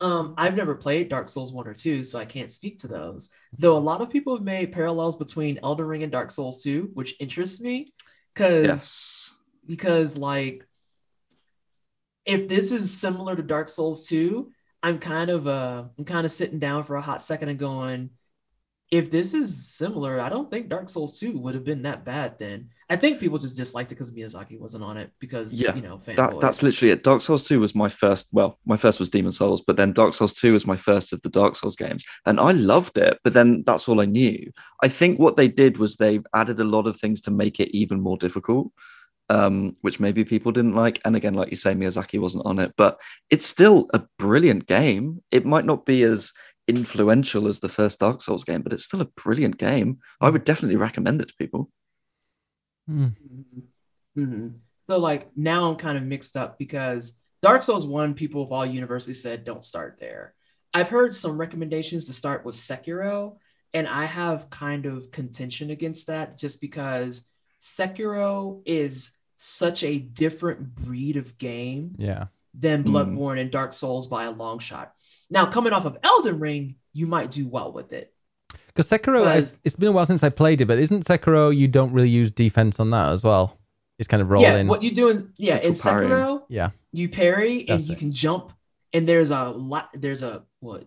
Um, 0.00 0.32
I've 0.38 0.56
never 0.56 0.74
played 0.74 1.10
Dark 1.10 1.28
Souls 1.28 1.52
1 1.52 1.68
or 1.68 1.74
2, 1.74 2.02
so 2.02 2.18
I 2.18 2.24
can't 2.24 2.50
speak 2.50 2.78
to 2.78 2.88
those. 2.88 3.28
Though 3.58 3.76
a 3.76 3.78
lot 3.90 4.00
of 4.00 4.08
people 4.08 4.34
have 4.34 4.44
made 4.44 4.72
parallels 4.72 5.16
between 5.16 5.60
Elden 5.62 5.86
Ring 5.86 6.02
and 6.02 6.10
Dark 6.10 6.30
Souls 6.30 6.62
2, 6.62 6.92
which 6.94 7.14
interests 7.20 7.60
me 7.60 7.92
because 8.34 8.66
Yes. 8.66 9.38
because 9.66 10.16
like 10.16 10.66
if 12.24 12.48
this 12.48 12.72
is 12.72 12.98
similar 12.98 13.36
to 13.36 13.42
Dark 13.42 13.68
Souls 13.68 14.06
2, 14.08 14.50
I'm 14.82 14.98
kind 14.98 15.30
of 15.30 15.46
uh 15.46 15.84
I'm 15.98 16.04
kind 16.04 16.24
of 16.24 16.32
sitting 16.32 16.58
down 16.58 16.84
for 16.84 16.96
a 16.96 17.02
hot 17.02 17.22
second 17.22 17.48
and 17.48 17.58
going, 17.58 18.10
if 18.90 19.10
this 19.10 19.34
is 19.34 19.68
similar, 19.68 20.20
I 20.20 20.28
don't 20.28 20.50
think 20.50 20.68
Dark 20.68 20.88
Souls 20.88 21.18
2 21.20 21.38
would 21.38 21.54
have 21.54 21.64
been 21.64 21.82
that 21.82 22.04
bad 22.04 22.38
then. 22.38 22.70
I 22.88 22.96
think 22.96 23.20
people 23.20 23.38
just 23.38 23.56
disliked 23.56 23.92
it 23.92 23.94
because 23.94 24.10
Miyazaki 24.10 24.58
wasn't 24.58 24.82
on 24.82 24.96
it 24.96 25.12
because 25.20 25.60
Yeah, 25.60 25.76
you 25.76 25.82
know 25.82 26.00
That, 26.06 26.40
that's 26.40 26.60
literally 26.64 26.90
it. 26.90 27.04
Dark 27.04 27.22
Souls 27.22 27.44
2 27.44 27.60
was 27.60 27.72
my 27.76 27.88
first, 27.88 28.28
well, 28.32 28.58
my 28.66 28.76
first 28.76 28.98
was 28.98 29.08
Demon 29.08 29.30
Souls, 29.30 29.62
but 29.64 29.76
then 29.76 29.92
Dark 29.92 30.12
Souls 30.14 30.34
2 30.34 30.54
was 30.54 30.66
my 30.66 30.76
first 30.76 31.12
of 31.12 31.22
the 31.22 31.28
Dark 31.28 31.54
Souls 31.54 31.76
games. 31.76 32.04
And 32.26 32.40
I 32.40 32.50
loved 32.50 32.98
it, 32.98 33.18
but 33.22 33.32
then 33.32 33.62
that's 33.64 33.88
all 33.88 34.00
I 34.00 34.06
knew. 34.06 34.50
I 34.82 34.88
think 34.88 35.20
what 35.20 35.36
they 35.36 35.46
did 35.46 35.78
was 35.78 35.96
they 35.96 36.18
added 36.34 36.58
a 36.58 36.64
lot 36.64 36.88
of 36.88 36.96
things 36.96 37.20
to 37.22 37.30
make 37.30 37.60
it 37.60 37.70
even 37.76 38.00
more 38.00 38.16
difficult, 38.16 38.72
um, 39.30 39.76
which 39.80 40.00
maybe 40.00 40.24
people 40.24 40.50
didn't 40.50 40.74
like. 40.74 41.00
And 41.04 41.14
again, 41.14 41.34
like 41.34 41.50
you 41.50 41.56
say, 41.56 41.72
Miyazaki 41.72 42.20
wasn't 42.20 42.44
on 42.44 42.58
it, 42.58 42.74
but 42.76 43.00
it's 43.30 43.46
still 43.46 43.88
a 43.94 44.02
brilliant 44.18 44.66
game. 44.66 45.22
It 45.30 45.46
might 45.46 45.64
not 45.64 45.86
be 45.86 46.02
as 46.02 46.32
influential 46.66 47.46
as 47.46 47.60
the 47.60 47.68
first 47.68 48.00
Dark 48.00 48.22
Souls 48.22 48.44
game, 48.44 48.62
but 48.62 48.72
it's 48.72 48.84
still 48.84 49.00
a 49.00 49.08
brilliant 49.16 49.56
game. 49.56 50.00
I 50.20 50.30
would 50.30 50.44
definitely 50.44 50.76
recommend 50.76 51.22
it 51.22 51.28
to 51.28 51.34
people. 51.38 51.70
Mm. 52.90 53.14
Mhm. 53.16 53.62
Mhm. 54.18 54.54
So 54.88 54.98
like 54.98 55.28
now 55.36 55.70
I'm 55.70 55.76
kind 55.76 55.96
of 55.96 56.02
mixed 56.04 56.36
up 56.36 56.58
because 56.58 57.14
Dark 57.40 57.62
Souls 57.62 57.86
1, 57.86 58.14
people 58.14 58.42
of 58.42 58.50
all 58.52 58.66
universities 58.66 59.22
said 59.22 59.44
don't 59.44 59.64
start 59.64 59.98
there. 60.00 60.34
I've 60.74 60.88
heard 60.88 61.14
some 61.14 61.38
recommendations 61.38 62.06
to 62.06 62.12
start 62.12 62.44
with 62.44 62.56
Sekiro, 62.56 63.36
and 63.72 63.86
I 63.86 64.06
have 64.06 64.50
kind 64.50 64.86
of 64.86 65.12
contention 65.12 65.70
against 65.70 66.08
that 66.08 66.36
just 66.36 66.60
because 66.60 67.24
Sekiro 67.60 68.62
is 68.66 69.12
such 69.42 69.82
a 69.82 69.98
different 69.98 70.74
breed 70.74 71.16
of 71.16 71.38
game 71.38 71.94
Yeah. 71.98 72.26
than 72.52 72.84
Mm. 72.84 72.90
Bloodborne 72.90 73.40
and 73.40 73.50
Dark 73.50 73.72
Souls 73.72 74.06
by 74.06 74.24
a 74.24 74.30
long 74.30 74.58
shot. 74.58 74.92
Now, 75.30 75.46
coming 75.46 75.72
off 75.72 75.84
of 75.86 75.96
Elden 76.02 76.38
Ring, 76.38 76.74
you 76.92 77.06
might 77.06 77.30
do 77.30 77.46
well 77.48 77.72
with 77.72 77.92
it. 77.92 78.12
Because 78.66 78.86
Sekiro, 78.88 79.26
I- 79.26 79.36
Because- 79.36 79.58
it's 79.64 79.76
been 79.76 79.88
a 79.88 79.92
while 79.92 80.04
since 80.04 80.22
I 80.22 80.28
played 80.28 80.60
it, 80.60 80.66
but 80.66 80.78
isn't 80.78 81.04
Sekiro 81.06 81.56
you 81.56 81.68
don't 81.68 81.92
really 81.92 82.10
use 82.10 82.30
defense 82.30 82.78
on 82.78 82.90
that 82.90 83.12
as 83.12 83.24
well? 83.24 83.56
It's 83.98 84.08
kind 84.08 84.22
of 84.22 84.30
rolling. 84.30 84.66
Yeah, 84.66 84.70
what 84.70 84.82
you 84.82 84.94
do 84.94 85.08
in 85.10 85.32
yeah 85.36 85.56
It's 85.56 85.66
in 85.66 85.72
all 85.72 85.94
parrying. 86.00 86.10
Sekiro, 86.12 86.42
yeah. 86.48 86.70
you 86.92 87.08
parry 87.08 87.60
and 87.60 87.68
That's 87.68 87.88
you 87.88 87.94
it. 87.94 87.98
can 87.98 88.12
jump 88.12 88.52
and 88.92 89.06
there's 89.08 89.30
a 89.30 89.50
lot 89.50 89.88
there's 89.94 90.22
a 90.22 90.42
what 90.60 90.86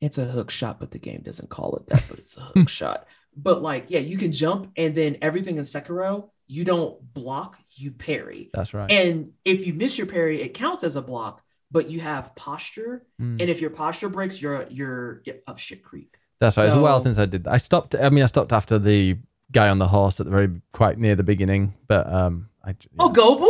it's 0.00 0.18
a 0.18 0.24
hook 0.24 0.50
shot 0.50 0.78
but 0.80 0.90
the 0.90 0.98
game 0.98 1.20
doesn't 1.22 1.48
call 1.48 1.76
it 1.76 1.86
that 1.86 2.04
but 2.08 2.18
it's 2.18 2.36
a 2.36 2.40
hook 2.40 2.68
shot 2.80 3.06
but 3.36 3.62
like 3.62 3.86
yeah 3.88 4.00
you 4.00 4.18
can 4.18 4.32
jump 4.32 4.70
and 4.76 4.94
then 4.96 5.16
everything 5.22 5.56
in 5.58 5.62
sekiro 5.62 6.28
you 6.46 6.64
don't 6.64 6.98
block 7.14 7.58
you 7.72 7.90
parry 7.90 8.50
That's 8.52 8.74
right. 8.74 8.90
and 8.90 9.32
if 9.44 9.66
you 9.66 9.72
miss 9.74 9.96
your 9.98 10.06
parry 10.06 10.42
it 10.42 10.54
counts 10.54 10.84
as 10.84 10.96
a 10.96 11.02
block 11.02 11.42
but 11.70 11.88
you 11.90 12.00
have 12.00 12.34
posture 12.36 13.04
Mm. 13.20 13.40
and 13.40 13.48
if 13.50 13.60
your 13.60 13.70
posture 13.70 14.08
breaks 14.08 14.40
you're 14.42 14.66
you're 14.70 15.22
up 15.46 15.58
shit 15.58 15.82
creek 15.82 16.16
That's 16.40 16.56
right. 16.56 16.66
It's 16.66 16.74
a 16.74 16.80
while 16.80 17.00
since 17.00 17.16
I 17.18 17.26
did 17.26 17.44
that. 17.44 17.52
I 17.52 17.58
stopped. 17.58 17.94
I 17.94 18.10
mean, 18.10 18.22
I 18.22 18.26
stopped 18.26 18.52
after 18.52 18.78
the 18.78 19.16
guy 19.52 19.68
on 19.68 19.78
the 19.78 19.86
horse 19.88 20.20
at 20.20 20.26
the 20.26 20.30
very 20.32 20.50
quite 20.72 20.98
near 20.98 21.14
the 21.14 21.22
beginning, 21.22 21.72
but 21.88 22.04
um, 22.12 22.48
I 22.64 22.74
oh 22.98 23.08
gobu 23.10 23.48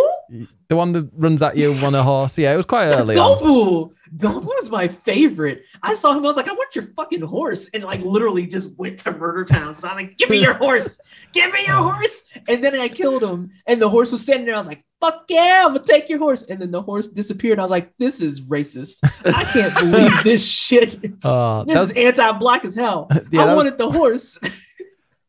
the 0.68 0.76
one 0.76 0.92
that 0.92 1.08
runs 1.14 1.42
at 1.42 1.56
you 1.56 1.72
on 1.84 1.94
a 1.94 2.02
horse. 2.02 2.38
Yeah, 2.38 2.52
it 2.52 2.56
was 2.56 2.66
quite 2.66 2.86
early. 2.88 3.16
Gobu 3.16 3.90
Gobu 4.16 4.44
was 4.44 4.70
my 4.70 4.86
favorite. 4.88 5.64
I 5.82 5.92
saw 5.94 6.12
him. 6.12 6.18
I 6.18 6.28
was 6.28 6.36
like, 6.36 6.48
I 6.48 6.52
want 6.52 6.74
your 6.76 6.84
fucking 6.94 7.22
horse, 7.22 7.68
and 7.74 7.82
like 7.84 8.00
literally 8.02 8.46
just 8.46 8.76
went 8.78 8.98
to 9.00 9.10
Murder 9.12 9.44
Town 9.44 9.68
because 9.68 9.84
I'm 9.84 9.96
like, 9.96 10.16
give 10.18 10.30
me 10.30 10.40
your 10.40 10.54
horse, 10.54 11.00
give 11.32 11.52
me 11.52 11.66
your 11.66 11.76
horse. 11.82 12.22
And 12.48 12.62
then 12.62 12.78
I 12.78 12.88
killed 12.88 13.22
him, 13.24 13.50
and 13.66 13.82
the 13.82 13.88
horse 13.88 14.12
was 14.12 14.22
standing 14.22 14.46
there. 14.46 14.54
I 14.54 14.58
was 14.58 14.68
like, 14.68 14.84
fuck 15.00 15.24
yeah, 15.28 15.62
I'm 15.66 15.74
gonna 15.74 15.84
take 15.84 16.08
your 16.08 16.20
horse. 16.20 16.44
And 16.44 16.60
then 16.62 16.70
the 16.70 16.80
horse 16.82 17.08
disappeared. 17.08 17.58
I 17.58 17.62
was 17.62 17.72
like, 17.72 17.92
this 17.98 18.20
is 18.20 18.40
racist. 18.40 18.98
I 19.26 19.44
can't 19.44 19.74
believe 19.78 20.22
this 20.22 20.48
shit. 20.48 20.98
Oh, 21.24 21.64
This 21.64 21.76
was, 21.78 21.90
is 21.90 21.96
anti-black 21.96 22.64
as 22.64 22.74
hell. 22.74 23.08
Yeah, 23.30 23.42
I 23.42 23.46
that 23.46 23.46
was- 23.48 23.56
wanted 23.56 23.78
the 23.78 23.90
horse. 23.90 24.38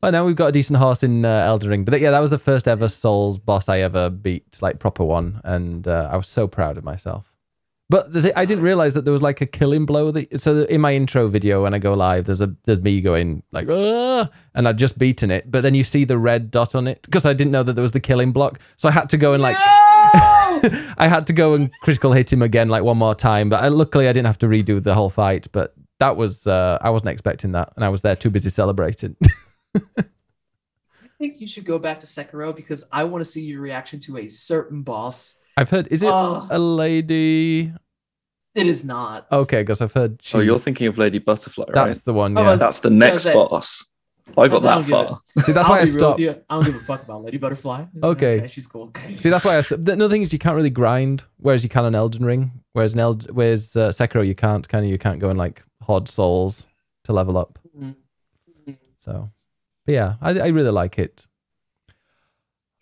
well, 0.06 0.12
now 0.12 0.24
we've 0.24 0.36
got 0.36 0.47
a 0.47 0.51
decent 0.51 0.78
horse 0.78 1.01
in 1.01 1.26
uh, 1.26 1.45
Elden 1.47 1.68
Ring. 1.68 1.84
But 1.84 1.99
yeah, 1.99 2.12
that 2.12 2.20
was 2.20 2.30
the 2.30 2.38
first 2.38 2.68
ever 2.68 2.88
Souls 2.88 3.39
boss 3.39 3.68
I 3.68 3.80
ever 3.80 4.12
beat, 4.12 4.62
like 4.62 4.78
proper 4.78 5.03
one, 5.03 5.41
and 5.43 5.88
uh, 5.88 6.10
I 6.12 6.16
was 6.16 6.28
so 6.28 6.47
proud 6.47 6.78
of 6.78 6.84
myself. 6.84 7.34
But 7.89 8.14
the 8.14 8.22
thi- 8.22 8.34
I 8.36 8.45
didn't 8.45 8.64
realize 8.64 8.93
that 8.93 9.03
there 9.03 9.12
was 9.12 9.24
like 9.24 9.41
a 9.41 9.47
killing 9.47 9.88
blow. 9.88 10.12
That, 10.12 10.39
so 10.39 10.62
in 10.66 10.80
my 10.80 10.93
intro 10.93 11.28
video, 11.28 11.64
when 11.64 11.74
I 11.74 11.80
go 11.80 11.95
live, 11.95 12.26
there's 12.26 12.39
a 12.39 12.53
there's 12.66 12.82
me 12.82 13.01
going 13.01 13.41
like, 13.51 13.68
and 13.68 14.68
I'd 14.68 14.78
just 14.78 14.99
beaten 14.99 15.32
it. 15.32 15.49
But 15.49 15.62
then 15.62 15.74
you 15.74 15.84
see 15.84 16.06
the 16.06 16.20
red 16.20 16.51
dot 16.51 16.76
on 16.76 16.88
it 16.88 17.01
because 17.01 17.26
I 17.26 17.34
didn't 17.34 17.51
know 17.51 17.64
that 17.64 17.74
there 17.74 17.82
was 17.82 17.93
the 17.93 17.99
killing 17.99 18.32
block. 18.32 18.60
So 18.78 18.88
I 18.88 18.91
had 18.91 19.10
to 19.10 19.18
go 19.18 19.34
and 19.34 19.41
like. 19.41 19.58
No! 19.58 19.89
I 20.99 21.08
had 21.08 21.26
to 21.28 21.34
go 21.34 21.56
and 21.56 21.72
critical 21.82 22.14
hit 22.14 22.32
him 22.32 22.43
again 22.43 22.70
like 22.70 22.84
one 22.84 22.97
more 22.97 23.16
time, 23.16 23.49
but 23.49 23.64
I, 23.64 23.70
luckily 23.70 24.08
I 24.08 24.14
didn't 24.14 24.28
have 24.28 24.38
to 24.39 24.47
redo 24.47 24.84
the 24.84 24.93
whole 24.93 25.10
fight. 25.10 25.47
But 25.51 25.74
that 25.99 26.16
was 26.16 26.45
uh, 26.45 26.78
I 26.80 26.91
wasn't 26.91 27.10
expecting 27.10 27.53
that, 27.53 27.74
and 27.76 27.84
I 27.84 27.89
was 27.89 28.03
there 28.03 28.16
too 28.16 28.30
busy 28.30 28.51
celebrating. 28.51 29.16
I 29.76 31.07
think 31.17 31.39
you 31.39 31.47
should 31.47 31.65
go 31.65 31.80
back 31.80 31.99
to 32.01 32.07
Sekiro 32.07 32.55
because 32.55 32.84
I 32.91 33.03
want 33.05 33.23
to 33.23 33.30
see 33.30 33.41
your 33.43 33.61
reaction 33.61 33.99
to 34.01 34.17
a 34.17 34.28
certain 34.28 34.82
boss. 34.82 35.36
I've 35.57 35.69
heard 35.69 35.88
is 35.89 36.03
it 36.03 36.09
Oh. 36.09 36.47
a 36.49 36.59
lady? 36.59 37.73
It 38.53 38.67
is 38.67 38.84
not. 38.84 39.28
Okay, 39.32 39.61
because 39.61 39.82
I've 39.82 39.93
heard. 39.93 40.19
She, 40.21 40.38
Oh, 40.38 40.41
you're 40.41 40.59
thinking 40.59 40.88
of 40.88 40.97
Lady 40.97 41.19
Butterfly, 41.19 41.65
right? 41.73 41.86
that's 41.86 41.99
the 41.99 42.13
one. 42.13 42.38
Oh, 42.38 42.41
Yeah. 42.41 42.55
That's 42.55 42.80
the 42.80 42.89
next 42.89 43.23
that- 43.26 43.34
boss. 43.34 43.86
I 44.38 44.47
got 44.47 44.65
I 44.65 44.82
that 44.82 44.89
far. 44.89 45.19
See, 45.43 45.51
that's 45.51 45.67
I'll 45.67 45.76
why 45.76 45.82
I 45.82 45.86
be 45.86 45.91
real 45.91 46.15
with 46.17 46.19
stopped. 46.34 46.45
I 46.49 46.55
don't 46.55 46.65
give 46.65 46.76
a 46.76 46.80
fuck 46.80 47.03
about 47.03 47.23
Lady 47.23 47.38
Butterfly. 47.38 47.86
Okay. 48.03 48.47
she's 48.47 48.65
cool. 48.65 48.91
See, 49.17 49.30
that's 49.30 49.45
why 49.45 49.53
I. 49.53 49.57
s- 49.57 49.69
The 49.69 49.91
another 49.93 50.11
thing 50.11 50.23
is 50.23 50.34
you 50.34 50.39
can't 50.39 50.55
really 50.55 50.71
grind, 50.71 51.26
whereas 51.38 51.63
you 51.63 51.69
can 51.69 51.86
on 51.86 51.93
Elden 51.93 52.26
Ring. 52.26 52.51
Whereas 52.73 52.95
in 52.95 52.99
Eld, 52.99 53.30
whereas 53.32 53.76
uh, 53.76 53.89
Sekiro, 53.89 54.26
you 54.26 54.34
can't. 54.36 54.67
Kind 54.67 54.84
of, 54.84 54.91
you 54.91 54.97
can't 54.97 55.19
go 55.19 55.30
and 55.30 55.38
like 55.38 55.63
hod 55.84 56.09
souls 56.09 56.65
to 57.03 57.13
level 57.13 57.38
up. 57.38 57.59
Mhm. 57.80 57.95
Mhm. 58.67 58.78
So, 58.97 59.30
but 59.86 59.93
yeah, 59.93 60.15
I, 60.21 60.39
I 60.39 60.47
really 60.47 60.71
like 60.71 60.99
it. 60.99 61.25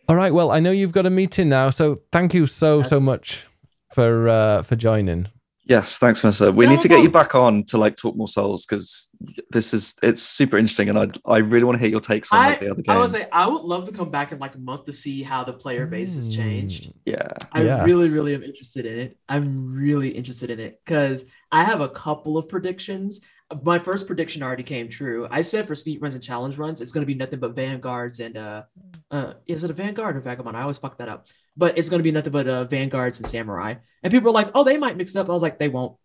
All 0.10 0.16
right, 0.16 0.34
well, 0.34 0.52
I 0.52 0.60
know 0.60 0.72
you've 0.72 0.92
got 0.92 1.06
a 1.06 1.10
meeting 1.10 1.50
now, 1.50 1.70
so 1.70 2.02
thank 2.12 2.34
you 2.34 2.46
so 2.46 2.82
so 2.82 3.00
much 3.00 3.48
for 3.94 4.28
uh, 4.28 4.64
for 4.64 4.76
joining. 4.76 5.28
Yes, 5.66 5.98
thanks, 5.98 6.20
Vanessa. 6.20 6.52
We 6.52 6.66
No 6.66 6.72
need 6.72 6.82
to 6.82 6.90
get 6.90 7.02
you 7.04 7.10
back 7.10 7.36
on 7.36 7.64
to 7.68 7.78
like 7.78 7.96
talk 7.96 8.18
more 8.18 8.28
souls 8.28 8.66
because 8.66 9.10
this 9.50 9.74
is 9.74 9.96
it's 10.04 10.22
super 10.22 10.58
interesting, 10.58 10.90
and 10.90 11.00
I 11.00 11.08
I 11.26 11.38
really 11.38 11.64
want 11.64 11.78
to 11.78 11.80
hear 11.80 11.90
your 11.90 12.02
takes 12.02 12.34
on 12.34 12.40
I, 12.40 12.48
like 12.50 12.60
the 12.60 12.70
other 12.72 12.82
games. 12.82 12.90
I 12.90 13.00
would 13.00 13.12
games. 13.12 13.24
say 13.24 13.30
I 13.32 13.48
would 13.48 13.62
love 13.62 13.86
to 13.86 13.94
come 13.94 14.10
back 14.12 14.34
in 14.34 14.40
like 14.40 14.56
a 14.56 14.60
month 14.60 14.84
to 14.86 14.94
see 14.94 15.24
how 15.24 15.46
the 15.46 15.54
player 15.54 15.86
base 15.88 16.16
has 16.16 16.36
changed. 16.36 16.90
Mm, 16.90 16.94
yeah, 17.06 17.28
I 17.54 17.64
Yes. 17.64 17.86
really, 17.86 18.10
really 18.10 18.34
am 18.34 18.44
interested 18.44 18.86
in 18.86 19.00
it. 19.00 19.18
I'm 19.30 19.74
really 19.74 20.10
interested 20.10 20.50
in 20.50 20.60
it 20.60 20.82
because 20.86 21.24
I 21.50 21.64
have 21.64 21.80
a 21.80 21.88
couple 21.88 22.38
of 22.38 22.50
predictions. 22.50 23.22
My 23.62 23.80
first 23.80 24.08
prediction 24.08 24.42
already 24.42 24.64
came 24.64 24.90
true. 24.90 25.28
I 25.30 25.42
said 25.42 25.68
for 25.68 25.76
speed 25.76 26.02
runs 26.02 26.16
and 26.16 26.24
challenge 26.24 26.58
runs, 26.58 26.82
it's 26.82 26.92
going 26.92 27.02
to 27.04 27.08
be 27.08 27.14
nothing 27.14 27.40
but 27.40 27.56
vanguards 27.56 28.20
and 28.20 28.38
uh, 28.38 28.64
uh, 29.12 29.34
is 29.46 29.64
it 29.64 29.70
a 29.70 29.74
vanguard 29.74 30.18
or 30.18 30.22
vagabond? 30.22 30.58
I 30.58 30.62
always 30.62 30.80
fuck 30.80 30.98
that 30.98 31.10
up. 31.10 31.28
But 31.56 31.78
it's 31.78 31.90
going 31.90 32.00
to 32.00 32.04
be 32.04 32.12
nothing 32.12 32.32
but 32.32 32.48
uh, 32.48 32.64
vanguards 32.66 33.20
and 33.20 33.28
samurai. 33.28 33.76
And 34.02 34.12
people 34.12 34.30
are 34.30 34.34
like, 34.34 34.50
oh, 34.56 34.64
they 34.64 34.78
might 34.78 34.98
mix 34.98 35.16
it 35.16 35.20
up. 35.20 35.30
I 35.30 35.34
was 35.34 35.44
like, 35.44 35.60
they 35.60 35.70
won't. 35.70 35.98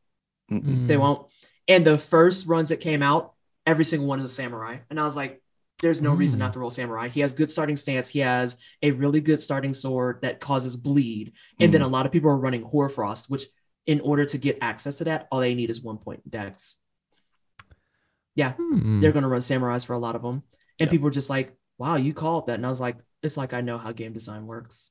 Mm-mm. 0.50 0.86
They 0.86 0.96
mm. 0.96 1.00
won't. 1.00 1.26
And 1.66 1.86
the 1.86 1.96
first 1.96 2.46
runs 2.46 2.68
that 2.68 2.80
came 2.80 3.02
out, 3.02 3.34
every 3.66 3.84
single 3.84 4.08
one 4.08 4.20
is 4.20 4.30
a 4.30 4.34
samurai. 4.34 4.78
And 4.90 5.00
I 5.00 5.04
was 5.04 5.16
like, 5.16 5.42
There's 5.80 6.02
no 6.02 6.12
reason 6.12 6.38
Mm. 6.38 6.40
not 6.40 6.52
to 6.54 6.58
roll 6.58 6.70
samurai. 6.70 7.08
He 7.08 7.20
has 7.20 7.34
good 7.34 7.50
starting 7.50 7.76
stance. 7.76 8.08
He 8.08 8.18
has 8.20 8.56
a 8.82 8.90
really 8.90 9.20
good 9.20 9.40
starting 9.40 9.74
sword 9.74 10.20
that 10.22 10.40
causes 10.40 10.76
bleed. 10.76 11.32
And 11.60 11.72
then 11.72 11.82
a 11.82 11.88
lot 11.88 12.04
of 12.04 12.12
people 12.12 12.30
are 12.30 12.36
running 12.36 12.62
hoarfrost, 12.62 13.30
which 13.30 13.44
in 13.86 14.00
order 14.00 14.26
to 14.26 14.38
get 14.38 14.58
access 14.60 14.98
to 14.98 15.04
that, 15.04 15.28
all 15.30 15.40
they 15.40 15.54
need 15.54 15.70
is 15.70 15.80
one 15.80 15.98
point 15.98 16.20
in 16.24 16.30
dex. 18.38 18.56
Hmm. 18.56 19.00
They're 19.00 19.12
going 19.12 19.22
to 19.24 19.28
run 19.28 19.40
samurais 19.40 19.84
for 19.86 19.92
a 19.94 19.98
lot 19.98 20.16
of 20.16 20.22
them. 20.22 20.42
And 20.80 20.86
Yeah. 20.86 20.90
people 20.90 21.04
were 21.06 21.10
just 21.10 21.30
like, 21.30 21.56
wow, 21.78 21.96
you 21.96 22.14
called 22.14 22.46
that. 22.46 22.54
And 22.54 22.66
I 22.66 22.68
was 22.68 22.80
like, 22.80 22.96
it's 23.22 23.36
like 23.36 23.52
I 23.54 23.60
know 23.60 23.78
how 23.78 23.92
game 23.92 24.12
design 24.12 24.46
works. 24.46 24.90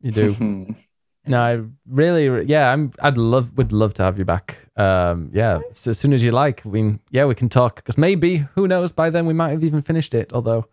You 0.00 0.10
do. 0.12 0.74
No, 1.26 1.40
I 1.40 1.58
really, 1.88 2.44
yeah, 2.44 2.70
I'm. 2.70 2.92
I'd 3.00 3.16
love, 3.16 3.56
would 3.56 3.72
love 3.72 3.94
to 3.94 4.02
have 4.02 4.18
you 4.18 4.26
back. 4.26 4.58
Um, 4.76 5.30
yeah, 5.32 5.60
so 5.70 5.92
as 5.92 5.98
soon 5.98 6.12
as 6.12 6.22
you 6.22 6.30
like. 6.32 6.66
I 6.66 6.68
mean, 6.68 7.00
yeah, 7.10 7.24
we 7.24 7.34
can 7.34 7.48
talk 7.48 7.76
because 7.76 7.96
maybe 7.96 8.44
who 8.54 8.68
knows 8.68 8.92
by 8.92 9.08
then 9.08 9.24
we 9.24 9.32
might 9.32 9.52
have 9.52 9.64
even 9.64 9.80
finished 9.80 10.12
it. 10.12 10.34
Although, 10.34 10.66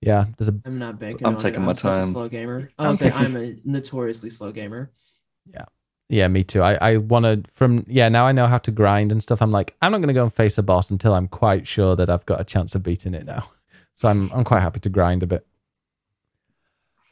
yeah, 0.00 0.24
there's 0.36 0.48
a 0.48 0.54
I'm 0.64 0.80
not 0.80 0.98
banking. 0.98 1.28
I'm 1.28 1.34
on 1.34 1.38
taking 1.38 1.62
it. 1.62 1.64
my 1.66 1.70
I'm 1.70 1.76
such 1.76 1.92
a 1.92 2.02
time. 2.02 2.06
slow 2.06 2.28
gamer. 2.28 2.72
I 2.76 2.82
I'm 2.82 2.88
would 2.88 2.98
say 2.98 3.12
I'm 3.12 3.36
a 3.36 3.54
notoriously 3.64 4.30
slow 4.30 4.50
gamer. 4.50 4.90
yeah, 5.46 5.66
me 6.28 6.44
too. 6.44 6.62
I 6.62 6.74
I 6.92 6.96
want 6.98 7.24
to 7.24 7.42
from 7.54 7.84
yeah 7.88 8.08
now 8.08 8.26
I 8.26 8.32
know 8.32 8.46
how 8.46 8.58
to 8.58 8.70
grind 8.70 9.12
and 9.12 9.22
stuff. 9.22 9.42
I'm 9.42 9.50
like 9.50 9.74
I'm 9.82 9.92
not 9.92 10.00
gonna 10.00 10.12
go 10.12 10.22
and 10.22 10.32
face 10.32 10.58
a 10.58 10.62
boss 10.62 10.90
until 10.90 11.14
I'm 11.14 11.28
quite 11.28 11.66
sure 11.66 11.96
that 11.96 12.08
I've 12.08 12.24
got 12.26 12.40
a 12.40 12.44
chance 12.44 12.74
of 12.74 12.82
beating 12.82 13.14
it 13.14 13.24
now. 13.26 13.48
So 13.96 14.08
I'm 14.08 14.28
I'm 14.32 14.42
quite 14.42 14.58
happy 14.60 14.80
to 14.80 14.88
grind 14.88 15.22
a 15.22 15.26
bit. 15.28 15.46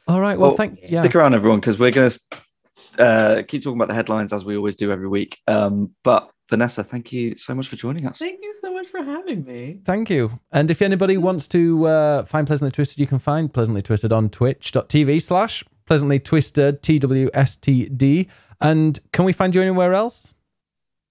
All 0.09 0.21
right. 0.21 0.37
Well, 0.37 0.51
Well, 0.51 0.57
thank 0.57 0.81
yeah. 0.91 1.01
Stick 1.01 1.15
around, 1.15 1.33
everyone, 1.33 1.61
because 1.61 1.79
we're 1.79 1.93
going 1.93 2.11
to 2.11 2.21
uh, 2.99 3.43
keep 3.47 3.63
talking 3.63 3.79
about 3.79 3.87
the 3.87 3.95
headlines 3.95 4.33
as 4.33 4.45
we 4.45 4.57
always 4.57 4.75
do 4.75 4.91
every 4.91 5.07
week. 5.07 5.39
Um, 5.47 5.95
but 6.03 6.29
Vanessa, 6.51 6.83
thank 6.83 7.13
you 7.13 7.39
so 7.39 7.55
much 7.55 7.69
for 7.69 7.77
joining 7.77 8.07
us. 8.07 8.19
Thank 8.19 8.41
you 8.43 8.55
so 8.61 8.73
much 8.75 8.89
for 8.89 9.01
having 9.03 9.45
me. 9.45 9.79
Thank 9.85 10.11
you. 10.11 10.41
And 10.51 10.73
if 10.73 10.83
anybody 10.83 11.17
wants 11.19 11.47
to 11.49 11.87
uh, 11.87 12.25
find 12.25 12.49
Pleasantly 12.49 12.73
Twisted, 12.73 12.99
you 12.99 13.07
can 13.07 13.21
find 13.21 13.53
Pleasantly 13.55 13.81
Twisted 13.83 14.11
on 14.11 14.29
twitch.tv 14.29 15.23
slash 15.23 15.65
Pleasantly 15.87 16.19
Twisted, 16.19 16.83
TWSTD. 16.83 18.27
And 18.63 18.99
can 19.13 19.25
we 19.25 19.33
find 19.33 19.55
you 19.55 19.61
anywhere 19.61 19.93
else? 19.93 20.35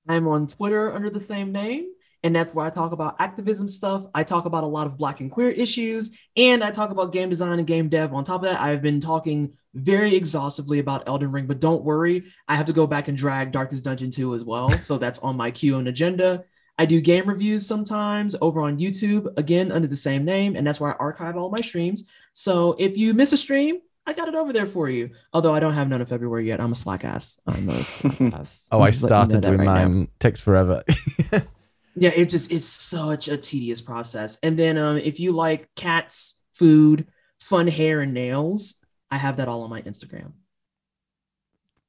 I'm 0.07 0.27
on 0.27 0.47
Twitter 0.47 0.93
under 0.93 1.09
the 1.09 1.23
same 1.25 1.51
name, 1.51 1.87
and 2.23 2.35
that's 2.35 2.53
where 2.53 2.65
I 2.65 2.69
talk 2.69 2.91
about 2.93 3.17
activism 3.19 3.67
stuff. 3.67 4.05
I 4.15 4.23
talk 4.23 4.45
about 4.45 4.63
a 4.63 4.67
lot 4.67 4.87
of 4.87 4.97
Black 4.97 5.19
and 5.19 5.29
queer 5.29 5.49
issues, 5.49 6.11
and 6.37 6.63
I 6.63 6.71
talk 6.71 6.91
about 6.91 7.11
game 7.11 7.29
design 7.29 7.59
and 7.59 7.67
game 7.67 7.89
dev. 7.89 8.13
On 8.13 8.23
top 8.23 8.43
of 8.43 8.49
that, 8.49 8.61
I've 8.61 8.81
been 8.81 8.99
talking 8.99 9.53
very 9.73 10.15
exhaustively 10.15 10.79
about 10.79 11.07
Elden 11.07 11.31
Ring, 11.31 11.45
but 11.45 11.59
don't 11.59 11.83
worry, 11.83 12.23
I 12.47 12.55
have 12.55 12.65
to 12.65 12.73
go 12.73 12.87
back 12.87 13.09
and 13.09 13.17
drag 13.17 13.51
Darkest 13.51 13.83
Dungeon 13.83 14.11
2 14.11 14.33
as 14.33 14.43
well. 14.43 14.69
So 14.79 14.97
that's 14.97 15.19
on 15.19 15.37
my 15.37 15.51
queue 15.51 15.77
and 15.77 15.87
agenda. 15.87 16.43
I 16.77 16.85
do 16.85 16.99
game 16.99 17.27
reviews 17.27 17.67
sometimes 17.67 18.35
over 18.41 18.61
on 18.61 18.79
YouTube, 18.79 19.37
again 19.37 19.71
under 19.71 19.87
the 19.87 19.95
same 19.95 20.25
name, 20.25 20.55
and 20.55 20.65
that's 20.65 20.79
where 20.79 20.93
I 20.93 20.97
archive 20.97 21.37
all 21.37 21.49
my 21.49 21.61
streams. 21.61 22.05
So 22.33 22.75
if 22.79 22.97
you 22.97 23.13
miss 23.13 23.33
a 23.33 23.37
stream, 23.37 23.81
I 24.07 24.13
got 24.13 24.27
it 24.27 24.35
over 24.35 24.51
there 24.51 24.65
for 24.65 24.89
you. 24.89 25.11
Although 25.33 25.53
I 25.53 25.59
don't 25.59 25.73
have 25.73 25.87
none 25.87 26.01
in 26.01 26.07
February 26.07 26.47
yet. 26.47 26.59
I'm 26.59 26.71
a 26.71 26.75
slack 26.75 27.05
ass. 27.05 27.39
I'm 27.47 27.69
a 27.69 27.83
slack 27.83 28.19
ass. 28.33 28.67
Oh, 28.71 28.77
I'm 28.79 28.83
I 28.83 28.87
just 28.87 29.03
letting 29.03 29.15
you 29.15 29.19
know 29.19 29.25
started 29.25 29.41
that 29.43 29.47
doing 29.57 29.59
right 29.59 29.65
now. 29.83 29.87
mine. 29.87 30.07
Takes 30.19 30.41
forever. 30.41 30.83
Yeah, 31.93 32.11
it 32.11 32.29
just 32.29 32.53
it's 32.53 32.65
such 32.65 33.27
a 33.27 33.35
tedious 33.35 33.81
process. 33.81 34.37
And 34.41 34.57
then 34.57 34.77
um, 34.77 34.97
if 34.97 35.19
you 35.19 35.33
like 35.33 35.67
cats, 35.75 36.35
food, 36.53 37.05
fun 37.41 37.67
hair, 37.67 37.99
and 37.99 38.13
nails, 38.13 38.75
I 39.11 39.17
have 39.17 39.35
that 39.37 39.49
all 39.49 39.63
on 39.63 39.69
my 39.69 39.81
Instagram. 39.81 40.31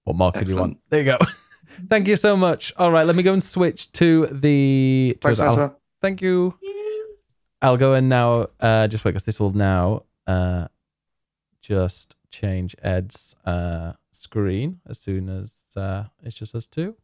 what 0.02 0.16
more 0.16 0.32
do 0.32 0.44
you 0.44 0.56
want? 0.58 0.78
There 0.90 0.98
you 0.98 1.04
go. 1.04 1.18
Thank 1.88 2.08
you 2.08 2.16
so 2.16 2.36
much. 2.36 2.72
All 2.76 2.90
right, 2.90 3.06
let 3.06 3.14
me 3.14 3.22
go 3.22 3.32
and 3.32 3.40
switch 3.42 3.92
to 3.92 4.26
the. 4.26 5.16
Thanks, 5.20 5.38
to- 5.38 5.44
I'll- 5.44 5.80
Thank 6.00 6.20
you. 6.20 6.58
I'll 7.62 7.76
go 7.76 7.94
and 7.94 8.08
now 8.08 8.48
uh, 8.58 8.88
just 8.88 9.04
wait 9.04 9.12
because 9.12 9.22
this 9.22 9.38
will 9.38 9.52
now 9.52 10.02
uh, 10.26 10.66
just 11.62 12.16
change 12.30 12.74
Ed's 12.82 13.34
uh, 13.46 13.92
screen 14.10 14.80
as 14.88 14.98
soon 14.98 15.28
as 15.28 15.52
uh, 15.76 16.04
it's 16.22 16.36
just 16.36 16.54
us 16.54 16.66
two. 16.66 16.96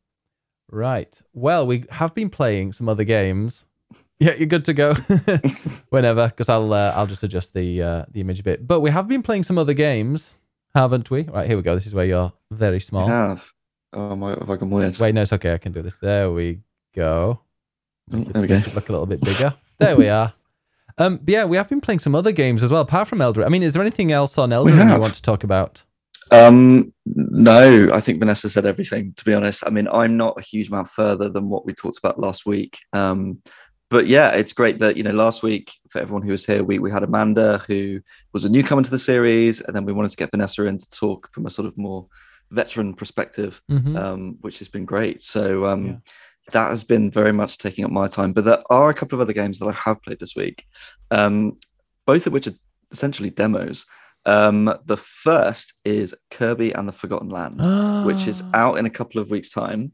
Right. 0.70 1.20
Well, 1.32 1.66
we 1.66 1.84
have 1.90 2.14
been 2.14 2.28
playing 2.30 2.72
some 2.74 2.88
other 2.88 3.04
games. 3.04 3.64
Yeah, 4.20 4.34
you're 4.34 4.46
good 4.46 4.64
to 4.64 4.74
go 4.74 4.94
whenever 5.90 6.26
because 6.26 6.48
I'll 6.48 6.72
uh, 6.72 6.92
I'll 6.96 7.06
just 7.06 7.22
adjust 7.22 7.54
the 7.54 7.80
uh, 7.80 8.04
the 8.10 8.20
image 8.20 8.40
a 8.40 8.42
bit. 8.42 8.66
But 8.66 8.80
we 8.80 8.90
have 8.90 9.06
been 9.06 9.22
playing 9.22 9.44
some 9.44 9.58
other 9.58 9.74
games, 9.74 10.34
haven't 10.74 11.08
we? 11.08 11.22
Right 11.22 11.46
here 11.46 11.56
we 11.56 11.62
go. 11.62 11.76
This 11.76 11.86
is 11.86 11.94
where 11.94 12.04
you're 12.04 12.32
very 12.50 12.74
I 12.74 12.78
small. 12.78 13.06
have. 13.06 13.52
Oh, 13.92 14.16
my, 14.16 14.30
have 14.30 14.50
I 14.50 14.56
weird? 14.56 14.98
Wait, 14.98 15.14
no, 15.14 15.22
it's 15.22 15.32
okay. 15.32 15.54
I 15.54 15.58
can 15.58 15.70
do 15.70 15.82
this. 15.82 15.98
There 15.98 16.32
we 16.32 16.58
go. 16.96 17.38
Oh, 18.12 18.18
there 18.24 18.42
we 18.42 18.48
go. 18.48 18.60
Look 18.74 18.88
a 18.88 18.92
little 18.92 19.06
bit 19.06 19.20
bigger. 19.20 19.54
There 19.78 19.96
we 19.96 20.08
are. 20.08 20.32
Um, 20.98 21.16
but 21.18 21.28
yeah, 21.28 21.44
we 21.44 21.56
have 21.56 21.68
been 21.68 21.80
playing 21.80 22.00
some 22.00 22.14
other 22.14 22.32
games 22.32 22.62
as 22.62 22.70
well, 22.72 22.80
apart 22.82 23.08
from 23.08 23.20
Elder. 23.20 23.44
I 23.44 23.48
mean, 23.48 23.62
is 23.62 23.72
there 23.74 23.82
anything 23.82 24.12
else 24.12 24.36
on 24.38 24.52
Elder 24.52 24.70
you 24.70 24.98
want 24.98 25.14
to 25.14 25.22
talk 25.22 25.44
about? 25.44 25.82
Um, 26.30 26.92
no, 27.06 27.90
I 27.92 28.00
think 28.00 28.18
Vanessa 28.18 28.50
said 28.50 28.66
everything. 28.66 29.14
To 29.16 29.24
be 29.24 29.32
honest, 29.32 29.62
I 29.66 29.70
mean, 29.70 29.88
I'm 29.88 30.16
not 30.16 30.38
a 30.38 30.42
huge 30.42 30.68
amount 30.68 30.88
further 30.88 31.28
than 31.30 31.48
what 31.48 31.64
we 31.64 31.72
talked 31.72 31.98
about 31.98 32.18
last 32.20 32.44
week. 32.44 32.78
Um, 32.92 33.40
but 33.90 34.06
yeah, 34.08 34.30
it's 34.32 34.52
great 34.52 34.78
that 34.80 34.98
you 34.98 35.02
know 35.02 35.12
last 35.12 35.42
week 35.42 35.72
for 35.88 36.00
everyone 36.00 36.22
who 36.22 36.30
was 36.32 36.44
here, 36.44 36.62
we 36.62 36.78
we 36.78 36.90
had 36.90 37.02
Amanda 37.02 37.64
who 37.66 38.00
was 38.34 38.44
a 38.44 38.50
newcomer 38.50 38.82
to 38.82 38.90
the 38.90 38.98
series, 38.98 39.62
and 39.62 39.74
then 39.74 39.86
we 39.86 39.92
wanted 39.94 40.10
to 40.10 40.16
get 40.18 40.30
Vanessa 40.30 40.66
in 40.66 40.76
to 40.76 40.90
talk 40.90 41.32
from 41.32 41.46
a 41.46 41.50
sort 41.50 41.66
of 41.66 41.78
more 41.78 42.06
veteran 42.50 42.92
perspective, 42.94 43.62
Mhm. 43.70 43.96
um, 43.98 44.36
which 44.42 44.58
has 44.58 44.68
been 44.68 44.84
great. 44.84 45.22
So 45.22 45.64
um, 45.66 45.86
Yeah. 45.86 45.96
That 46.52 46.68
has 46.70 46.84
been 46.84 47.10
very 47.10 47.32
much 47.32 47.58
taking 47.58 47.84
up 47.84 47.90
my 47.90 48.06
time. 48.08 48.32
But 48.32 48.44
there 48.44 48.62
are 48.70 48.88
a 48.90 48.94
couple 48.94 49.16
of 49.16 49.20
other 49.20 49.32
games 49.32 49.58
that 49.58 49.66
I 49.66 49.72
have 49.72 50.02
played 50.02 50.18
this 50.18 50.34
week, 50.36 50.64
um, 51.10 51.58
both 52.06 52.26
of 52.26 52.32
which 52.32 52.46
are 52.46 52.54
essentially 52.90 53.30
demos. 53.30 53.84
Um, 54.26 54.72
the 54.86 54.96
first 54.96 55.74
is 55.84 56.14
Kirby 56.30 56.72
and 56.72 56.88
the 56.88 56.92
Forgotten 56.92 57.28
Land, 57.28 58.06
which 58.06 58.26
is 58.26 58.42
Ah. 58.42 58.50
out 58.54 58.78
in 58.78 58.86
a 58.86 58.90
couple 58.90 59.20
of 59.20 59.30
weeks' 59.30 59.50
time. 59.50 59.92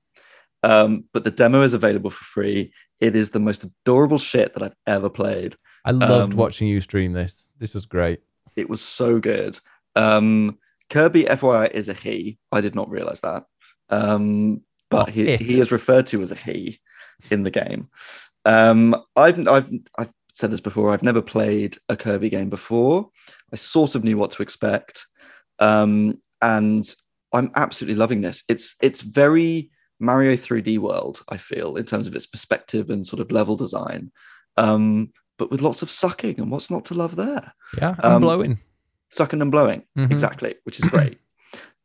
Um, 0.62 1.04
but 1.12 1.24
the 1.24 1.30
demo 1.30 1.62
is 1.62 1.74
available 1.74 2.10
for 2.10 2.24
free. 2.24 2.72
It 3.00 3.14
is 3.14 3.30
the 3.30 3.38
most 3.40 3.64
adorable 3.64 4.18
shit 4.18 4.54
that 4.54 4.62
I've 4.62 4.76
ever 4.86 5.10
played. 5.10 5.56
I 5.84 5.90
loved 5.90 6.32
um, 6.32 6.38
watching 6.38 6.68
you 6.68 6.80
stream 6.80 7.12
this. 7.12 7.48
This 7.58 7.74
was 7.74 7.84
great. 7.84 8.20
It 8.56 8.70
was 8.70 8.80
so 8.80 9.18
good. 9.20 9.58
Um, 9.94 10.58
Kirby, 10.88 11.24
FYI, 11.24 11.70
is 11.70 11.88
a 11.88 11.94
he. 11.94 12.38
I 12.50 12.60
did 12.62 12.74
not 12.74 12.88
realize 12.88 13.20
that. 13.20 13.44
Um, 13.90 14.62
but 14.90 15.08
Oh, 15.08 15.12
he, 15.12 15.36
he 15.36 15.60
is 15.60 15.72
referred 15.72 16.06
to 16.06 16.22
as 16.22 16.30
a 16.32 16.36
he 16.36 16.80
in 17.30 17.42
the 17.42 17.50
game. 17.50 17.88
Um, 18.44 18.94
I've, 19.16 19.46
I've, 19.48 19.68
I've 19.98 20.12
said 20.34 20.50
this 20.50 20.60
before. 20.60 20.90
I've 20.90 21.02
never 21.02 21.22
played 21.22 21.76
a 21.88 21.96
Kirby 21.96 22.28
game 22.30 22.50
before. 22.50 23.08
I 23.52 23.56
sort 23.56 23.94
of 23.94 24.04
knew 24.04 24.18
what 24.18 24.30
to 24.32 24.42
expect. 24.42 25.06
Um, 25.58 26.20
and 26.42 26.84
I'm 27.32 27.50
absolutely 27.56 27.96
loving 27.96 28.20
this. 28.20 28.42
It's, 28.48 28.76
it's 28.82 29.00
very 29.00 29.70
Mario 30.00 30.34
3D 30.34 30.78
world, 30.78 31.22
I 31.28 31.36
feel, 31.38 31.76
in 31.76 31.84
terms 31.84 32.06
of 32.06 32.14
its 32.14 32.26
perspective 32.26 32.90
and 32.90 33.06
sort 33.06 33.20
of 33.20 33.30
level 33.30 33.56
design. 33.56 34.12
Um, 34.56 35.12
but 35.38 35.50
with 35.50 35.62
lots 35.62 35.82
of 35.82 35.90
sucking 35.90 36.38
and 36.38 36.50
what's 36.50 36.70
not 36.70 36.84
to 36.86 36.94
love 36.94 37.16
there? 37.16 37.52
Yeah, 37.80 37.94
I'm 38.00 38.12
um, 38.12 38.20
blowing. 38.22 38.58
sucking 39.10 39.40
and 39.40 39.50
blowing 39.50 39.82
Mhm. 39.96 40.10
exactly 40.12 40.54
which 40.64 40.78
is 40.80 40.86
great 40.88 41.18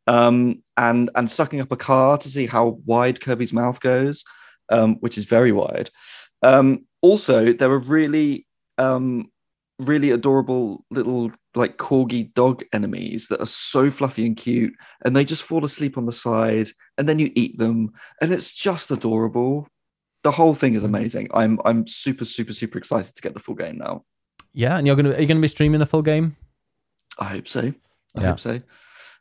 um 0.06 0.62
and 0.76 1.10
and 1.14 1.30
sucking 1.30 1.60
up 1.60 1.72
a 1.72 1.76
car 1.76 2.16
to 2.18 2.28
see 2.30 2.46
how 2.46 2.78
wide 2.86 3.20
kirby's 3.20 3.52
mouth 3.52 3.80
goes 3.80 4.24
um 4.70 4.96
which 5.00 5.18
is 5.18 5.24
very 5.24 5.52
wide 5.52 5.90
um 6.42 6.84
also 7.02 7.52
there 7.52 7.70
are 7.70 7.78
really 7.78 8.46
um 8.78 9.30
really 9.78 10.10
adorable 10.10 10.84
little 10.90 11.30
like 11.54 11.76
corgi 11.78 12.32
dog 12.34 12.62
enemies 12.72 13.28
that 13.28 13.40
are 13.40 13.46
so 13.46 13.90
fluffy 13.90 14.26
and 14.26 14.36
cute 14.36 14.74
and 15.04 15.16
they 15.16 15.24
just 15.24 15.42
fall 15.42 15.64
asleep 15.64 15.96
on 15.96 16.06
the 16.06 16.12
side 16.12 16.68
and 16.98 17.08
then 17.08 17.18
you 17.18 17.30
eat 17.34 17.56
them 17.58 17.90
and 18.20 18.32
it's 18.32 18.52
just 18.52 18.90
adorable 18.90 19.66
the 20.22 20.30
whole 20.30 20.52
thing 20.54 20.74
is 20.74 20.84
amazing 20.84 21.28
i'm 21.32 21.58
i'm 21.64 21.86
super 21.86 22.24
super 22.26 22.52
super 22.52 22.76
excited 22.78 23.14
to 23.14 23.22
get 23.22 23.32
the 23.32 23.40
full 23.40 23.54
game 23.54 23.78
now 23.78 24.04
Yeah, 24.52 24.76
and 24.76 24.86
you're 24.86 24.96
gonna 24.96 25.10
are 25.12 25.20
you 25.20 25.26
gonna 25.26 25.40
be 25.40 25.48
streaming 25.48 25.78
the 25.78 25.86
full 25.86 26.02
game? 26.02 26.36
I 27.18 27.24
hope 27.24 27.48
so. 27.48 27.72
I 28.16 28.20
Yeah. 28.20 28.28
hope 28.30 28.40
so. 28.40 28.60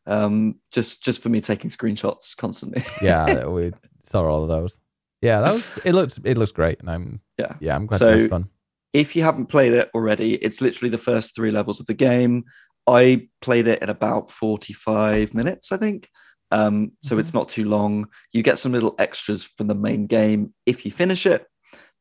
Um, 0.09 0.55
just 0.71 1.03
just 1.03 1.21
for 1.21 1.29
me 1.29 1.39
taking 1.39 1.69
screenshots 1.69 2.35
constantly. 2.35 2.83
Yeah, 3.01 3.45
we 3.45 3.71
saw 4.03 4.23
all 4.25 4.41
of 4.43 4.49
those. 4.49 4.81
Yeah, 5.21 5.41
that 5.41 5.51
was 5.53 5.77
it. 5.85 5.93
Looks 5.93 6.17
it 6.25 6.37
looks 6.37 6.51
great, 6.51 6.79
and 6.81 6.89
I'm 6.89 7.21
Yeah. 7.37 7.55
yeah, 7.61 7.75
I'm 7.75 7.85
glad 7.85 7.99
So- 7.99 8.27
fun. 8.27 8.49
if 8.93 9.15
you 9.15 9.21
haven't 9.23 9.45
played 9.47 9.73
it 9.73 9.89
already, 9.93 10.33
it's 10.35 10.61
literally 10.61 10.89
the 10.89 10.97
first 10.97 11.35
three 11.35 11.51
levels 11.51 11.79
of 11.79 11.85
the 11.85 11.93
game. 11.93 12.43
I 12.87 13.27
played 13.41 13.67
it 13.67 13.83
in 13.83 13.89
about 13.89 14.31
45 14.31 15.33
minutes, 15.35 15.71
I 15.71 15.77
think. 15.77 16.09
Um, 16.51 16.93
so 17.03 17.19
it's 17.19 17.33
not 17.35 17.47
too 17.49 17.65
long. 17.69 18.07
You 18.33 18.41
get 18.41 18.57
some 18.57 18.71
little 18.71 18.95
extras 18.97 19.43
from 19.43 19.67
the 19.67 19.75
main 19.75 20.07
game 20.07 20.53
if 20.65 20.85
you 20.85 20.91
finish 20.91 21.27
it, 21.27 21.45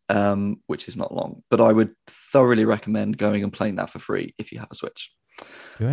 um, 0.09 0.63
which 0.67 0.89
is 0.89 0.97
not 0.97 1.13
long. 1.15 1.43
But 1.51 1.61
I 1.61 1.73
would 1.73 1.95
thoroughly 2.07 2.65
recommend 2.65 3.19
going 3.19 3.43
and 3.43 3.53
playing 3.53 3.77
that 3.77 3.91
for 3.91 3.99
free 3.99 4.35
if 4.39 4.51
you 4.51 4.59
have 4.61 4.69
a 4.71 4.75
Switch. 4.75 5.11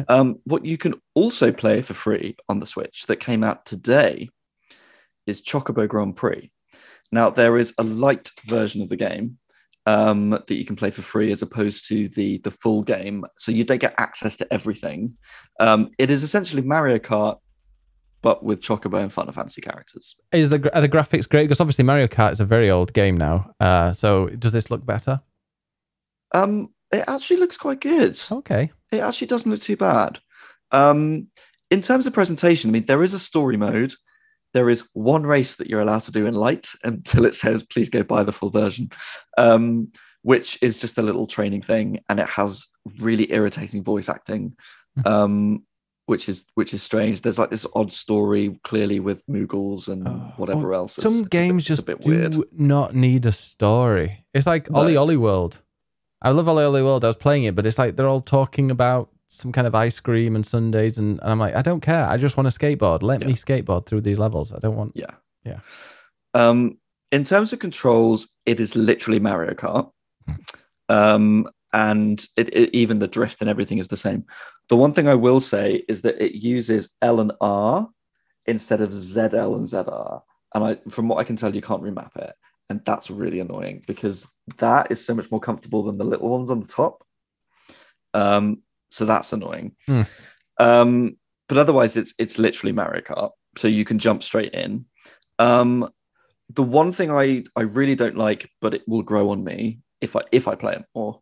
Um, 0.08 0.38
what 0.46 0.66
you 0.66 0.78
can 0.78 0.96
also 1.14 1.52
play 1.52 1.82
for 1.82 1.94
free 1.94 2.36
on 2.50 2.60
the 2.60 2.66
Switch 2.66 3.06
that 3.08 3.18
came 3.18 3.44
out 3.44 3.66
today 3.66 4.30
is 5.28 5.42
Chocobo 5.42 5.88
Grand 5.88 6.16
Prix. 6.16 6.52
Now, 7.12 7.30
there 7.30 7.58
is 7.58 7.74
a 7.78 7.84
light 7.84 8.32
version 8.48 8.82
of 8.82 8.90
the 8.90 8.96
game, 8.96 9.38
um, 9.86 10.32
that 10.32 10.52
you 10.52 10.66
can 10.66 10.76
play 10.76 10.90
for 10.90 11.02
free 11.02 11.32
as 11.32 11.42
opposed 11.42 11.88
to 11.88 12.08
the 12.10 12.40
the 12.40 12.52
full 12.52 12.84
game. 12.84 13.26
So 13.38 13.52
you 13.52 13.64
don't 13.64 13.82
get 13.82 13.94
access 13.98 14.36
to 14.38 14.54
everything. 14.54 15.16
Um, 15.60 15.92
it 15.98 16.10
is 16.10 16.24
essentially 16.24 16.62
Mario 16.62 16.98
Kart, 16.98 17.40
but 18.22 18.44
with 18.44 18.62
Chocobo 18.62 19.02
and 19.02 19.14
Final 19.14 19.34
Fantasy 19.34 19.62
characters. 19.62 20.16
Is 20.32 20.50
the 20.50 20.76
are 20.76 20.82
the 20.82 20.90
graphics 20.90 21.30
great? 21.30 21.44
Because 21.44 21.62
obviously 21.62 21.86
Mario 21.86 22.08
Kart 22.08 22.32
is 22.32 22.40
a 22.40 22.46
very 22.46 22.70
old 22.72 22.94
game 22.94 23.18
now. 23.18 23.52
Uh, 23.60 23.94
so 23.94 24.28
does 24.28 24.52
this 24.52 24.72
look 24.72 24.86
better? 24.86 25.20
Um, 26.34 26.70
it 26.91 27.03
actually 27.07 27.38
looks 27.38 27.57
quite 27.57 27.82
good. 27.82 28.20
Okay. 28.32 28.70
It 28.91 28.99
actually 28.99 29.28
doesn't 29.28 29.49
look 29.52 29.62
too 29.62 29.78
bad. 29.78 30.20
Um, 30.72 31.28
in 31.72 31.82
terms 31.82 32.07
of 32.07 32.14
presentation, 32.14 32.70
I 32.70 32.74
mean, 32.74 32.86
there 32.86 33.03
is 33.03 33.14
a 33.14 33.20
story 33.20 33.57
mode. 33.57 33.94
There 34.53 34.70
is 34.70 34.88
one 34.94 35.24
race 35.24 35.56
that 35.57 35.68
you're 35.70 35.82
allowed 35.82 36.03
to 36.03 36.12
do 36.12 36.26
in 36.28 36.34
light 36.34 36.68
until 36.84 37.26
it 37.26 37.34
says, 37.34 37.64
please 37.64 37.90
go 37.90 38.03
buy 38.03 38.24
the 38.24 38.32
full 38.32 38.49
version, 38.52 38.90
um, 39.38 39.90
which 40.22 40.57
is 40.62 40.80
just 40.80 40.98
a 40.98 41.02
little 41.02 41.28
training 41.28 41.62
thing. 41.62 41.99
And 42.10 42.20
it 42.20 42.28
has 42.28 42.68
really 42.99 43.32
irritating 43.32 43.84
voice 43.84 44.07
acting, 44.10 44.56
Hmm. 44.95 45.07
um, 45.07 45.64
which 46.06 46.30
is 46.30 46.45
which 46.53 46.74
is 46.74 46.82
strange. 46.84 47.22
There's 47.22 47.40
like 47.40 47.49
this 47.49 47.66
odd 47.76 47.91
story 47.91 48.57
clearly 48.64 48.99
with 49.02 49.26
Moogles 49.28 49.90
and 49.90 50.07
Oh, 50.07 50.32
whatever 50.38 50.70
well, 50.70 50.82
else. 50.82 50.98
It's- 50.99 51.12
Some 51.12 51.20
it's 51.20 51.28
a 51.28 51.30
bit- 51.30 51.32
games 51.32 51.62
it's 51.64 51.68
just 51.68 51.82
a 51.82 51.86
bit 51.86 52.02
do 52.02 52.10
weird. 52.12 52.38
not 52.53 52.95
need 52.95 53.26
a 53.26 53.32
story. 53.32 54.24
It's 54.34 54.45
like 54.48 54.70
No. 54.70 54.80
Ollie 54.80 54.95
Ollie 54.95 55.18
World. 55.18 55.62
I 56.26 56.32
love 56.32 56.48
OlliOlli 56.48 56.84
World. 56.84 57.04
I 57.04 57.08
was 57.08 57.16
playing 57.16 57.44
it, 57.46 57.56
but 57.56 57.66
it's 57.66 57.78
like 57.78 57.96
they're 57.96 58.08
all 58.08 58.20
talking 58.20 58.72
about 58.72 59.10
some 59.28 59.52
kind 59.52 59.68
of 59.68 59.76
ice 59.76 60.00
cream 60.00 60.36
and 60.36 60.46
sundaes, 60.46 60.98
and, 60.98 61.20
and 61.22 61.32
I'm 61.32 61.40
like, 61.40 61.56
I 61.56 61.62
don't 61.62 61.82
care. 61.82 62.06
I 62.06 62.18
just 62.18 62.36
want 62.36 62.52
to 62.52 62.60
skateboard. 62.60 63.04
Let 63.04 63.22
Yeah. 63.22 63.28
me 63.28 63.34
skateboard 63.34 63.86
through 63.86 64.02
these 64.02 64.20
levels. 64.20 64.52
I 64.52 64.60
don't 64.60 64.76
want. 64.76 64.94
Yeah. 64.96 65.12
Yeah. 65.44 65.60
Um, 66.34 66.78
in 67.12 67.24
terms 67.24 67.54
of 67.54 67.60
controls, 67.60 68.28
it 68.46 68.60
is 68.60 68.76
literally 68.76 69.20
Mario 69.20 69.54
Kart. 69.54 69.92
Um, 70.88 71.48
and 71.74 72.24
it, 72.38 72.50
it, 72.54 72.70
even 72.76 73.00
the 73.00 73.08
drift 73.08 73.42
and 73.42 73.50
everything 73.50 73.80
is 73.80 73.88
the 73.88 73.98
same. 73.98 74.24
The 74.70 74.76
one 74.78 74.94
thing 74.94 75.08
I 75.08 75.16
will 75.16 75.40
say 75.42 75.84
is 75.88 76.04
that 76.04 76.22
it 76.24 76.34
uses 76.36 76.96
L 77.02 77.20
and 77.20 77.32
R 77.42 77.90
instead 78.46 78.82
of 78.82 78.92
ZL 78.92 79.56
and 79.56 79.68
ZR. 79.68 80.22
And 80.54 80.64
I, 80.64 80.78
from 80.90 81.08
what 81.08 81.18
I 81.18 81.24
can 81.24 81.36
tell, 81.36 81.56
you 81.56 81.62
can't 81.62 81.82
remap 81.82 82.16
it. 82.18 82.36
And 82.70 82.86
that's 82.86 83.10
really 83.10 83.40
annoying 83.40 83.84
because 83.88 84.28
that 84.58 84.92
is 84.92 85.04
so 85.04 85.14
much 85.14 85.32
more 85.32 85.40
comfortable 85.40 85.84
than 85.84 85.98
the 85.98 86.04
little 86.04 86.30
ones 86.30 86.50
on 86.50 86.60
the 86.60 86.68
top. 86.68 87.04
Um, 88.14 88.62
so 88.90 89.06
that's 89.06 89.34
annoying. 89.34 89.76
Hmm. 89.86 90.02
Um, 90.60 91.18
but 91.48 91.58
otherwise, 91.58 91.98
it's 91.98 92.14
it's 92.18 92.40
literally 92.40 92.72
Mario 92.72 93.02
Kart, 93.02 93.32
so 93.58 93.68
you 93.68 93.86
can 93.86 94.00
jump 94.00 94.24
straight 94.24 94.54
in. 94.54 94.86
Um, 95.38 95.90
the 96.50 96.64
one 96.64 96.92
thing 96.92 97.12
I 97.12 97.44
I 97.56 97.62
really 97.62 97.96
don't 97.96 98.18
like, 98.18 98.50
but 98.62 98.74
it 98.74 98.84
will 98.88 99.04
grow 99.04 99.30
on 99.30 99.44
me 99.44 99.80
if 100.02 100.16
I 100.16 100.22
if 100.32 100.48
I 100.48 100.56
play 100.56 100.74
it 100.74 100.86
more, 100.96 101.22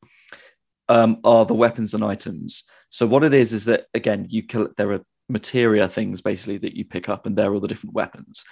um, 0.89 1.19
are 1.23 1.45
the 1.45 1.53
weapons 1.53 1.93
and 1.93 2.03
items. 2.03 2.63
So 2.89 3.07
what 3.07 3.23
it 3.23 3.33
is 3.33 3.53
is 3.53 3.65
that 3.65 3.87
again, 3.93 4.27
you 4.29 4.43
kill 4.43 4.69
there 4.77 4.91
are 4.91 5.01
materia 5.29 5.87
things 5.87 6.21
basically 6.21 6.57
that 6.59 6.75
you 6.75 6.85
pick 6.85 7.09
up, 7.09 7.25
and 7.25 7.35
they're 7.35 7.53
all 7.53 7.59
the 7.59 7.67
different 7.67 7.95
weapons, 7.95 8.43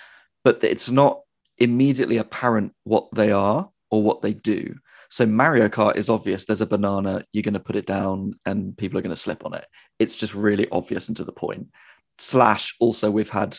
but 0.43 0.63
it's 0.63 0.89
not 0.89 1.21
immediately 1.57 2.17
apparent 2.17 2.73
what 2.85 3.07
they 3.13 3.31
are 3.31 3.69
or 3.91 4.01
what 4.01 4.21
they 4.21 4.33
do. 4.33 4.75
So 5.09 5.25
Mario 5.25 5.67
Kart 5.67 5.97
is 5.97 6.09
obvious. 6.09 6.45
There's 6.45 6.61
a 6.61 6.65
banana, 6.65 7.25
you're 7.33 7.43
going 7.43 7.53
to 7.53 7.59
put 7.59 7.75
it 7.75 7.85
down, 7.85 8.33
and 8.45 8.75
people 8.77 8.97
are 8.97 9.01
going 9.01 9.09
to 9.13 9.21
slip 9.21 9.45
on 9.45 9.53
it. 9.53 9.65
It's 9.99 10.15
just 10.15 10.33
really 10.33 10.67
obvious 10.71 11.09
and 11.09 11.17
to 11.17 11.25
the 11.25 11.33
point. 11.33 11.67
Slash, 12.17 12.75
also, 12.79 13.11
we've 13.11 13.29
had 13.29 13.57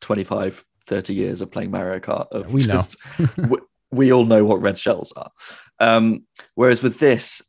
25, 0.00 0.64
30 0.86 1.14
years 1.14 1.40
of 1.40 1.50
playing 1.52 1.70
Mario 1.70 2.00
Kart. 2.00 2.26
Of 2.32 2.52
We 2.52 2.62
know. 2.62 2.74
just- 2.74 2.96
we, 3.38 3.58
we 3.92 4.12
all 4.12 4.24
know 4.24 4.44
what 4.44 4.60
red 4.60 4.76
shells 4.78 5.12
are. 5.12 5.30
Um, 5.78 6.26
whereas 6.54 6.82
with 6.82 6.98
this, 6.98 7.40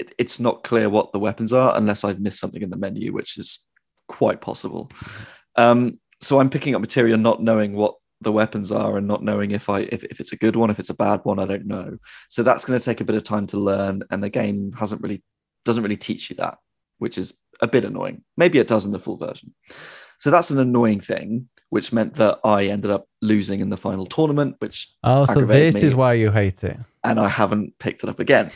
it, 0.00 0.12
it's 0.18 0.40
not 0.40 0.64
clear 0.64 0.88
what 0.88 1.12
the 1.12 1.18
weapons 1.20 1.52
are 1.52 1.76
unless 1.76 2.02
I've 2.04 2.20
missed 2.20 2.40
something 2.40 2.62
in 2.62 2.70
the 2.70 2.76
menu, 2.76 3.12
which 3.12 3.38
is 3.38 3.60
quite 4.08 4.40
possible. 4.40 4.90
Um, 5.56 6.00
so 6.20 6.40
I'm 6.40 6.50
picking 6.50 6.74
up 6.74 6.80
material 6.80 7.18
not 7.18 7.42
knowing 7.42 7.74
what 7.74 7.94
the 8.20 8.32
weapons 8.32 8.72
are 8.72 8.96
and 8.96 9.06
not 9.06 9.22
knowing 9.22 9.52
if 9.52 9.68
I 9.68 9.80
if, 9.80 10.02
if 10.04 10.20
it's 10.20 10.32
a 10.32 10.36
good 10.36 10.56
one, 10.56 10.70
if 10.70 10.78
it's 10.78 10.90
a 10.90 10.94
bad 10.94 11.20
one, 11.24 11.38
I 11.38 11.46
don't 11.46 11.66
know. 11.66 11.98
So 12.28 12.42
that's 12.42 12.64
going 12.64 12.78
to 12.78 12.84
take 12.84 13.00
a 13.00 13.04
bit 13.04 13.16
of 13.16 13.24
time 13.24 13.46
to 13.48 13.58
learn, 13.58 14.02
and 14.10 14.22
the 14.22 14.30
game 14.30 14.72
hasn't 14.72 15.02
really 15.02 15.22
doesn't 15.64 15.82
really 15.82 15.96
teach 15.96 16.30
you 16.30 16.36
that, 16.36 16.58
which 16.98 17.18
is 17.18 17.36
a 17.60 17.66
bit 17.68 17.84
annoying. 17.84 18.24
Maybe 18.36 18.58
it 18.58 18.66
does 18.68 18.84
in 18.86 18.92
the 18.92 18.98
full 18.98 19.16
version. 19.16 19.54
So 20.18 20.30
that's 20.30 20.50
an 20.50 20.58
annoying 20.58 21.00
thing, 21.00 21.48
which 21.70 21.92
meant 21.92 22.14
that 22.16 22.38
I 22.44 22.66
ended 22.66 22.90
up 22.90 23.06
losing 23.22 23.60
in 23.60 23.70
the 23.70 23.76
final 23.76 24.04
tournament, 24.06 24.56
which 24.58 24.88
Oh, 25.04 25.24
so 25.26 25.42
this 25.44 25.76
me. 25.76 25.82
is 25.82 25.94
why 25.94 26.14
you 26.14 26.30
hate 26.30 26.64
it. 26.64 26.76
and 27.04 27.20
I 27.20 27.28
haven't 27.28 27.78
picked 27.78 28.02
it 28.02 28.08
up 28.08 28.18
again. 28.18 28.50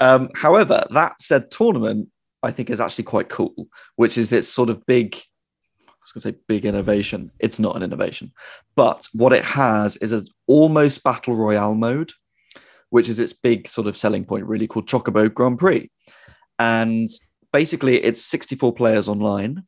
Um, 0.00 0.28
however, 0.34 0.84
that 0.90 1.20
said 1.20 1.52
tournament, 1.52 2.08
I 2.42 2.50
think 2.50 2.68
is 2.68 2.80
actually 2.80 3.04
quite 3.04 3.28
cool, 3.28 3.54
which 3.94 4.18
is 4.18 4.28
this 4.30 4.48
sort 4.52 4.70
of 4.70 4.84
big, 4.86 5.16
was 6.04 6.12
going 6.12 6.32
to 6.32 6.38
say 6.38 6.42
big 6.48 6.64
innovation. 6.64 7.30
It's 7.38 7.58
not 7.58 7.76
an 7.76 7.82
innovation, 7.82 8.32
but 8.76 9.08
what 9.12 9.32
it 9.32 9.44
has 9.44 9.96
is 9.98 10.12
an 10.12 10.26
almost 10.46 11.02
battle 11.02 11.36
royale 11.36 11.74
mode, 11.74 12.12
which 12.90 13.08
is 13.08 13.18
its 13.18 13.32
big 13.32 13.66
sort 13.68 13.86
of 13.86 13.96
selling 13.96 14.24
point, 14.24 14.46
really 14.46 14.66
called 14.66 14.86
Chocobo 14.88 15.32
Grand 15.32 15.58
Prix. 15.58 15.90
And 16.58 17.08
basically, 17.52 18.02
it's 18.02 18.22
64 18.24 18.74
players 18.74 19.08
online, 19.08 19.64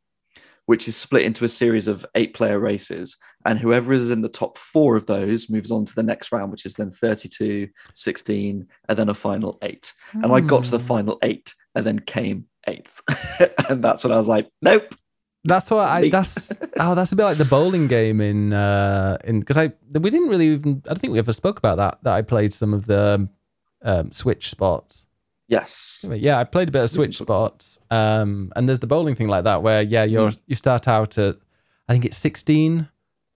which 0.67 0.87
is 0.87 0.95
split 0.95 1.23
into 1.23 1.45
a 1.45 1.49
series 1.49 1.87
of 1.87 2.05
eight 2.15 2.33
player 2.33 2.59
races. 2.59 3.17
And 3.45 3.57
whoever 3.57 3.93
is 3.93 4.09
in 4.11 4.21
the 4.21 4.29
top 4.29 4.57
four 4.57 4.95
of 4.97 5.05
those 5.05 5.49
moves 5.49 5.71
on 5.71 5.85
to 5.85 5.95
the 5.95 6.03
next 6.03 6.31
round, 6.31 6.51
which 6.51 6.65
is 6.65 6.73
then 6.75 6.91
32, 6.91 7.69
16, 7.93 8.67
and 8.89 8.97
then 8.97 9.09
a 9.09 9.13
final 9.13 9.57
eight. 9.61 9.93
And 10.13 10.25
I 10.27 10.41
got 10.41 10.65
to 10.65 10.71
the 10.71 10.79
Hmm. 10.79 10.85
final 10.85 11.19
eight 11.23 11.53
and 11.75 11.85
then 11.85 11.99
came 11.99 12.45
eighth. 12.67 13.01
and 13.69 13.81
that's 13.83 14.03
when 14.03 14.11
I 14.11 14.17
was 14.17 14.27
like, 14.27 14.49
nope. 14.61 14.93
That's 15.47 15.71
what 15.71 15.87
I. 15.87 16.09
That's 16.09 16.59
oh, 16.79 16.93
that's 16.93 17.11
a 17.11 17.15
bit 17.15 17.23
like 17.23 17.37
the 17.37 17.45
bowling 17.45 17.87
game 17.87 18.21
in 18.21 18.53
uh 18.53 19.17
in 19.23 19.39
because 19.39 19.57
I 19.57 19.71
we 19.91 20.09
didn't 20.09 20.29
really 20.29 20.47
even 20.47 20.81
I 20.85 20.89
don't 20.89 20.99
think 20.99 21.13
we 21.13 21.19
ever 21.19 21.33
spoke 21.33 21.57
about 21.57 21.77
that 21.77 21.99
that 22.03 22.13
I 22.13 22.21
played 22.21 22.53
some 22.53 22.73
of 22.73 22.85
the 22.85 23.27
um, 23.81 24.11
Switch 24.11 24.49
Sports. 24.49 25.05
Yes. 25.47 26.05
Yeah, 26.09 26.37
I 26.39 26.43
played 26.43 26.67
a 26.67 26.71
bit 26.71 26.83
of 26.83 26.89
Switch 26.89 27.17
Sports. 27.17 27.79
Um, 27.89 28.51
and 28.55 28.67
there's 28.67 28.81
the 28.81 28.87
bowling 28.87 29.15
thing 29.15 29.27
like 29.27 29.45
that 29.45 29.63
where 29.63 29.81
yeah 29.81 30.03
you're 30.03 30.31
Hmm. 30.31 30.37
you 30.47 30.55
start 30.55 30.87
out 30.87 31.17
at 31.17 31.37
I 31.87 31.93
think 31.93 32.03
it's 32.03 32.17
16, 32.17 32.89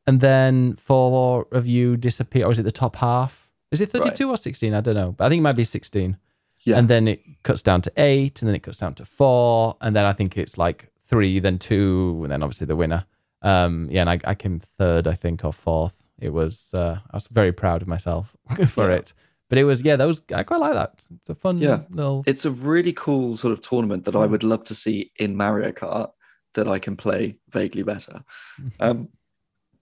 and 0.07 0.19
then 0.19 0.75
four 0.75 1.47
of 1.53 1.65
you 1.67 1.95
disappear, 1.95 2.45
or 2.47 2.51
is 2.51 2.59
it 2.59 2.63
the 2.63 2.71
top 2.71 2.97
half? 2.97 3.49
Is 3.71 3.79
it 3.79 3.89
32 3.89 4.29
or 4.29 4.35
16? 4.35 4.73
I 4.73 4.81
don't 4.81 4.95
know, 4.95 5.13
but 5.13 5.23
I 5.23 5.29
think 5.29 5.39
it 5.39 5.43
might 5.43 5.55
be 5.55 5.63
16. 5.63 6.17
Yeah. 6.63 6.77
And 6.77 6.89
then 6.89 7.07
it 7.07 7.21
cuts 7.43 7.61
down 7.61 7.81
to 7.83 7.91
eight, 7.95 8.41
and 8.41 8.49
then 8.49 8.55
it 8.55 8.63
cuts 8.63 8.77
down 8.77 8.93
to 8.95 9.05
four, 9.05 9.77
and 9.79 9.95
then 9.95 10.03
I 10.03 10.11
think 10.11 10.37
it's 10.37 10.57
like 10.57 10.90
three, 11.11 11.39
then 11.39 11.59
two, 11.59 12.19
and 12.23 12.31
then 12.31 12.41
obviously 12.41 12.65
the 12.65 12.75
winner. 12.75 13.05
Um, 13.43 13.87
yeah, 13.91 14.01
and 14.01 14.09
I, 14.09 14.19
I 14.23 14.33
came 14.35 14.59
third, 14.59 15.05
I 15.07 15.13
think, 15.13 15.45
or 15.45 15.53
fourth. 15.53 16.07
It 16.19 16.31
was 16.31 16.73
uh, 16.73 16.97
I 17.11 17.15
was 17.17 17.27
very 17.27 17.51
proud 17.51 17.81
of 17.83 17.87
myself 17.87 18.35
for 18.67 18.89
Yeah. 18.89 18.97
it. 18.97 19.13
But 19.49 19.57
it 19.57 19.65
was 19.65 19.81
yeah, 19.81 19.97
that 19.97 20.05
was 20.07 20.21
I 20.33 20.43
quite 20.43 20.61
like 20.61 20.73
that. 20.73 21.03
It's 21.19 21.29
a 21.29 21.35
fun 21.35 21.57
Yeah. 21.57 21.81
little 21.89 22.23
It's 22.25 22.45
a 22.45 22.51
really 22.51 22.93
cool 22.93 23.35
sort 23.37 23.51
of 23.53 23.61
tournament 23.61 24.05
that 24.05 24.15
I 24.15 24.25
Mm. 24.25 24.31
would 24.31 24.43
love 24.43 24.63
to 24.65 24.75
see 24.75 25.11
in 25.19 25.35
Mario 25.35 25.71
Kart 25.73 26.11
that 26.53 26.67
I 26.69 26.79
can 26.79 26.95
play 26.95 27.37
vaguely 27.51 27.83
better. 27.83 28.23
Um, 28.79 29.09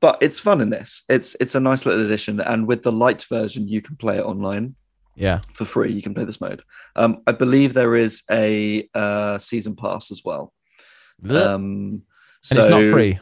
but 0.02 0.18
it's 0.22 0.40
fun 0.40 0.62
in 0.62 0.70
this. 0.70 1.04
It's 1.10 1.36
it's 1.42 1.56
a 1.56 1.60
nice 1.60 1.86
little 1.86 2.04
addition, 2.06 2.40
and 2.40 2.66
with 2.68 2.82
the 2.84 2.92
light 2.92 3.26
version, 3.30 3.68
you 3.68 3.82
can 3.82 3.98
play 3.98 4.18
it 4.18 4.24
online 4.26 4.76
yeah. 5.16 5.42
for 5.54 5.66
free. 5.66 5.92
You 5.92 6.02
can 6.02 6.14
play 6.14 6.24
this 6.24 6.40
mode. 6.40 6.64
Um, 6.96 7.22
I 7.28 7.34
believe 7.34 7.74
there 7.74 7.96
is 7.98 8.24
a 8.32 8.88
uh, 8.94 9.38
season 9.40 9.76
pass 9.76 10.10
as 10.10 10.22
well. 10.24 10.54
Um, 11.24 12.04
and 12.50 12.60
it's 12.60 12.68
not 12.68 12.92
free. 12.92 13.20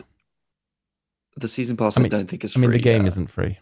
The 1.38 1.48
season 1.48 1.78
pass, 1.78 1.98
I 1.98 2.02
I, 2.02 2.04
mean- 2.04 2.12
don't 2.12 2.28
think 2.30 2.44
is 2.44 2.52
I 2.52 2.54
free. 2.56 2.62
mean, 2.62 2.72
the 2.72 2.80
game 2.80 3.02
yeah. 3.04 3.08
isn't 3.08 3.28
free 3.28 3.60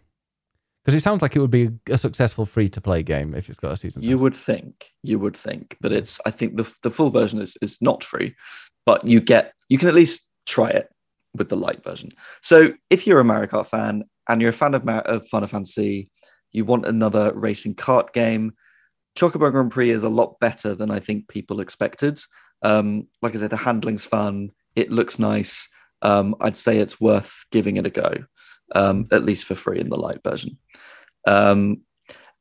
because 0.84 0.96
it 0.96 1.04
sounds 1.04 1.22
like 1.22 1.36
it 1.36 1.40
would 1.40 1.52
be 1.52 1.70
a 1.90 1.98
successful 1.98 2.46
free 2.46 2.70
to 2.70 2.80
play 2.80 3.02
game 3.04 3.34
if 3.34 3.50
it's 3.50 3.60
got 3.60 3.72
a 3.72 3.78
season. 3.78 4.04
You 4.04 4.16
pass. 4.16 4.22
would 4.22 4.36
think, 4.36 4.92
you 5.04 5.18
would 5.20 5.36
think, 5.36 5.76
but 5.82 5.92
it's. 5.92 6.20
I 6.26 6.32
think 6.32 6.58
the 6.58 6.72
the 6.84 6.92
full 6.92 7.10
version 7.10 7.42
is 7.42 7.58
is 7.62 7.82
not 7.82 8.04
free, 8.04 8.36
but 8.86 9.06
you 9.06 9.20
get 9.20 9.54
you 9.68 9.78
can 9.78 9.88
at 9.88 9.94
least 9.96 10.30
try 10.46 10.70
it 10.70 10.90
with 11.34 11.50
the 11.50 11.58
light 11.58 11.84
version. 11.84 12.12
So 12.44 12.74
if 12.90 13.06
you're 13.06 13.20
a 13.20 13.24
Mario 13.26 13.48
Kart 13.48 13.68
fan 13.68 14.04
and 14.30 14.42
you're 14.42 14.52
a 14.52 14.54
fan 14.54 14.74
of, 14.74 14.86
Mar- 14.86 15.02
of 15.02 15.28
Final 15.28 15.48
Fantasy, 15.48 16.10
you 16.54 16.64
want 16.66 16.86
another 16.86 17.34
racing 17.36 17.76
kart 17.76 18.14
game. 18.14 18.54
Chocobo 19.18 19.52
Grand 19.52 19.72
Prix 19.72 19.90
is 19.90 20.04
a 20.04 20.10
lot 20.10 20.40
better 20.40 20.76
than 20.76 20.92
I 20.92 21.00
think 21.00 21.28
people 21.28 21.60
expected. 21.60 22.20
Um, 22.62 23.08
like 23.22 23.36
I 23.36 23.38
said, 23.38 23.52
the 23.52 23.58
handling's 23.58 24.06
fun. 24.06 24.52
It 24.76 24.92
looks 24.92 25.20
nice. 25.20 25.70
Um, 26.02 26.36
I'd 26.42 26.58
say 26.58 26.78
it's 26.78 27.00
worth 27.00 27.46
giving 27.52 27.78
it 27.78 27.86
a 27.86 27.90
go, 27.90 28.14
um, 28.74 29.08
at 29.12 29.26
least 29.26 29.46
for 29.46 29.56
free 29.56 29.80
in 29.80 29.90
the 29.90 29.98
light 29.98 30.22
version. 30.24 30.58
Um, 31.28 31.82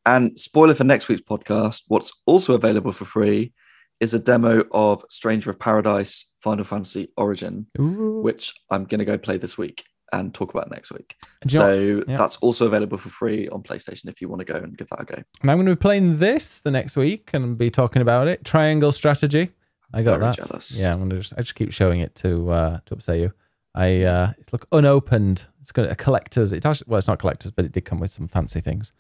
and 0.07 0.39
spoiler 0.39 0.74
for 0.74 0.85
next 0.85 1.09
week's 1.09 1.23
podcast, 1.23 1.82
what's 1.89 2.12
also 2.27 2.55
available 2.55 2.93
for 2.93 3.05
free 3.05 3.53
is 4.01 4.12
a 4.12 4.19
demo 4.19 4.65
of 4.73 5.05
Stranger 5.09 5.51
of 5.51 5.59
Paradise 5.59 6.31
Final 6.36 6.65
Fantasy 6.65 7.09
Origin, 7.16 7.66
Ooh. 7.78 8.20
which 8.23 8.53
I'm 8.70 8.85
going 8.85 8.99
to 8.99 9.05
go 9.05 9.16
play 9.16 9.39
this 9.39 9.57
week. 9.57 9.85
and 10.12 10.32
talk 10.32 10.51
about 10.55 10.70
next 10.70 10.93
week. 10.93 11.16
Do 11.47 11.55
you 11.55 11.59
know 11.59 11.65
what? 11.65 12.05
So 12.07 12.11
yeah. 12.11 12.16
that's 12.16 12.36
also 12.36 12.66
available 12.66 12.99
for 12.99 13.09
free 13.09 13.49
on 13.49 13.62
PlayStation 13.62 14.09
if 14.09 14.20
you 14.20 14.28
want 14.28 14.41
to 14.41 14.53
go 14.53 14.59
and 14.59 14.77
give 14.77 14.89
that 14.91 15.01
a 15.01 15.05
go. 15.05 15.23
And 15.43 15.51
I'm 15.51 15.57
going 15.57 15.66
to 15.66 15.73
be 15.74 15.81
playing 15.81 16.19
this 16.19 16.61
the 16.61 16.70
next 16.70 16.97
week 16.97 17.31
and 17.32 17.59
be 17.59 17.70
talking 17.70 18.01
about 18.01 18.28
it. 18.28 18.45
Triangle 18.45 18.93
strategy. 18.93 19.51
I 19.95 20.03
got 20.03 20.19
Very 20.19 20.33
that. 20.33 20.37
jealous. 20.37 20.81
Yeah, 20.81 20.93
I'm 20.93 20.99
gonna 20.99 21.16
just 21.16 21.33
I 21.37 21.41
just 21.41 21.55
keep 21.55 21.73
showing 21.73 22.01
it 22.01 22.15
to 22.16 22.51
uh 22.51 22.79
to 22.87 22.95
upset 22.95 23.19
you. 23.19 23.33
I 23.75 24.03
uh 24.03 24.33
it's 24.39 24.53
look 24.53 24.66
unopened. 24.73 25.45
It's 25.61 25.73
got 25.73 25.91
a 25.91 25.95
collector's. 25.95 26.53
It 26.53 26.66
actually 26.66 26.87
well, 26.89 26.99
it's 26.99 27.09
not 27.09 27.19
collector's, 27.19 27.53
but 27.53 27.65
it 27.65 27.73
did 27.73 27.85
come 27.85 28.01
with 28.01 28.11
some 28.11 28.29
fancy 28.29 28.61
things. 28.61 28.93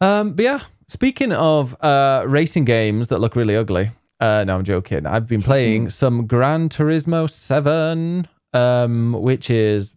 Um, 0.00 0.34
but 0.34 0.44
yeah, 0.44 0.60
speaking 0.88 1.32
of 1.32 1.76
uh 1.82 2.24
racing 2.26 2.64
games 2.64 3.08
that 3.08 3.18
look 3.20 3.36
really 3.36 3.56
ugly. 3.56 3.90
Uh, 4.20 4.42
no, 4.44 4.56
I'm 4.56 4.64
joking. 4.64 5.06
I've 5.06 5.28
been 5.28 5.42
playing 5.42 5.90
some 5.90 6.26
Gran 6.26 6.68
Turismo 6.68 7.30
Seven, 7.30 8.26
um, 8.52 9.12
which 9.12 9.48
is, 9.48 9.94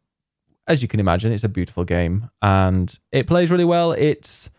as 0.67 0.83
you 0.83 0.87
can 0.87 0.99
imagine, 0.99 1.31
it's 1.31 1.43
a 1.43 1.49
beautiful 1.49 1.83
game 1.85 2.29
and 2.43 2.99
it 3.11 3.25
plays 3.25 3.49
really 3.49 3.65
well. 3.65 3.93
It's 3.93 4.51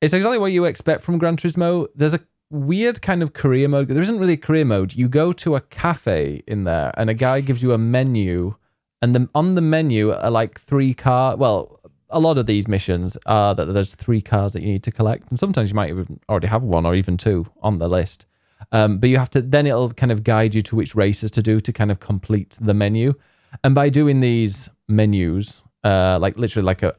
it's 0.00 0.12
exactly 0.12 0.38
what 0.38 0.52
you 0.52 0.66
expect 0.66 1.02
from 1.02 1.18
Gran 1.18 1.36
Turismo. 1.36 1.88
There's 1.96 2.14
a 2.14 2.20
weird 2.50 3.02
kind 3.02 3.22
of 3.22 3.32
career 3.32 3.68
mode. 3.68 3.88
There 3.88 4.02
isn't 4.02 4.18
really 4.18 4.34
a 4.34 4.38
career 4.38 4.64
mode. 4.64 4.94
You 4.94 5.08
go 5.08 5.32
to 5.32 5.56
a 5.56 5.60
cafe 5.60 6.42
in 6.46 6.64
there, 6.64 6.92
and 6.96 7.10
a 7.10 7.14
guy 7.14 7.40
gives 7.40 7.62
you 7.62 7.72
a 7.72 7.78
menu, 7.78 8.54
and 9.02 9.14
then 9.14 9.28
on 9.34 9.54
the 9.54 9.60
menu 9.60 10.12
are 10.12 10.30
like 10.30 10.60
three 10.60 10.94
car. 10.94 11.36
Well, 11.36 11.80
a 12.10 12.20
lot 12.20 12.38
of 12.38 12.46
these 12.46 12.68
missions 12.68 13.16
are 13.26 13.54
that 13.54 13.66
there's 13.66 13.94
three 13.94 14.20
cars 14.20 14.52
that 14.52 14.62
you 14.62 14.68
need 14.68 14.84
to 14.84 14.92
collect, 14.92 15.28
and 15.28 15.38
sometimes 15.38 15.70
you 15.70 15.74
might 15.74 15.90
even 15.90 16.20
already 16.28 16.46
have 16.46 16.62
one 16.62 16.86
or 16.86 16.94
even 16.94 17.16
two 17.16 17.46
on 17.62 17.78
the 17.78 17.88
list. 17.88 18.26
Um, 18.72 18.98
but 18.98 19.10
you 19.10 19.18
have 19.18 19.30
to 19.30 19.42
then 19.42 19.66
it'll 19.66 19.90
kind 19.90 20.10
of 20.10 20.24
guide 20.24 20.54
you 20.54 20.62
to 20.62 20.76
which 20.76 20.94
races 20.94 21.30
to 21.32 21.42
do 21.42 21.60
to 21.60 21.72
kind 21.72 21.90
of 21.90 22.00
complete 22.00 22.56
the 22.60 22.74
menu. 22.74 23.14
And 23.62 23.74
by 23.74 23.90
doing 23.90 24.20
these 24.20 24.68
menus, 24.88 25.62
uh, 25.84 26.18
like 26.20 26.38
literally 26.38 26.66
like 26.66 26.82
a 26.82 26.94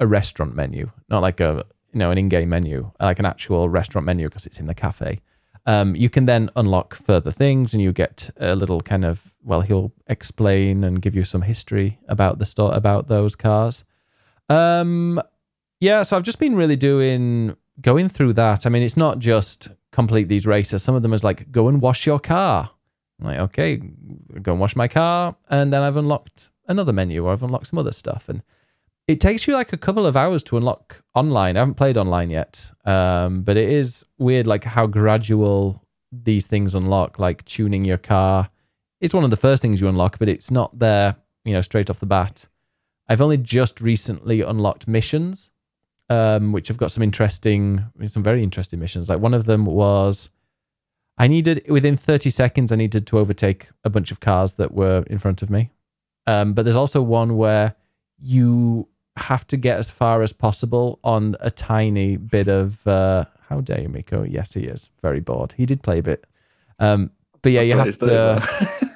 a 0.00 0.06
restaurant 0.06 0.54
menu, 0.54 0.90
not 1.08 1.22
like 1.22 1.40
a 1.40 1.64
you 1.94 2.00
know 2.00 2.10
an 2.10 2.18
in-game 2.18 2.48
menu, 2.48 2.90
like 3.00 3.18
an 3.18 3.26
actual 3.26 3.68
restaurant 3.68 4.04
menu 4.04 4.28
because 4.28 4.46
it's 4.46 4.60
in 4.60 4.66
the 4.66 4.74
cafe. 4.74 5.20
Um, 5.66 5.96
you 5.96 6.10
can 6.10 6.26
then 6.26 6.50
unlock 6.56 6.94
further 6.94 7.30
things, 7.30 7.72
and 7.72 7.82
you 7.82 7.92
get 7.92 8.30
a 8.36 8.54
little 8.54 8.80
kind 8.80 9.04
of 9.04 9.32
well, 9.42 9.60
he'll 9.60 9.92
explain 10.08 10.84
and 10.84 11.00
give 11.00 11.14
you 11.14 11.24
some 11.24 11.42
history 11.42 11.98
about 12.08 12.38
the 12.38 12.46
store 12.46 12.74
about 12.74 13.08
those 13.08 13.36
cars. 13.36 13.84
Um, 14.48 15.22
yeah, 15.80 16.02
so 16.02 16.16
I've 16.16 16.22
just 16.22 16.38
been 16.38 16.56
really 16.56 16.76
doing 16.76 17.56
going 17.80 18.08
through 18.08 18.34
that. 18.34 18.66
I 18.66 18.70
mean, 18.70 18.82
it's 18.82 18.96
not 18.96 19.18
just 19.18 19.68
complete 19.92 20.28
these 20.28 20.46
races. 20.46 20.82
Some 20.82 20.94
of 20.94 21.02
them 21.02 21.12
is 21.12 21.24
like 21.24 21.50
go 21.52 21.68
and 21.68 21.80
wash 21.80 22.06
your 22.06 22.18
car. 22.18 22.70
I'm 23.20 23.26
like, 23.26 23.38
okay, 23.38 23.76
go 24.42 24.52
and 24.52 24.60
wash 24.60 24.74
my 24.74 24.88
car, 24.88 25.36
and 25.48 25.72
then 25.72 25.82
I've 25.82 25.96
unlocked 25.96 26.50
another 26.66 26.92
menu 26.92 27.24
or 27.24 27.32
I've 27.32 27.42
unlocked 27.42 27.68
some 27.68 27.78
other 27.78 27.92
stuff, 27.92 28.28
and 28.28 28.42
it 29.06 29.20
takes 29.20 29.46
you 29.46 29.54
like 29.54 29.72
a 29.72 29.76
couple 29.76 30.06
of 30.06 30.16
hours 30.16 30.42
to 30.44 30.56
unlock 30.56 31.02
online. 31.14 31.56
I 31.56 31.60
haven't 31.60 31.74
played 31.74 31.96
online 31.96 32.30
yet, 32.30 32.70
um, 32.84 33.42
but 33.42 33.56
it 33.56 33.68
is 33.68 34.04
weird, 34.18 34.46
like 34.46 34.64
how 34.64 34.86
gradual 34.86 35.84
these 36.10 36.46
things 36.46 36.74
unlock. 36.74 37.18
Like 37.18 37.44
tuning 37.44 37.84
your 37.84 37.98
car, 37.98 38.48
it's 39.00 39.12
one 39.12 39.24
of 39.24 39.30
the 39.30 39.36
first 39.36 39.60
things 39.60 39.80
you 39.80 39.88
unlock, 39.88 40.18
but 40.18 40.28
it's 40.28 40.50
not 40.50 40.78
there, 40.78 41.16
you 41.44 41.52
know, 41.52 41.60
straight 41.60 41.90
off 41.90 42.00
the 42.00 42.06
bat. 42.06 42.46
I've 43.06 43.20
only 43.20 43.36
just 43.36 43.82
recently 43.82 44.40
unlocked 44.40 44.88
missions, 44.88 45.50
um, 46.08 46.52
which 46.52 46.68
have 46.68 46.78
got 46.78 46.90
some 46.90 47.02
interesting, 47.02 47.84
some 48.06 48.22
very 48.22 48.42
interesting 48.42 48.80
missions. 48.80 49.10
Like 49.10 49.20
one 49.20 49.34
of 49.34 49.44
them 49.44 49.66
was, 49.66 50.30
I 51.18 51.26
needed 51.28 51.66
within 51.68 51.98
30 51.98 52.30
seconds, 52.30 52.72
I 52.72 52.76
needed 52.76 53.06
to 53.08 53.18
overtake 53.18 53.68
a 53.84 53.90
bunch 53.90 54.10
of 54.10 54.20
cars 54.20 54.54
that 54.54 54.72
were 54.72 55.04
in 55.08 55.18
front 55.18 55.42
of 55.42 55.50
me. 55.50 55.70
Um, 56.26 56.54
but 56.54 56.64
there's 56.64 56.76
also 56.76 57.02
one 57.02 57.36
where 57.36 57.74
you 58.18 58.88
have 59.16 59.46
to 59.48 59.56
get 59.56 59.78
as 59.78 59.90
far 59.90 60.22
as 60.22 60.32
possible 60.32 60.98
on 61.04 61.36
a 61.40 61.50
tiny 61.50 62.16
bit 62.16 62.48
of. 62.48 62.86
Uh, 62.86 63.24
how 63.48 63.60
dare 63.60 63.80
you, 63.80 63.88
Miko? 63.88 64.24
Yes, 64.24 64.54
he 64.54 64.62
is 64.62 64.90
very 65.02 65.20
bored. 65.20 65.54
He 65.56 65.66
did 65.66 65.82
play 65.82 65.98
a 65.98 66.02
bit. 66.02 66.26
Um, 66.78 67.10
but 67.42 67.52
yeah, 67.52 67.60
you 67.60 67.76
have 67.76 67.96
to 67.98 68.42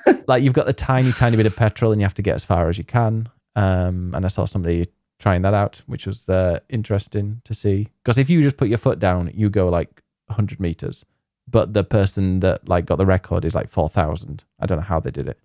like 0.26 0.42
you've 0.42 0.54
got 0.54 0.66
the 0.66 0.72
tiny, 0.72 1.12
tiny 1.12 1.36
bit 1.36 1.46
of 1.46 1.56
petrol, 1.56 1.92
and 1.92 2.00
you 2.00 2.04
have 2.04 2.14
to 2.14 2.22
get 2.22 2.34
as 2.34 2.44
far 2.44 2.68
as 2.68 2.78
you 2.78 2.84
can. 2.84 3.28
Um, 3.56 4.14
and 4.14 4.24
I 4.24 4.28
saw 4.28 4.44
somebody 4.44 4.88
trying 5.18 5.42
that 5.42 5.54
out, 5.54 5.82
which 5.86 6.06
was 6.06 6.28
uh, 6.28 6.60
interesting 6.68 7.40
to 7.44 7.54
see. 7.54 7.88
Because 8.02 8.18
if 8.18 8.30
you 8.30 8.42
just 8.42 8.56
put 8.56 8.68
your 8.68 8.78
foot 8.78 8.98
down, 8.98 9.30
you 9.34 9.50
go 9.50 9.68
like 9.68 10.02
100 10.26 10.60
meters, 10.60 11.04
but 11.48 11.72
the 11.72 11.84
person 11.84 12.40
that 12.40 12.68
like 12.68 12.86
got 12.86 12.98
the 12.98 13.06
record 13.06 13.44
is 13.44 13.54
like 13.54 13.68
4,000. 13.68 14.44
I 14.60 14.66
don't 14.66 14.78
know 14.78 14.84
how 14.84 15.00
they 15.00 15.10
did 15.10 15.28
it. 15.28 15.38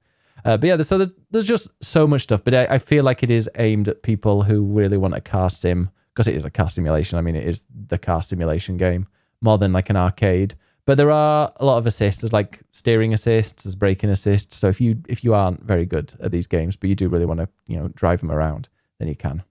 Uh, 0.45 0.57
but 0.57 0.67
yeah, 0.67 0.81
so 0.81 0.97
there's, 0.97 1.09
there's 1.31 1.45
just 1.45 1.69
so 1.81 2.05
much 2.05 2.21
stuff. 2.21 2.43
But 2.43 2.53
I, 2.53 2.65
I 2.65 2.77
feel 2.77 3.03
like 3.03 3.23
it 3.23 3.31
is 3.31 3.49
aimed 3.57 3.87
at 3.87 4.03
people 4.03 4.43
who 4.43 4.63
really 4.63 4.97
want 4.97 5.13
a 5.13 5.21
car 5.21 5.49
sim 5.49 5.89
because 6.13 6.27
it 6.27 6.35
is 6.35 6.45
a 6.45 6.49
car 6.49 6.69
simulation. 6.69 7.17
I 7.17 7.21
mean, 7.21 7.35
it 7.35 7.47
is 7.47 7.63
the 7.87 7.97
car 7.97 8.21
simulation 8.21 8.77
game 8.77 9.07
more 9.41 9.57
than 9.57 9.73
like 9.73 9.89
an 9.89 9.95
arcade. 9.97 10.55
But 10.85 10.97
there 10.97 11.11
are 11.11 11.51
a 11.57 11.65
lot 11.65 11.77
of 11.77 11.87
assists. 11.87 12.21
There's 12.21 12.33
like 12.33 12.59
steering 12.71 13.13
assists, 13.13 13.63
there's 13.63 13.75
braking 13.75 14.09
assists. 14.09 14.57
So 14.57 14.67
if 14.67 14.81
you 14.81 15.01
if 15.07 15.23
you 15.23 15.33
aren't 15.33 15.63
very 15.63 15.85
good 15.85 16.13
at 16.19 16.31
these 16.31 16.45
games, 16.45 16.75
but 16.75 16.89
you 16.89 16.95
do 16.95 17.07
really 17.07 17.25
want 17.25 17.39
to 17.39 17.47
you 17.67 17.77
know 17.77 17.87
drive 17.89 18.19
them 18.19 18.31
around, 18.31 18.67
then 18.99 19.07
you 19.07 19.15
can. 19.15 19.43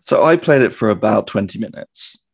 So 0.00 0.24
I 0.24 0.36
played 0.36 0.62
it 0.62 0.72
for 0.72 0.90
about 0.90 1.26
20 1.26 1.58
minutes 1.58 2.24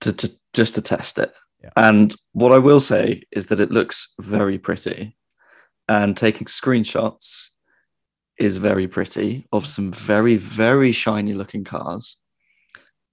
to, 0.00 0.12
to 0.12 0.30
just 0.52 0.74
to 0.74 0.82
test 0.82 1.16
it. 1.18 1.32
Yeah. 1.62 1.70
And 1.76 2.12
what 2.32 2.50
I 2.50 2.58
will 2.58 2.80
say 2.80 3.22
is 3.30 3.46
that 3.46 3.60
it 3.60 3.70
looks 3.70 4.12
very 4.18 4.58
pretty. 4.58 5.16
And 5.90 6.16
taking 6.16 6.46
screenshots 6.46 7.48
is 8.38 8.56
very 8.56 8.86
pretty 8.86 9.46
of 9.52 9.66
some 9.66 9.90
very, 9.92 10.36
very 10.36 10.92
shiny 10.92 11.34
looking 11.34 11.64
cars. 11.64 12.18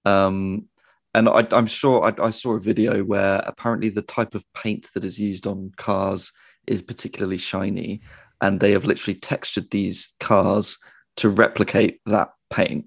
Um, 0.04 0.68
and 1.12 1.28
I, 1.28 1.46
I'm 1.50 1.66
sure 1.66 2.04
I, 2.04 2.26
I 2.26 2.30
saw 2.30 2.52
a 2.52 2.60
video 2.60 3.02
where 3.02 3.42
apparently 3.44 3.88
the 3.88 4.02
type 4.02 4.34
of 4.36 4.44
paint 4.54 4.88
that 4.94 5.04
is 5.04 5.18
used 5.18 5.46
on 5.46 5.72
cars 5.76 6.32
is 6.68 6.80
particularly 6.80 7.38
shiny. 7.38 8.00
And 8.40 8.60
they 8.60 8.70
have 8.72 8.84
literally 8.84 9.18
textured 9.18 9.70
these 9.72 10.14
cars 10.20 10.78
to 11.16 11.28
replicate 11.28 12.00
that 12.06 12.30
paint 12.48 12.86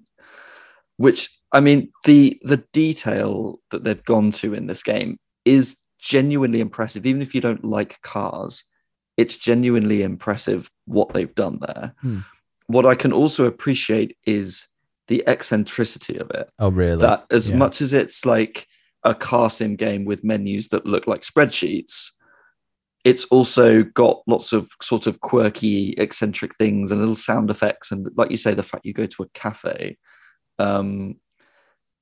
which 1.02 1.36
I 1.50 1.58
mean 1.58 1.90
the 2.04 2.40
the 2.42 2.64
detail 2.72 3.58
that 3.70 3.82
they've 3.82 4.04
gone 4.04 4.30
to 4.32 4.54
in 4.54 4.68
this 4.68 4.84
game 4.84 5.18
is 5.44 5.76
genuinely 5.98 6.60
impressive. 6.60 7.06
Even 7.06 7.22
if 7.22 7.34
you 7.34 7.40
don't 7.40 7.64
like 7.64 8.00
cars, 8.02 8.64
it's 9.16 9.36
genuinely 9.36 10.02
impressive 10.02 10.70
what 10.86 11.12
they've 11.12 11.34
done 11.34 11.58
there. 11.60 11.94
Hmm. 12.00 12.18
What 12.66 12.86
I 12.86 12.94
can 12.94 13.12
also 13.12 13.44
appreciate 13.44 14.16
is 14.26 14.66
the 15.08 15.22
eccentricity 15.26 16.16
of 16.18 16.30
it. 16.30 16.48
Oh 16.58 16.70
really? 16.70 17.00
That 17.00 17.26
as 17.30 17.50
Yeah. 17.50 17.56
much 17.56 17.80
as 17.82 17.92
it's 17.92 18.24
like 18.24 18.66
a 19.04 19.14
car 19.14 19.50
sim 19.50 19.76
game 19.76 20.04
with 20.04 20.24
menus 20.24 20.68
that 20.68 20.86
look 20.86 21.06
like 21.06 21.22
spreadsheets, 21.22 22.10
it's 23.04 23.24
also 23.26 23.82
got 23.82 24.22
lots 24.28 24.52
of 24.52 24.70
sort 24.80 25.06
of 25.08 25.20
quirky, 25.20 25.92
eccentric 25.98 26.54
things 26.54 26.90
and 26.90 27.00
little 27.00 27.16
sound 27.16 27.50
effects. 27.50 27.90
And 27.90 28.08
like 28.16 28.30
you 28.30 28.36
say, 28.36 28.54
the 28.54 28.62
fact 28.62 28.86
you 28.86 28.92
go 28.94 29.06
to 29.06 29.24
a 29.24 29.28
cafe, 29.34 29.98
um, 30.60 31.16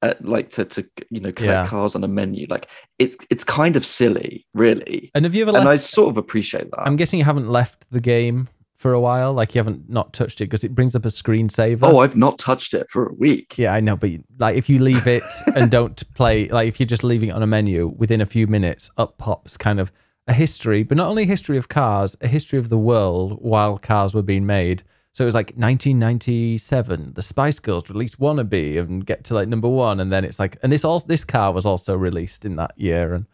uh, 0.03 0.15
like 0.21 0.51
to 0.51 0.65
to 0.65 0.85
you 1.11 1.21
know 1.21 1.33
collect 1.33 1.65
Yeah. 1.65 1.67
cars 1.67 1.95
on 1.95 2.05
a 2.05 2.09
menu, 2.09 2.47
like 2.49 2.69
it 2.99 3.15
it's 3.31 3.45
kind 3.45 3.77
of 3.77 3.85
silly, 3.85 4.47
really. 4.55 5.11
and 5.15 5.25
have 5.25 5.35
you 5.35 5.43
ever 5.43 5.51
And 5.51 5.65
left? 5.67 5.69
I 5.69 5.77
sort 5.77 6.11
of 6.11 6.17
appreciate 6.17 6.71
that. 6.71 6.81
I'm 6.83 6.97
guessing 6.97 7.19
you 7.19 7.25
haven't 7.25 7.49
left 7.49 7.87
the 7.91 8.01
game 8.01 8.49
for 8.77 8.95
a 8.95 9.01
while. 9.01 9.35
Like 9.35 9.55
you 9.55 9.59
haven't 9.59 9.91
not 9.91 10.13
touched 10.15 10.41
it 10.41 10.45
because 10.47 10.65
it 10.65 10.75
brings 10.75 10.97
up 10.97 11.05
a 11.05 11.09
screensaver. 11.09 11.81
oh, 11.83 11.99
I've 11.99 12.17
not 12.17 12.39
touched 12.39 12.73
it 12.73 12.87
for 12.91 13.07
a 13.09 13.13
week. 13.15 13.59
Yeah, 13.59 13.75
I 13.75 13.81
know, 13.81 13.95
but 13.97 14.11
like 14.39 14.57
if 14.57 14.71
you 14.71 14.79
leave 14.79 15.07
it 15.07 15.23
and 15.55 15.71
don't 15.71 16.03
play, 16.15 16.49
like 16.49 16.67
if 16.69 16.81
you're 16.81 16.87
just 16.87 17.05
leaving 17.05 17.29
it 17.29 17.33
on 17.33 17.43
a 17.43 17.47
menu, 17.47 17.89
within 17.99 18.23
a 18.23 18.27
few 18.27 18.47
minutes, 18.47 18.91
up 18.97 19.19
pops 19.19 19.59
kind 19.59 19.81
of 19.81 19.93
a 20.27 20.33
history, 20.33 20.83
but 20.83 20.97
not 20.97 21.09
only 21.09 21.25
a 21.25 21.27
history 21.27 21.59
of 21.59 21.69
cars, 21.69 22.17
a 22.23 22.29
history 22.29 22.59
of 22.59 22.71
the 22.71 22.79
world 22.79 23.37
while 23.43 23.77
cars 23.77 24.15
were 24.15 24.23
being 24.23 24.47
made. 24.47 24.83
So 25.13 25.25
it 25.25 25.27
was 25.27 25.35
like 25.35 25.49
1997, 25.57 27.15
the 27.15 27.23
Spice 27.23 27.59
Girls 27.59 27.91
released 27.91 28.21
Wannabe 28.21 28.79
and 28.79 29.05
get 29.05 29.25
to 29.25 29.35
like 29.35 29.49
number 29.49 29.69
one, 29.69 29.99
and 29.99 30.13
then 30.13 30.25
it's 30.25 30.39
like, 30.39 30.57
and 30.63 30.71
this 30.71 30.85
all 30.85 31.01
this 31.01 31.25
car 31.25 31.53
was 31.53 31.67
also 31.67 31.97
released 31.97 32.45
in 32.45 32.57
that 32.57 32.73
year, 32.77 33.15
and 33.15 33.27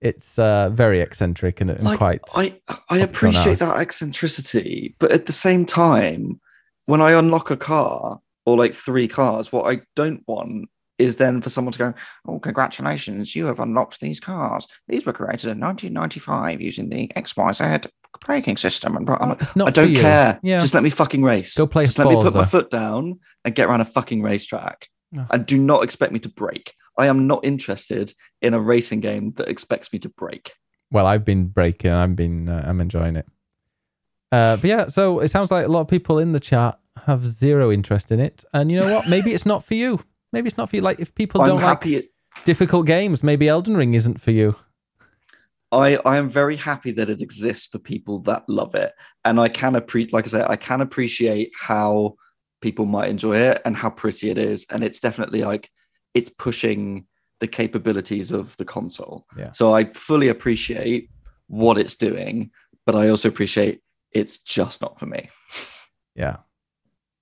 it's 0.00 0.38
uh, 0.38 0.70
very 0.70 1.00
eccentric 1.00 1.60
and, 1.60 1.70
and 1.70 1.82
like, 1.82 1.98
quite. 1.98 2.20
I 2.36 2.60
I 2.88 3.00
up 3.00 3.10
its 3.10 3.24
own 3.24 3.30
appreciate 3.30 3.58
that 3.58 3.80
eccentricity, 3.80 4.94
but 5.00 5.10
at 5.10 5.26
the 5.26 5.32
same 5.32 5.66
time, 5.66 6.40
when 6.86 7.00
I 7.00 7.12
unlock 7.12 7.50
a 7.50 7.56
car 7.56 8.20
or 8.46 8.56
like 8.56 8.74
three 8.74 9.08
cars, 9.08 9.50
what 9.50 9.66
I 9.66 9.80
don't 9.96 10.22
want 10.28 10.68
is 10.98 11.16
then 11.16 11.42
for 11.42 11.50
someone 11.50 11.72
to 11.72 11.78
go, 11.78 11.94
"Oh, 12.26 12.38
congratulations, 12.38 13.34
you 13.34 13.46
have 13.46 13.58
unlocked 13.58 14.00
these 14.00 14.20
cars. 14.20 14.68
These 14.86 15.04
were 15.04 15.12
created 15.12 15.50
in 15.50 15.58
1995 15.58 16.60
using 16.60 16.90
the 16.90 17.10
XYZ 17.16 17.88
braking 18.20 18.56
system." 18.56 18.96
And 18.96 19.08
I'm 19.08 19.30
like, 19.30 19.56
not 19.56 19.68
I 19.68 19.70
don't 19.70 19.94
care. 19.94 20.38
Yeah. 20.42 20.58
Just 20.58 20.74
let 20.74 20.82
me 20.82 20.90
fucking 20.90 21.22
race. 21.22 21.56
Go 21.56 21.66
play 21.66 21.84
Just 21.86 21.98
let 21.98 22.08
me 22.08 22.14
put 22.14 22.34
my 22.34 22.44
foot 22.44 22.70
down 22.70 23.20
and 23.44 23.54
get 23.54 23.68
around 23.68 23.80
a 23.80 23.84
fucking 23.84 24.22
racetrack. 24.22 24.88
No. 25.12 25.26
And 25.30 25.46
do 25.46 25.58
not 25.58 25.84
expect 25.84 26.12
me 26.12 26.18
to 26.20 26.28
break. 26.28 26.74
I 26.98 27.06
am 27.06 27.26
not 27.26 27.44
interested 27.44 28.12
in 28.42 28.54
a 28.54 28.60
racing 28.60 29.00
game 29.00 29.32
that 29.36 29.48
expects 29.48 29.92
me 29.92 29.98
to 30.00 30.08
break. 30.08 30.52
well, 30.90 31.06
I've 31.06 31.24
been 31.24 31.46
breaking. 31.48 31.90
I've 31.90 32.16
been. 32.16 32.48
Uh, 32.48 32.64
I'm 32.66 32.80
enjoying 32.80 33.16
it. 33.16 33.26
Uh, 34.32 34.56
but 34.56 34.64
yeah, 34.64 34.86
so 34.88 35.20
it 35.20 35.28
sounds 35.28 35.50
like 35.50 35.64
a 35.64 35.68
lot 35.68 35.80
of 35.80 35.88
people 35.88 36.18
in 36.18 36.32
the 36.32 36.40
chat 36.40 36.78
have 37.06 37.26
zero 37.26 37.70
interest 37.70 38.10
in 38.10 38.20
it. 38.20 38.44
And 38.52 38.70
you 38.70 38.80
know 38.80 38.92
what? 38.92 39.08
Maybe 39.08 39.32
it's 39.32 39.46
not 39.46 39.64
for 39.64 39.74
you. 39.74 40.00
Maybe 40.32 40.48
it's 40.48 40.56
not 40.56 40.70
for 40.70 40.76
you. 40.76 40.82
Like 40.82 40.98
if 40.98 41.14
people 41.14 41.40
I'm 41.40 41.48
don't 41.48 41.62
like. 41.62 41.86
It, 41.86 42.10
difficult 42.44 42.86
games, 42.86 43.22
maybe 43.22 43.48
Elden 43.48 43.76
Ring 43.76 43.94
isn't 43.94 44.20
for 44.20 44.32
you. 44.32 44.56
I 45.74 45.96
I 46.04 46.16
am 46.16 46.28
very 46.28 46.56
happy 46.56 46.92
that 46.92 47.10
it 47.10 47.20
exists 47.20 47.66
for 47.66 47.78
people 47.78 48.20
that 48.20 48.48
love 48.48 48.74
it, 48.74 48.92
and 49.24 49.40
I 49.40 49.48
can 49.48 49.74
appreciate, 49.74 50.12
like 50.12 50.26
I 50.26 50.28
say, 50.28 50.44
I 50.46 50.56
can 50.56 50.80
appreciate 50.80 51.52
how 51.58 52.14
people 52.60 52.86
might 52.86 53.10
enjoy 53.10 53.36
it 53.36 53.60
and 53.64 53.76
how 53.76 53.90
pretty 53.90 54.30
it 54.30 54.38
is, 54.38 54.66
and 54.70 54.82
it's 54.82 55.00
definitely 55.00 55.42
like 55.42 55.70
it's 56.14 56.30
pushing 56.30 57.06
the 57.40 57.48
capabilities 57.48 58.30
of 58.30 58.56
the 58.56 58.64
console. 58.64 59.24
Yeah. 59.36 59.52
So 59.52 59.74
I 59.74 59.92
fully 59.92 60.28
appreciate 60.28 61.10
what 61.48 61.76
it's 61.76 61.96
doing, 61.96 62.50
but 62.86 62.94
I 62.94 63.08
also 63.08 63.28
appreciate 63.28 63.80
it's 64.12 64.38
just 64.38 64.80
not 64.80 64.98
for 64.98 65.06
me. 65.06 65.30
Yeah. 66.16 66.36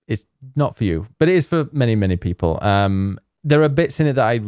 It's 0.06 0.26
not 0.54 0.76
for 0.76 0.84
you, 0.84 1.06
but 1.18 1.30
it 1.30 1.34
is 1.34 1.46
for 1.46 1.66
many, 1.72 1.96
many 1.96 2.18
people. 2.18 2.62
Um, 2.62 3.18
there 3.42 3.62
are 3.62 3.70
bits 3.70 4.00
in 4.00 4.06
it 4.06 4.14
that 4.14 4.26
I 4.26 4.40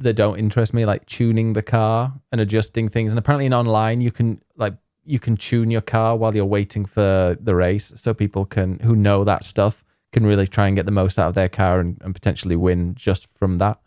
that 0.00 0.14
don't 0.14 0.38
interest 0.38 0.74
me, 0.74 0.84
like 0.84 1.06
tuning 1.06 1.52
the 1.52 1.62
car 1.62 2.12
and 2.32 2.40
adjusting 2.40 2.88
things. 2.88 3.12
And 3.12 3.18
apparently, 3.18 3.46
in 3.46 3.54
online, 3.54 4.00
you 4.00 4.10
can 4.10 4.42
like 4.56 4.74
you 5.04 5.18
can 5.18 5.36
tune 5.36 5.70
your 5.70 5.80
car 5.80 6.16
while 6.16 6.34
you're 6.34 6.44
waiting 6.44 6.84
for 6.84 7.36
the 7.40 7.54
race, 7.54 7.92
so 7.96 8.12
people 8.12 8.44
can 8.44 8.78
who 8.80 8.96
know 8.96 9.24
that 9.24 9.44
stuff 9.44 9.84
can 10.12 10.26
really 10.26 10.46
try 10.46 10.66
and 10.66 10.76
get 10.76 10.86
the 10.86 10.92
most 10.92 11.18
out 11.18 11.28
of 11.28 11.34
their 11.34 11.48
car 11.48 11.78
and, 11.78 12.00
and 12.02 12.14
potentially 12.14 12.56
win 12.56 12.94
just 12.96 13.28
from 13.38 13.58
that. 13.58 13.78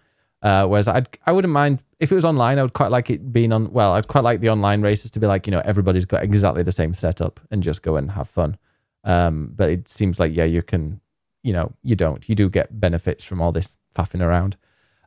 Uh, 0.41 0.67
whereas 0.67 0.87
I 0.87 1.03
I 1.25 1.31
wouldn't 1.31 1.53
mind 1.53 1.81
if 1.99 2.11
it 2.11 2.15
was 2.15 2.25
online. 2.25 2.59
I 2.59 2.63
would 2.63 2.73
quite 2.73 2.91
like 2.91 3.09
it 3.09 3.31
being 3.31 3.51
on. 3.51 3.71
Well, 3.71 3.93
I'd 3.93 4.07
quite 4.07 4.23
like 4.23 4.39
the 4.39 4.49
online 4.49 4.81
races 4.81 5.09
to 5.11 5.19
be 5.19 5.27
like 5.27 5.47
you 5.47 5.51
know 5.51 5.61
everybody's 5.65 6.05
got 6.05 6.23
exactly 6.23 6.63
the 6.63 6.71
same 6.71 6.93
setup 6.93 7.39
and 7.49 7.63
just 7.63 7.81
go 7.81 7.95
and 7.95 8.11
have 8.11 8.29
fun. 8.29 8.57
Um, 9.03 9.51
but 9.55 9.69
it 9.69 9.87
seems 9.87 10.19
like 10.19 10.35
yeah, 10.35 10.45
you 10.45 10.61
can, 10.61 11.01
you 11.43 11.53
know, 11.53 11.73
you 11.81 11.95
don't. 11.95 12.27
You 12.29 12.35
do 12.35 12.49
get 12.49 12.79
benefits 12.79 13.23
from 13.23 13.41
all 13.41 13.51
this 13.51 13.77
faffing 13.95 14.21
around. 14.21 14.57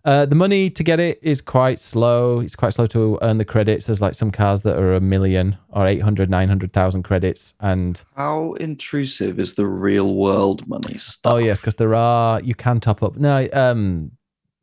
Uh, 0.06 0.24
the 0.24 0.36
money 0.36 0.70
to 0.70 0.84
get 0.84 1.00
it 1.00 1.18
is 1.20 1.40
quite 1.40 1.80
slow. 1.80 2.38
It's 2.38 2.54
quite 2.54 2.72
slow 2.74 2.86
to 2.86 3.18
earn 3.22 3.38
the 3.38 3.44
credits. 3.44 3.86
There's 3.86 4.00
like 4.00 4.14
some 4.14 4.30
cars 4.30 4.62
that 4.62 4.78
are 4.78 4.94
a 4.94 5.00
million 5.00 5.58
or 5.70 5.84
800, 5.84 6.30
900,000 6.30 7.02
credits. 7.02 7.54
And 7.58 8.00
How 8.16 8.52
intrusive 8.54 9.40
is 9.40 9.54
the 9.54 9.66
real 9.66 10.14
world 10.14 10.64
money 10.68 10.96
stuff? 10.96 11.32
oh, 11.32 11.36
yes, 11.38 11.60
because 11.60 11.74
there 11.74 11.92
are, 11.96 12.40
you 12.40 12.54
can 12.54 12.78
top 12.78 13.02
up. 13.02 13.16
No, 13.16 13.48
um, 13.52 14.12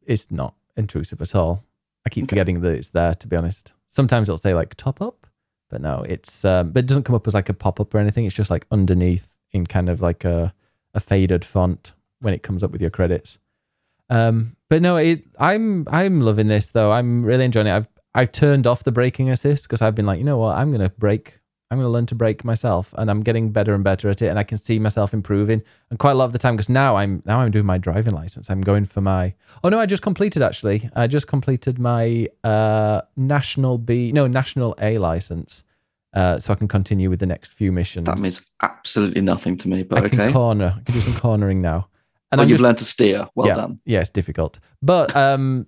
it's 0.08 0.32
not 0.32 0.56
intrusive 0.78 1.22
at 1.22 1.36
all. 1.36 1.62
I 2.06 2.10
keep 2.10 2.24
Okay. 2.24 2.30
forgetting 2.30 2.62
that 2.62 2.70
it's 2.78 2.90
there, 2.92 3.14
to 3.14 3.28
be 3.28 3.36
honest. 3.36 3.74
Sometimes 3.90 4.30
it'll 4.30 4.38
say 4.38 4.54
like 4.54 4.76
top 4.76 5.02
up, 5.02 5.28
but 5.70 5.82
no, 5.82 6.06
it's, 6.08 6.46
um, 6.46 6.72
but 6.72 6.86
it 6.86 6.88
doesn't 6.88 7.04
come 7.04 7.16
up 7.18 7.28
as 7.28 7.34
like 7.34 7.50
a 7.50 7.54
pop 7.54 7.82
up 7.82 7.94
or 7.94 7.98
anything. 7.98 8.24
It's 8.26 8.34
just 8.36 8.50
like 8.50 8.66
underneath 8.72 9.28
in 9.52 9.66
kind 9.66 9.90
of 9.90 10.02
like 10.02 10.24
a, 10.24 10.54
a 10.94 11.02
faded 11.02 11.44
font 11.44 11.92
when 12.22 12.34
it 12.34 12.44
comes 12.44 12.64
up 12.64 12.72
with 12.72 12.80
your 12.80 12.92
credits. 12.92 13.40
Um, 14.10 14.56
but 14.74 14.82
no, 14.82 14.98
it, 14.98 15.24
I'm 15.38 15.88
I'm 15.88 16.22
loving 16.22 16.48
this 16.48 16.72
though. 16.72 16.92
I'm 16.92 17.24
really 17.24 17.46
enjoying 17.46 17.68
it. 17.68 17.76
I've 17.76 17.88
I've 18.16 18.32
turned 18.32 18.66
off 18.66 18.84
the 18.84 18.92
braking 18.92 19.30
assist 19.30 19.66
because 19.66 19.84
I've 19.84 19.94
been 19.94 20.08
like, 20.08 20.18
you 20.18 20.26
know 20.26 20.40
what, 20.40 20.58
I'm 20.58 20.72
gonna 20.72 20.90
brake. 20.90 21.38
I'm 21.70 21.78
gonna 21.78 21.92
learn 21.92 22.08
to 22.08 22.16
brake 22.16 22.44
myself, 22.44 22.92
and 22.98 23.12
I'm 23.12 23.22
getting 23.22 23.52
better 23.52 23.76
and 23.76 23.84
better 23.84 24.10
at 24.10 24.24
it. 24.24 24.30
And 24.30 24.40
I 24.40 24.44
can 24.44 24.58
see 24.58 24.80
myself 24.80 25.14
improving. 25.14 25.62
And 25.92 26.00
quite 26.00 26.14
a 26.14 26.16
lot 26.16 26.26
of 26.26 26.32
the 26.32 26.40
time, 26.40 26.56
because 26.56 26.70
now 26.70 26.96
I'm 26.96 27.22
now 27.24 27.42
I'm 27.42 27.52
doing 27.52 27.68
my 27.68 27.78
driving 27.78 28.16
license. 28.16 28.50
I'm 28.50 28.62
going 28.62 28.86
for 28.86 29.00
my. 29.00 29.36
Oh 29.64 29.70
no, 29.70 29.80
I 29.80 29.86
just 29.86 30.02
completed 30.02 30.42
actually. 30.42 30.90
I 30.96 31.06
just 31.06 31.28
completed 31.28 31.78
my 31.78 32.28
uh 32.44 33.02
national 33.16 33.78
B 33.78 34.12
no 34.12 34.26
national 34.26 34.74
A 34.82 34.98
license. 34.98 35.64
Uh, 36.16 36.40
so 36.40 36.52
I 36.52 36.56
can 36.56 36.68
continue 36.68 37.12
with 37.12 37.20
the 37.20 37.26
next 37.28 37.54
few 37.54 37.72
missions. 37.72 38.06
That 38.06 38.20
means 38.20 38.42
absolutely 38.62 39.22
nothing 39.22 39.56
to 39.58 39.68
me, 39.68 39.82
I 39.82 39.84
but 39.84 40.10
can 40.10 40.22
okay. 40.22 40.34
corner. 40.34 40.76
I 40.78 40.82
can 40.82 40.96
do 40.96 41.02
some 41.02 41.16
cornering 41.16 41.62
now. 41.62 41.90
And 42.34 42.40
Well, 42.40 42.48
you've 42.50 42.56
just- 42.58 42.64
learned 42.64 42.78
to 42.80 42.84
steer. 42.86 43.28
Well 43.36 43.48
yeah, 43.48 43.54
done. 43.56 43.80
Yeah, 43.86 44.00
it's 44.02 44.10
difficult. 44.10 44.60
But 44.82 45.16
um, 45.16 45.68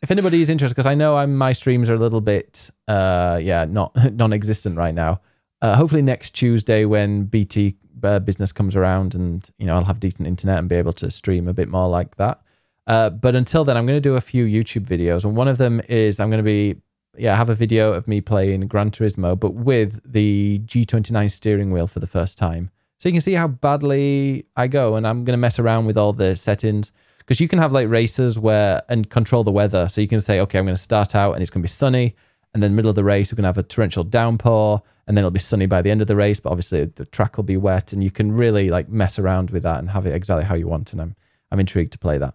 if 0.00 0.10
anybody 0.10 0.40
is 0.40 0.48
interested, 0.50 0.74
because 0.74 0.86
I 0.86 0.94
know 0.94 1.16
I'm 1.16 1.36
my 1.36 1.52
streams 1.52 1.90
are 1.90 1.94
a 1.94 1.98
little 1.98 2.20
bit 2.20 2.70
uh, 2.88 3.40
yeah, 3.42 3.64
not 3.64 3.94
non-existent 4.12 4.76
right 4.78 4.94
now. 4.94 5.20
Uh, 5.62 5.74
hopefully 5.76 6.02
next 6.02 6.30
Tuesday 6.32 6.84
when 6.84 7.24
BT 7.24 7.76
uh, 8.02 8.18
business 8.20 8.52
comes 8.52 8.76
around, 8.76 9.14
and 9.14 9.48
you 9.58 9.66
know 9.66 9.74
I'll 9.76 9.84
have 9.84 9.98
decent 10.00 10.28
internet 10.28 10.58
and 10.58 10.68
be 10.68 10.76
able 10.76 10.92
to 10.94 11.10
stream 11.10 11.48
a 11.48 11.54
bit 11.54 11.68
more 11.68 11.88
like 11.88 12.16
that. 12.16 12.40
Uh, 12.86 13.08
but 13.10 13.34
until 13.34 13.64
then, 13.64 13.76
I'm 13.78 13.86
going 13.86 13.96
to 13.96 14.00
do 14.08 14.14
a 14.16 14.20
few 14.20 14.44
YouTube 14.44 14.84
videos, 14.86 15.24
and 15.24 15.34
one 15.36 15.48
of 15.48 15.56
them 15.58 15.80
is 15.88 16.20
I'm 16.20 16.28
going 16.30 16.44
to 16.44 16.44
be 16.44 16.76
yeah 17.16 17.34
have 17.36 17.48
a 17.48 17.54
video 17.54 17.92
of 17.92 18.06
me 18.06 18.20
playing 18.20 18.66
Gran 18.68 18.90
Turismo, 18.90 19.38
but 19.38 19.54
with 19.54 20.00
the 20.04 20.60
G29 20.66 21.30
steering 21.30 21.70
wheel 21.72 21.86
for 21.86 22.00
the 22.00 22.06
first 22.06 22.36
time. 22.36 22.70
So 23.04 23.10
you 23.10 23.12
can 23.12 23.20
see 23.20 23.34
how 23.34 23.48
badly 23.48 24.46
I 24.56 24.66
go, 24.66 24.96
and 24.96 25.06
I'm 25.06 25.26
going 25.26 25.34
to 25.34 25.38
mess 25.38 25.58
around 25.58 25.84
with 25.84 25.98
all 25.98 26.14
the 26.14 26.34
settings 26.36 26.90
because 27.18 27.38
you 27.38 27.48
can 27.48 27.58
have 27.58 27.70
like 27.70 27.86
races 27.90 28.38
where 28.38 28.82
and 28.88 29.10
control 29.10 29.44
the 29.44 29.50
weather. 29.50 29.90
So 29.90 30.00
you 30.00 30.08
can 30.08 30.22
say, 30.22 30.40
okay, 30.40 30.58
I'm 30.58 30.64
going 30.64 30.74
to 30.74 30.80
start 30.80 31.14
out 31.14 31.34
and 31.34 31.42
it's 31.42 31.50
going 31.50 31.60
to 31.60 31.64
be 31.64 31.68
sunny, 31.68 32.16
and 32.54 32.62
then 32.62 32.74
middle 32.74 32.88
of 32.88 32.96
the 32.96 33.04
race 33.04 33.30
we're 33.30 33.36
going 33.36 33.42
to 33.42 33.48
have 33.48 33.58
a 33.58 33.62
torrential 33.62 34.04
downpour, 34.04 34.80
and 35.06 35.14
then 35.14 35.20
it'll 35.22 35.30
be 35.30 35.38
sunny 35.38 35.66
by 35.66 35.82
the 35.82 35.90
end 35.90 36.00
of 36.00 36.06
the 36.06 36.16
race. 36.16 36.40
But 36.40 36.48
obviously 36.48 36.86
the 36.86 37.04
track 37.04 37.36
will 37.36 37.44
be 37.44 37.58
wet, 37.58 37.92
and 37.92 38.02
you 38.02 38.10
can 38.10 38.32
really 38.32 38.70
like 38.70 38.88
mess 38.88 39.18
around 39.18 39.50
with 39.50 39.64
that 39.64 39.80
and 39.80 39.90
have 39.90 40.06
it 40.06 40.14
exactly 40.14 40.46
how 40.46 40.54
you 40.54 40.68
want. 40.68 40.94
And 40.94 41.02
I'm 41.02 41.14
I'm 41.50 41.60
intrigued 41.60 41.92
to 41.92 41.98
play 41.98 42.16
that. 42.16 42.32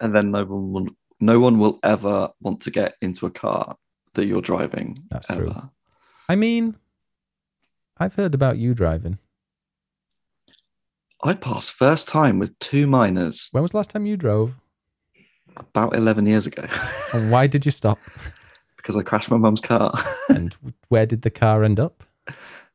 And 0.00 0.14
then 0.14 0.30
no 0.30 0.44
one 0.44 0.72
will, 0.72 0.86
no 1.18 1.40
one 1.40 1.58
will 1.58 1.80
ever 1.82 2.30
want 2.40 2.60
to 2.60 2.70
get 2.70 2.94
into 3.02 3.26
a 3.26 3.30
car 3.32 3.76
that 4.14 4.26
you're 4.26 4.40
driving. 4.40 4.96
That's 5.10 5.28
ever. 5.28 5.46
true. 5.46 5.70
I 6.28 6.36
mean, 6.36 6.76
I've 7.96 8.14
heard 8.14 8.36
about 8.36 8.58
you 8.58 8.72
driving. 8.72 9.18
I 11.22 11.34
passed 11.34 11.72
first 11.72 12.06
time 12.08 12.38
with 12.38 12.56
two 12.60 12.86
minors 12.86 13.48
When 13.52 13.62
was 13.62 13.72
the 13.72 13.76
last 13.78 13.90
time 13.90 14.06
you 14.06 14.16
drove? 14.16 14.54
about 15.56 15.94
11 15.96 16.26
years 16.26 16.46
ago 16.46 16.66
And 17.12 17.32
why 17.32 17.46
did 17.48 17.64
you 17.66 17.72
stop? 17.72 17.98
because 18.76 18.96
I 18.96 19.02
crashed 19.02 19.30
my 19.30 19.36
mum's 19.36 19.60
car, 19.60 19.92
And 20.28 20.54
where 20.88 21.06
did 21.06 21.22
the 21.22 21.30
car 21.30 21.64
end 21.64 21.80
up? 21.80 22.04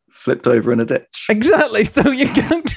flipped 0.10 0.48
over 0.48 0.72
in 0.72 0.80
a 0.80 0.86
ditch. 0.86 1.26
Exactly. 1.30 1.84
So 1.84 2.10
you 2.12 2.28
can't, 2.30 2.74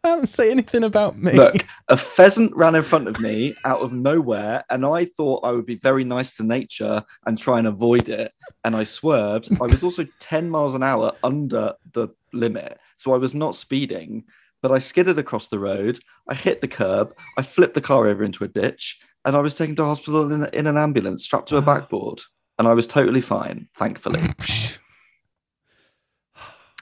can't 0.04 0.28
say 0.28 0.50
anything 0.50 0.84
about 0.84 1.18
me. 1.18 1.32
Look, 1.32 1.64
a 1.88 1.96
pheasant 1.96 2.54
ran 2.56 2.74
in 2.74 2.82
front 2.82 3.08
of 3.08 3.20
me 3.20 3.54
out 3.64 3.80
of 3.80 3.92
nowhere, 3.92 4.64
and 4.70 4.86
I 4.86 5.04
thought 5.04 5.44
I 5.44 5.52
would 5.52 5.66
be 5.66 5.76
very 5.76 6.04
nice 6.04 6.36
to 6.36 6.42
nature 6.42 7.02
and 7.26 7.38
try 7.38 7.58
and 7.58 7.66
avoid 7.66 8.08
it. 8.08 8.32
And 8.64 8.74
I 8.74 8.84
swerved. 8.84 9.48
I 9.60 9.66
was 9.66 9.84
also 9.84 10.06
10 10.20 10.48
miles 10.48 10.74
an 10.74 10.82
hour 10.82 11.12
under 11.22 11.74
the 11.92 12.08
limit. 12.32 12.78
So 12.96 13.12
I 13.12 13.18
was 13.18 13.34
not 13.34 13.54
speeding, 13.54 14.24
but 14.62 14.72
I 14.72 14.78
skidded 14.78 15.18
across 15.18 15.48
the 15.48 15.58
road. 15.58 15.98
I 16.28 16.34
hit 16.34 16.60
the 16.60 16.68
curb. 16.68 17.14
I 17.36 17.42
flipped 17.42 17.74
the 17.74 17.80
car 17.80 18.06
over 18.06 18.24
into 18.24 18.44
a 18.44 18.48
ditch, 18.48 19.00
and 19.24 19.36
I 19.36 19.40
was 19.40 19.54
taken 19.54 19.76
to 19.76 19.84
hospital 19.84 20.32
in, 20.32 20.48
in 20.52 20.66
an 20.66 20.76
ambulance 20.76 21.24
strapped 21.24 21.48
to 21.48 21.56
a 21.56 21.62
backboard. 21.62 22.22
And 22.58 22.68
I 22.68 22.74
was 22.74 22.86
totally 22.86 23.22
fine, 23.22 23.68
thankfully. 23.74 24.20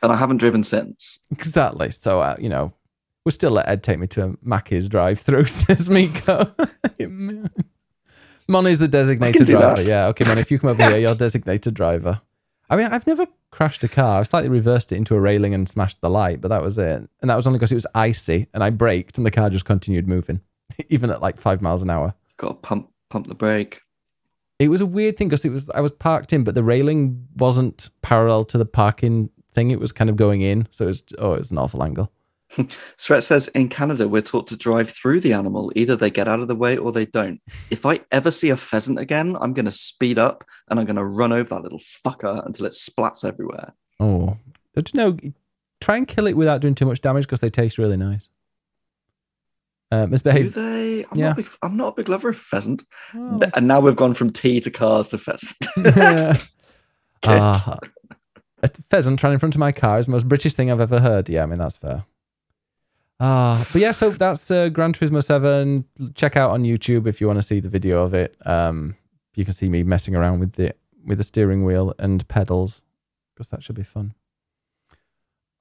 and 0.03 0.13
I 0.13 0.17
haven't 0.17 0.39
driven 0.39 0.63
since. 0.65 1.19
exactly. 1.31 1.91
So 1.91 2.21
uh, 2.21 2.37
you 2.39 2.49
know, 2.49 2.73
we'll 3.29 3.33
still 3.33 3.51
let 3.51 3.69
Ed 3.69 3.83
take 3.83 3.99
me 3.99 4.07
to 4.07 4.25
a 4.25 4.35
Mackey's 4.41 4.89
drive-through. 4.89 5.45
Says 5.45 5.91
Miko. 5.91 6.51
Mon 8.49 8.67
is 8.67 8.79
the 8.79 8.89
designated 8.89 9.47
driver. 9.47 9.83
that. 9.83 9.85
Yeah. 9.85 10.07
Okay, 10.07 10.25
Mon. 10.25 10.39
If 10.39 10.51
you 10.51 10.59
come 10.59 10.71
over 10.71 10.83
here, 10.83 10.97
you're 10.97 11.15
designated 11.15 11.75
driver. 11.75 12.23
I 12.71 12.77
mean, 12.77 12.87
I've 12.87 13.07
never 13.07 13.27
crashed 13.51 13.85
a 13.85 13.89
car. 13.89 14.21
I 14.21 14.23
slightly 14.23 14.49
reversed 14.49 14.93
it 14.93 14.97
into 14.97 15.15
a 15.15 15.21
railing 15.21 15.53
and 15.53 15.69
smashed 15.69 16.01
the 16.01 16.09
light, 16.09 16.41
but 16.41 16.49
that 16.49 16.63
was 16.63 16.79
it. 16.79 17.07
And 17.21 17.29
that 17.29 17.37
was 17.37 17.47
only 17.47 17.59
because 17.59 17.71
it 17.71 17.75
was 17.75 17.87
icy, 17.95 18.47
and 18.55 18.65
I 18.65 18.71
braked, 18.71 19.19
and 19.19 19.27
the 19.27 19.31
car 19.31 19.51
just 19.51 19.67
continued 19.67 20.09
moving, 20.09 20.41
even 20.89 21.11
at 21.11 21.21
like 21.21 21.39
five 21.39 21.61
miles 21.61 21.83
an 21.83 21.91
hour. 21.91 22.15
Got 22.39 22.49
to 22.49 22.55
pump 22.55 22.91
pump 23.11 23.27
the 23.27 23.35
brake. 23.35 23.83
It 24.59 24.69
was 24.69 24.81
a 24.81 24.87
weird 24.87 25.19
thing 25.19 25.29
because 25.29 25.45
it 25.45 25.53
was 25.53 25.69
I 25.69 25.83
was 25.83 25.93
parked 25.93 26.33
in, 26.33 26.45
but 26.45 26.55
the 26.55 26.65
railing 26.65 27.27
wasn't 27.37 27.91
parallel 28.01 28.45
to 28.45 28.57
the 28.57 28.65
parking 28.65 29.29
thing. 29.53 29.71
It 29.71 29.81
was 29.81 29.93
kind 29.93 30.09
of 30.09 30.17
going 30.17 30.41
in, 30.41 30.67
so 30.71 30.85
it 30.87 30.89
was 30.89 31.03
oh, 31.19 31.35
it 31.35 31.41
was 31.41 31.51
an 31.51 31.59
awful 31.59 31.83
angle. 31.83 32.11
Sret 32.97 33.23
says 33.23 33.49
in 33.49 33.69
Canada, 33.69 34.09
we're 34.09 34.23
taught 34.23 34.47
to 34.49 34.57
drive 34.57 34.91
through 34.91 35.21
the 35.21 35.33
animal. 35.33 35.71
Either 35.77 35.97
they 35.97 36.11
get 36.11 36.29
out 36.29 36.41
of 36.41 36.49
the 36.49 36.55
way 36.57 36.77
or 36.77 36.93
they 36.93 37.07
don't. 37.07 37.41
If 37.71 37.85
I 37.87 38.01
ever 38.11 38.31
see 38.31 38.51
a 38.51 38.57
pheasant 38.57 38.99
again, 38.99 39.37
I'm 39.41 39.53
going 39.53 39.67
to 39.67 39.71
speed 39.71 40.19
up 40.19 40.45
and 40.69 40.79
I'm 40.81 40.87
going 40.87 40.97
to 40.97 41.05
run 41.05 41.33
over 41.33 41.49
that 41.51 41.63
little 41.63 41.79
fucker 41.81 42.45
until 42.47 42.67
it 42.67 42.73
splats 42.73 43.25
everywhere. 43.25 43.75
Oh, 44.01 44.37
don't 44.75 44.93
you 44.93 44.99
know? 44.99 45.17
Try 45.81 45.97
and 45.97 46.09
kill 46.09 46.27
it 46.27 46.37
without 46.37 46.61
doing 46.61 46.75
too 46.75 46.87
much 46.87 47.01
damage 47.01 47.25
because 47.25 47.41
they 47.41 47.51
taste 47.51 47.79
really 47.79 47.97
nice. 47.97 48.29
Uh, 49.91 50.07
Do 50.07 50.49
they? 50.51 51.05
I'm, 51.11 51.19
Yeah. 51.19 51.29
not 51.29 51.33
a 51.33 51.35
big, 51.43 51.49
I'm 51.63 51.77
not 51.77 51.89
a 51.89 51.93
big 51.97 52.09
lover 52.09 52.29
of 52.31 52.37
pheasant. 52.39 52.85
Oh. 53.15 53.41
And 53.55 53.67
now 53.69 53.81
we've 53.81 53.97
gone 53.97 54.13
from 54.15 54.31
tea 54.31 54.61
to 54.61 54.71
cars 54.71 55.09
to 55.09 55.19
pheasant. 55.19 55.57
Good. 55.77 56.41
Ah, 57.25 57.77
a 58.63 58.69
pheasant 58.91 59.21
ran 59.25 59.33
in 59.33 59.39
front 59.41 59.57
of 59.57 59.59
my 59.59 59.73
car 59.73 59.99
is 59.99 60.07
the 60.07 60.13
most 60.13 60.29
British 60.29 60.55
thing 60.55 60.71
I've 60.71 60.81
ever 60.81 61.01
heard. 61.01 61.29
Yeah, 61.29 61.43
I 61.43 61.47
mean 61.47 61.59
that's 61.59 61.77
fair. 61.77 62.05
Ah, 63.21 63.67
but 63.73 63.81
yeah, 63.81 63.93
so 63.93 64.11
that's 64.11 64.51
uh, 64.51 64.69
Gran 64.69 64.93
Turismo 64.93 65.23
Seven. 65.25 65.85
Check 66.15 66.37
out 66.37 66.51
on 66.51 66.63
YouTube 66.63 67.07
if 67.09 67.21
you 67.21 67.27
want 67.27 67.39
to 67.39 67.43
see 67.43 67.59
the 67.61 67.69
video 67.69 68.05
of 68.05 68.15
it. 68.15 68.37
Um, 68.47 68.95
you 69.35 69.45
can 69.45 69.55
see 69.55 69.69
me 69.69 69.83
messing 69.83 70.15
around 70.15 70.39
with 70.41 70.53
the 70.53 70.75
with 71.05 71.19
the 71.19 71.25
steering 71.25 71.65
wheel 71.65 71.95
and 71.99 72.27
pedals 72.29 72.83
because 73.35 73.51
that 73.51 73.63
should 73.63 73.75
be 73.77 73.83
fun. 73.83 74.15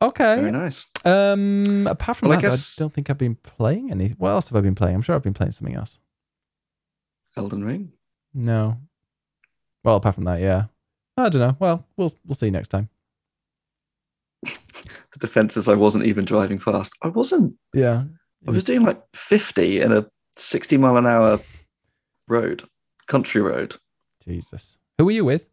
Okay. 0.01 0.35
Very 0.35 0.51
nice. 0.51 0.85
Um, 1.05 1.87
apart 1.87 2.17
from 2.17 2.29
Well, 2.29 2.37
I 2.37 2.41
that, 2.41 2.47
I, 2.47 2.51
guess- 2.51 2.75
don't 2.75 2.93
think 2.93 3.09
I've 3.09 3.17
been 3.17 3.35
playing 3.35 3.89
any. 3.91 4.09
What 4.09 4.29
else 4.29 4.49
have 4.49 4.55
I 4.55 4.61
been 4.61 4.75
playing? 4.75 4.93
I'm 4.95 5.01
sure 5.01 5.15
I've 5.15 5.23
been 5.23 5.33
playing 5.33 5.51
something 5.53 5.75
else. 5.75 5.97
Elden 7.35 7.63
Ring. 7.63 7.91
No. 8.33 8.77
Well, 9.83 9.95
apart 9.95 10.13
from 10.15 10.25
that, 10.25 10.41
yeah. 10.41 10.65
I 11.15 11.29
don't 11.29 11.41
know. 11.41 11.55
Well, 11.59 11.85
we'll 11.97 12.11
we'll 12.25 12.35
see 12.35 12.51
next 12.51 12.67
time. 12.67 12.89
The 15.13 15.19
defense 15.19 15.57
is 15.57 15.67
I 15.69 15.75
wasn't 15.75 16.05
even 16.05 16.25
driving 16.25 16.59
fast. 16.59 16.93
I 17.01 17.07
wasn't. 17.09 17.55
Yeah. 17.73 18.03
I 18.47 18.51
was 18.51 18.63
doing 18.63 18.83
like 18.83 19.01
50 19.15 19.81
in 19.81 19.91
a 19.91 20.05
60 20.35 20.77
mile 20.77 20.97
an 20.97 21.05
hour 21.05 21.39
road, 22.29 22.63
country 23.07 23.41
road. 23.41 23.75
Jesus. 24.23 24.77
Who 24.97 25.05
were 25.05 25.11
you 25.11 25.25
with 25.25 25.49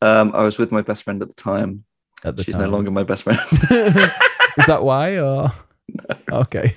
Um, 0.00 0.32
I 0.34 0.44
was 0.44 0.58
with 0.58 0.72
my 0.72 0.82
best 0.82 1.02
friend 1.04 1.22
at 1.22 1.28
the 1.28 1.34
time. 1.34 1.84
at 2.24 2.36
the 2.36 2.44
She's 2.44 2.54
time? 2.56 2.64
no 2.64 2.70
longer 2.70 2.90
my 2.90 3.04
best 3.04 3.22
friend. 3.24 3.40
Is 3.52 4.66
that 4.66 4.82
why? 4.82 5.18
Or 5.18 5.52
okay. 6.32 6.74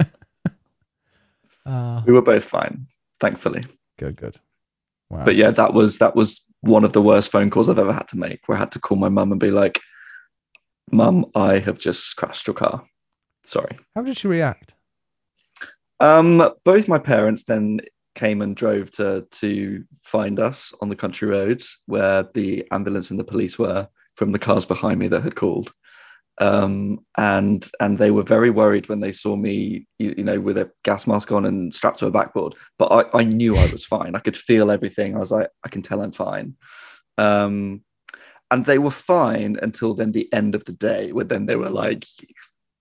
Ah, 1.66 2.02
we 2.06 2.12
were 2.12 2.22
both 2.22 2.44
fine, 2.44 2.86
thankfully. 3.20 3.62
good, 3.98 4.16
good. 4.16 4.36
Wow. 5.10 5.24
But 5.24 5.36
yeah, 5.36 5.50
that 5.50 5.74
was 5.74 5.98
that 5.98 6.16
was 6.16 6.46
one 6.62 6.84
of 6.84 6.92
the 6.92 7.02
worst 7.02 7.30
phone 7.30 7.50
calls 7.50 7.68
I've 7.68 7.78
ever 7.78 7.92
had 7.92 8.08
to 8.08 8.18
make. 8.18 8.40
Where 8.46 8.56
I 8.56 8.60
had 8.60 8.72
to 8.72 8.78
call 8.78 8.96
my 8.96 9.08
mum 9.08 9.30
and 9.32 9.40
be 9.40 9.50
like, 9.50 9.80
"Mum, 10.90 11.26
I 11.34 11.58
have 11.58 11.78
just 11.78 12.16
crashed 12.16 12.46
your 12.46 12.54
car. 12.54 12.84
Sorry." 13.42 13.78
How 13.94 14.02
did 14.02 14.16
she 14.16 14.28
react? 14.28 14.74
Um, 16.00 16.50
both 16.64 16.88
my 16.88 16.98
parents 16.98 17.44
then 17.44 17.80
came 18.14 18.42
and 18.42 18.56
drove 18.56 18.90
to 18.90 19.26
to 19.30 19.84
find 20.02 20.40
us 20.40 20.74
on 20.82 20.88
the 20.88 20.96
country 20.96 21.28
roads 21.28 21.78
where 21.86 22.24
the 22.34 22.66
ambulance 22.72 23.10
and 23.10 23.20
the 23.20 23.24
police 23.24 23.58
were 23.58 23.88
from 24.14 24.32
the 24.32 24.38
cars 24.38 24.64
behind 24.64 24.98
me 24.98 25.08
that 25.08 25.22
had 25.22 25.36
called. 25.36 25.72
Um, 26.38 27.00
and 27.18 27.70
and 27.80 27.98
they 27.98 28.10
were 28.10 28.22
very 28.22 28.48
worried 28.48 28.88
when 28.88 29.00
they 29.00 29.12
saw 29.12 29.36
me, 29.36 29.86
you, 29.98 30.14
you 30.16 30.24
know, 30.24 30.40
with 30.40 30.56
a 30.56 30.70
gas 30.84 31.06
mask 31.06 31.30
on 31.32 31.44
and 31.44 31.74
strapped 31.74 31.98
to 31.98 32.06
a 32.06 32.10
backboard. 32.10 32.54
But 32.78 32.86
I, 33.14 33.20
I 33.20 33.24
knew 33.24 33.56
I 33.56 33.70
was 33.70 33.84
fine. 33.84 34.14
I 34.14 34.20
could 34.20 34.36
feel 34.36 34.70
everything. 34.70 35.14
I 35.14 35.18
was 35.18 35.32
like, 35.32 35.48
I 35.64 35.68
can 35.68 35.82
tell 35.82 36.00
I'm 36.00 36.12
fine. 36.12 36.56
Um, 37.18 37.82
and 38.50 38.64
they 38.64 38.78
were 38.78 38.90
fine 38.90 39.58
until 39.62 39.94
then 39.94 40.12
the 40.12 40.32
end 40.32 40.54
of 40.54 40.64
the 40.64 40.72
day, 40.72 41.12
where 41.12 41.24
then 41.24 41.46
they 41.46 41.56
were 41.56 41.70
like, 41.70 42.06
"You 42.20 42.28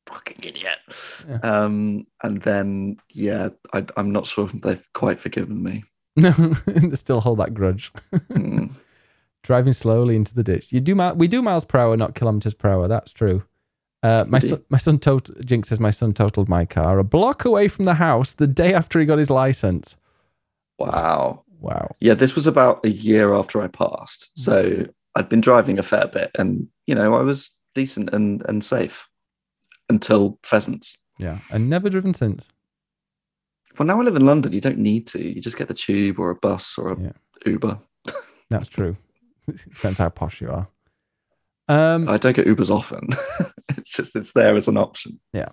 fucking 0.08 0.44
idiot." 0.44 0.80
Yeah. 1.28 1.40
Um, 1.44 2.08
and 2.24 2.42
then 2.42 2.98
yeah, 3.14 3.50
I, 3.74 3.86
I'm 3.98 4.12
not 4.12 4.28
sure 4.28 4.46
if 4.46 4.52
they've 4.54 4.94
quite 4.94 5.20
forgiven 5.20 5.62
me. 5.64 5.84
No, 6.16 6.32
they 6.66 6.96
still 6.96 7.22
hold 7.22 7.40
that 7.40 7.54
grudge. 7.54 7.92
Mm. 8.14 8.72
Driving 9.44 9.74
slowly 9.74 10.16
into 10.18 10.36
the 10.36 10.44
ditch. 10.44 10.74
You 10.74 10.82
do 10.82 10.96
mi- 10.96 11.14
we 11.14 11.28
do 11.28 11.42
miles 11.42 11.64
per 11.64 11.80
hour, 11.80 11.96
not 11.96 12.14
kilometers 12.14 12.54
per 12.54 12.70
hour. 12.70 12.88
That's 12.88 13.14
true. 13.14 13.44
Uh, 14.02 14.24
my 14.28 14.40
son, 14.40 14.64
my 14.70 14.78
son, 14.78 14.98
tot- 14.98 15.30
Jinx 15.46 15.70
says 15.70 15.80
my 15.80 15.92
son 15.92 16.14
totaled 16.14 16.48
my 16.48 16.66
car 16.66 17.00
a 17.00 17.04
block 17.04 17.46
away 17.46 17.68
from 17.68 17.86
the 17.86 17.96
house 17.96 18.34
the 18.34 18.48
day 18.48 18.74
after 18.74 19.00
he 19.00 19.06
got 19.06 19.18
his 19.18 19.30
license. 19.30 19.98
Wow. 20.78 21.44
Wow. 21.60 21.96
Yeah, 22.00 22.14
this 22.14 22.36
was 22.36 22.48
about 22.48 22.86
a 22.86 22.90
year 22.90 23.34
after 23.34 23.62
I 23.62 23.68
passed, 23.68 24.38
so 24.38 24.86
I'd 25.16 25.30
been 25.30 25.42
driving 25.42 25.80
a 25.80 25.84
fair 25.84 26.08
bit, 26.08 26.32
and 26.38 26.68
you 26.88 26.96
know 26.96 27.14
I 27.16 27.22
was 27.22 27.50
decent 27.76 28.12
and 28.14 28.44
and 28.48 28.64
safe 28.64 29.08
until 29.90 30.40
pheasants. 30.44 30.98
Yeah, 31.18 31.40
and 31.52 31.70
never 31.70 31.90
driven 31.90 32.14
since. 32.14 32.50
Well, 33.78 33.86
now 33.86 34.00
I 34.00 34.04
live 34.04 34.16
in 34.16 34.26
London. 34.26 34.52
You 34.54 34.62
don't 34.62 34.78
need 34.80 35.08
to. 35.08 35.24
You 35.24 35.42
just 35.42 35.58
get 35.58 35.68
the 35.68 35.74
tube 35.74 36.20
or 36.20 36.30
a 36.32 36.36
bus 36.36 36.78
or 36.78 36.92
a 36.94 37.00
Yeah. 37.02 37.12
Uber. 37.46 37.80
That's 38.50 38.68
true. 38.68 38.98
Depends 39.48 40.00
how 40.00 40.10
posh 40.10 40.42
you 40.42 40.50
are. 40.52 40.68
Um, 41.68 42.10
I 42.10 42.18
don't 42.18 42.36
get 42.36 42.48
Ubers 42.48 42.72
often. 42.72 43.10
it's 43.78 43.92
just 43.92 44.16
it's 44.16 44.32
there 44.34 44.56
as 44.56 44.68
an 44.68 44.76
option. 44.78 45.20
Yeah. 45.34 45.50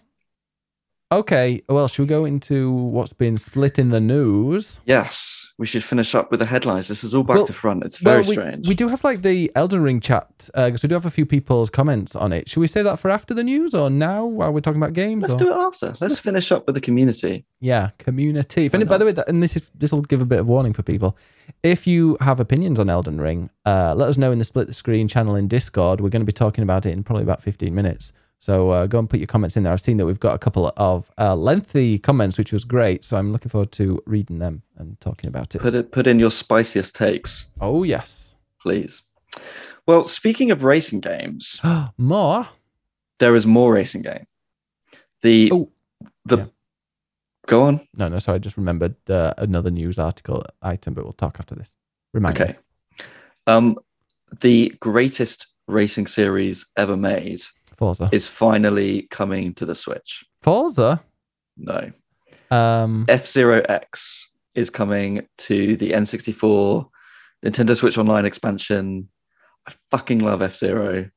Okay, 1.12 1.60
well, 1.68 1.86
should 1.88 2.02
we 2.02 2.08
go 2.08 2.24
into 2.24 2.70
what's 2.72 3.12
been 3.12 3.36
split 3.36 3.78
in 3.78 3.90
the 3.90 4.00
news? 4.00 4.80
Yes, 4.86 5.45
we 5.58 5.66
should 5.66 5.82
finish 5.82 6.14
up 6.14 6.30
with 6.30 6.40
the 6.40 6.46
headlines. 6.46 6.86
This 6.88 7.02
is 7.02 7.14
all 7.14 7.22
back 7.22 7.36
Well- 7.36 7.46
to 7.46 7.52
front. 7.52 7.82
It's 7.84 7.98
very 7.98 8.20
Well, 8.20 8.28
we, 8.28 8.34
strange. 8.34 8.68
We 8.68 8.74
do 8.74 8.88
have 8.88 9.02
like 9.04 9.22
the 9.22 9.50
Elden 9.54 9.80
Ring 9.82 10.00
chat 10.00 10.50
because 10.54 10.82
we 10.82 10.88
do 10.88 10.94
have 10.94 11.06
a 11.06 11.10
few 11.10 11.24
people's 11.24 11.70
comments 11.70 12.14
on 12.14 12.32
it. 12.32 12.48
Should 12.48 12.60
we 12.60 12.66
say 12.66 12.82
that 12.82 12.98
for 12.98 13.10
after 13.10 13.32
the 13.32 13.42
news 13.42 13.74
or 13.74 13.88
now 13.88 14.26
while 14.26 14.52
we're 14.52 14.60
talking 14.60 14.82
about 14.82 14.92
games? 14.92 15.22
Let's 15.22 15.34
or? 15.34 15.38
do 15.38 15.50
it 15.50 15.56
after. 15.56 15.94
Let's 16.00 16.18
finish 16.18 16.52
up 16.52 16.66
with 16.66 16.74
the 16.74 16.80
community. 16.82 17.46
Yeah, 17.60 17.88
community. 17.98 18.66
If 18.66 18.74
any, 18.74 18.84
by 18.84 18.98
the 18.98 19.06
way, 19.06 19.12
that, 19.12 19.28
and 19.28 19.42
this 19.42 19.56
is 19.56 19.70
this 19.74 19.92
will 19.92 20.02
give 20.02 20.20
a 20.20 20.26
bit 20.26 20.40
of 20.40 20.46
warning 20.46 20.74
for 20.74 20.82
people. 20.82 21.16
If 21.62 21.86
you 21.86 22.18
have 22.20 22.38
opinions 22.38 22.78
on 22.78 22.90
Elden 22.90 23.18
Ring, 23.20 23.48
uh, 23.64 23.94
let 23.96 24.08
us 24.10 24.18
know 24.18 24.32
in 24.32 24.38
the 24.38 24.44
split 24.44 24.66
the 24.66 24.74
screen 24.74 25.08
channel 25.08 25.36
in 25.36 25.48
Discord. 25.48 26.00
We're 26.02 26.10
going 26.10 26.20
to 26.20 26.26
be 26.26 26.32
talking 26.32 26.64
about 26.64 26.84
it 26.84 26.90
in 26.90 27.02
probably 27.02 27.22
about 27.22 27.42
fifteen 27.42 27.74
minutes. 27.74 28.12
So 28.38 28.70
uh, 28.70 28.86
go 28.86 28.98
and 28.98 29.08
put 29.10 29.18
your 29.18 29.26
comments 29.26 29.56
in 29.56 29.62
there. 29.62 29.72
I've 29.72 29.80
seen 29.80 29.96
that 29.96 30.06
we've 30.06 30.20
got 30.20 30.34
a 30.34 30.38
couple 30.38 30.72
of 30.76 31.10
uh, 31.18 31.34
lengthy 31.34 31.98
comments, 31.98 32.38
which 32.38 32.52
was 32.52 32.64
great. 32.64 33.04
So 33.04 33.16
I'm 33.16 33.32
looking 33.32 33.48
forward 33.48 33.72
to 33.72 34.00
reading 34.06 34.38
them 34.38 34.62
and 34.76 35.00
talking 35.00 35.28
about 35.28 35.54
it. 35.54 35.60
Put 35.60 35.74
it. 35.74 35.90
Put 35.90 36.06
in 36.06 36.18
your 36.18 36.30
spiciest 36.30 36.94
takes, 36.94 37.46
Oh 37.60 37.82
yes, 37.82 38.34
please. 38.60 39.02
Well, 39.86 40.04
speaking 40.04 40.50
of 40.50 40.64
racing 40.64 41.00
games, 41.00 41.60
more. 41.98 42.48
there 43.18 43.34
is 43.34 43.46
more 43.46 43.72
racing 43.72 44.02
game. 44.02 44.24
The 45.22 45.50
Oh, 45.52 45.70
the 46.24 46.36
yeah. 46.38 46.44
go 47.46 47.62
on. 47.62 47.80
No, 47.96 48.08
no, 48.08 48.18
sorry. 48.18 48.36
I 48.36 48.38
just 48.38 48.56
remembered 48.58 48.94
uh, 49.10 49.32
another 49.38 49.70
news 49.70 49.98
article 49.98 50.44
item, 50.62 50.94
but 50.94 51.04
we'll 51.04 51.12
talk 51.14 51.36
after 51.38 51.54
this. 51.54 51.74
Remind 52.12 52.38
me. 52.38 52.44
Okay. 52.44 52.56
Um, 53.46 53.78
the 54.40 54.72
greatest 54.80 55.46
racing 55.68 56.06
series 56.06 56.66
ever 56.76 56.96
made 56.96 57.40
Forza. 57.76 58.08
is 58.12 58.26
finally 58.26 59.02
coming 59.10 59.54
to 59.54 59.66
the 59.66 59.74
Switch. 59.74 60.24
Forza. 60.42 61.00
No, 61.56 61.90
Um, 62.50 63.06
F 63.08 63.26
Zero 63.26 63.62
X 63.68 64.30
is 64.54 64.70
coming 64.70 65.26
to 65.38 65.76
the 65.76 65.92
N64, 65.92 66.88
Nintendo 67.44 67.76
Switch 67.76 67.98
Online 67.98 68.24
expansion. 68.24 69.08
I 69.68 69.72
fucking 69.90 70.20
love 70.20 70.42
F 70.42 70.56
Zero. 70.56 71.10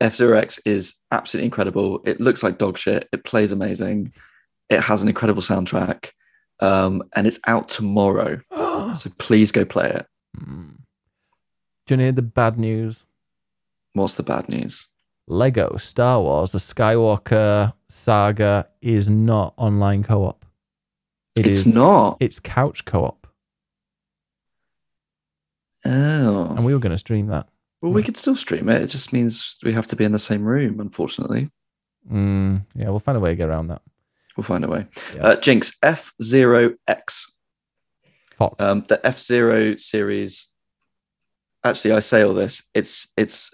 F 0.00 0.14
Zero 0.14 0.36
X 0.36 0.58
is 0.66 0.94
absolutely 1.10 1.46
incredible. 1.46 2.00
It 2.04 2.20
looks 2.20 2.42
like 2.42 2.58
dog 2.58 2.76
shit. 2.76 3.08
It 3.12 3.24
plays 3.24 3.52
amazing. 3.52 4.12
It 4.68 4.80
has 4.80 5.02
an 5.02 5.08
incredible 5.08 5.42
soundtrack, 5.42 6.10
um, 6.60 7.02
and 7.14 7.26
it's 7.26 7.40
out 7.46 7.68
tomorrow. 7.68 8.40
So 8.94 9.10
please 9.18 9.50
go 9.52 9.64
play 9.64 9.90
it. 9.90 10.06
Hmm. 10.38 10.70
Do 11.86 11.94
you 11.96 12.00
hear 12.00 12.12
the 12.12 12.22
bad 12.22 12.56
news? 12.58 13.02
What's 13.94 14.14
the 14.14 14.22
bad 14.22 14.48
news? 14.48 14.86
Lego 15.28 15.76
Star 15.76 16.20
Wars: 16.20 16.52
The 16.52 16.58
Skywalker 16.58 17.72
Saga 17.88 18.68
is 18.80 19.08
not 19.08 19.54
online 19.56 20.02
co-op. 20.02 20.44
It 21.34 21.46
it's 21.46 21.66
is- 21.66 21.74
not. 21.74 22.16
It's 22.20 22.38
couch 22.40 22.84
co-op, 22.84 23.26
Oh. 25.84 26.54
and 26.56 26.64
we 26.64 26.72
were 26.72 26.80
going 26.80 26.92
to 26.92 26.98
stream 26.98 27.26
that. 27.28 27.48
Well, 27.82 27.92
we 27.92 28.02
could 28.02 28.16
still 28.16 28.36
stream 28.36 28.68
it. 28.68 28.82
It 28.82 28.86
just 28.88 29.12
means 29.12 29.58
we 29.62 29.72
have 29.74 29.86
to 29.88 29.96
be 29.96 30.04
in 30.04 30.12
the 30.12 30.18
same 30.18 30.44
room, 30.44 30.80
unfortunately. 30.80 31.50
Mm, 32.10 32.64
yeah, 32.74 32.88
we'll 32.88 33.00
find 33.00 33.16
a 33.16 33.20
way 33.20 33.30
to 33.30 33.36
get 33.36 33.48
around 33.48 33.68
that. 33.68 33.82
We'll 34.36 34.44
find 34.44 34.64
a 34.64 34.68
way. 34.68 34.86
Yeah. 35.14 35.22
Uh, 35.22 35.36
Jinx, 35.36 35.76
F 35.82 36.12
Zero 36.22 36.74
X. 36.88 37.30
Um, 38.58 38.82
the 38.82 39.00
F 39.04 39.18
Zero 39.18 39.76
series. 39.76 40.48
Actually, 41.64 41.92
I 41.94 42.00
say 42.00 42.22
all 42.22 42.34
this. 42.34 42.62
It's 42.74 43.12
it's 43.16 43.52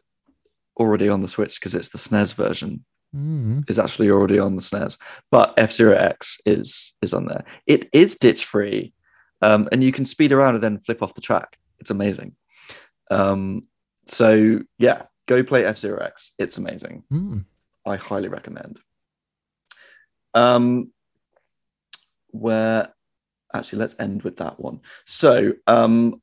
already 0.77 1.09
on 1.09 1.21
the 1.21 1.29
Switch 1.29 1.61
because 1.61 1.75
it's 1.75 1.91
the 1.91 1.99
SNES 1.99 2.35
version. 2.35 2.85
Mm. 3.15 3.69
Is 3.69 3.79
actually 3.79 4.11
already 4.11 4.39
on 4.39 4.57
the 4.57 4.63
SNES, 4.63 4.97
but 5.31 5.53
F 5.59 5.71
Zero 5.71 5.95
X 5.95 6.41
is 6.47 6.95
is 7.03 7.13
on 7.13 7.27
there. 7.27 7.45
It 7.67 7.91
is 7.93 8.17
ditch 8.17 8.47
free, 8.47 8.95
um, 9.43 9.69
and 9.71 9.85
you 9.85 9.93
can 9.93 10.07
speed 10.07 10.33
around 10.33 10.55
and 10.55 10.65
then 10.65 10.79
flip 10.79 11.03
off 11.03 11.15
the 11.15 11.21
track. 11.21 11.59
It's 11.79 11.91
amazing. 11.91 12.35
Um, 13.11 13.67
so 14.07 14.61
yeah, 14.79 15.03
go 15.27 15.43
play 15.43 15.67
F 15.67 15.77
Zero 15.77 16.03
X. 16.03 16.33
It's 16.39 16.57
amazing. 16.57 17.05
Mm. 17.13 17.45
I 17.85 17.97
highly 17.97 18.29
recommend. 18.29 18.81
Um, 20.33 20.91
where 22.29 22.95
actually, 23.55 23.81
let's 23.81 23.97
end 23.99 24.23
with 24.23 24.37
that 24.39 24.59
one. 24.59 24.81
So, 25.05 25.53
um, 25.67 26.22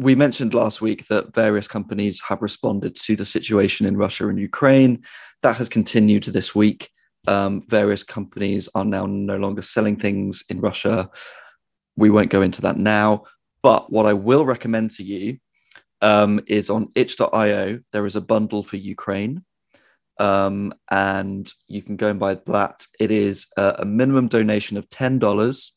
we 0.00 0.14
mentioned 0.14 0.54
last 0.54 0.80
week 0.80 1.06
that 1.08 1.34
various 1.34 1.68
companies 1.68 2.22
have 2.22 2.40
responded 2.40 2.96
to 2.96 3.16
the 3.16 3.24
situation 3.24 3.86
in 3.86 3.98
Russia 3.98 4.28
and 4.28 4.38
Ukraine. 4.38 5.02
That 5.42 5.58
has 5.58 5.68
continued 5.68 6.24
this 6.24 6.54
week. 6.54 6.90
Um, 7.28 7.60
various 7.68 8.02
companies 8.02 8.66
are 8.74 8.84
now 8.84 9.04
no 9.04 9.36
longer 9.36 9.60
selling 9.60 9.96
things 9.96 10.42
in 10.48 10.60
Russia. 10.60 11.10
We 11.96 12.08
won't 12.08 12.30
go 12.30 12.40
into 12.40 12.62
that 12.62 12.78
now. 12.78 13.24
But 13.62 13.92
what 13.92 14.06
I 14.06 14.14
will 14.14 14.46
recommend 14.46 14.90
to 14.92 15.02
you 15.02 15.38
um, 16.00 16.40
is 16.46 16.70
on 16.70 16.90
itch.io, 16.94 17.80
there 17.92 18.06
is 18.06 18.16
a 18.16 18.22
bundle 18.22 18.62
for 18.62 18.78
Ukraine 18.78 19.44
um, 20.18 20.72
and 20.90 21.50
you 21.66 21.82
can 21.82 21.96
go 21.96 22.08
and 22.08 22.18
buy 22.18 22.38
that. 22.46 22.86
It 22.98 23.10
is 23.10 23.48
a, 23.58 23.76
a 23.80 23.84
minimum 23.84 24.28
donation 24.28 24.76
of 24.76 24.88
ten 24.88 25.18
dollars, 25.18 25.74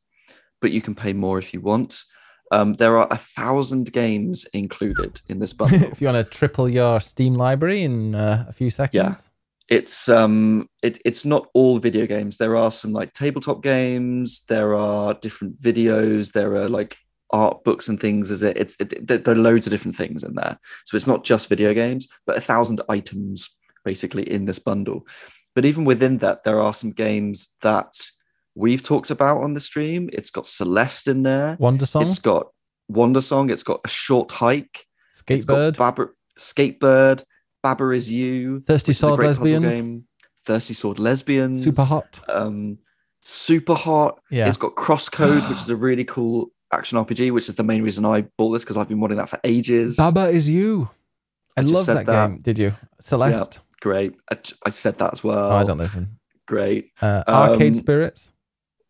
but 0.61 0.71
you 0.71 0.81
can 0.81 0.95
pay 0.95 1.11
more 1.11 1.39
if 1.39 1.53
you 1.53 1.59
want. 1.59 2.03
Um, 2.53 2.73
there 2.75 2.97
are 2.97 3.07
a 3.09 3.17
thousand 3.17 3.91
games 3.91 4.45
included 4.53 5.19
in 5.27 5.39
this 5.39 5.53
bundle. 5.53 5.83
if 5.91 5.99
you 5.99 6.07
want 6.07 6.23
to 6.23 6.37
triple 6.37 6.69
your 6.69 6.99
Steam 6.99 7.33
library 7.33 7.83
in 7.83 8.13
uh, 8.13 8.45
a 8.47 8.53
few 8.53 8.69
seconds. 8.69 8.93
Yeah. 8.93 9.75
it's 9.77 10.07
um 10.09 10.67
it, 10.83 10.99
it's 11.03 11.23
not 11.25 11.47
all 11.53 11.79
video 11.79 12.05
games 12.05 12.37
there 12.37 12.55
are 12.55 12.69
some 12.69 12.91
like 12.91 13.13
tabletop 13.13 13.63
games 13.63 14.43
there 14.49 14.75
are 14.75 15.13
different 15.25 15.59
videos 15.61 16.33
there 16.33 16.53
are 16.55 16.69
like 16.69 16.97
art 17.31 17.63
books 17.63 17.87
and 17.89 17.99
things 17.99 18.29
is 18.29 18.43
it, 18.43 18.57
it, 18.57 18.75
it 18.79 19.07
there 19.07 19.17
there 19.17 19.35
are 19.35 19.47
loads 19.49 19.65
of 19.65 19.71
different 19.71 19.95
things 19.95 20.21
in 20.21 20.33
there 20.35 20.59
so 20.85 20.95
it's 20.95 21.07
not 21.07 21.23
just 21.23 21.49
video 21.49 21.73
games 21.73 22.07
but 22.27 22.37
a 22.37 22.41
thousand 22.41 22.81
items 22.89 23.49
basically 23.85 24.29
in 24.29 24.45
this 24.45 24.59
bundle 24.59 25.07
but 25.55 25.65
even 25.65 25.85
within 25.85 26.17
that 26.17 26.43
there 26.43 26.59
are 26.59 26.73
some 26.73 26.91
games 26.91 27.55
that 27.61 27.93
we've 28.55 28.83
talked 28.83 29.11
about 29.11 29.41
on 29.41 29.53
the 29.53 29.59
stream 29.59 30.09
it's 30.13 30.29
got 30.29 30.45
celeste 30.47 31.07
in 31.07 31.23
there 31.23 31.57
Wandersong, 31.59 32.03
it's 32.03 32.19
got 32.19 32.47
Wandersong 32.91 33.51
it's 33.51 33.63
got 33.63 33.81
a 33.83 33.87
short 33.87 34.31
hike 34.31 34.85
Skatebird, 35.15 35.77
Baba, 35.77 36.09
skatebird 36.37 37.23
Baba 37.61 37.89
is 37.91 38.11
you 38.11 38.61
Thirsty 38.61 38.89
which 38.91 38.97
is 38.97 39.03
a 39.03 39.05
Sword 39.07 39.19
Lesbians, 39.19 39.73
game. 39.73 40.05
Thirsty 40.45 40.73
Sword 40.73 40.99
Lesbians. 40.99 41.63
Super 41.63 41.83
Hot. 41.83 42.19
Um, 42.27 42.77
Super 43.21 43.73
Hot. 43.73 44.19
Yeah. 44.29 44.47
It's 44.47 44.57
got 44.57 44.75
Crosscode, 44.75 45.47
which 45.49 45.59
is 45.59 45.69
a 45.69 45.75
really 45.75 46.03
cool 46.03 46.51
action 46.71 46.97
RPG, 46.97 47.31
which 47.31 47.47
is 47.47 47.55
the 47.55 47.63
main 47.63 47.81
reason 47.81 48.05
I 48.05 48.25
bought 48.37 48.51
this 48.51 48.63
because 48.63 48.75
I've 48.77 48.89
been 48.89 48.99
wanting 48.99 49.17
that 49.17 49.29
for 49.29 49.39
ages. 49.43 49.95
Baba 49.95 50.29
is 50.29 50.49
you. 50.49 50.89
I, 51.55 51.61
I 51.61 51.63
love 51.63 51.85
that, 51.85 52.05
that. 52.05 52.27
game. 52.27 52.39
Did 52.39 52.59
you? 52.59 52.73
Celeste. 52.99 53.59
Great. 53.79 54.15
I, 54.29 54.37
I 54.65 54.69
said 54.69 54.97
that 54.99 55.13
as 55.13 55.23
well. 55.23 55.51
Oh, 55.51 55.55
I 55.55 55.63
don't 55.63 55.77
listen. 55.77 56.19
Great. 56.45 56.91
Uh, 57.01 57.23
Um, 57.27 57.51
Arcade 57.51 57.77
Spirits. 57.77 58.31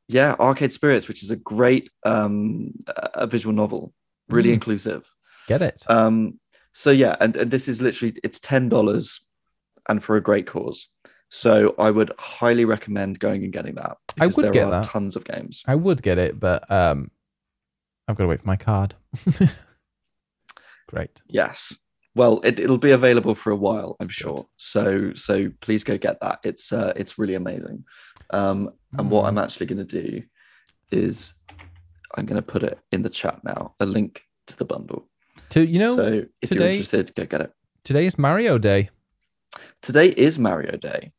Yeah, 0.08 0.36
Arcade 0.40 0.74
Spirits, 0.74 1.08
which 1.08 1.24
is 1.24 1.32
a 1.32 1.36
great 1.36 1.90
um, 2.06 2.72
a 3.14 3.26
visual 3.28 3.56
novel, 3.56 3.94
really 4.30 4.50
Mm. 4.50 4.54
inclusive. 4.54 5.10
Get 5.48 5.62
it. 5.62 5.84
Um, 5.88 6.40
so 6.74 6.92
yeah, 6.92 7.16
and, 7.20 7.36
and 7.36 7.52
this 7.52 7.68
is 7.68 7.82
literally 7.82 8.16
it's 8.24 8.40
ten 8.40 8.70
dollars, 8.70 9.22
and 9.90 10.04
for 10.04 10.16
a 10.18 10.22
great 10.22 10.48
cause. 10.48 10.88
So 11.30 11.74
I 11.80 11.90
would 11.90 12.12
highly 12.20 12.64
recommend 12.66 13.20
going 13.20 13.44
and 13.44 13.52
getting 13.54 13.76
that. 13.76 13.98
I 14.20 14.28
would 14.28 14.36
there 14.46 14.52
get 14.52 14.66
are 14.66 14.72
that. 14.72 14.84
tons 14.84 15.16
of 15.16 15.24
games. 15.26 15.64
I 15.66 15.76
would 15.76 16.04
get 16.04 16.18
it, 16.20 16.40
but 16.40 16.70
um, 16.70 17.10
I've 18.08 18.16
got 18.16 18.26
to 18.26 18.28
wait 18.28 18.42
for 18.42 18.48
my 18.48 18.56
card. 18.56 18.94
Great. 20.88 21.22
Yes. 21.28 21.78
Well, 22.16 22.42
it, 22.44 22.60
it'll 22.60 22.78
be 22.78 22.92
available 22.92 23.34
for 23.34 23.50
a 23.52 23.56
while, 23.56 23.96
I'm 24.00 24.10
sure. 24.10 24.46
So 24.58 25.14
so 25.16 25.50
please 25.62 25.84
go 25.84 25.98
get 25.98 26.20
that. 26.22 26.40
It's 26.44 26.72
uh, 26.72 26.94
it's 26.96 27.18
really 27.18 27.34
amazing. 27.34 27.86
Um, 28.34 28.72
and 28.98 29.10
what 29.10 29.24
Mm. 29.24 29.28
I'm 29.30 29.38
actually 29.38 29.68
going 29.68 29.86
to 29.88 30.02
do 30.02 30.24
is 30.92 31.34
I'm 32.16 32.26
going 32.26 32.42
to 32.42 32.46
put 32.46 32.64
it 32.64 32.78
in 32.92 33.02
the 33.02 33.10
chat 33.10 33.44
now, 33.44 33.76
a 33.80 33.86
link 33.86 34.24
to 34.48 34.58
the 34.58 34.66
bundle. 34.66 35.08
To 35.52 35.64
you 35.66 35.80
know, 35.80 35.96
so 35.96 36.26
if 36.42 36.52
you're 36.52 36.68
interested, 36.68 37.14
go 37.16 37.26
get 37.26 37.42
it. 37.42 37.54
today 37.84 38.06
is 38.06 38.18
Mario 38.18 38.58
Day, 38.58 38.90
Today 39.82 40.10
is 40.10 40.40
Mario 40.40 40.78
Day. 40.78 41.12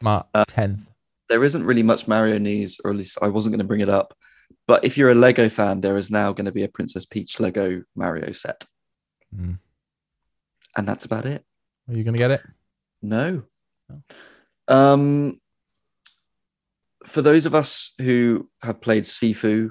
March 0.00 0.26
Uh, 0.34 0.44
tenth. 0.46 0.88
There 1.28 1.42
isn't 1.44 1.64
really 1.64 1.82
much 1.82 2.06
Mario 2.06 2.38
news, 2.38 2.78
or 2.84 2.90
at 2.92 2.96
least 2.96 3.18
I 3.22 3.28
wasn't 3.28 3.52
going 3.52 3.58
to 3.58 3.64
bring 3.66 3.80
it 3.80 3.88
up. 3.88 4.14
But 4.68 4.84
if 4.84 4.96
you're 4.96 5.10
a 5.10 5.14
Lego 5.16 5.48
fan, 5.48 5.80
there 5.80 5.96
is 5.96 6.10
now 6.10 6.32
going 6.32 6.44
to 6.44 6.52
be 6.52 6.62
a 6.62 6.68
Princess 6.68 7.04
Peach 7.06 7.40
Lego 7.40 7.82
Mario 7.96 8.30
set, 8.32 8.64
Mm. 9.34 9.58
and 10.76 10.86
that's 10.88 11.04
about 11.04 11.26
it. 11.26 11.44
Are 11.88 11.94
you 11.94 12.04
gonna 12.04 12.18
get 12.18 12.30
it? 12.30 12.42
No. 13.02 13.42
No. 13.88 14.02
Um, 14.68 15.40
for 17.06 17.22
those 17.22 17.46
of 17.46 17.54
us 17.54 17.92
who 18.00 18.48
have 18.62 18.80
played 18.80 19.04
Sifu, 19.04 19.70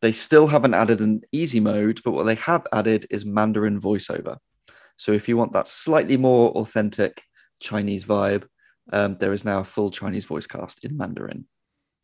they 0.00 0.12
still 0.12 0.46
haven't 0.46 0.74
added 0.74 1.00
an 1.00 1.22
easy 1.32 1.60
mode, 1.60 2.00
but 2.04 2.12
what 2.12 2.24
they 2.24 2.36
have 2.36 2.66
added 2.72 3.06
is 3.10 3.24
Mandarin 3.24 3.80
voiceover. 3.80 4.38
So 4.96 5.12
if 5.12 5.28
you 5.28 5.36
want 5.36 5.52
that 5.52 5.68
slightly 5.68 6.16
more 6.16 6.50
authentic 6.52 7.22
Chinese 7.60 8.04
vibe, 8.04 8.44
um, 8.92 9.16
there 9.18 9.32
is 9.32 9.44
now 9.44 9.60
a 9.60 9.64
full 9.64 9.90
Chinese 9.90 10.24
voice 10.24 10.46
cast 10.46 10.84
in 10.84 10.96
Mandarin. 10.96 11.46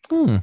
Hmm. 0.08 0.38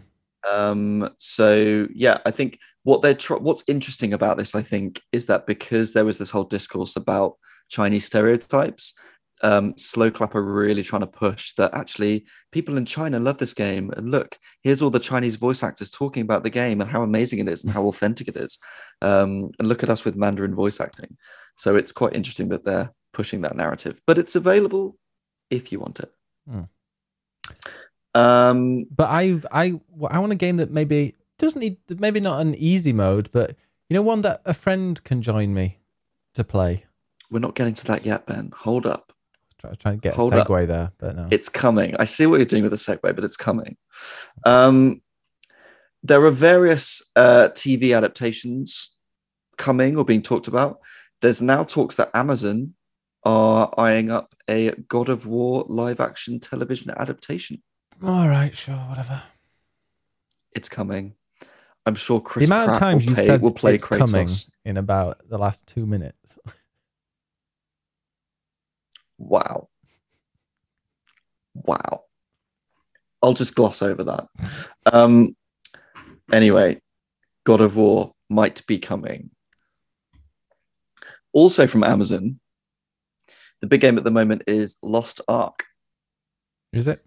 Um, 0.49 1.09
so 1.17 1.87
yeah, 1.93 2.17
I 2.25 2.31
think 2.31 2.57
what 2.83 3.01
they're 3.01 3.13
tr- 3.13 3.35
what's 3.35 3.63
interesting 3.67 4.13
about 4.13 4.37
this, 4.37 4.55
I 4.55 4.61
think, 4.61 5.01
is 5.11 5.27
that 5.27 5.45
because 5.45 5.93
there 5.93 6.05
was 6.05 6.17
this 6.17 6.31
whole 6.31 6.45
discourse 6.45 6.95
about 6.95 7.35
Chinese 7.69 8.05
stereotypes, 8.05 8.93
um, 9.43 9.73
Sloclap 9.77 10.35
are 10.35 10.43
really 10.43 10.83
trying 10.83 11.01
to 11.01 11.07
push 11.07 11.53
that 11.55 11.73
actually 11.73 12.25
people 12.51 12.77
in 12.77 12.85
China 12.85 13.19
love 13.19 13.37
this 13.37 13.53
game. 13.53 13.91
And 13.97 14.11
look, 14.11 14.37
here's 14.61 14.81
all 14.81 14.89
the 14.89 14.99
Chinese 14.99 15.35
voice 15.35 15.63
actors 15.63 15.89
talking 15.89 16.21
about 16.21 16.43
the 16.43 16.49
game 16.49 16.79
and 16.81 16.89
how 16.89 17.01
amazing 17.01 17.39
it 17.39 17.47
is 17.47 17.63
and 17.63 17.73
how 17.73 17.85
authentic 17.85 18.27
it 18.27 18.37
is. 18.37 18.59
Um, 19.01 19.51
and 19.57 19.67
look 19.67 19.83
at 19.83 19.89
us 19.89 20.05
with 20.05 20.15
Mandarin 20.15 20.53
voice 20.53 20.79
acting. 20.79 21.17
So 21.57 21.75
it's 21.75 21.91
quite 21.91 22.13
interesting 22.13 22.49
that 22.49 22.65
they're 22.65 22.91
pushing 23.13 23.41
that 23.41 23.55
narrative, 23.55 23.99
but 24.05 24.17
it's 24.17 24.35
available 24.35 24.97
if 25.49 25.71
you 25.71 25.79
want 25.79 25.99
it. 25.99 26.11
Hmm. 26.49 26.61
Um, 28.13 28.85
But 28.95 29.09
I've 29.09 29.45
I 29.51 29.79
I 30.09 30.19
want 30.19 30.31
a 30.31 30.35
game 30.35 30.57
that 30.57 30.71
maybe 30.71 31.15
doesn't 31.39 31.59
need 31.59 31.77
maybe 31.99 32.19
not 32.19 32.41
an 32.41 32.55
easy 32.55 32.93
mode, 32.93 33.29
but 33.31 33.55
you 33.89 33.95
know 33.95 34.01
one 34.01 34.21
that 34.21 34.41
a 34.45 34.53
friend 34.53 35.03
can 35.03 35.21
join 35.21 35.53
me 35.53 35.79
to 36.35 36.43
play. 36.43 36.85
we're 37.29 37.39
not 37.39 37.55
getting 37.55 37.73
to 37.73 37.85
that 37.87 38.05
yet, 38.05 38.25
Ben. 38.25 38.51
Hold 38.55 38.85
up. 38.85 39.10
Try 39.61 39.73
trying 39.75 39.95
to 39.99 40.01
get 40.01 40.15
Hold 40.15 40.33
a 40.33 40.41
up. 40.41 40.47
segue 40.47 40.67
there, 40.67 40.91
but 40.97 41.15
no. 41.15 41.27
It's 41.31 41.49
coming. 41.49 41.95
I 41.97 42.05
see 42.05 42.25
what 42.25 42.37
you're 42.37 42.45
doing 42.45 42.63
with 42.63 42.71
the 42.71 42.77
segue, 42.77 43.01
but 43.01 43.23
it's 43.23 43.37
coming. 43.37 43.77
Um, 44.45 45.01
there 46.03 46.23
are 46.25 46.31
various 46.31 47.01
uh, 47.15 47.49
TV 47.53 47.95
adaptations 47.95 48.93
coming 49.57 49.97
or 49.97 50.03
being 50.03 50.23
talked 50.23 50.47
about. 50.47 50.79
There's 51.21 51.41
now 51.41 51.63
talks 51.63 51.95
that 51.95 52.09
Amazon 52.15 52.73
are 53.23 53.71
eyeing 53.77 54.09
up 54.09 54.33
a 54.49 54.71
God 54.87 55.09
of 55.09 55.27
War 55.27 55.63
live 55.67 55.99
action 55.99 56.39
television 56.39 56.89
adaptation. 56.97 57.61
All 58.03 58.27
right, 58.27 58.55
sure, 58.57 58.73
whatever. 58.75 59.21
It's 60.55 60.69
coming. 60.69 61.13
I'm 61.85 61.93
sure 61.95 62.19
Chris 62.19 62.47
the 62.49 62.53
amount 62.55 62.67
Pratt 62.69 62.75
of 62.77 62.79
times 62.79 63.03
will, 63.05 63.09
you've 63.11 63.17
pay- 63.17 63.25
said 63.25 63.41
will 63.43 63.53
play 63.53 63.75
it's 63.75 63.85
Kratos. 63.85 64.11
coming 64.11 64.27
in 64.65 64.77
about 64.77 65.21
the 65.29 65.37
last 65.37 65.67
two 65.67 65.85
minutes. 65.85 66.37
Wow. 69.21 69.69
Wow. 71.53 72.05
I'll 73.21 73.33
just 73.33 73.55
gloss 73.55 73.81
over 73.81 74.03
that. 74.03 74.27
Um, 74.91 75.35
anyway, 76.31 76.81
God 77.45 77.61
of 77.61 77.75
War 77.75 78.13
might 78.29 78.65
be 78.65 78.79
coming. 78.79 79.29
Also 81.33 81.67
from 81.67 81.83
Amazon, 81.83 82.39
the 83.61 83.67
big 83.67 83.81
game 83.81 83.97
at 83.97 84.03
the 84.03 84.11
moment 84.11 84.43
is 84.47 84.77
Lost 84.81 85.21
Ark. 85.27 85.65
Is 86.73 86.87
it? 86.87 87.05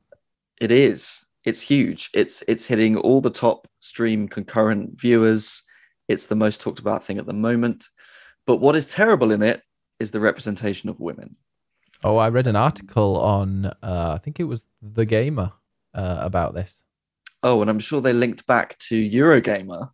It 0.60 0.70
is. 0.70 1.26
It's 1.44 1.60
huge. 1.60 2.10
It's 2.14 2.44
it's 2.46 2.64
hitting 2.64 2.96
all 2.96 3.20
the 3.20 3.28
top 3.28 3.66
stream 3.80 4.28
concurrent 4.28 4.98
viewers. 4.98 5.64
It's 6.08 6.26
the 6.26 6.36
most 6.36 6.60
talked 6.60 6.78
about 6.78 7.04
thing 7.04 7.18
at 7.18 7.26
the 7.26 7.34
moment. 7.34 7.84
But 8.46 8.56
what 8.56 8.76
is 8.76 8.90
terrible 8.92 9.32
in 9.32 9.42
it 9.42 9.62
is 9.98 10.10
the 10.10 10.20
representation 10.20 10.88
of 10.88 11.00
women. 11.00 11.36
Oh, 12.06 12.18
I 12.18 12.28
read 12.28 12.46
an 12.46 12.54
article 12.54 13.16
on 13.16 13.64
uh, 13.64 14.12
I 14.14 14.18
think 14.18 14.38
it 14.38 14.44
was 14.44 14.66
The 14.82 15.06
Gamer 15.06 15.52
uh, 15.94 16.18
about 16.20 16.52
this. 16.52 16.82
Oh, 17.42 17.62
and 17.62 17.70
I'm 17.70 17.78
sure 17.78 18.02
they 18.02 18.12
linked 18.12 18.46
back 18.46 18.76
to 18.90 19.10
Eurogamer 19.10 19.88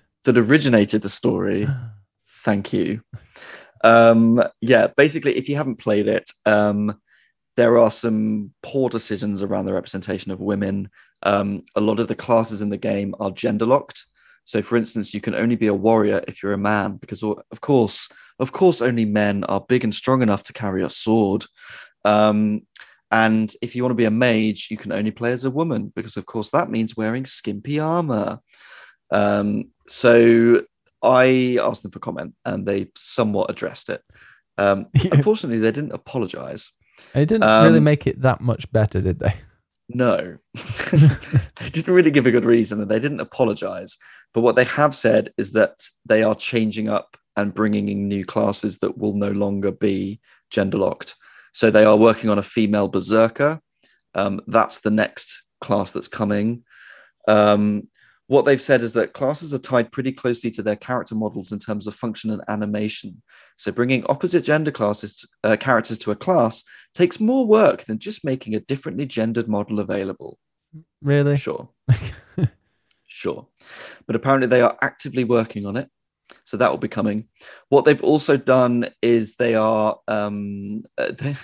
that 0.24 0.36
originated 0.36 1.00
the 1.00 1.08
story. 1.08 1.66
Thank 2.44 2.74
you. 2.74 3.00
Um, 3.82 4.42
yeah, 4.60 4.88
basically, 4.88 5.38
if 5.38 5.48
you 5.48 5.56
haven't 5.56 5.76
played 5.76 6.06
it, 6.06 6.30
um, 6.44 7.00
there 7.56 7.78
are 7.78 7.90
some 7.90 8.52
poor 8.62 8.90
decisions 8.90 9.42
around 9.42 9.64
the 9.64 9.72
representation 9.72 10.32
of 10.32 10.40
women. 10.40 10.90
Um, 11.22 11.64
a 11.74 11.80
lot 11.80 11.98
of 11.98 12.08
the 12.08 12.14
classes 12.14 12.60
in 12.60 12.68
the 12.68 12.76
game 12.76 13.14
are 13.20 13.30
gender 13.30 13.64
locked. 13.64 14.04
So, 14.44 14.60
for 14.60 14.76
instance, 14.76 15.14
you 15.14 15.22
can 15.22 15.34
only 15.34 15.56
be 15.56 15.68
a 15.68 15.74
warrior 15.74 16.22
if 16.28 16.42
you're 16.42 16.52
a 16.52 16.58
man, 16.58 16.96
because 16.96 17.22
of 17.22 17.60
course, 17.62 18.10
of 18.42 18.50
course, 18.50 18.82
only 18.82 19.04
men 19.04 19.44
are 19.44 19.64
big 19.66 19.84
and 19.84 19.94
strong 19.94 20.20
enough 20.20 20.42
to 20.42 20.52
carry 20.52 20.82
a 20.82 20.90
sword. 20.90 21.44
Um, 22.04 22.66
and 23.12 23.54
if 23.62 23.76
you 23.76 23.82
want 23.84 23.92
to 23.92 23.96
be 23.96 24.04
a 24.04 24.10
mage, 24.10 24.66
you 24.68 24.76
can 24.76 24.90
only 24.90 25.12
play 25.12 25.30
as 25.32 25.44
a 25.44 25.50
woman, 25.50 25.92
because 25.94 26.16
of 26.16 26.26
course 26.26 26.50
that 26.50 26.68
means 26.68 26.96
wearing 26.96 27.24
skimpy 27.24 27.78
armor. 27.78 28.40
Um, 29.12 29.70
so 29.86 30.62
I 31.02 31.58
asked 31.62 31.84
them 31.84 31.92
for 31.92 32.00
comment, 32.00 32.34
and 32.44 32.66
they 32.66 32.88
somewhat 32.96 33.48
addressed 33.48 33.90
it. 33.90 34.02
Um, 34.58 34.88
unfortunately, 35.12 35.60
they 35.60 35.70
didn't 35.70 35.92
apologize. 35.92 36.70
They 37.14 37.24
didn't 37.24 37.48
really 37.64 37.78
Um, 37.78 37.84
make 37.84 38.08
it 38.08 38.22
that 38.22 38.40
much 38.40 38.70
better, 38.72 39.00
did 39.00 39.20
they? 39.20 39.34
No, 39.88 40.38
they 40.90 41.70
didn't 41.70 41.94
really 41.94 42.10
give 42.10 42.26
a 42.26 42.30
good 42.30 42.44
reason 42.44 42.80
and 42.80 42.90
they 42.90 42.98
didn't 42.98 43.20
apologize. 43.20 43.98
But 44.34 44.40
what 44.40 44.56
they 44.56 44.64
have 44.64 44.94
said 44.94 45.32
is 45.36 45.52
that 45.52 45.84
they 46.06 46.22
are 46.22 46.34
changing 46.34 46.88
up 46.88 47.16
and 47.36 47.54
bringing 47.54 47.88
in 47.88 48.08
new 48.08 48.24
classes 48.24 48.78
that 48.78 48.98
will 48.98 49.14
no 49.14 49.30
longer 49.30 49.70
be 49.72 50.20
gender 50.50 50.78
locked. 50.78 51.14
So 51.52 51.70
they 51.70 51.84
are 51.84 51.96
working 51.96 52.30
on 52.30 52.38
a 52.38 52.42
female 52.42 52.88
berserker. 52.88 53.60
Um, 54.14 54.40
that's 54.46 54.80
the 54.80 54.90
next 54.90 55.42
class 55.60 55.92
that's 55.92 56.08
coming. 56.08 56.64
Um, 57.28 57.88
what 58.26 58.44
they've 58.44 58.60
said 58.60 58.82
is 58.82 58.94
that 58.94 59.12
classes 59.12 59.52
are 59.52 59.58
tied 59.58 59.92
pretty 59.92 60.12
closely 60.12 60.50
to 60.52 60.62
their 60.62 60.76
character 60.76 61.14
models 61.14 61.52
in 61.52 61.58
terms 61.58 61.86
of 61.86 61.94
function 61.94 62.30
and 62.30 62.42
animation. 62.48 63.22
So 63.56 63.72
bringing 63.72 64.06
opposite 64.06 64.42
gender 64.42 64.70
classes 64.70 65.26
uh, 65.44 65.56
characters 65.58 65.98
to 65.98 66.12
a 66.12 66.16
class 66.16 66.62
takes 66.94 67.20
more 67.20 67.46
work 67.46 67.84
than 67.84 67.98
just 67.98 68.24
making 68.24 68.54
a 68.54 68.60
differently 68.60 69.06
gendered 69.06 69.48
model 69.48 69.80
available. 69.80 70.38
Really? 71.02 71.36
Sure. 71.36 71.68
sure. 73.06 73.48
But 74.06 74.16
apparently 74.16 74.48
they 74.48 74.62
are 74.62 74.78
actively 74.80 75.24
working 75.24 75.66
on 75.66 75.76
it. 75.76 75.90
So 76.44 76.56
that 76.56 76.70
will 76.70 76.78
be 76.78 76.88
coming. 76.88 77.28
What 77.68 77.84
they've 77.84 78.02
also 78.02 78.36
done 78.36 78.90
is 79.00 79.36
they 79.36 79.54
are 79.54 79.98
um, 80.08 80.82
they, 80.98 81.36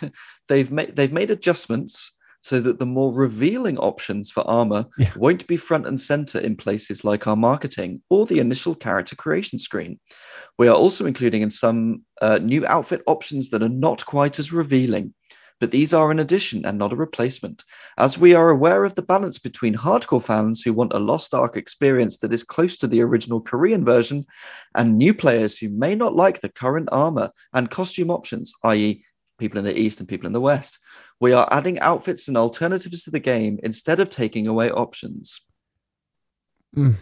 they've 0.49 0.71
made 0.71 0.97
they've 0.97 1.13
made 1.13 1.31
adjustments 1.31 2.13
so 2.41 2.61
that 2.61 2.79
the 2.79 2.87
more 2.87 3.13
revealing 3.13 3.77
options 3.79 4.31
for 4.31 4.47
armor 4.49 4.87
Yeah. 4.97 5.11
won't 5.17 5.47
be 5.49 5.57
front 5.57 5.87
and 5.87 6.01
center 6.01 6.39
in 6.39 6.57
places 6.57 7.05
like 7.05 7.27
our 7.27 7.37
marketing 7.37 8.01
or 8.11 8.27
the 8.27 8.39
initial 8.39 8.75
character 8.77 9.17
creation 9.17 9.59
screen. 9.59 9.99
We 10.57 10.69
are 10.69 10.75
also 10.77 11.05
including 11.05 11.43
in 11.43 11.51
some 11.51 12.05
uh, 12.23 12.39
new 12.41 12.65
outfit 12.67 13.03
options 13.07 13.51
that 13.51 13.63
are 13.63 13.69
not 13.69 14.07
quite 14.07 14.39
as 14.39 14.53
revealing, 14.53 15.15
but 15.61 15.71
these 15.71 15.93
are 15.93 16.11
an 16.11 16.19
addition 16.19 16.65
and 16.65 16.79
not 16.79 16.93
a 16.93 16.97
replacement, 16.97 17.65
as 17.97 18.19
we 18.19 18.35
are 18.35 18.51
aware 18.51 18.85
of 18.85 18.95
the 18.95 19.03
balance 19.03 19.39
between 19.39 19.75
hardcore 19.75 20.23
fans 20.23 20.63
who 20.63 20.73
want 20.73 20.93
a 20.93 20.99
Lost 20.99 21.35
Ark 21.35 21.57
experience 21.57 22.19
that 22.19 22.33
is 22.33 22.45
close 22.45 22.77
to 22.79 22.87
the 22.87 23.01
original 23.03 23.41
Korean 23.41 23.85
version 23.85 24.25
and 24.75 24.97
new 24.97 25.13
players 25.13 25.59
who 25.59 25.69
may 25.69 25.95
not 25.95 26.15
like 26.15 26.41
the 26.41 26.49
current 26.49 26.89
armor 26.93 27.31
and 27.53 27.71
costume 27.71 28.11
options, 28.11 28.53
i.e., 28.65 29.05
people 29.39 29.59
in 29.59 29.65
the 29.65 29.79
East 29.79 30.01
and 30.01 30.09
people 30.09 30.27
in 30.27 30.33
the 30.33 30.41
West. 30.41 30.79
We 31.21 31.33
are 31.33 31.49
adding 31.51 31.79
outfits 31.81 32.29
and 32.29 32.37
alternatives 32.37 33.05
to 33.05 33.11
the 33.11 33.21
game 33.21 33.59
instead 33.63 34.01
of 34.01 34.09
taking 34.09 34.47
away 34.47 34.71
options. 34.71 35.41
Hmm. 36.75 36.93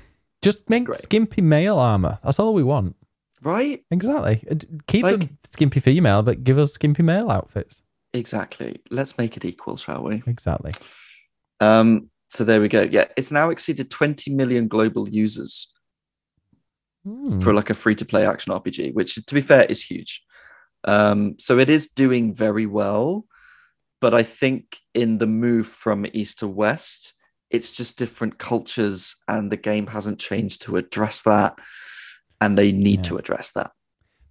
Just 0.43 0.69
make 0.71 0.85
Great. 0.85 0.99
skimpy 0.99 1.41
male 1.41 1.79
armor. 1.79 2.19
That's 2.23 2.39
all 2.39 2.55
we 2.55 2.63
want. 2.63 2.95
Right? 3.43 3.85
Exactly. 3.91 4.45
Keep 4.87 5.05
Like- 5.05 5.19
them 5.21 5.39
skimpy 5.51 5.81
female, 5.81 6.23
but 6.23 6.45
give 6.45 6.59
us 6.59 6.73
skimpy 6.73 7.03
male 7.03 7.31
outfits. 7.31 7.83
Exactly. 8.17 8.81
Let's 8.91 9.19
make 9.19 9.37
it 9.37 9.45
equal, 9.45 9.77
shall 9.77 10.03
we? 10.03 10.23
Exactly. 10.27 10.73
Um, 11.61 12.11
so 12.31 12.45
there 12.45 12.61
we 12.61 12.69
go. 12.69 12.83
Yeah, 12.83 13.07
it's 13.17 13.31
now 13.31 13.51
exceeded 13.51 13.91
20 13.91 14.35
million 14.35 14.69
global 14.69 15.09
users 15.09 15.73
Hmm. 17.05 17.39
for 17.41 17.55
like 17.55 17.71
a 17.71 17.75
free 17.75 17.95
to 17.97 18.05
play 18.05 18.27
action 18.27 18.53
RPG, 18.53 18.93
which 18.95 19.15
to 19.15 19.35
be 19.35 19.41
fair 19.41 19.65
is 19.67 19.83
huge. 19.85 20.23
Um, 20.85 21.37
so 21.39 21.59
it 21.59 21.71
is 21.71 21.87
doing 21.89 22.35
very 22.35 22.67
well, 22.67 23.27
but 24.01 24.13
I 24.13 24.23
think 24.25 24.79
in 24.95 25.19
the 25.19 25.27
move 25.27 25.67
from 25.69 26.07
east 26.13 26.41
to 26.41 26.49
west, 26.49 27.15
it's 27.51 27.71
just 27.71 27.97
different 27.99 28.39
cultures, 28.39 29.15
and 29.29 29.53
the 29.53 29.57
game 29.57 29.87
hasn't 29.87 30.19
changed 30.19 30.63
to 30.63 30.77
address 30.77 31.23
that, 31.23 31.55
and 32.41 32.59
they 32.59 32.73
need 32.73 32.99
Yeah. 33.01 33.11
to 33.11 33.17
address 33.19 33.53
that. 33.53 33.71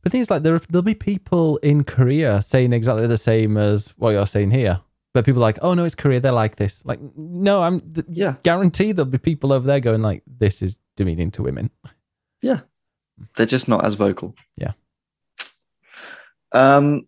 But 0.05 0.11
things 0.11 0.29
like 0.29 0.43
there 0.43 0.59
there'll 0.69 0.83
be 0.83 0.93
people 0.93 1.57
in 1.57 1.83
Korea 1.83 2.39
saying 2.43 2.73
exactly 2.73 3.07
the 3.07 3.17
same 3.17 3.57
as 3.57 3.91
what 3.97 4.11
you're 4.11 4.27
saying 4.27 4.51
here. 4.51 4.79
But 5.15 5.25
people 5.25 5.41
are 5.41 5.47
like, 5.47 5.57
oh 5.63 5.73
no, 5.73 5.83
it's 5.83 5.95
Korea. 5.95 6.19
They're 6.19 6.31
like 6.31 6.57
this. 6.57 6.85
Like, 6.85 6.99
no, 7.17 7.63
I'm 7.63 7.79
th- 7.79 8.05
Yeah, 8.07 8.35
guarantee 8.43 8.91
there'll 8.91 9.09
be 9.09 9.17
people 9.17 9.51
over 9.51 9.65
there 9.65 9.79
going 9.79 10.03
like, 10.03 10.21
this 10.27 10.61
is 10.61 10.75
demeaning 10.95 11.31
to 11.31 11.41
women. 11.41 11.71
Yeah, 12.43 12.59
they're 13.35 13.47
just 13.47 13.67
not 13.67 13.83
as 13.83 13.95
vocal. 13.95 14.35
Yeah. 14.57 14.73
Um, 16.51 17.07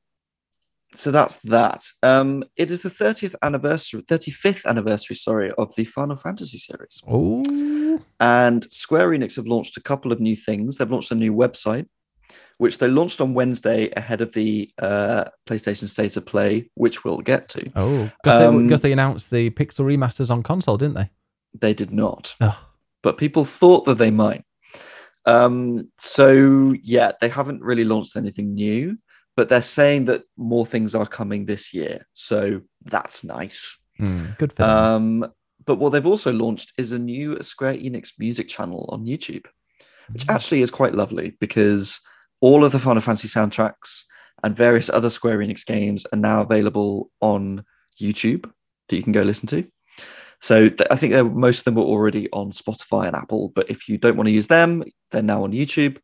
so 0.95 1.11
that's 1.11 1.36
that. 1.44 1.86
Um, 2.02 2.44
it 2.56 2.72
is 2.72 2.82
the 2.82 2.90
30th 2.90 3.36
anniversary, 3.44 4.02
35th 4.02 4.65
anniversary, 4.65 5.15
sorry, 5.15 5.52
of 5.60 5.76
the 5.76 5.84
Final 5.84 6.15
Fantasy 6.15 6.57
series. 6.57 7.02
Oh, 7.07 7.99
And 8.19 8.64
Square 8.74 9.10
Enix 9.10 9.36
have 9.36 9.45
launched 9.45 9.78
a 9.78 9.82
couple 9.82 10.11
of 10.11 10.19
new 10.19 10.36
things. 10.36 10.78
They've 10.78 10.91
launched 10.91 11.11
a 11.11 11.15
new 11.15 11.34
website, 11.34 11.86
which 12.57 12.77
they 12.79 12.88
launched 12.88 13.21
on 13.21 13.34
Wednesday 13.34 13.91
ahead 13.95 14.21
of 14.21 14.34
the 14.34 14.71
uh, 14.79 15.25
PlayStation 15.45 15.85
State 15.88 16.17
of 16.17 16.25
Play, 16.25 16.69
which 16.75 17.03
we'll 17.03 17.19
get 17.19 17.49
to. 17.49 17.71
oh, 17.75 18.11
because 18.23 18.39
they, 18.39 18.45
Um, 18.45 18.69
'cause 18.69 18.81
they 18.81 18.91
announced 18.91 19.29
the 19.29 19.49
pixel 19.51 19.85
remasters 19.85 20.29
on 20.31 20.41
console, 20.43 20.77
didn't 20.77 20.95
they? 20.95 21.09
They 21.59 21.73
did 21.73 21.91
not, 21.91 22.35
Oh, 22.41 22.59
but 23.03 23.17
people 23.17 23.45
thought 23.45 23.85
that 23.85 23.97
they 23.97 24.11
might. 24.11 24.43
Um, 25.25 25.91
so, 25.97 26.73
yeah, 26.84 27.11
they 27.19 27.29
haven't 27.29 27.61
really 27.61 27.84
launched 27.84 28.15
anything 28.15 28.53
new, 28.53 28.97
but 29.35 29.49
they're 29.49 29.61
saying 29.61 30.05
that 30.05 30.23
more 30.38 30.65
things 30.65 30.95
are 30.95 31.05
coming 31.05 31.45
this 31.45 31.73
year. 31.73 32.07
So 32.13 32.61
that's 32.85 33.23
nice. 33.23 33.77
hmm, 33.97 34.25
good 34.38 34.53
for 34.53 34.63
them. 34.63 34.69
Um, 35.23 35.31
but 35.65 35.75
what 35.79 35.89
they've 35.91 36.05
also 36.05 36.31
launched 36.31 36.71
is 36.77 36.91
a 36.91 36.99
new 36.99 37.41
Square 37.41 37.75
Enix 37.75 38.13
music 38.19 38.47
channel 38.47 38.88
on 38.91 39.05
YouTube. 39.05 39.45
which 40.13 40.25
Mm. 40.27 40.34
actually 40.35 40.61
is 40.61 40.71
quite 40.71 40.95
lovely 40.95 41.35
because 41.41 41.99
all 42.41 42.64
of 42.64 42.72
the 42.72 42.80
Final 42.80 43.01
Fantasy 43.01 43.27
soundtracks 43.27 44.03
and 44.43 44.55
various 44.55 44.89
other 44.89 45.09
Square 45.09 45.39
Enix 45.39 45.65
games 45.65 46.05
are 46.14 46.18
now 46.18 46.41
available 46.41 47.09
on 47.22 47.64
YouTube 47.99 48.49
that 48.89 48.95
you 48.95 49.03
can 49.03 49.14
go 49.14 49.23
listen 49.23 49.47
to. 49.47 49.68
So 50.41 50.69
th- 50.69 50.88
I 50.91 50.95
think 50.95 51.14
most 51.34 51.59
of 51.59 51.65
them 51.65 51.76
were 51.76 51.89
already 51.89 52.30
on 52.31 52.51
Spotify 52.51 53.07
and 53.07 53.15
Apple, 53.15 53.51
but 53.55 53.69
if 53.69 53.89
you 53.89 53.97
don't 53.97 54.15
want 54.15 54.27
to 54.27 54.34
use 54.34 54.47
them, 54.47 54.84
they're 55.11 55.23
now 55.23 55.43
on 55.43 55.51
YouTube. 55.51 55.97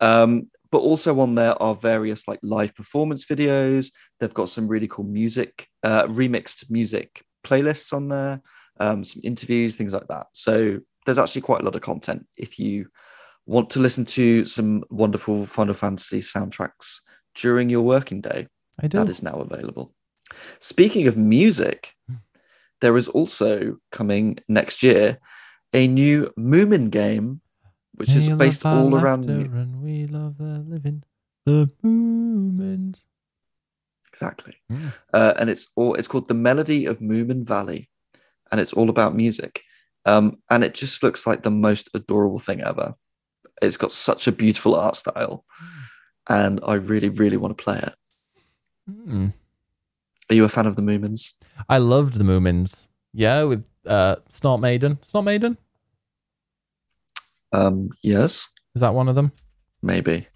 Um, 0.00 0.50
but 0.70 0.78
also 0.78 1.18
on 1.20 1.34
there 1.34 1.60
are 1.62 1.74
various 1.74 2.28
like 2.28 2.40
live 2.42 2.74
performance 2.74 3.24
videos. 3.24 3.90
They've 4.20 4.34
got 4.34 4.50
some 4.50 4.68
really 4.68 4.88
cool 4.88 5.04
music, 5.04 5.68
uh, 5.82 6.04
remixed 6.06 6.70
music 6.70 7.22
playlists 7.44 7.92
on 7.92 8.08
there, 8.08 8.42
um, 8.80 9.04
some 9.04 9.22
interviews, 9.24 9.76
things 9.76 9.94
like 9.94 10.08
that. 10.08 10.26
So 10.32 10.80
there's 11.06 11.18
actually 11.18 11.42
quite 11.42 11.62
a 11.62 11.64
lot 11.64 11.74
of 11.74 11.80
content 11.80 12.26
if 12.36 12.58
you 12.58 12.88
want 13.48 13.70
to 13.70 13.80
listen 13.80 14.04
to 14.04 14.44
some 14.46 14.84
wonderful 14.90 15.46
Final 15.46 15.74
Fantasy 15.74 16.20
soundtracks 16.20 17.00
during 17.34 17.70
your 17.70 17.82
working 17.82 18.20
day, 18.20 18.46
I 18.80 18.86
do. 18.88 18.98
that 18.98 19.08
is 19.08 19.22
now 19.22 19.36
available. 19.40 19.94
Speaking 20.60 21.06
of 21.08 21.16
music, 21.16 21.94
there 22.80 22.96
is 22.96 23.08
also 23.08 23.78
coming 23.90 24.38
next 24.48 24.82
year 24.82 25.18
a 25.72 25.88
new 25.88 26.30
Moomin 26.38 26.90
game, 26.90 27.40
which 27.94 28.14
is 28.14 28.26
We 28.26 28.32
love 28.34 28.38
based 28.38 28.66
all 28.66 28.94
around. 28.94 29.28
and 29.30 29.82
we 29.82 30.06
love 30.06 30.36
the 30.38 30.64
living. 30.68 31.02
The 31.46 31.68
moment. 31.82 33.00
Exactly. 34.12 34.54
Mm. 34.70 34.92
Uh, 35.12 35.34
and 35.38 35.48
it's 35.50 35.68
all 35.76 35.94
it's 35.94 36.08
called 36.08 36.28
the 36.28 36.34
Melody 36.34 36.86
of 36.86 36.98
Moomin 37.00 37.44
Valley, 37.44 37.88
and 38.50 38.60
it's 38.60 38.72
all 38.74 38.90
about 38.90 39.14
music. 39.14 39.62
Um, 40.04 40.38
and 40.50 40.64
it 40.64 40.74
just 40.74 41.02
looks 41.02 41.26
like 41.26 41.42
the 41.42 41.50
most 41.50 41.90
adorable 41.94 42.38
thing 42.38 42.60
ever. 42.62 42.94
It's 43.62 43.76
got 43.76 43.92
such 43.92 44.26
a 44.26 44.32
beautiful 44.32 44.74
art 44.76 44.96
style, 44.96 45.44
and 46.28 46.60
I 46.66 46.74
really, 46.74 47.08
really 47.08 47.36
want 47.36 47.56
to 47.56 47.62
play 47.62 47.78
it. 47.78 47.94
Mm. 48.90 49.32
Are 50.30 50.34
you 50.34 50.44
a 50.44 50.48
fan 50.48 50.66
of 50.66 50.76
the 50.76 50.82
Moomins? 50.82 51.32
I 51.68 51.78
loved 51.78 52.14
the 52.14 52.24
Moomins. 52.24 52.86
Yeah, 53.12 53.42
with 53.44 53.64
uh, 53.86 54.16
Snort 54.28 54.60
Maiden. 54.60 54.98
Snort 55.02 55.24
Maiden? 55.24 55.56
Um, 57.52 57.90
yes, 58.02 58.48
Is 58.74 58.80
that 58.80 58.94
one 58.94 59.08
of 59.08 59.14
them? 59.14 59.32
maybe. 59.82 60.26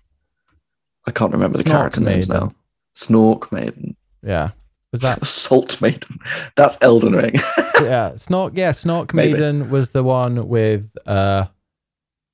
I 1.07 1.11
can't 1.11 1.33
remember 1.33 1.59
the 1.59 1.65
Snork 1.65 1.67
character 1.73 2.01
names 2.01 2.29
now. 2.29 2.55
Snork 2.97 3.51
Maiden, 3.53 3.97
Yeah. 4.23 4.51
Was 4.93 5.01
that? 5.01 5.25
Salt 5.27 5.81
Maiden. 5.83 6.19
That's 6.55 6.79
Elden 6.83 7.15
Ring. 7.15 7.35
yeah. 7.81 8.13
Snork. 8.15 8.53
Yeah. 8.55 8.71
Snork 8.71 9.13
Maybe. 9.15 9.33
Maiden 9.33 9.71
was 9.71 9.91
the 9.91 10.03
one 10.05 10.49
with 10.49 10.95
uh, 11.07 11.47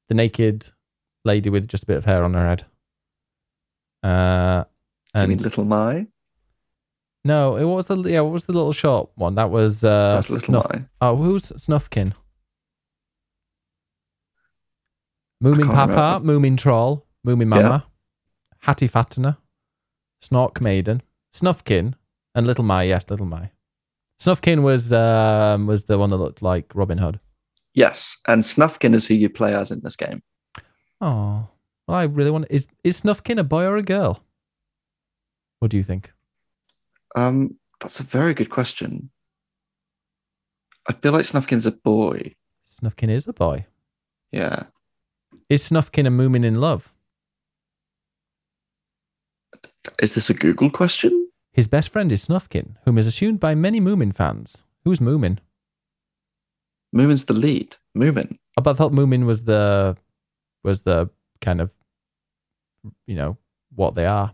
the 0.09 0.15
naked 0.15 0.66
lady 1.28 1.50
with 1.50 1.68
just 1.68 1.84
a 1.84 1.86
bit 1.86 1.96
of 1.98 2.05
hair 2.05 2.24
on 2.24 2.34
her 2.34 2.46
head. 2.46 2.64
Uh, 4.02 4.64
Do 5.14 5.20
you 5.22 5.28
mean 5.28 5.32
and 5.38 5.40
Little 5.42 5.64
My? 5.64 6.06
no, 7.24 7.56
it 7.56 7.64
was 7.64 7.86
the 7.86 7.96
yeah. 8.02 8.20
What 8.20 8.32
was 8.32 8.44
the 8.44 8.52
little 8.52 8.72
short 8.72 9.10
one? 9.16 9.34
That 9.36 9.50
was 9.50 9.84
uh, 9.84 10.14
That's 10.16 10.30
Little 10.30 10.46
Snuff- 10.62 10.70
My. 10.72 10.84
Oh, 11.00 11.16
who's 11.16 11.52
Snufkin? 11.52 12.12
Moomin 15.42 15.64
can't 15.66 15.90
Papa. 15.92 16.24
Moomintroll, 16.24 17.02
Moomin. 17.26 17.46
Mama, 17.48 17.86
Hattifattener, 18.64 19.36
Snork 20.24 20.60
Maiden, 20.60 21.02
Snufkin, 21.32 21.94
and 22.34 22.46
Little 22.46 22.64
My. 22.64 22.82
Yes, 22.84 23.05
Little 23.09 23.26
My. 23.26 23.50
Snufkin 24.20 24.62
was 24.62 24.92
um, 24.92 25.66
was 25.66 25.84
the 25.84 25.98
one 25.98 26.10
that 26.10 26.16
looked 26.16 26.42
like 26.42 26.72
Robin 26.74 26.98
Hood. 26.98 27.20
Yes, 27.74 28.16
and 28.26 28.42
Snufkin 28.42 28.94
is 28.94 29.06
who 29.06 29.14
you 29.14 29.28
play 29.28 29.55
as 29.55 29.70
in 29.70 29.80
this 29.84 29.94
game. 29.96 30.22
Oh, 31.01 31.47
well, 31.87 31.97
I 31.97 32.05
really 32.05 32.31
want. 32.31 32.47
Is 32.51 32.66
is 32.85 33.01
Snufkin 33.03 33.39
a 33.39 33.45
boy 33.45 33.65
or 33.65 33.77
a 33.77 33.83
girl? 33.83 34.23
What 35.61 35.70
do 35.70 35.77
you 35.77 35.83
think? 35.83 36.12
Um, 37.16 37.57
that's 37.81 38.01
a 38.01 38.05
very 38.05 38.35
good 38.35 38.51
question. 38.51 39.11
I 40.89 40.93
feel 40.93 41.12
like 41.12 41.25
Snufkin's 41.25 41.66
a 41.66 41.73
boy. 41.73 42.35
Snufkin 42.69 43.11
is 43.11 43.27
a 43.27 43.33
boy. 43.33 43.66
Yeah. 44.33 44.65
Is 45.49 45.69
Snufkin 45.69 46.07
a 46.07 46.11
Moomin 46.11 46.45
in 46.45 46.61
love? 46.61 46.93
Is 50.03 50.15
this 50.15 50.31
a 50.31 50.35
Google 50.35 50.70
question? 50.70 51.29
His 51.53 51.66
best 51.66 51.89
friend 51.89 52.12
is 52.12 52.27
Snufkin, 52.27 52.77
whom 52.85 52.99
is 52.99 53.07
assumed 53.07 53.41
by 53.41 53.55
many 53.55 53.81
Moomin 53.81 54.15
fans. 54.15 54.62
Who's 54.85 54.99
Moomin? 55.01 55.39
Moomin's 56.95 57.25
the 57.25 57.33
lead. 57.35 57.77
Moomin. 57.97 58.39
Oh, 58.57 58.62
But 58.62 58.70
I 58.70 58.75
thought 58.75 58.93
Moomin 58.93 59.25
was 59.27 59.45
the 59.45 59.97
was 60.69 60.82
the 60.82 61.09
kind 61.40 61.61
of 61.61 61.70
you 63.07 63.16
know 63.16 63.39
what 63.74 63.95
they 63.95 64.07
are, 64.07 64.32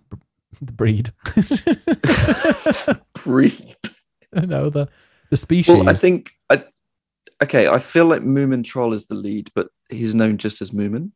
the 0.61 0.73
breed. 0.73 1.11
Breed. 3.24 3.77
no, 4.32 4.69
the 4.69 4.89
the 5.31 5.36
species. 5.36 5.74
Well, 5.74 5.89
I 5.89 5.94
think 5.94 6.32
I 6.51 6.65
okay. 7.43 7.69
I 7.69 7.78
feel 7.78 8.06
like 8.06 8.23
Moomintroll 8.23 8.93
is 8.93 9.06
the 9.06 9.15
lead, 9.15 9.51
but 9.55 9.69
he's 9.89 10.15
known 10.15 10.39
just 10.39 10.61
as 10.61 10.73
Moomin. 10.73 11.12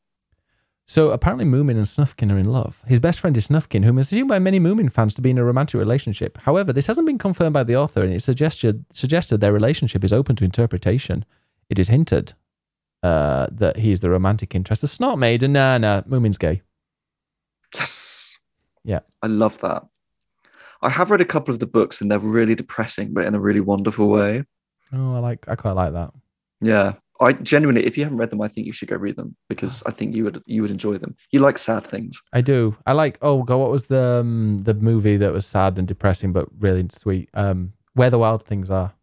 So 0.87 1.11
apparently 1.11 1.45
Moomin 1.45 1.77
and 1.77 1.85
Snufkin 1.85 2.33
are 2.33 2.39
in 2.39 2.51
love. 2.51 2.83
His 2.87 3.01
best 3.01 3.21
friend 3.21 3.37
is 3.37 3.49
Snufkin, 3.49 3.85
whom 3.85 3.99
is 3.99 4.11
assumed 4.11 4.31
by 4.31 4.39
many 4.39 4.59
Moomin 4.59 4.91
fans 4.91 5.13
to 5.15 5.21
be 5.21 5.29
in 5.29 5.37
a 5.37 5.45
romantic 5.45 5.79
relationship. 5.79 6.39
However, 6.39 6.73
this 6.73 6.87
hasn't 6.87 7.07
been 7.07 7.19
confirmed 7.19 7.53
by 7.53 7.65
the 7.65 7.77
author, 7.77 8.03
and 8.03 8.15
it 8.15 8.23
suggested 8.23 8.87
suggested 8.93 9.39
their 9.41 9.53
relationship 9.53 10.05
is 10.05 10.13
open 10.13 10.37
to 10.37 10.45
interpretation. 10.45 11.25
It 11.69 11.79
is 11.79 11.89
hinted 11.89 12.33
uh, 13.03 13.47
that 13.53 13.77
he's 13.77 14.01
the 14.01 14.11
romantic 14.11 14.55
interest. 14.55 14.83
The 14.83 14.89
Snot 14.89 15.19
Maiden, 15.19 15.53
nah, 15.53 15.79
nah, 15.79 16.03
Moomin's 16.03 16.39
gay. 16.39 16.63
Yes. 17.75 18.37
Yeah. 18.85 19.01
I 19.23 19.27
love 19.27 19.59
that. 19.59 19.85
I 20.81 20.89
have 20.89 21.11
read 21.11 21.21
a 21.21 21.27
couple 21.27 21.53
of 21.53 21.61
the 21.61 21.67
books, 21.67 22.01
and 22.01 22.11
they're 22.11 22.19
really 22.19 22.55
depressing, 22.55 23.13
but 23.13 23.27
in 23.27 23.35
a 23.35 23.41
really 23.41 23.61
wonderful 23.61 24.09
way. 24.09 24.45
Oh, 24.93 25.15
I 25.15 25.19
like, 25.19 25.49
I 25.49 25.57
quite 25.57 25.73
like 25.73 25.93
that. 25.93 26.13
Yeah. 26.61 26.95
I 27.21 27.33
genuinely, 27.33 27.85
if 27.85 27.99
you 27.99 28.05
haven't 28.05 28.19
read 28.19 28.31
them, 28.31 28.41
I 28.41 28.49
think 28.49 28.67
you 28.67 28.73
should 28.73 28.89
go 28.89 28.97
read 28.97 29.17
them 29.17 29.35
because 29.49 29.83
I 29.87 29.91
think 29.91 30.15
you 30.15 30.23
would 30.25 30.41
you 30.47 30.63
would 30.63 30.71
enjoy 30.71 30.99
them. 30.99 31.17
You 31.33 31.41
like 31.41 31.59
sad 31.59 31.85
things. 31.85 32.23
I 32.33 32.43
do. 32.43 32.77
I 32.87 32.93
like. 32.93 33.19
Oh 33.23 33.43
God, 33.43 33.57
what 33.57 33.73
was 33.73 33.87
the 33.87 34.21
um, 34.21 34.59
the 34.59 34.75
movie 34.75 35.17
that 35.17 35.33
was 35.33 35.45
sad 35.45 35.79
and 35.79 35.89
depressing 35.89 36.33
but 36.33 36.47
really 36.61 36.87
sweet? 36.91 37.29
Um, 37.35 37.73
Where 37.95 38.11
the 38.11 38.21
Wild 38.21 38.45
Things 38.45 38.71
Are. 38.71 38.95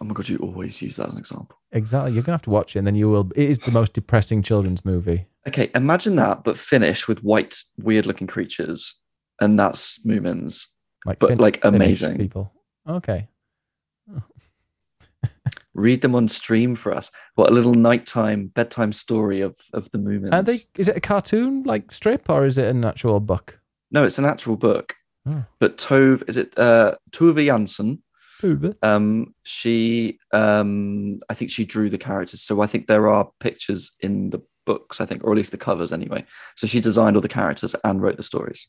Oh 0.00 0.04
my 0.04 0.14
god, 0.14 0.28
you 0.28 0.38
always 0.38 0.80
use 0.80 0.94
that 0.96 1.08
as 1.08 1.14
an 1.14 1.18
example. 1.18 1.57
Exactly. 1.72 2.12
You're 2.12 2.22
gonna 2.22 2.34
have 2.34 2.42
to 2.42 2.50
watch 2.50 2.74
it, 2.74 2.78
and 2.78 2.86
then 2.86 2.94
you 2.94 3.10
will. 3.10 3.30
It 3.36 3.50
is 3.50 3.58
the 3.58 3.70
most 3.70 3.92
depressing 3.92 4.42
children's 4.42 4.84
movie. 4.84 5.26
Okay, 5.46 5.70
imagine 5.74 6.16
that, 6.16 6.44
but 6.44 6.58
finish 6.58 7.06
with 7.08 7.22
white, 7.22 7.56
weird-looking 7.78 8.26
creatures, 8.26 9.00
and 9.40 9.58
that's 9.58 10.04
Moomins. 10.06 10.66
Like, 11.06 11.18
But, 11.18 11.28
fin- 11.30 11.38
like, 11.38 11.64
amazing. 11.64 12.16
people. 12.18 12.52
Okay. 12.88 13.28
Read 15.74 16.00
them 16.00 16.14
on 16.14 16.26
stream 16.26 16.74
for 16.74 16.92
us. 16.92 17.10
What 17.36 17.50
a 17.50 17.54
little 17.54 17.74
nighttime 17.74 18.48
bedtime 18.48 18.92
story 18.92 19.40
of 19.42 19.56
of 19.72 19.90
the 19.90 19.98
Moomins. 19.98 20.32
Are 20.32 20.42
they? 20.42 20.58
Is 20.76 20.88
it 20.88 20.96
a 20.96 21.00
cartoon 21.00 21.62
like 21.64 21.92
strip 21.92 22.28
or 22.28 22.46
is 22.46 22.58
it 22.58 22.66
an 22.66 22.84
actual 22.84 23.20
book? 23.20 23.60
No, 23.90 24.04
it's 24.04 24.18
an 24.18 24.24
actual 24.24 24.56
book. 24.56 24.94
Oh. 25.26 25.44
But 25.60 25.76
Tove, 25.76 26.22
is 26.28 26.36
it 26.36 26.58
uh, 26.58 26.94
Tove 27.10 27.36
Jansson? 27.46 27.98
Um, 28.82 29.34
she, 29.42 30.18
um, 30.32 31.20
I 31.28 31.34
think 31.34 31.50
she 31.50 31.64
drew 31.64 31.90
the 31.90 31.98
characters. 31.98 32.40
So 32.42 32.60
I 32.60 32.66
think 32.66 32.86
there 32.86 33.08
are 33.08 33.30
pictures 33.40 33.92
in 34.00 34.30
the 34.30 34.42
books. 34.64 35.00
I 35.00 35.06
think, 35.06 35.24
or 35.24 35.32
at 35.32 35.36
least 35.36 35.50
the 35.50 35.58
covers 35.58 35.92
anyway. 35.92 36.24
So 36.56 36.66
she 36.66 36.80
designed 36.80 37.16
all 37.16 37.22
the 37.22 37.28
characters 37.28 37.74
and 37.84 38.02
wrote 38.02 38.16
the 38.16 38.22
stories. 38.22 38.66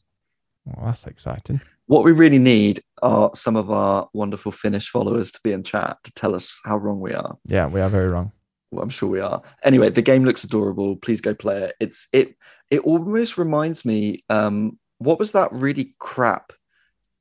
Oh, 0.68 0.86
that's 0.86 1.08
exciting. 1.08 1.62
What 1.88 2.04
we 2.04 2.12
really 2.12 2.38
need 2.40 2.84
are 3.02 3.32
some 3.34 3.56
of 3.56 3.72
our 3.72 4.08
wonderful 4.14 4.52
Finnish 4.52 4.90
followers 4.90 5.32
to 5.32 5.40
be 5.44 5.52
in 5.52 5.64
chat 5.64 5.98
to 6.04 6.12
tell 6.14 6.36
us 6.36 6.60
how 6.64 6.78
wrong 6.78 7.00
we 7.00 7.14
are. 7.14 7.38
Yeah, 7.46 7.68
we 7.68 7.82
are 7.82 7.90
very 7.90 8.08
wrong. 8.08 8.32
Well, 8.72 8.84
I'm 8.84 8.90
sure 8.90 9.10
we 9.10 9.20
are. 9.20 9.42
Anyway, 9.64 9.90
the 9.90 10.04
game 10.04 10.24
looks 10.24 10.44
adorable. 10.44 10.96
Please 10.98 11.22
go 11.22 11.34
play 11.34 11.64
it. 11.64 11.76
It's 11.80 12.08
it. 12.14 12.36
It 12.70 12.82
almost 12.82 13.38
reminds 13.38 13.84
me. 13.84 14.24
Um, 14.30 14.78
what 15.00 15.18
was 15.18 15.32
that 15.32 15.52
really 15.52 15.96
crap, 15.98 16.54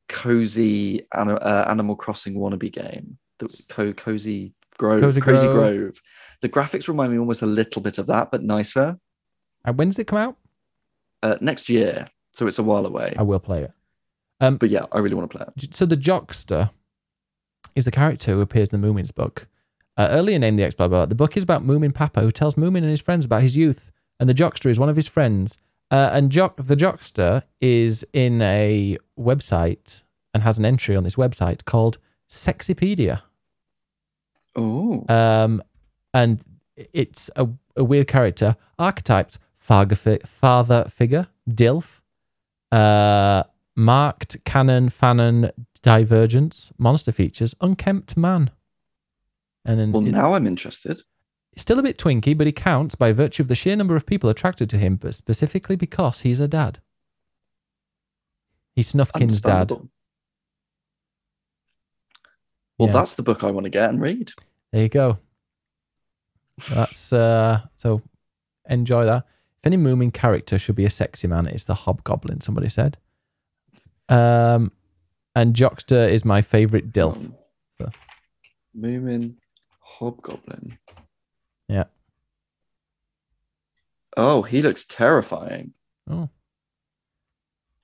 cozy 0.09 1.07
uh, 1.13 1.65
Animal 1.69 1.97
Crossing 1.97 2.35
wannabe 2.35 2.73
game? 2.73 3.19
The 3.39 3.65
co- 3.69 3.93
cozy 3.93 4.55
Grove. 4.79 5.01
Cozy 5.01 5.21
Cozy, 5.21 5.47
Grove. 5.47 5.77
Grove. 5.77 6.03
The 6.41 6.49
graphics 6.49 6.89
remind 6.89 7.13
me 7.13 7.19
almost 7.19 7.43
a 7.43 7.47
little 7.47 7.83
bit 7.83 7.99
of 7.99 8.07
that, 8.07 8.31
but 8.31 8.43
nicer. 8.43 8.99
And 9.65 9.77
when 9.77 9.89
does 9.89 9.99
it 9.99 10.07
come 10.07 10.19
out? 10.19 10.37
Uh, 11.23 11.37
next 11.41 11.69
year, 11.69 12.09
so 12.33 12.47
it's 12.47 12.61
a 12.61 12.63
while 12.63 12.87
away. 12.87 13.15
I 13.19 13.23
will 13.23 13.41
play 13.41 13.65
it. 13.65 13.73
But 14.41 14.71
yeah, 14.71 14.87
I 14.93 15.01
really 15.01 15.17
want 15.17 15.31
to 15.31 15.37
play 15.37 15.47
it. 15.47 15.75
So 15.75 15.85
the 15.85 15.97
Joxter 15.97 16.71
is 17.75 17.89
a 17.89 17.91
character 17.91 18.33
who 18.33 18.41
appears 18.41 18.73
in 18.73 18.81
the 18.81 18.87
Moomin's 18.87 19.11
book. 19.11 19.49
Uh, 19.97 20.07
earlier 20.13 20.39
named 20.39 20.61
the 20.61 20.63
X 20.63 20.77
blah 20.77 20.87
blah. 20.87 21.07
The 21.07 21.17
book 21.17 21.37
is 21.37 21.43
about 21.43 21.65
Moominpappa, 21.65 22.23
who 22.23 22.31
tells 22.31 22.55
Moomin 22.55 22.79
and 22.79 22.91
his 22.91 23.01
friends 23.01 23.25
about 23.25 23.43
his 23.43 23.57
youth, 23.57 23.91
and 24.21 24.29
the 24.29 24.35
Joxter 24.35 24.71
is 24.71 24.79
one 24.79 24.89
of 24.89 24.95
his 24.95 25.09
friends. 25.09 25.59
Uh, 25.91 26.11
and 26.13 26.31
Jock, 26.31 26.57
the 26.59 26.77
Joxter 26.77 27.43
is 27.61 28.05
in 28.13 28.43
a 28.43 28.99
website 29.19 30.03
and 30.35 30.43
has 30.43 30.59
an 30.59 30.65
entry 30.65 30.95
on 30.97 31.03
this 31.05 31.17
website 31.17 31.65
called 31.65 31.99
Sexipedia. 32.29 33.23
Oh, 34.55 35.05
Um, 35.09 35.63
and 36.13 36.41
it's 36.77 37.31
a, 37.37 37.49
a 37.77 37.85
weird 37.85 38.09
character. 38.09 38.57
Archetypes: 38.79 39.39
father, 39.57 39.95
fi- 39.95 40.21
father 40.27 40.85
figure, 40.91 41.29
DILF, 41.49 42.01
uh, 42.73 43.45
marked 43.77 44.43
canon, 44.45 44.91
fanon, 44.91 45.51
divergence, 45.83 46.73
monster 46.79 47.13
features, 47.13 47.55
unkempt 47.61 48.17
man. 48.17 48.51
And 49.65 49.79
then 49.79 49.93
well, 49.93 50.07
it- 50.07 50.11
now 50.11 50.35
I'm 50.35 50.47
interested. 50.47 51.03
Still 51.59 51.79
a 51.81 51.83
bit 51.83 51.99
twinky, 51.99 52.39
but 52.39 52.47
he 52.47 52.53
counts 52.53 52.95
by 52.95 53.13
virtue 53.13 53.43
of 53.43 53.49
the 53.49 53.57
sheer 53.57 53.75
number 53.75 53.97
of 53.97 54.07
people 54.07 54.31
attracted 54.31 54.71
to 54.71 54.79
him, 54.79 54.95
but 54.95 55.15
specifically 55.15 55.75
because 55.75 56.21
he's 56.21 56.39
a 56.39 56.47
dad. 56.47 56.79
He's 58.77 58.93
Snufkin's 58.93 59.41
dad. 59.41 59.73
Well, 59.73 59.91
Yeah. 62.89 62.93
that's 62.93 63.15
the 63.17 63.25
book 63.25 63.43
I 63.43 63.51
want 63.51 63.65
to 63.65 63.71
get 63.71 63.91
and 63.91 64.01
read. 64.01 64.31
There 64.71 64.83
you 64.83 64.89
go. 64.89 65.19
That's 66.71 67.13
uh 67.13 67.63
so 67.75 68.03
enjoy 68.69 69.05
that. 69.07 69.27
If 69.59 69.67
any 69.67 69.77
Moomin 69.77 70.13
character 70.15 70.59
should 70.59 70.77
be 70.77 70.85
a 70.85 70.91
sexy 70.91 71.27
man, 71.27 71.47
it's 71.49 71.65
the 71.65 71.75
Hobgoblin, 71.75 72.41
somebody 72.41 72.69
said. 72.69 72.99
Um 74.09 74.71
and 75.35 75.55
Joxter 75.57 76.09
is 76.09 76.25
my 76.25 76.41
favourite 76.41 76.93
DILF. 76.93 77.17
Um, 77.17 77.35
So- 77.79 77.91
Moomin 78.77 79.35
Hobgoblin. 79.81 80.79
Yeah. 81.69 81.85
Oh, 84.17 84.43
he 84.43 84.63
looks 84.63 84.85
terrifying. 84.85 85.73
Oh. 86.11 86.29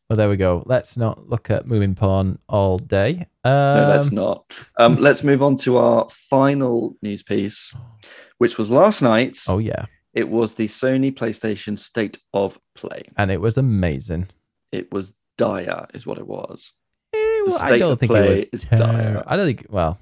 Well 0.08 0.16
there 0.16 0.28
we 0.28 0.36
go. 0.36 0.62
Let's 0.66 0.96
not 0.96 1.28
look 1.28 1.50
at 1.50 1.66
Moomin 1.66 1.96
porn 1.96 2.38
all 2.48 2.78
day. 2.78 3.26
Um, 3.44 3.52
No, 3.52 3.88
let's 3.88 4.12
not. 4.12 4.44
Um, 4.78 4.96
let's 5.00 5.24
move 5.24 5.42
on 5.42 5.56
to 5.56 5.78
our 5.78 6.08
final 6.10 6.96
news 7.02 7.22
piece, 7.22 7.74
which 8.38 8.58
was 8.58 8.70
last 8.70 9.02
night. 9.02 9.38
Oh 9.48 9.58
yeah. 9.58 9.86
It 10.12 10.28
was 10.28 10.54
the 10.54 10.68
Sony 10.68 11.12
PlayStation 11.12 11.78
State 11.78 12.18
of 12.32 12.60
Play. 12.74 13.02
And 13.16 13.30
it 13.30 13.40
was 13.40 13.56
amazing. 13.58 14.28
It 14.70 14.92
was 14.92 15.14
dire, 15.36 15.86
is 15.92 16.06
what 16.06 16.18
it 16.18 16.26
was. 16.26 16.72
Eh, 17.12 17.42
well, 17.46 17.58
I 17.60 17.78
don't 17.78 17.98
think 17.98 18.10
play 18.10 18.42
it 18.42 18.52
was 18.52 18.62
is 18.64 18.70
dire. 18.70 19.24
I 19.26 19.36
don't 19.36 19.46
think 19.46 19.66
well. 19.68 19.98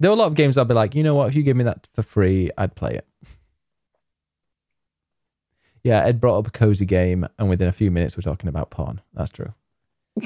There 0.00 0.10
were 0.10 0.16
a 0.16 0.18
lot 0.18 0.26
of 0.26 0.34
games 0.34 0.56
I'd 0.56 0.68
be 0.68 0.74
like, 0.74 0.94
you 0.94 1.02
know 1.02 1.14
what, 1.14 1.28
if 1.28 1.34
you 1.34 1.42
give 1.42 1.56
me 1.56 1.64
that 1.64 1.88
for 1.92 2.02
free, 2.02 2.50
I'd 2.56 2.74
play 2.76 2.94
it. 2.94 3.06
Yeah, 5.82 6.04
Ed 6.04 6.20
brought 6.20 6.38
up 6.38 6.46
a 6.46 6.50
cozy 6.50 6.84
game, 6.84 7.26
and 7.38 7.48
within 7.48 7.68
a 7.68 7.72
few 7.72 7.90
minutes, 7.90 8.16
we're 8.16 8.22
talking 8.22 8.48
about 8.48 8.70
porn. 8.70 9.00
That's 9.14 9.30
true. 9.30 9.54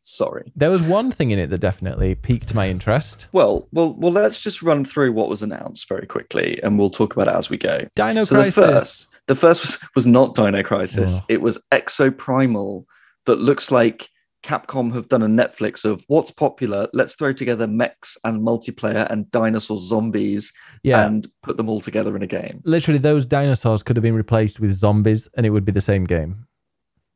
Sorry. 0.00 0.50
There 0.56 0.70
was 0.70 0.82
one 0.82 1.12
thing 1.12 1.30
in 1.30 1.38
it 1.38 1.50
that 1.50 1.58
definitely 1.58 2.14
piqued 2.14 2.54
my 2.54 2.68
interest. 2.68 3.28
Well, 3.32 3.68
well, 3.70 3.94
well. 3.94 4.10
Let's 4.10 4.40
just 4.40 4.62
run 4.62 4.84
through 4.84 5.12
what 5.12 5.28
was 5.28 5.42
announced 5.42 5.88
very 5.88 6.06
quickly, 6.06 6.60
and 6.62 6.78
we'll 6.78 6.90
talk 6.90 7.14
about 7.14 7.28
it 7.28 7.34
as 7.34 7.48
we 7.48 7.58
go. 7.58 7.86
Dino 7.94 8.24
so 8.24 8.36
Crisis. 8.36 8.54
the 8.54 8.62
first, 8.62 9.08
the 9.26 9.36
first 9.36 9.60
was 9.60 9.78
was 9.94 10.06
not 10.06 10.34
Dino 10.34 10.62
Crisis. 10.62 11.20
Oh. 11.20 11.26
It 11.28 11.40
was 11.40 11.64
Exoprimal, 11.70 12.86
that 13.26 13.36
looks 13.36 13.70
like 13.70 14.08
Capcom 14.42 14.92
have 14.94 15.08
done 15.08 15.22
a 15.22 15.26
Netflix 15.26 15.84
of 15.84 16.02
what's 16.08 16.30
popular. 16.30 16.88
Let's 16.94 17.14
throw 17.14 17.32
together 17.32 17.66
mechs 17.66 18.16
and 18.24 18.40
multiplayer 18.40 19.10
and 19.10 19.30
dinosaur 19.30 19.76
zombies 19.78 20.52
yeah, 20.82 21.06
and 21.06 21.26
put 21.42 21.56
them 21.58 21.68
all 21.68 21.80
together 21.80 22.16
in 22.16 22.22
a 22.22 22.26
game. 22.26 22.62
literally, 22.64 22.98
those 22.98 23.26
dinosaurs 23.26 23.82
could 23.82 23.96
have 23.96 24.02
been 24.02 24.14
replaced 24.16 24.58
with 24.60 24.72
zombies, 24.72 25.28
and 25.36 25.44
it 25.44 25.50
would 25.50 25.64
be 25.64 25.72
the 25.72 25.80
same 25.80 26.04
game. 26.04 26.46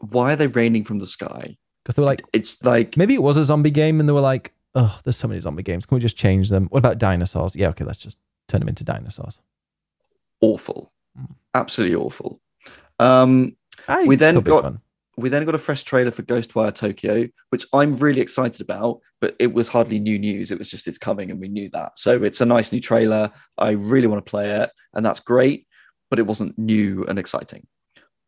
Why 0.01 0.35
are 0.35 0.37
they 0.37 0.49
raining 0.49 0.85
from 0.85 0.99
the 0.99 1.07
sky? 1.07 1.57
Because 1.83 1.97
they 1.97 2.03
were 2.03 2.07
like, 2.07 2.23
It's 2.33 2.63
like 2.63 2.97
maybe 2.97 3.15
it 3.15 3.23
was 3.23 3.37
a 3.39 3.45
zombie 3.45 3.71
game, 3.71 4.01
and 4.01 4.09
they 4.09 4.13
were 4.13 4.21
like, 4.21 4.53
oh, 4.75 4.99
there's 5.05 5.17
so 5.17 5.29
many 5.29 5.41
zombie 5.41 5.63
games. 5.63 5.87
Can 5.87 5.97
we 5.97 6.01
just 6.03 6.17
change 6.17 6.51
them? 6.51 6.67
What 6.67 6.79
about 6.81 6.99
dinosaurs? 6.99 7.55
Yeah, 7.57 7.69
okay, 7.69 7.85
let's 7.85 7.99
just 7.99 8.19
turn 8.49 8.61
them 8.61 8.69
into 8.69 8.85
dinosaurs. 8.85 9.39
awful, 10.41 10.93
Mm. 11.19 11.35
absolutely 11.55 11.97
awful. 11.97 12.41
Um, 12.99 13.57
Aye, 13.89 14.05
We 14.05 14.17
then 14.17 14.41
got- 14.41 14.63
fun. 14.65 14.81
We 15.17 15.29
then 15.29 15.45
got 15.45 15.55
a 15.55 15.59
fresh 15.59 15.83
trailer 15.83 16.11
for 16.11 16.23
Ghostwire 16.23 16.75
Tokyo, 16.75 17.29
which 17.51 17.67
I'm 17.73 17.97
really 17.97 18.21
excited 18.21 18.61
about, 18.61 19.01
but 19.21 19.37
it 19.39 19.55
was 19.55 19.69
hardly 19.69 19.99
new 19.99 20.19
news. 20.19 20.51
It 20.51 20.59
was 20.59 20.71
just 20.71 20.89
it's 20.89 20.99
coming 20.99 21.31
and 21.31 21.41
we 21.41 21.49
knew 21.49 21.71
that. 21.71 21.99
So 21.99 22.23
it's 22.23 22.41
a 22.41 22.47
nice 22.47 22.73
new 22.73 22.81
trailer. 22.81 23.31
I 23.57 23.71
really 23.71 24.07
want 24.07 24.25
to 24.25 24.31
play 24.31 24.51
it, 24.51 24.71
and 24.93 25.05
that's 25.05 25.21
great, 25.21 25.67
but 26.11 26.19
it 26.19 26.27
wasn't 26.27 26.59
new 26.59 27.05
and 27.05 27.19
exciting. 27.19 27.67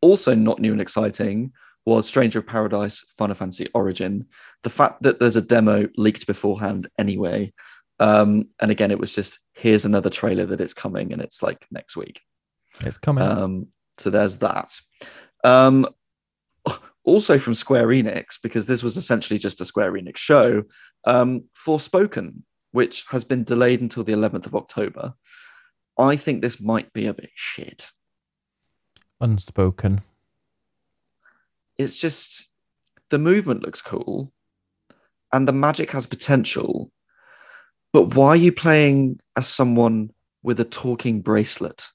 Also, 0.01 0.33
not 0.35 0.59
new 0.59 0.71
and 0.71 0.81
exciting 0.81 1.53
was 1.85 2.07
Stranger 2.07 2.39
of 2.39 2.47
Paradise 2.47 3.05
Final 3.17 3.35
Fantasy 3.35 3.67
Origin. 3.73 4.27
The 4.63 4.69
fact 4.69 5.03
that 5.03 5.19
there's 5.19 5.37
a 5.37 5.41
demo 5.41 5.87
leaked 5.95 6.27
beforehand 6.27 6.87
anyway 6.97 7.53
Um, 7.99 8.49
and 8.59 8.71
again, 8.71 8.91
it 8.91 8.99
was 8.99 9.13
just 9.13 9.39
here's 9.53 9.85
another 9.85 10.09
trailer 10.09 10.45
that 10.47 10.61
it's 10.61 10.73
coming, 10.73 11.13
and 11.13 11.21
it's 11.21 11.41
like 11.41 11.65
next 11.71 11.97
week. 11.97 12.21
It's 12.81 12.97
coming. 12.97 13.23
Um, 13.23 13.67
so 13.97 14.09
there's 14.09 14.37
that. 14.37 14.71
Um, 15.43 15.87
also 17.07 17.39
from 17.39 17.55
Square 17.55 17.87
Enix, 17.87 18.39
because 18.41 18.65
this 18.65 18.83
was 18.83 18.97
essentially 18.97 19.39
just 19.39 19.61
a 19.61 19.65
Square 19.65 19.93
Enix 19.93 20.17
show, 20.17 20.63
um, 21.05 21.45
Forspoken, 21.55 22.41
which 22.73 23.05
has 23.09 23.23
been 23.23 23.45
delayed 23.45 23.81
until 23.81 24.03
the 24.03 24.11
11th 24.11 24.45
of 24.45 24.55
October. 24.55 25.13
I 25.97 26.17
think 26.17 26.41
this 26.41 26.61
might 26.61 26.91
be 26.91 27.07
a 27.07 27.13
bit 27.13 27.31
shit. 27.33 27.87
Unspoken. 29.21 30.01
It's 31.77 31.99
just 31.99 32.49
the 33.09 33.17
movement 33.17 33.63
looks 33.63 33.81
cool 33.81 34.33
and 35.31 35.47
the 35.47 35.53
magic 35.53 35.91
has 35.91 36.07
potential. 36.07 36.91
But 37.93 38.15
why 38.15 38.29
are 38.29 38.35
you 38.35 38.51
playing 38.51 39.21
as 39.37 39.47
someone 39.47 40.11
with 40.43 40.59
a 40.59 40.65
talking 40.65 41.21
bracelet? 41.21 41.87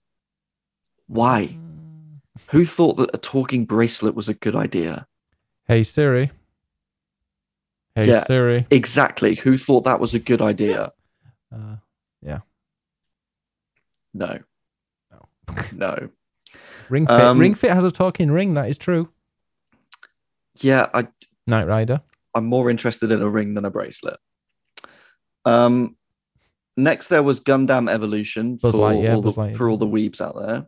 Why? 1.06 1.58
Who 2.50 2.64
thought 2.64 2.94
that 2.94 3.10
a 3.14 3.18
talking 3.18 3.64
bracelet 3.64 4.14
was 4.14 4.28
a 4.28 4.34
good 4.34 4.56
idea? 4.56 5.06
Hey 5.66 5.82
Siri. 5.82 6.30
Hey 7.94 8.08
Yeah. 8.08 8.26
Siri. 8.26 8.66
Exactly. 8.70 9.34
Who 9.36 9.58
thought 9.58 9.84
that 9.84 10.00
was 10.00 10.14
a 10.14 10.18
good 10.18 10.40
idea? 10.40 10.92
Uh, 11.54 11.76
yeah. 12.22 12.40
No. 14.14 14.38
No. 15.72 16.08
Ring 16.88 17.06
Fit. 17.06 17.20
Um, 17.20 17.38
ring 17.38 17.54
Fit 17.54 17.70
has 17.72 17.84
a 17.84 17.90
talking 17.90 18.30
ring. 18.30 18.54
That 18.54 18.68
is 18.68 18.78
true. 18.78 19.10
Yeah, 20.60 20.88
I 20.94 21.08
Knight 21.46 21.66
Rider. 21.66 22.00
I'm 22.34 22.46
more 22.46 22.70
interested 22.70 23.10
in 23.10 23.20
a 23.22 23.28
ring 23.28 23.54
than 23.54 23.64
a 23.64 23.70
bracelet. 23.70 24.18
Um, 25.44 25.96
next 26.76 27.08
there 27.08 27.22
was 27.22 27.40
Gundam 27.40 27.90
Evolution 27.90 28.56
Buzz 28.56 28.74
for 28.74 28.80
Lightyear, 28.80 29.14
all 29.14 29.22
the, 29.22 29.30
Buzz 29.32 29.36
Lightyear. 29.36 29.56
for 29.56 29.68
all 29.68 29.76
the 29.76 29.86
weebs 29.86 30.20
out 30.20 30.36
there, 30.38 30.66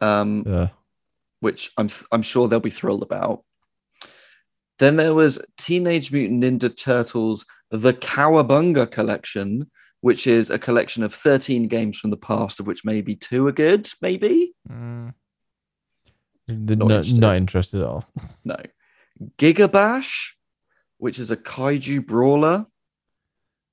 um, 0.00 0.44
Uh, 0.46 0.68
which 1.40 1.70
I'm 1.76 1.88
I'm 2.12 2.22
sure 2.22 2.48
they'll 2.48 2.60
be 2.60 2.70
thrilled 2.70 3.02
about. 3.02 3.44
Then 4.78 4.96
there 4.96 5.14
was 5.14 5.44
Teenage 5.58 6.12
Mutant 6.12 6.42
Ninja 6.42 6.74
Turtles: 6.74 7.44
The 7.70 7.92
Cowabunga 7.92 8.90
Collection, 8.90 9.70
which 10.00 10.26
is 10.26 10.50
a 10.50 10.58
collection 10.58 11.02
of 11.02 11.14
13 11.14 11.68
games 11.68 11.98
from 11.98 12.10
the 12.10 12.16
past, 12.16 12.60
of 12.60 12.66
which 12.66 12.84
maybe 12.84 13.14
two 13.14 13.46
are 13.46 13.52
good, 13.52 13.88
maybe 14.02 14.54
mm. 14.68 15.12
Not 16.48 16.78
Not, 16.78 16.90
interested. 16.90 17.20
not 17.20 17.36
interested 17.36 17.80
at 17.80 17.86
all. 17.86 18.04
no. 18.44 18.56
Gigabash, 19.38 20.32
which 20.98 21.18
is 21.18 21.30
a 21.30 21.36
kaiju 21.36 22.04
brawler, 22.06 22.66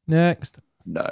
Next. 0.08 0.60
No. 0.86 1.10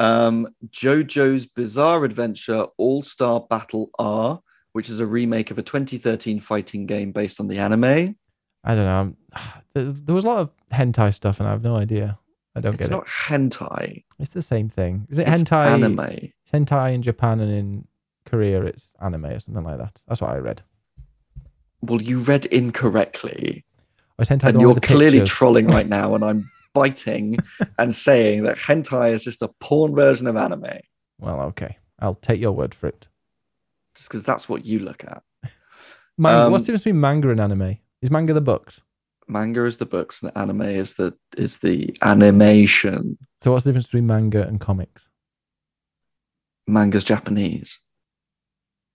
Um, 0.00 0.48
JoJo's 0.68 1.46
Bizarre 1.46 2.04
Adventure 2.04 2.66
All 2.78 3.02
Star 3.02 3.46
Battle 3.48 3.90
R, 3.98 4.40
which 4.72 4.88
is 4.88 4.98
a 4.98 5.06
remake 5.06 5.50
of 5.50 5.58
a 5.58 5.62
2013 5.62 6.40
fighting 6.40 6.86
game 6.86 7.12
based 7.12 7.38
on 7.38 7.48
the 7.48 7.58
anime. 7.58 8.16
I 8.64 8.74
don't 8.74 8.84
know. 8.84 9.14
There, 9.72 10.14
was 10.16 10.24
a 10.24 10.26
lot 10.26 10.40
of 10.40 10.50
hentai 10.72 11.14
stuff, 11.14 11.38
and 11.38 11.46
I 11.48 11.52
have 11.52 11.62
no 11.62 11.76
idea. 11.76 12.18
I 12.56 12.60
don't 12.60 12.74
It's 12.74 12.88
get 12.88 12.90
not 12.90 13.06
hentai. 13.06 14.02
It's 14.18 14.32
the 14.32 14.42
same 14.42 14.68
thing. 14.68 15.06
Is 15.08 15.20
it 15.20 15.28
It's 15.28 15.44
hentai? 15.44 15.66
anime. 15.66 16.00
It's 16.00 16.50
hentai 16.52 16.92
in 16.92 17.02
Japan 17.02 17.38
and 17.38 17.52
in 17.52 17.86
Korea, 18.26 18.62
it's 18.64 18.92
anime 19.00 19.26
or 19.26 19.38
something 19.38 19.62
like 19.62 19.78
that. 19.78 20.02
That's 20.08 20.20
what 20.20 20.30
I 20.32 20.38
read. 20.38 20.62
Well, 21.82 22.02
you 22.02 22.18
read 22.20 22.46
incorrectly, 22.46 23.64
Or 24.18 24.22
is 24.22 24.28
hentai 24.28 24.48
and 24.48 24.60
you're 24.60 24.74
clearly 24.74 25.18
pictures? 25.20 25.28
trolling 25.30 25.68
right 25.68 25.86
now, 25.88 26.16
and 26.16 26.24
I'm 26.24 26.50
biting 26.74 27.36
and 27.78 27.94
saying 27.94 28.44
that 28.44 28.56
hentai 28.58 29.12
is 29.12 29.24
just 29.24 29.42
a 29.42 29.48
porn 29.60 29.94
version 29.94 30.26
of 30.26 30.36
anime, 30.36 30.80
well, 31.18 31.40
okay. 31.42 31.76
I'll 31.98 32.14
take 32.14 32.40
your 32.40 32.52
word 32.52 32.74
for 32.74 32.86
it. 32.88 33.08
just 33.94 34.08
because 34.08 34.24
that's 34.24 34.48
what 34.48 34.64
you 34.64 34.78
look 34.78 35.04
at. 35.04 35.22
Manga, 36.18 36.46
Um, 36.46 36.52
what's 36.52 36.64
the 36.64 36.68
difference 36.72 36.84
between 36.84 37.00
manga 37.00 37.30
and 37.30 37.40
anime? 37.40 37.78
Is 38.02 38.10
manga 38.10 38.32
the 38.32 38.40
books? 38.40 38.80
Manga 39.28 39.64
is 39.64 39.76
the 39.76 39.86
books, 39.86 40.22
and 40.22 40.32
anime 40.36 40.62
is 40.62 40.94
the 40.94 41.14
is 41.36 41.58
the 41.58 41.96
animation. 42.02 43.16
So 43.42 43.52
what's 43.52 43.64
the 43.64 43.70
difference 43.70 43.86
between 43.86 44.06
manga 44.06 44.46
and 44.46 44.58
comics? 44.60 45.08
Manga's 46.66 47.04
Japanese 47.04 47.80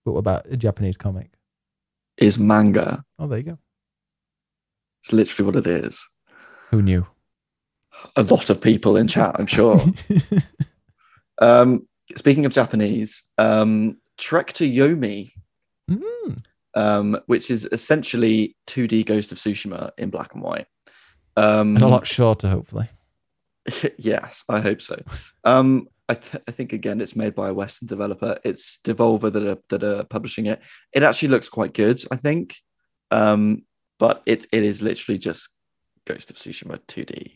But 0.04 0.12
what 0.12 0.18
about 0.20 0.46
a 0.50 0.56
Japanese 0.56 0.96
comic? 0.96 1.30
is 2.16 2.38
manga. 2.38 3.04
Oh, 3.18 3.26
there 3.26 3.38
you 3.38 3.44
go. 3.44 3.58
It's 5.02 5.12
literally 5.12 5.46
what 5.46 5.56
it 5.56 5.66
is. 5.84 6.02
Who 6.70 6.80
knew? 6.82 7.06
A 8.16 8.22
lot 8.22 8.50
of 8.50 8.60
people 8.60 8.96
in 8.96 9.06
chat, 9.08 9.36
I'm 9.38 9.46
sure. 9.46 9.80
um, 11.38 11.86
speaking 12.14 12.46
of 12.46 12.52
Japanese, 12.52 13.22
um, 13.38 13.98
Trek 14.18 14.52
to 14.54 14.68
Yomi, 14.68 15.32
Mm. 15.88 16.42
um, 16.74 17.20
which 17.26 17.48
is 17.48 17.64
essentially 17.70 18.56
2D 18.66 19.06
Ghost 19.06 19.30
of 19.30 19.38
Tsushima 19.38 19.90
in 19.98 20.10
black 20.10 20.34
and 20.34 20.42
white. 20.42 20.66
Um, 21.36 21.76
And 21.76 21.82
a 21.82 21.86
lot 21.88 22.06
shorter, 22.08 22.48
hopefully. 22.48 22.88
yes, 23.98 24.42
I 24.48 24.60
hope 24.60 24.80
so. 24.82 25.00
Um, 25.44 25.86
I, 26.08 26.14
th- 26.14 26.42
I 26.48 26.50
think 26.50 26.72
again, 26.72 27.00
it's 27.00 27.14
made 27.16 27.34
by 27.36 27.50
a 27.50 27.54
Western 27.54 27.86
developer. 27.86 28.38
It's 28.44 28.78
Devolver 28.84 29.32
that 29.32 29.42
are 29.44 29.58
that 29.68 29.84
are 29.84 30.04
publishing 30.04 30.46
it. 30.46 30.60
It 30.92 31.02
actually 31.02 31.28
looks 31.28 31.48
quite 31.48 31.72
good, 31.74 32.02
I 32.10 32.16
think. 32.16 32.56
Um, 33.10 33.64
but 33.98 34.22
it 34.26 34.46
it 34.52 34.62
is 34.64 34.82
literally 34.82 35.18
just 35.18 35.50
Ghost 36.04 36.30
of 36.30 36.36
Tsushima 36.36 36.78
2D, 36.86 37.32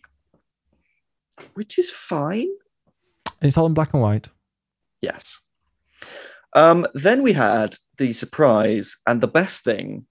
which 1.54 1.78
is 1.78 1.90
fine. 1.90 2.48
And 3.40 3.48
it's 3.48 3.56
all 3.56 3.66
in 3.66 3.74
black 3.74 3.92
and 3.94 4.02
white. 4.02 4.28
Yes. 5.00 5.38
Um, 6.54 6.86
then 6.94 7.22
we 7.22 7.32
had 7.32 7.76
the 7.98 8.12
surprise 8.12 8.96
and 9.06 9.20
the 9.20 9.28
best 9.28 9.64
thing 9.64 10.06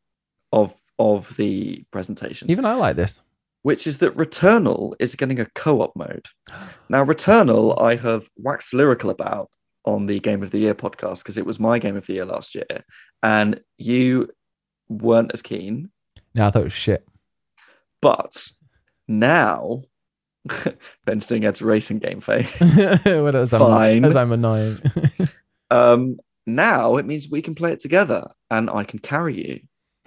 of 0.52 0.74
of 0.98 1.36
the 1.38 1.86
presentation, 1.92 2.52
Even 2.52 2.66
I 2.66 2.74
like 2.74 2.98
this. 2.98 3.22
which 3.62 3.88
is 3.88 4.00
that 4.00 4.18
Returnal 4.18 4.96
is 5.00 5.16
getting 5.16 5.40
a 5.40 5.46
co-op 5.56 5.96
mode. 5.96 6.26
Now, 6.90 7.06
Returnal, 7.06 7.82
I 7.82 7.96
have 7.96 8.30
waxed 8.36 8.74
lyrical 8.74 9.10
about 9.10 9.50
on 9.86 10.08
the 10.08 10.20
Game 10.20 10.44
of 10.44 10.52
the 10.52 10.60
Year 10.60 10.76
podcast 10.76 11.20
because 11.24 11.38
it 11.38 11.46
was 11.46 11.58
my 11.60 11.80
Game 11.80 11.96
of 11.96 12.06
the 12.06 12.14
Year 12.16 12.26
last 12.26 12.54
year, 12.54 12.66
and 13.24 13.62
you 13.78 14.30
weren't 14.90 15.32
as 15.34 15.42
keen. 15.42 15.90
No, 16.36 16.48
I 16.48 16.52
thought 16.52 16.62
it 16.62 16.64
was 16.66 16.74
shit. 16.74 17.06
But 18.02 18.46
now, 19.08 19.84
Ben's 21.06 21.28
doing 21.28 21.46
Ed's 21.46 21.62
racing 21.62 22.00
game 22.00 22.22
face. 22.22 22.60
what 22.60 23.36
as 23.36 23.54
I'm, 23.54 23.60
Fine. 23.60 24.06
as 24.06 24.16
I'm 24.16 24.32
annoying. 24.32 24.78
um, 25.72 26.18
now 26.46 26.98
it 26.98 27.06
means 27.06 27.30
we 27.30 27.42
can 27.42 27.56
play 27.56 27.72
it 27.72 27.80
together, 27.80 28.32
and 28.50 28.70
I 28.70 28.84
can 28.84 29.00
carry 29.00 29.48
you. 29.48 29.60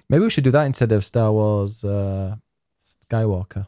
Maybe 0.09 0.23
we 0.23 0.29
should 0.29 0.43
do 0.43 0.51
that 0.51 0.65
instead 0.65 0.91
of 0.91 1.05
Star 1.05 1.31
Wars 1.31 1.83
uh, 1.83 2.35
Skywalker. 3.09 3.67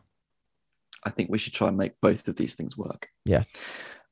I 1.04 1.10
think 1.12 1.30
we 1.30 1.38
should 1.38 1.54
try 1.54 1.68
and 1.68 1.78
make 1.78 1.94
both 2.02 2.28
of 2.28 2.36
these 2.36 2.56
things 2.56 2.78
work. 2.78 3.10
Yes. 3.26 3.52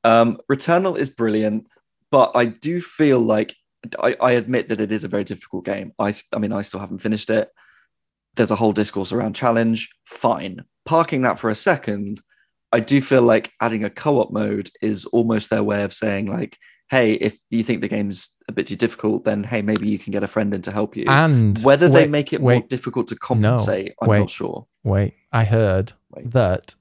Um, 0.04 0.38
Returnal 0.50 0.96
is 0.96 1.08
brilliant, 1.08 1.66
but 2.10 2.32
I 2.34 2.46
do 2.46 2.80
feel 2.80 3.18
like 3.18 3.54
I, 3.98 4.16
I 4.20 4.32
admit 4.32 4.68
that 4.68 4.80
it 4.80 4.92
is 4.92 5.04
a 5.04 5.08
very 5.08 5.24
difficult 5.24 5.64
game. 5.64 5.92
I, 5.98 6.14
I 6.32 6.38
mean, 6.38 6.52
I 6.52 6.62
still 6.62 6.80
haven't 6.80 6.98
finished 6.98 7.30
it. 7.30 7.50
There's 8.36 8.50
a 8.50 8.56
whole 8.56 8.72
discourse 8.72 9.12
around 9.12 9.34
challenge. 9.34 9.90
Fine. 10.04 10.64
Parking 10.84 11.22
that 11.22 11.38
for 11.38 11.50
a 11.50 11.54
second, 11.54 12.22
I 12.74 12.80
do 12.80 13.00
feel 13.00 13.22
like 13.22 13.52
adding 13.60 13.84
a 13.84 13.90
co-op 13.90 14.32
mode 14.32 14.70
is 14.82 15.04
almost 15.06 15.48
their 15.50 15.62
way 15.62 15.84
of 15.84 15.94
saying 15.94 16.26
like, 16.26 16.58
hey, 16.90 17.14
if 17.14 17.38
you 17.50 17.62
think 17.62 17.80
the 17.80 17.88
game's 17.88 18.36
a 18.48 18.52
bit 18.52 18.66
too 18.66 18.76
difficult, 18.76 19.24
then 19.24 19.44
hey, 19.44 19.62
maybe 19.62 19.88
you 19.88 19.98
can 19.98 20.12
get 20.12 20.22
a 20.22 20.28
friend 20.28 20.52
in 20.52 20.60
to 20.62 20.72
help 20.72 20.96
you. 20.96 21.04
And 21.08 21.58
Whether 21.60 21.88
they 21.88 22.06
make 22.08 22.32
it 22.32 22.40
more 22.40 22.60
difficult 22.60 23.06
to 23.08 23.16
compensate, 23.16 23.94
I'm 24.02 24.08
wait. 24.08 24.18
not 24.18 24.30
sure. 24.30 24.66
wait, 24.82 25.14
I 25.32 25.44
heard 25.44 25.92
Wait. 26.10 26.30
that 26.32 26.74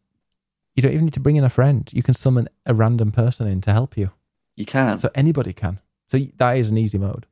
you 0.75 0.81
don't 0.81 0.93
even 0.93 1.05
need 1.05 1.13
to 1.13 1.19
bring 1.19 1.35
in 1.35 1.43
a 1.43 1.49
friend. 1.49 1.89
You 1.93 2.03
can 2.03 2.15
summon 2.15 2.49
a 2.65 2.73
random 2.73 3.11
person 3.11 3.47
in 3.47 3.61
to 3.61 3.71
help 3.71 3.95
you. 3.95 4.11
You 4.55 4.65
can. 4.65 4.97
So 4.97 5.09
anybody 5.15 5.53
can. 5.53 5.79
So 6.07 6.19
that 6.37 6.57
is 6.57 6.69
an 6.69 6.77
easy 6.77 6.97
mode. 6.97 7.25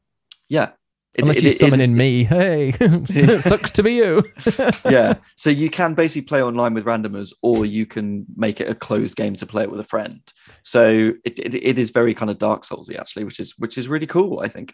yeah. 0.49 0.69
It- 1.13 1.23
Unless 1.23 1.37
it- 1.37 1.43
you 1.43 1.49
it 1.49 1.57
summon 1.57 1.81
is- 1.81 1.87
in 1.89 1.95
me. 1.97 2.23
Hey, 2.23 2.71
sucks 3.39 3.71
to 3.71 3.83
be 3.83 3.93
you. 3.95 4.23
yeah. 4.89 5.15
So 5.35 5.49
you 5.49 5.69
can 5.69 5.93
basically 5.93 6.25
play 6.25 6.41
online 6.41 6.73
with 6.73 6.85
randomers, 6.85 7.33
or 7.41 7.65
you 7.65 7.85
can 7.85 8.25
make 8.35 8.61
it 8.61 8.69
a 8.69 8.75
closed 8.75 9.17
game 9.17 9.35
to 9.35 9.45
play 9.45 9.63
it 9.63 9.71
with 9.71 9.79
a 9.79 9.83
friend. 9.85 10.21
So 10.63 11.13
it, 11.25 11.37
it, 11.39 11.53
it 11.53 11.77
is 11.77 11.89
very 11.89 12.13
kind 12.13 12.31
of 12.31 12.37
Dark 12.37 12.63
Soulsy 12.63 12.97
actually, 12.97 13.25
which 13.25 13.39
is 13.39 13.55
which 13.57 13.77
is 13.77 13.87
really 13.89 14.07
cool. 14.07 14.39
I 14.39 14.47
think. 14.47 14.73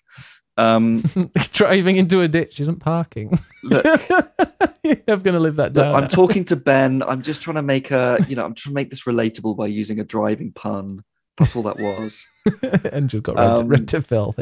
Um, 0.60 1.04
Driving 1.54 1.98
into 1.98 2.22
a 2.22 2.28
ditch 2.28 2.60
isn't 2.60 2.80
parking. 2.80 3.38
look, 3.64 3.86
I'm 3.86 5.22
going 5.22 5.34
to 5.34 5.40
live 5.40 5.58
that 5.58 5.74
look, 5.74 5.86
down. 5.86 5.94
I'm 5.94 6.08
talking 6.08 6.46
to 6.46 6.56
Ben. 6.56 7.04
I'm 7.04 7.22
just 7.22 7.44
trying 7.44 7.58
to 7.58 7.62
make 7.62 7.92
a 7.92 8.18
you 8.28 8.36
know 8.36 8.44
I'm 8.44 8.54
trying 8.56 8.72
to 8.72 8.76
make 8.76 8.90
this 8.90 9.04
relatable 9.06 9.56
by 9.58 9.68
using 9.68 10.00
a 10.00 10.04
driving 10.04 10.52
pun. 10.52 11.04
That's 11.38 11.56
all 11.56 11.64
that 11.64 11.78
was. 11.80 12.28
and 12.92 13.10
just 13.10 13.24
got 13.24 13.36
red, 13.36 13.48
Um, 13.48 13.68
red 13.68 13.88
to 13.90 14.02
filth. 14.02 14.40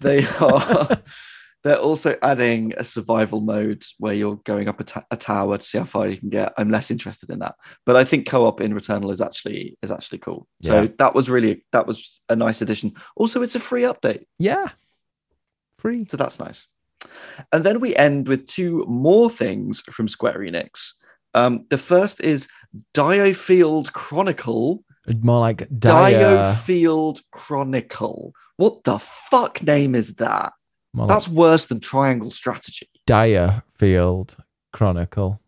They 0.00 0.26
are 0.40 1.02
They're 1.64 1.78
also 1.78 2.18
adding 2.20 2.74
a 2.76 2.84
survival 2.84 3.40
mode 3.40 3.82
where 3.98 4.12
you're 4.12 4.36
going 4.44 4.68
up 4.68 4.80
a, 5.10 5.16
tower 5.16 5.56
to 5.56 5.64
see 5.64 5.78
how 5.78 5.84
far 5.84 6.06
you 6.08 6.18
can 6.18 6.28
get. 6.28 6.52
I'm 6.58 6.70
less 6.70 6.90
interested 6.90 7.30
in 7.30 7.38
that, 7.38 7.54
but 7.86 7.96
I 7.96 8.04
think 8.04 8.28
co-op 8.28 8.60
in 8.60 8.74
Returnal 8.74 9.10
is 9.10 9.22
actually 9.22 9.78
is 9.82 9.90
actually 9.90 10.18
cool. 10.18 10.46
So 10.60 10.82
Yeah. 10.82 10.88
that 10.98 11.14
was 11.14 11.30
really 11.30 11.64
that 11.72 11.86
was 11.86 12.20
a 12.28 12.36
nice 12.36 12.60
addition. 12.60 12.92
Also, 13.16 13.40
it's 13.40 13.54
a 13.54 13.60
free 13.60 13.82
update, 13.84 14.26
Yeah. 14.38 14.68
Free. 15.78 16.04
so 16.04 16.18
that's 16.18 16.38
nice. 16.38 16.66
And 17.50 17.64
then 17.64 17.80
we 17.80 17.96
end 17.96 18.28
with 18.28 18.46
two 18.46 18.84
more 18.86 19.30
things 19.30 19.80
from 19.90 20.06
Square 20.08 20.40
Enix. 20.40 20.92
Um, 21.32 21.64
the 21.70 21.78
first 21.78 22.20
is 22.20 22.46
Diofield 22.92 23.90
Chronicle. 23.92 24.84
More 25.22 25.40
like 25.40 25.68
dire. 25.78 26.54
Diofield 26.54 27.20
Chronicle. 27.32 28.32
What 28.56 28.84
the 28.84 28.98
fuck 28.98 29.62
name 29.62 29.94
is 29.94 30.16
that? 30.16 30.52
More 30.92 31.06
That's 31.08 31.28
like 31.28 31.36
worse 31.36 31.66
than 31.66 31.80
Triangle 31.80 32.30
Strategy. 32.30 32.88
dire 33.06 33.62
field 33.76 34.36
chronicle. 34.72 35.40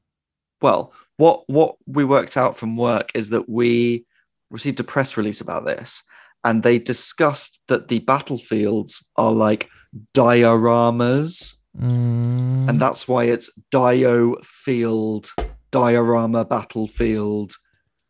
Well, 0.61 0.93
what 1.17 1.45
what 1.49 1.77
we 1.87 2.05
worked 2.05 2.37
out 2.37 2.57
from 2.57 2.77
work 2.77 3.11
is 3.15 3.31
that 3.31 3.49
we 3.49 4.05
received 4.51 4.81
a 4.81 4.85
press 4.85 5.17
release 5.17 5.41
about 5.41 5.65
this, 5.65 6.03
and 6.45 6.63
they 6.63 6.79
discussed 6.79 7.61
that 7.69 7.89
the 7.89 8.01
battlefields 8.01 9.09
are 9.17 9.33
like 9.33 9.69
dioramas, 10.15 11.55
Mm, 11.79 12.69
and 12.71 12.81
that's 12.81 13.07
why 13.07 13.25
it's 13.25 13.51
Dio 13.71 14.37
Field, 14.43 15.31
Diorama 15.71 16.45
Battlefield, 16.47 17.53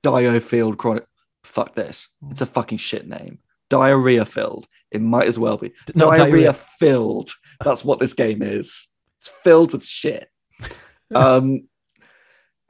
Dio 0.04 0.38
Field 0.38 0.78
Chronic. 0.78 1.04
Fuck 1.46 1.74
this! 1.74 2.08
It's 2.30 2.40
a 2.40 2.46
fucking 2.46 2.78
shit 2.78 3.06
name. 3.08 3.38
Diarrhea 3.70 4.24
filled. 4.24 4.66
It 4.90 5.00
might 5.00 5.26
as 5.26 5.38
well 5.38 5.56
be. 5.56 5.72
diarrhea, 5.96 6.18
diarrhea. 6.26 6.52
filled. 6.52 7.30
That's 7.64 7.84
what 7.84 7.98
this 7.98 8.12
game 8.14 8.42
is. 8.42 8.88
It's 9.20 9.28
filled 9.42 9.72
with 9.72 9.84
shit. 9.84 10.30
Um. 11.14 11.68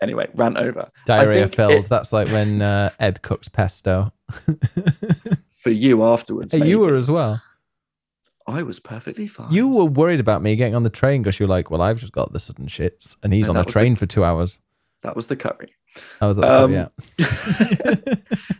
Anyway, 0.02 0.28
rant 0.34 0.58
over. 0.58 0.90
diarrhea 1.06 1.48
filled. 1.48 1.72
it- 1.72 1.88
That's 1.88 2.12
like 2.12 2.28
when 2.28 2.60
uh, 2.60 2.90
Ed 3.00 3.22
cooks 3.22 3.48
pesto. 3.48 4.12
For 5.50 5.70
you 5.70 6.04
afterwards. 6.04 6.52
you 6.52 6.80
were 6.80 6.94
as 6.96 7.10
well. 7.10 7.42
I 8.46 8.62
was 8.62 8.78
perfectly 8.78 9.26
fine. 9.26 9.50
You 9.52 9.68
were 9.68 9.86
worried 9.86 10.20
about 10.20 10.42
me 10.42 10.54
getting 10.54 10.74
on 10.74 10.82
the 10.84 10.90
train 10.90 11.22
because 11.22 11.40
you 11.40 11.46
were 11.46 11.50
like, 11.50 11.70
"Well, 11.70 11.80
I've 11.82 11.98
just 11.98 12.12
got 12.12 12.32
the 12.32 12.38
sudden 12.38 12.66
shits," 12.66 13.16
and 13.22 13.32
he's 13.32 13.48
on 13.48 13.54
the 13.54 13.60
was 13.60 13.66
the- 13.66 13.72
train 13.72 13.96
for 13.96 14.04
two 14.06 14.22
hours. 14.22 14.58
That 15.02 15.16
was 15.16 15.26
the 15.28 15.36
curry. 15.36 15.72
I 16.20 16.26
was 16.26 16.38
like, 16.38 16.50
Um, 16.50 16.72
oh, 16.72 16.74
yeah. 16.74 16.88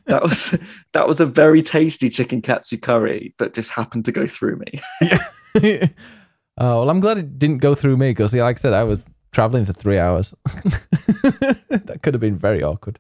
that 0.06 0.20
was 0.22 0.58
that 0.92 1.06
was 1.08 1.20
a 1.20 1.26
very 1.26 1.62
tasty 1.62 2.08
chicken 2.10 2.42
katsu 2.42 2.76
curry 2.78 3.34
that 3.38 3.54
just 3.54 3.70
happened 3.70 4.04
to 4.06 4.12
go 4.12 4.26
through 4.26 4.56
me. 4.56 4.80
oh 5.02 5.88
well, 6.58 6.90
I'm 6.90 7.00
glad 7.00 7.18
it 7.18 7.38
didn't 7.38 7.58
go 7.58 7.74
through 7.74 7.96
me 7.96 8.10
because, 8.10 8.34
yeah, 8.34 8.44
like 8.44 8.56
I 8.56 8.60
said, 8.60 8.72
I 8.72 8.84
was 8.84 9.04
traveling 9.32 9.64
for 9.64 9.72
three 9.72 9.98
hours. 9.98 10.34
that 10.44 12.00
could 12.02 12.14
have 12.14 12.20
been 12.20 12.38
very 12.38 12.62
awkward. 12.62 12.98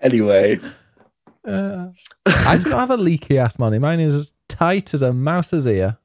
Anyway, 0.00 0.60
Uh, 1.44 1.88
I 2.26 2.58
do 2.58 2.68
not 2.70 2.80
have 2.80 2.90
a 2.90 2.96
leaky 2.96 3.38
ass 3.38 3.58
money. 3.58 3.78
Mine 3.78 4.00
is 4.00 4.14
as 4.14 4.32
tight 4.48 4.92
as 4.94 5.02
a 5.02 5.12
mouse's 5.12 5.66
ear. 5.66 5.98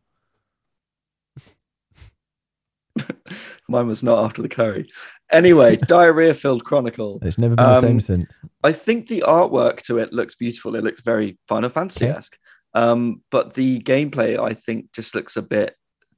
Mine 3.71 3.87
was 3.87 4.03
not 4.03 4.23
after 4.23 4.41
the 4.41 4.49
curry. 4.49 4.91
Anyway, 5.31 5.75
diarrhea 5.87 6.33
filled 6.33 6.63
chronicle. 6.65 7.19
It's 7.21 7.37
never 7.37 7.55
been 7.55 7.65
the 7.65 7.71
Um, 7.75 7.81
same 7.81 7.99
since. 8.01 8.37
I 8.63 8.71
think 8.73 9.07
the 9.07 9.23
artwork 9.25 9.81
to 9.83 9.97
it 9.97 10.13
looks 10.13 10.35
beautiful. 10.35 10.75
It 10.75 10.83
looks 10.83 11.01
very 11.01 11.37
Final 11.47 11.69
Fantasy 11.69 12.05
esque. 12.05 12.37
Um, 12.73 13.21
but 13.31 13.53
the 13.55 13.79
gameplay, 13.81 14.37
I 14.39 14.53
think, 14.53 14.91
just 14.93 15.15
looks 15.15 15.35
a 15.37 15.41
bit 15.41 15.75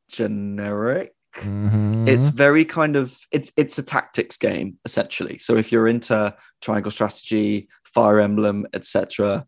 generic. 0.10 1.14
Mhm. 1.38 2.08
It's 2.08 2.30
very 2.30 2.64
kind 2.64 2.96
of 2.96 3.18
it's 3.32 3.52
it's 3.58 3.80
a 3.80 3.84
tactics 3.84 4.38
game 4.38 4.78
essentially. 4.86 5.40
So 5.40 5.56
if 5.58 5.72
you're 5.72 5.88
into 5.88 6.36
triangle 6.62 6.92
strategy, 6.92 7.70
Fire 7.86 8.20
Emblem, 8.20 8.68
etc., 8.74 9.46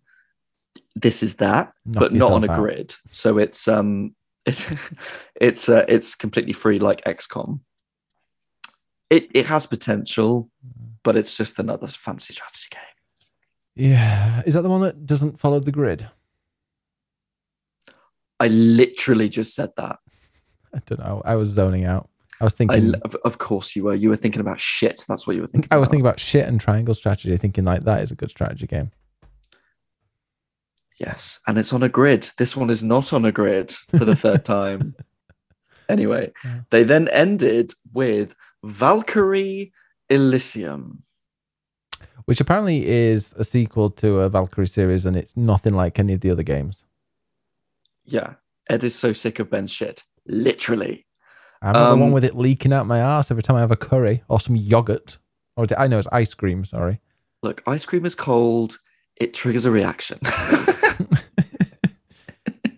this 0.95 1.21
is 1.21 1.35
that, 1.35 1.73
Knock 1.85 1.99
but 2.01 2.13
not 2.13 2.31
on 2.31 2.43
a 2.43 2.51
out. 2.51 2.59
grid. 2.59 2.95
So 3.11 3.37
it's 3.37 3.67
um 3.67 4.15
it, 4.47 4.67
it's 5.39 5.69
uh, 5.69 5.85
it's 5.87 6.15
completely 6.15 6.53
free 6.53 6.79
like 6.79 7.03
XCOM. 7.03 7.59
It 9.09 9.29
it 9.33 9.45
has 9.45 9.65
potential, 9.67 10.49
mm. 10.65 10.89
but 11.03 11.15
it's 11.15 11.37
just 11.37 11.59
another 11.59 11.87
fancy 11.87 12.33
strategy 12.33 12.67
game. 12.71 12.81
Yeah. 13.75 14.41
Is 14.45 14.53
that 14.53 14.61
the 14.61 14.69
one 14.69 14.81
that 14.81 15.05
doesn't 15.05 15.39
follow 15.39 15.59
the 15.59 15.71
grid? 15.71 16.07
I 18.39 18.47
literally 18.47 19.29
just 19.29 19.53
said 19.53 19.71
that. 19.77 19.99
I 20.73 20.79
don't 20.85 20.99
know. 20.99 21.21
I 21.25 21.35
was 21.35 21.49
zoning 21.49 21.85
out. 21.85 22.09
I 22.41 22.43
was 22.43 22.53
I, 22.55 22.57
thinking. 22.57 22.95
of, 23.03 23.15
of 23.23 23.37
course 23.37 23.75
you 23.75 23.83
were. 23.85 23.95
You 23.95 24.09
were 24.09 24.15
thinking 24.15 24.41
about 24.41 24.59
shit. 24.59 25.03
That's 25.07 25.25
what 25.25 25.35
you 25.35 25.41
were 25.41 25.47
thinking. 25.47 25.69
I 25.71 25.77
was 25.77 25.87
about. 25.87 25.91
thinking 25.91 26.05
about 26.05 26.19
shit 26.19 26.47
and 26.47 26.59
triangle 26.59 26.93
strategy, 26.93 27.35
thinking 27.37 27.63
like 27.63 27.83
that 27.83 28.01
is 28.01 28.11
a 28.11 28.15
good 28.15 28.29
strategy 28.29 28.67
game. 28.67 28.91
Yes, 30.99 31.39
and 31.47 31.57
it's 31.57 31.73
on 31.73 31.83
a 31.83 31.89
grid. 31.89 32.29
This 32.37 32.55
one 32.55 32.69
is 32.69 32.81
not 32.81 33.13
on 33.13 33.25
a 33.25 33.31
grid 33.31 33.71
for 33.97 34.05
the 34.05 34.15
third 34.15 34.45
time. 34.45 34.95
Anyway, 35.89 36.31
Yeah. 36.43 36.61
they 36.71 36.83
then 36.83 37.07
ended 37.09 37.71
with 37.93 38.33
Valkyrie 38.65 39.71
Elysium. 40.09 41.03
Which 42.25 42.41
apparently 42.41 42.87
is 42.87 43.33
a 43.37 43.43
sequel 43.43 43.91
to 43.91 44.19
a 44.21 44.29
Valkyrie 44.29 44.67
series, 44.67 45.05
and 45.05 45.15
it's 45.15 45.37
nothing 45.37 45.73
like 45.73 45.99
any 45.99 46.13
of 46.13 46.21
the 46.21 46.31
other 46.31 46.43
games. 46.43 46.83
Yeah, 48.03 48.33
Ed 48.69 48.83
is 48.83 48.95
so 48.95 49.13
sick 49.13 49.39
of 49.39 49.49
Ben's 49.49 49.71
shit. 49.71 50.03
Literally. 50.25 51.05
I'm 51.61 51.73
not 51.73 51.87
the 51.89 51.93
Um, 51.93 51.99
one 51.99 52.11
with 52.11 52.25
it 52.25 52.35
leaking 52.35 52.73
out 52.73 52.87
my 52.87 52.99
ass 52.99 53.29
every 53.29 53.43
time 53.43 53.55
I 53.55 53.59
have 53.59 53.71
a 53.71 53.75
curry 53.75 54.23
or 54.27 54.39
some 54.39 54.55
yogurt. 54.55 55.17
Or 55.55 55.65
I 55.77 55.87
know 55.87 55.97
it's 55.99 56.07
ice 56.11 56.33
cream. 56.33 56.65
Sorry. 56.65 56.99
Look, 57.43 57.61
ice 57.67 57.85
cream 57.85 58.05
is 58.05 58.15
cold. 58.15 58.79
It 59.17 59.33
triggers 59.33 59.65
a 59.65 59.71
reaction. 59.71 60.19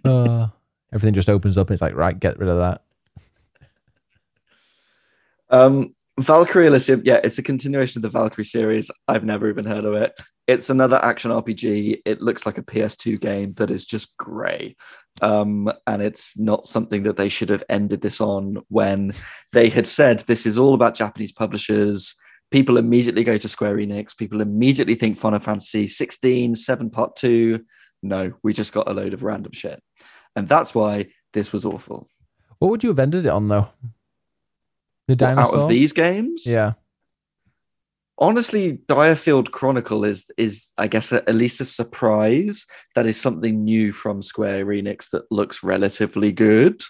Uh, 0.05 0.47
everything 0.93 1.13
just 1.13 1.27
opens 1.27 1.57
up 1.57 1.67
and 1.67 1.73
it's 1.73 1.81
like, 1.81 1.93
right, 1.93 2.17
get 2.17 2.39
rid 2.39 2.47
of 2.47 2.57
that. 2.57 2.81
Um, 5.49 5.93
Valkyrie 6.19 6.67
Elysium, 6.67 7.01
yeah, 7.05 7.19
it's 7.23 7.37
a 7.37 7.43
continuation 7.43 7.99
of 7.99 8.01
the 8.01 8.17
Valkyrie 8.17 8.43
series. 8.43 8.89
I've 9.07 9.23
never 9.23 9.49
even 9.49 9.65
heard 9.65 9.85
of 9.85 9.93
it. 9.93 10.13
It's 10.47 10.69
another 10.69 10.99
action 11.03 11.29
RPG. 11.29 12.01
It 12.05 12.21
looks 12.21 12.45
like 12.45 12.57
a 12.57 12.63
PS2 12.63 13.19
game 13.19 13.53
that 13.53 13.69
is 13.69 13.85
just 13.85 14.17
grey. 14.17 14.75
Um, 15.21 15.71
and 15.85 16.01
it's 16.01 16.39
not 16.39 16.67
something 16.67 17.03
that 17.03 17.17
they 17.17 17.29
should 17.29 17.49
have 17.49 17.63
ended 17.69 18.01
this 18.01 18.21
on 18.21 18.63
when 18.69 19.13
they 19.51 19.69
had 19.69 19.87
said 19.87 20.21
this 20.21 20.45
is 20.45 20.57
all 20.57 20.73
about 20.73 20.95
Japanese 20.95 21.33
publishers. 21.33 22.15
People 22.49 22.77
immediately 22.77 23.25
go 23.25 23.37
to 23.37 23.47
Square 23.47 23.77
Enix. 23.77 24.17
People 24.17 24.41
immediately 24.41 24.95
think 24.95 25.17
Final 25.17 25.39
Fantasy 25.39 25.85
16, 25.85 26.55
7 26.55 26.89
Part 26.89 27.15
2. 27.17 27.59
No, 28.01 28.31
we 28.41 28.53
just 28.53 28.73
got 28.73 28.89
a 28.89 28.93
load 28.93 29.13
of 29.13 29.23
random 29.23 29.51
shit. 29.51 29.83
And 30.35 30.47
that's 30.47 30.73
why 30.73 31.07
this 31.33 31.51
was 31.51 31.65
awful. 31.65 32.07
What 32.59 32.71
would 32.71 32.83
you 32.83 32.89
have 32.89 32.99
ended 32.99 33.25
it 33.25 33.29
on, 33.29 33.49
though? 33.49 33.69
The 35.07 35.15
dinosaur? 35.15 35.55
out 35.57 35.63
of 35.63 35.69
these 35.69 35.93
games? 35.93 36.43
Yeah. 36.45 36.73
honestly 38.19 38.79
Direfield 38.87 39.51
Chronicle 39.51 40.03
is 40.03 40.29
is 40.37 40.71
I 40.77 40.87
guess 40.87 41.11
a, 41.11 41.17
at 41.29 41.35
least 41.35 41.61
a 41.61 41.65
surprise 41.65 42.65
that 42.95 43.05
is 43.05 43.19
something 43.19 43.63
new 43.63 43.91
from 43.93 44.21
Square 44.21 44.65
Enix 44.67 45.09
that 45.11 45.23
looks 45.31 45.63
relatively 45.63 46.31
good. 46.31 46.81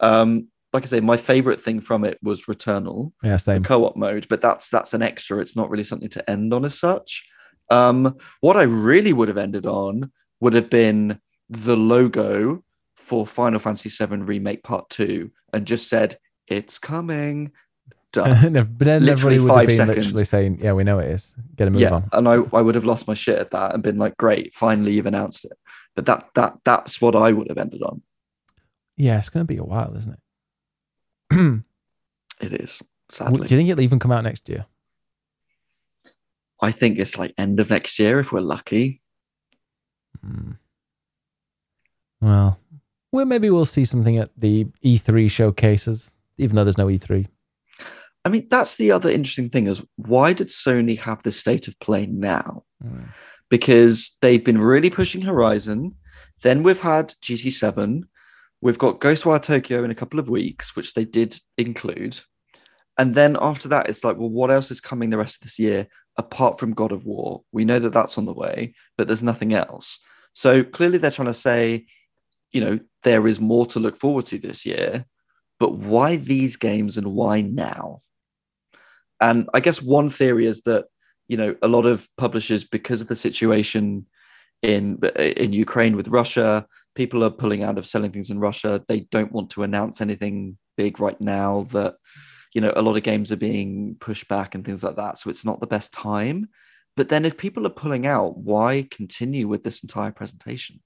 Um 0.00 0.48
like 0.72 0.82
I 0.82 0.86
say 0.86 1.00
my 1.00 1.16
favorite 1.16 1.60
thing 1.60 1.80
from 1.80 2.04
it 2.04 2.18
was 2.22 2.44
Returnal, 2.44 3.12
Yeah, 3.22 3.32
the 3.32 3.38
same. 3.38 3.62
co-op 3.62 3.96
mode, 3.96 4.26
but 4.28 4.40
that's 4.40 4.68
that's 4.68 4.94
an 4.94 5.02
extra. 5.02 5.38
It's 5.38 5.56
not 5.56 5.70
really 5.70 5.82
something 5.84 6.10
to 6.10 6.30
end 6.30 6.52
on 6.52 6.64
as 6.64 6.78
such. 6.78 7.26
Um 7.70 8.16
what 8.40 8.56
I 8.56 8.62
really 8.62 9.12
would 9.12 9.28
have 9.28 9.38
ended 9.38 9.66
on 9.66 10.10
would 10.40 10.54
have 10.54 10.70
been 10.70 11.20
the 11.50 11.76
logo 11.76 12.62
for 12.96 13.26
Final 13.26 13.58
Fantasy 13.58 13.88
VII 14.04 14.16
Remake 14.18 14.62
Part 14.62 14.88
2 14.90 15.30
and 15.54 15.66
just 15.66 15.88
said 15.88 16.18
it's 16.48 16.78
coming. 16.78 17.52
Done. 18.12 18.52
but 18.78 18.86
then 18.86 19.04
Literally 19.04 19.36
everybody 19.36 19.38
would 19.38 19.50
have 19.50 19.66
been 19.66 19.76
seconds. 19.76 20.06
literally 20.06 20.24
saying, 20.24 20.60
yeah, 20.62 20.72
we 20.72 20.82
know 20.82 20.98
it 20.98 21.10
is. 21.10 21.34
Get 21.56 21.68
a 21.68 21.70
move 21.70 21.82
yeah, 21.82 21.92
on. 21.92 22.08
and 22.12 22.26
I, 22.26 22.36
I 22.54 22.62
would 22.62 22.74
have 22.74 22.86
lost 22.86 23.06
my 23.06 23.12
shit 23.12 23.38
at 23.38 23.50
that 23.50 23.74
and 23.74 23.82
been 23.82 23.98
like, 23.98 24.16
great, 24.16 24.54
finally 24.54 24.92
you've 24.92 25.04
announced 25.04 25.44
it. 25.44 25.52
But 25.94 26.06
that 26.06 26.30
that 26.34 26.54
that's 26.64 27.02
what 27.02 27.14
I 27.14 27.32
would 27.32 27.48
have 27.48 27.58
ended 27.58 27.82
on. 27.82 28.00
Yeah, 28.96 29.18
it's 29.18 29.28
going 29.28 29.46
to 29.46 29.52
be 29.52 29.58
a 29.58 29.64
while, 29.64 29.94
isn't 29.94 30.16
it? 31.30 31.62
It 32.40 32.52
is. 32.60 32.82
Sadly, 33.08 33.46
do 33.46 33.54
you 33.54 33.58
think 33.58 33.68
it'll 33.68 33.82
even 33.82 33.98
come 33.98 34.12
out 34.12 34.24
next 34.24 34.48
year? 34.48 34.64
I 36.60 36.70
think 36.70 36.98
it's 36.98 37.18
like 37.18 37.34
end 37.38 37.60
of 37.60 37.70
next 37.70 37.98
year 37.98 38.20
if 38.20 38.32
we're 38.32 38.40
lucky. 38.40 39.00
Hmm. 40.24 40.52
Well, 42.20 42.58
well, 43.12 43.24
maybe 43.24 43.50
we'll 43.50 43.64
see 43.64 43.84
something 43.84 44.18
at 44.18 44.30
the 44.36 44.66
E3 44.84 45.30
showcases, 45.30 46.16
even 46.38 46.56
though 46.56 46.64
there's 46.64 46.78
no 46.78 46.88
E 46.88 46.98
E3. 46.98 47.26
I 48.24 48.30
mean, 48.30 48.46
that's 48.50 48.76
the 48.76 48.90
other 48.90 49.10
interesting 49.10 49.48
thing 49.48 49.66
is 49.66 49.82
why 49.96 50.32
did 50.32 50.48
Sony 50.48 50.98
have 50.98 51.22
this 51.22 51.38
state 51.38 51.68
of 51.68 51.78
play 51.80 52.06
now? 52.06 52.64
Hmm. 52.82 53.04
Because 53.48 54.18
they've 54.20 54.44
been 54.44 54.60
really 54.60 54.90
pushing 54.90 55.22
Horizon. 55.22 55.94
Then 56.42 56.62
we've 56.62 56.80
had 56.80 57.14
GT7. 57.22 58.02
We've 58.60 58.78
got 58.78 59.00
Ghostwire 59.00 59.42
Tokyo 59.42 59.84
in 59.84 59.90
a 59.90 59.94
couple 59.94 60.20
of 60.20 60.28
weeks, 60.28 60.76
which 60.76 60.94
they 60.94 61.04
did 61.04 61.38
include. 61.56 62.20
And 62.98 63.14
then 63.14 63.36
after 63.40 63.68
that, 63.68 63.88
it's 63.88 64.04
like, 64.04 64.18
well, 64.18 64.28
what 64.28 64.50
else 64.50 64.70
is 64.70 64.80
coming 64.80 65.10
the 65.10 65.18
rest 65.18 65.36
of 65.36 65.42
this 65.42 65.58
year 65.58 65.86
apart 66.16 66.58
from 66.58 66.74
God 66.74 66.92
of 66.92 67.06
War? 67.06 67.42
We 67.52 67.64
know 67.64 67.78
that 67.78 67.92
that's 67.92 68.18
on 68.18 68.26
the 68.26 68.34
way, 68.34 68.74
but 68.98 69.06
there's 69.06 69.22
nothing 69.22 69.54
else. 69.54 70.00
So 70.34 70.64
clearly 70.64 70.98
they're 70.98 71.12
trying 71.12 71.26
to 71.26 71.32
say, 71.32 71.86
you 72.50 72.60
know, 72.60 72.80
there 73.04 73.26
is 73.26 73.40
more 73.40 73.66
to 73.66 73.80
look 73.80 73.98
forward 73.98 74.24
to 74.26 74.38
this 74.38 74.66
year, 74.66 75.06
but 75.60 75.74
why 75.74 76.16
these 76.16 76.56
games 76.56 76.96
and 76.96 77.08
why 77.14 77.40
now? 77.40 78.00
And 79.20 79.48
I 79.52 79.60
guess 79.60 79.82
one 79.82 80.10
theory 80.10 80.46
is 80.46 80.62
that, 80.62 80.86
you 81.26 81.36
know, 81.36 81.56
a 81.62 81.68
lot 81.68 81.86
of 81.86 82.08
publishers, 82.16 82.64
because 82.64 83.02
of 83.02 83.08
the 83.08 83.16
situation 83.16 84.06
in 84.62 84.98
in 85.16 85.52
Ukraine 85.52 85.96
with 85.96 86.08
Russia, 86.08 86.66
people 86.94 87.22
are 87.24 87.30
pulling 87.30 87.62
out 87.62 87.78
of 87.78 87.86
selling 87.86 88.10
things 88.12 88.30
in 88.30 88.38
Russia. 88.40 88.82
They 88.86 89.00
don't 89.00 89.32
want 89.32 89.50
to 89.50 89.62
announce 89.62 90.00
anything 90.00 90.58
big 90.76 91.00
right 91.00 91.20
now 91.20 91.66
that, 91.70 91.96
you 92.54 92.60
know, 92.60 92.72
a 92.74 92.82
lot 92.82 92.96
of 92.96 93.02
games 93.02 93.30
are 93.32 93.36
being 93.36 93.96
pushed 94.00 94.28
back 94.28 94.54
and 94.54 94.64
things 94.64 94.82
like 94.84 94.96
that. 94.96 95.18
So 95.18 95.30
it's 95.30 95.44
not 95.44 95.60
the 95.60 95.66
best 95.66 95.92
time. 95.92 96.48
But 96.96 97.08
then 97.08 97.24
if 97.24 97.36
people 97.36 97.66
are 97.66 97.70
pulling 97.82 98.06
out, 98.06 98.38
why 98.38 98.86
continue 98.90 99.46
with 99.46 99.62
this 99.62 99.82
entire 99.82 100.10
presentation? 100.10 100.80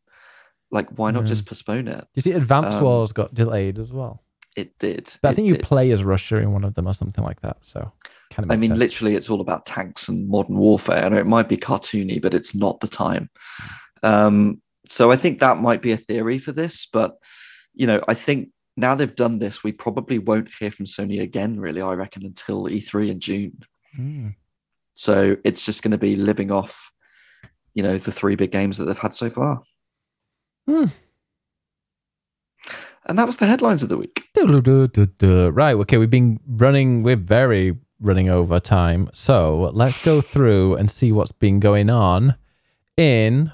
Like, 0.70 0.88
why 0.98 1.10
not 1.10 1.22
Yeah. 1.22 1.28
just 1.28 1.46
postpone 1.46 1.88
it? 1.88 2.06
You 2.14 2.22
see, 2.22 2.32
Advance 2.32 2.74
Um, 2.74 2.82
Wars 2.82 3.12
got 3.12 3.32
delayed 3.32 3.78
as 3.78 3.92
well. 3.92 4.22
It 4.56 4.78
did. 4.78 5.12
But 5.22 5.30
I 5.30 5.34
think 5.34 5.48
you 5.48 5.56
did. 5.56 5.64
play 5.64 5.90
as 5.92 6.04
Russia 6.04 6.36
in 6.36 6.52
one 6.52 6.64
of 6.64 6.74
them 6.74 6.86
or 6.86 6.94
something 6.94 7.24
like 7.24 7.40
that. 7.40 7.58
So 7.62 7.90
kind 8.30 8.44
of. 8.44 8.50
I 8.50 8.56
mean, 8.56 8.74
literally, 8.74 9.14
it's 9.14 9.30
all 9.30 9.40
about 9.40 9.66
tanks 9.66 10.08
and 10.08 10.28
modern 10.28 10.56
warfare. 10.56 11.04
I 11.04 11.08
know 11.08 11.18
it 11.18 11.26
might 11.26 11.48
be 11.48 11.56
cartoony, 11.56 12.20
but 12.20 12.34
it's 12.34 12.54
not 12.54 12.80
the 12.80 12.88
time. 12.88 13.30
Um, 14.02 14.60
so 14.86 15.10
I 15.10 15.16
think 15.16 15.38
that 15.40 15.58
might 15.58 15.80
be 15.80 15.92
a 15.92 15.96
theory 15.96 16.38
for 16.38 16.52
this. 16.52 16.86
But 16.86 17.16
you 17.74 17.86
know, 17.86 18.02
I 18.08 18.14
think 18.14 18.50
now 18.76 18.94
they've 18.94 19.14
done 19.14 19.38
this, 19.38 19.62
we 19.62 19.72
probably 19.72 20.18
won't 20.18 20.48
hear 20.58 20.70
from 20.70 20.86
Sony 20.86 21.20
again. 21.20 21.58
Really, 21.60 21.82
I 21.82 21.92
reckon 21.94 22.24
until 22.24 22.64
E3 22.64 23.10
in 23.10 23.20
June. 23.20 23.58
Mm. 23.98 24.34
So 24.94 25.36
it's 25.44 25.64
just 25.64 25.82
going 25.82 25.92
to 25.92 25.98
be 25.98 26.16
living 26.16 26.50
off, 26.50 26.90
you 27.74 27.82
know, 27.82 27.96
the 27.98 28.12
three 28.12 28.36
big 28.36 28.50
games 28.50 28.78
that 28.78 28.84
they've 28.84 28.98
had 28.98 29.14
so 29.14 29.30
far. 29.30 29.62
Hmm. 30.66 30.86
And 33.06 33.18
that 33.18 33.26
was 33.26 33.38
the 33.38 33.46
headlines 33.46 33.82
of 33.82 33.88
the 33.88 33.96
week. 33.96 34.28
Right. 35.52 35.74
Okay. 35.74 35.98
We've 35.98 36.10
been 36.10 36.38
running. 36.46 37.02
We're 37.02 37.16
very 37.16 37.76
running 38.00 38.28
over 38.28 38.60
time. 38.60 39.08
So 39.12 39.70
let's 39.72 40.04
go 40.04 40.20
through 40.20 40.74
and 40.74 40.90
see 40.90 41.12
what's 41.12 41.32
been 41.32 41.60
going 41.60 41.88
on 41.88 42.36
in 42.96 43.52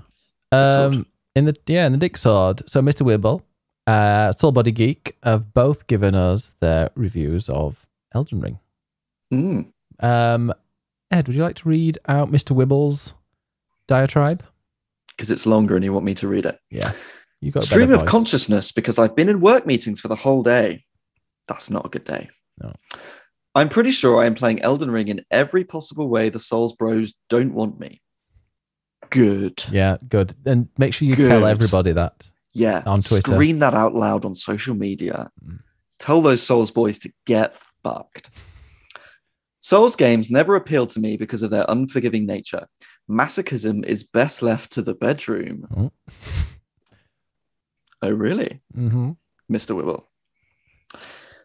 um 0.51 1.07
in 1.35 1.45
the 1.45 1.57
yeah 1.67 1.87
in 1.87 1.93
the 1.93 1.99
Dick 1.99 2.17
Sword. 2.17 2.63
So 2.69 2.81
Mr. 2.83 3.03
Wibble, 3.03 3.43
uh, 3.87 4.33
Soul 4.33 4.53
Body 4.53 4.73
Geek 4.73 5.17
have 5.23 5.55
both 5.55 5.87
given 5.87 6.15
us 6.15 6.55
their 6.61 6.91
reviews 6.95 7.49
of 7.49 7.87
Elden 8.13 8.41
Ring. 8.41 8.59
Mm. 9.33 9.73
Um, 10.01 10.53
Ed, 11.11 11.27
would 11.27 11.37
you 11.37 11.43
like 11.43 11.57
to 11.57 11.69
read 11.69 11.99
out 12.07 12.31
Mr. 12.31 12.57
Wibble's 12.57 13.15
diatribe? 13.87 14.45
Because 15.09 15.31
it's 15.31 15.47
longer 15.47 15.75
and 15.75 15.85
you 15.85 15.93
want 15.93 16.05
me 16.05 16.15
to 16.15 16.29
read 16.29 16.47
it. 16.47 16.61
Yeah, 16.71 16.93
you 17.41 17.53
got 17.53 17.63
Stream 17.63 17.93
of 17.93 18.07
consciousness 18.07 18.73
because 18.73 18.99
I've 18.99 19.15
been 19.15 19.29
in 19.29 19.41
work 19.41 19.67
meetings 19.67 20.01
for 20.01 20.09
the 20.09 20.17
whole 20.17 20.43
day. 20.43 20.85
That's 21.47 21.71
not 21.71 21.87
a 21.87 21.89
good 21.89 22.05
day. 22.05 22.29
No. 22.61 22.73
I'm 23.55 23.69
pretty 23.69 23.91
sure 23.91 24.23
I 24.23 24.27
am 24.27 24.35
playing 24.35 24.63
Elden 24.63 24.91
Ring 24.91 25.09
in 25.09 25.25
every 25.31 25.65
possible 25.65 26.09
way 26.09 26.29
the 26.29 26.39
Souls 26.39 26.75
Bros 26.75 27.15
don't 27.29 27.55
want 27.55 27.79
me. 27.81 28.03
Good. 29.11 29.65
Yeah, 29.71 29.97
good. 30.09 30.35
And 30.45 30.69
make 30.77 30.95
sure 30.95 31.09
you 31.09 31.17
tell 31.17 31.47
everybody 31.47 31.93
that. 31.93 32.29
Yeah. 32.55 32.83
On 32.87 33.01
Twitter. 33.01 33.33
Scream 33.33 33.61
that 33.61 33.75
out 33.75 33.95
loud 33.95 34.25
on 34.25 34.35
social 34.35 34.75
media. 34.75 35.31
Mm. 35.45 35.61
Tell 35.99 36.21
those 36.21 36.43
Souls 36.43 36.71
boys 36.71 36.99
to 37.01 37.13
get 37.25 37.57
fucked. 37.83 38.31
Souls 39.61 39.97
games 39.97 40.31
never 40.31 40.57
appealed 40.57 40.91
to 40.91 41.01
me 41.01 41.17
because 41.17 41.43
of 41.43 41.51
their 41.51 41.65
unforgiving 41.69 42.27
nature. 42.27 42.67
Masochism 43.11 43.85
is 43.85 44.05
best 44.05 44.43
left 44.43 44.73
to 44.73 44.83
the 44.83 44.95
bedroom. 44.95 45.67
Oh. 45.77 45.91
Oh, 48.03 48.11
really? 48.11 48.61
hmm 48.75 49.13
Mr. 49.51 49.75
Wibble. 49.75 50.05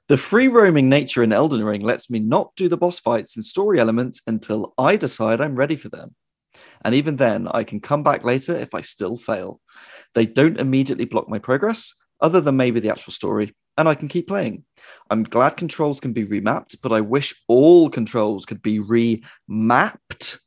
The 0.10 0.18
free 0.18 0.50
roaming 0.50 0.90
nature 0.90 1.24
in 1.24 1.32
Elden 1.32 1.64
Ring 1.64 1.82
lets 1.82 2.10
me 2.10 2.20
not 2.20 2.54
do 2.58 2.68
the 2.68 2.78
boss 2.78 3.00
fights 3.00 3.38
and 3.38 3.46
story 3.46 3.80
elements 3.80 4.22
until 4.28 4.74
I 4.78 4.98
decide 4.98 5.40
I'm 5.40 5.56
ready 5.56 5.78
for 5.78 5.88
them. 5.88 6.14
And 6.84 6.94
even 6.94 7.16
then, 7.16 7.48
I 7.48 7.64
can 7.64 7.80
come 7.80 8.04
back 8.04 8.26
later 8.26 8.54
if 8.56 8.74
I 8.74 8.82
still 8.82 9.16
fail. 9.16 9.62
They 10.14 10.26
don't 10.26 10.60
immediately 10.60 11.06
block 11.06 11.30
my 11.30 11.40
progress, 11.40 11.94
other 12.20 12.42
than 12.42 12.58
maybe 12.58 12.82
the 12.82 12.92
actual 12.92 13.14
story, 13.14 13.56
and 13.78 13.88
I 13.88 13.96
can 13.96 14.10
keep 14.10 14.28
playing. 14.28 14.66
I'm 15.10 15.24
glad 15.24 15.56
controls 15.58 16.02
can 16.02 16.12
be 16.12 16.26
remapped, 16.26 16.76
but 16.84 16.92
I 16.92 17.00
wish 17.02 17.34
all 17.48 17.90
controls 17.90 18.46
could 18.46 18.62
be 18.62 18.80
remapped. 18.80 20.40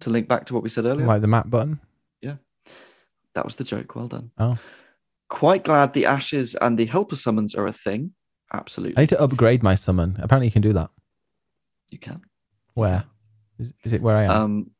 To 0.00 0.10
link 0.10 0.26
back 0.26 0.46
to 0.46 0.54
what 0.54 0.64
we 0.64 0.68
said 0.68 0.84
earlier. 0.84 1.06
Like 1.06 1.20
the 1.20 1.28
map 1.28 1.48
button. 1.48 1.78
Yeah. 2.20 2.36
That 3.34 3.44
was 3.44 3.54
the 3.54 3.62
joke. 3.62 3.94
Well 3.94 4.08
done. 4.08 4.32
Oh. 4.36 4.58
Quite 5.32 5.64
glad 5.64 5.92
the 5.94 6.04
ashes 6.06 6.54
and 6.56 6.76
the 6.78 6.84
helper 6.84 7.16
summons 7.16 7.54
are 7.54 7.66
a 7.66 7.72
thing. 7.72 8.12
Absolutely. 8.52 8.98
I 8.98 9.02
need 9.02 9.08
to 9.08 9.20
upgrade 9.20 9.62
my 9.62 9.74
summon. 9.74 10.18
Apparently, 10.22 10.46
you 10.46 10.52
can 10.52 10.60
do 10.62 10.74
that. 10.74 10.90
You 11.90 11.98
can. 11.98 12.20
Where 12.74 13.04
is, 13.58 13.72
is 13.82 13.92
it? 13.94 14.02
Where 14.02 14.16
I 14.16 14.24
am? 14.24 14.30
Um, 14.30 14.70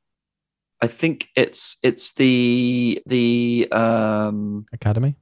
I 0.83 0.89
think 0.89 1.29
it's 1.37 1.79
it's 1.83 2.13
the 2.15 3.01
the 3.07 3.69
um 3.73 4.67
Academy. 4.73 5.17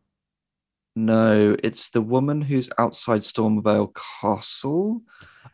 no, 0.96 1.56
it's 1.62 1.90
the 1.90 2.02
woman 2.02 2.42
who's 2.42 2.68
outside 2.78 3.20
Stormveil 3.22 3.92
Castle, 4.20 5.02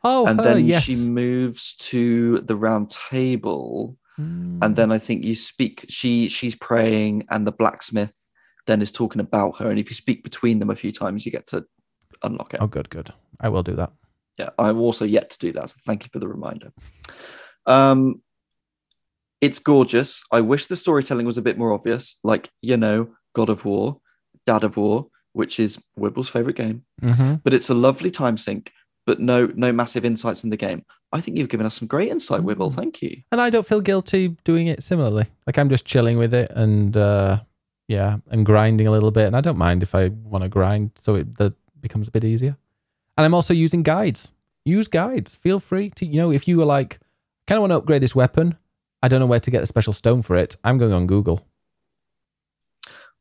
Oh, 0.03 0.27
and 0.27 0.39
her, 0.40 0.44
then 0.55 0.65
yes. 0.65 0.82
she 0.85 0.97
moves 0.97 1.74
to 1.90 2.39
the 2.40 2.57
Round 2.57 2.89
Table, 2.90 3.97
Mm. 4.19 4.65
and 4.65 4.74
then 4.77 4.90
I 4.90 4.98
think 4.98 5.24
you 5.24 5.35
speak. 5.35 5.85
She 5.90 6.28
she's 6.28 6.55
praying, 6.55 7.27
and 7.28 7.47
the 7.47 7.53
blacksmith 7.53 8.16
then 8.66 8.82
is 8.82 8.93
talking 8.93 9.20
about 9.20 9.59
her, 9.59 9.70
and 9.70 9.78
if 9.78 9.88
you 9.90 9.94
speak 9.94 10.22
between 10.24 10.59
them 10.59 10.70
a 10.70 10.76
few 10.76 10.93
times, 10.93 11.24
you 11.26 11.32
get 11.32 11.47
to 11.48 11.64
unlock 12.22 12.55
it. 12.55 12.60
Oh, 12.60 12.66
good, 12.66 12.90
good. 12.90 13.12
I 13.40 13.48
will 13.48 13.62
do 13.62 13.76
that. 13.76 13.93
yeah 14.38 14.51
i'm 14.59 14.78
also 14.80 15.05
yet 15.05 15.30
to 15.30 15.38
do 15.38 15.52
that 15.52 15.70
so 15.70 15.76
thank 15.86 16.05
you 16.05 16.10
for 16.12 16.18
the 16.18 16.28
reminder 16.28 16.70
um 17.66 18.20
it's 19.40 19.59
gorgeous 19.59 20.22
i 20.32 20.40
wish 20.40 20.66
the 20.66 20.76
storytelling 20.76 21.26
was 21.26 21.38
a 21.38 21.43
bit 21.43 21.59
more 21.59 21.72
obvious 21.72 22.18
like 22.24 22.51
you 22.62 22.76
know 22.76 23.09
god 23.34 23.48
of 23.51 23.64
war 23.64 24.01
dad 24.47 24.64
of 24.64 24.76
war 24.76 25.06
which 25.32 25.60
is 25.60 25.82
wibble's 25.98 26.28
favorite 26.28 26.56
game 26.56 26.82
hmm 27.06 27.34
but 27.44 27.52
it's 27.55 27.68
a 27.70 27.74
lovely 27.74 28.10
time 28.10 28.36
sink 28.36 28.72
but 29.06 29.20
no 29.20 29.47
no 29.55 29.72
massive 29.72 30.05
insights 30.05 30.44
in 30.44 30.51
the 30.51 30.56
game 30.56 30.82
i 31.12 31.20
think 31.20 31.36
you've 31.36 31.48
given 31.51 31.66
us 31.66 31.74
some 31.78 31.88
great 31.88 32.10
insight 32.10 32.40
wibble 32.43 32.70
Mm. 32.70 32.74
thank 32.76 33.02
you 33.02 33.22
And 33.32 33.40
I 33.40 33.51
don't 33.51 33.66
feel 33.66 33.80
guilty 33.80 34.36
doing 34.44 34.66
it 34.68 34.82
similarly. 34.82 35.26
Like 35.47 35.59
I'm 35.59 35.68
just 35.68 35.84
chilling 35.84 36.18
with 36.18 36.32
it 36.34 36.51
and 36.55 36.97
uh 36.97 37.40
yeah, 37.88 38.18
and 38.30 38.44
grinding 38.44 38.86
a 38.86 38.90
little 38.90 39.10
bit. 39.10 39.26
And 39.26 39.36
I 39.36 39.40
don't 39.40 39.58
mind 39.58 39.82
if 39.82 39.94
I 39.94 40.08
want 40.08 40.42
to 40.42 40.48
grind, 40.48 40.92
so 40.96 41.16
it 41.16 41.36
that 41.38 41.54
becomes 41.80 42.08
a 42.08 42.10
bit 42.10 42.24
easier. 42.24 42.56
And 43.16 43.24
I'm 43.24 43.34
also 43.34 43.54
using 43.54 43.82
guides. 43.82 44.32
Use 44.64 44.88
guides. 44.88 45.36
Feel 45.36 45.60
free 45.60 45.90
to, 45.90 46.04
you 46.04 46.20
know, 46.20 46.32
if 46.32 46.48
you 46.48 46.58
were 46.58 46.64
like, 46.64 46.98
kind 47.46 47.56
of 47.56 47.62
want 47.62 47.70
to 47.70 47.76
upgrade 47.76 48.02
this 48.02 48.14
weapon, 48.14 48.56
I 49.02 49.08
don't 49.08 49.20
know 49.20 49.26
where 49.26 49.40
to 49.40 49.50
get 49.50 49.62
a 49.62 49.66
special 49.66 49.92
stone 49.92 50.22
for 50.22 50.36
it. 50.36 50.56
I'm 50.64 50.78
going 50.78 50.92
on 50.92 51.06
Google. 51.06 51.46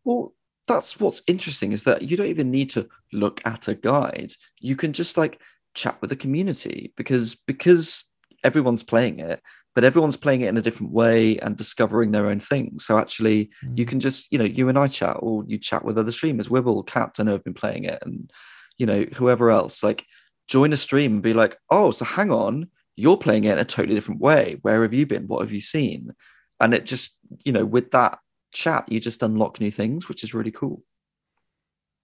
Well, 0.03 0.33
that's 0.67 0.99
what's 0.99 1.21
interesting 1.27 1.71
is 1.71 1.83
that 1.83 2.01
you 2.01 2.17
don't 2.17 2.27
even 2.27 2.49
need 2.49 2.71
to 2.71 2.89
look 3.13 3.41
at 3.45 3.67
a 3.67 3.75
guide. 3.75 4.33
You 4.59 4.75
can 4.75 4.93
just 4.93 5.17
like 5.17 5.39
chat 5.75 5.97
with 6.01 6.09
the 6.09 6.15
community 6.15 6.93
because 6.97 7.35
because 7.35 8.05
everyone's 8.43 8.83
playing 8.83 9.19
it, 9.19 9.41
but 9.75 9.83
everyone's 9.83 10.15
playing 10.15 10.41
it 10.41 10.47
in 10.47 10.57
a 10.57 10.61
different 10.61 10.93
way 10.93 11.37
and 11.39 11.57
discovering 11.57 12.11
their 12.11 12.27
own 12.27 12.39
thing. 12.39 12.79
So 12.79 12.97
actually, 12.97 13.51
you 13.75 13.85
can 13.85 13.99
just 13.99 14.31
you 14.31 14.39
know 14.39 14.45
you 14.45 14.69
and 14.69 14.79
I 14.79 14.87
chat, 14.87 15.17
or 15.19 15.43
you 15.45 15.57
chat 15.59 15.83
with 15.83 15.97
other 15.97 16.11
streamers. 16.11 16.47
Wibble, 16.47 16.87
Capt, 16.87 17.19
I 17.19 17.23
know 17.23 17.33
have 17.33 17.43
been 17.43 17.53
playing 17.53 17.83
it, 17.83 17.99
and 18.01 18.31
you 18.77 18.85
know 18.85 19.05
whoever 19.13 19.51
else. 19.51 19.83
Like 19.83 20.05
join 20.47 20.73
a 20.73 20.77
stream 20.77 21.13
and 21.13 21.21
be 21.21 21.33
like, 21.33 21.57
oh, 21.69 21.91
so 21.91 22.05
hang 22.05 22.31
on, 22.31 22.69
you're 22.95 23.17
playing 23.17 23.43
it 23.43 23.51
in 23.51 23.59
a 23.59 23.65
totally 23.65 23.95
different 23.95 24.21
way. 24.21 24.57
Where 24.61 24.81
have 24.83 24.93
you 24.93 25.05
been? 25.05 25.27
What 25.27 25.41
have 25.41 25.51
you 25.51 25.61
seen? 25.61 26.13
And 26.61 26.73
it 26.73 26.85
just 26.85 27.19
you 27.43 27.51
know 27.51 27.65
with 27.65 27.91
that 27.91 28.17
chat, 28.53 28.89
you 28.89 29.01
just 29.01 29.21
unlock 29.23 29.59
new 29.59 29.71
things, 29.71 30.07
which 30.07 30.23
is 30.23 30.33
really 30.33 30.51
cool. 30.51 30.81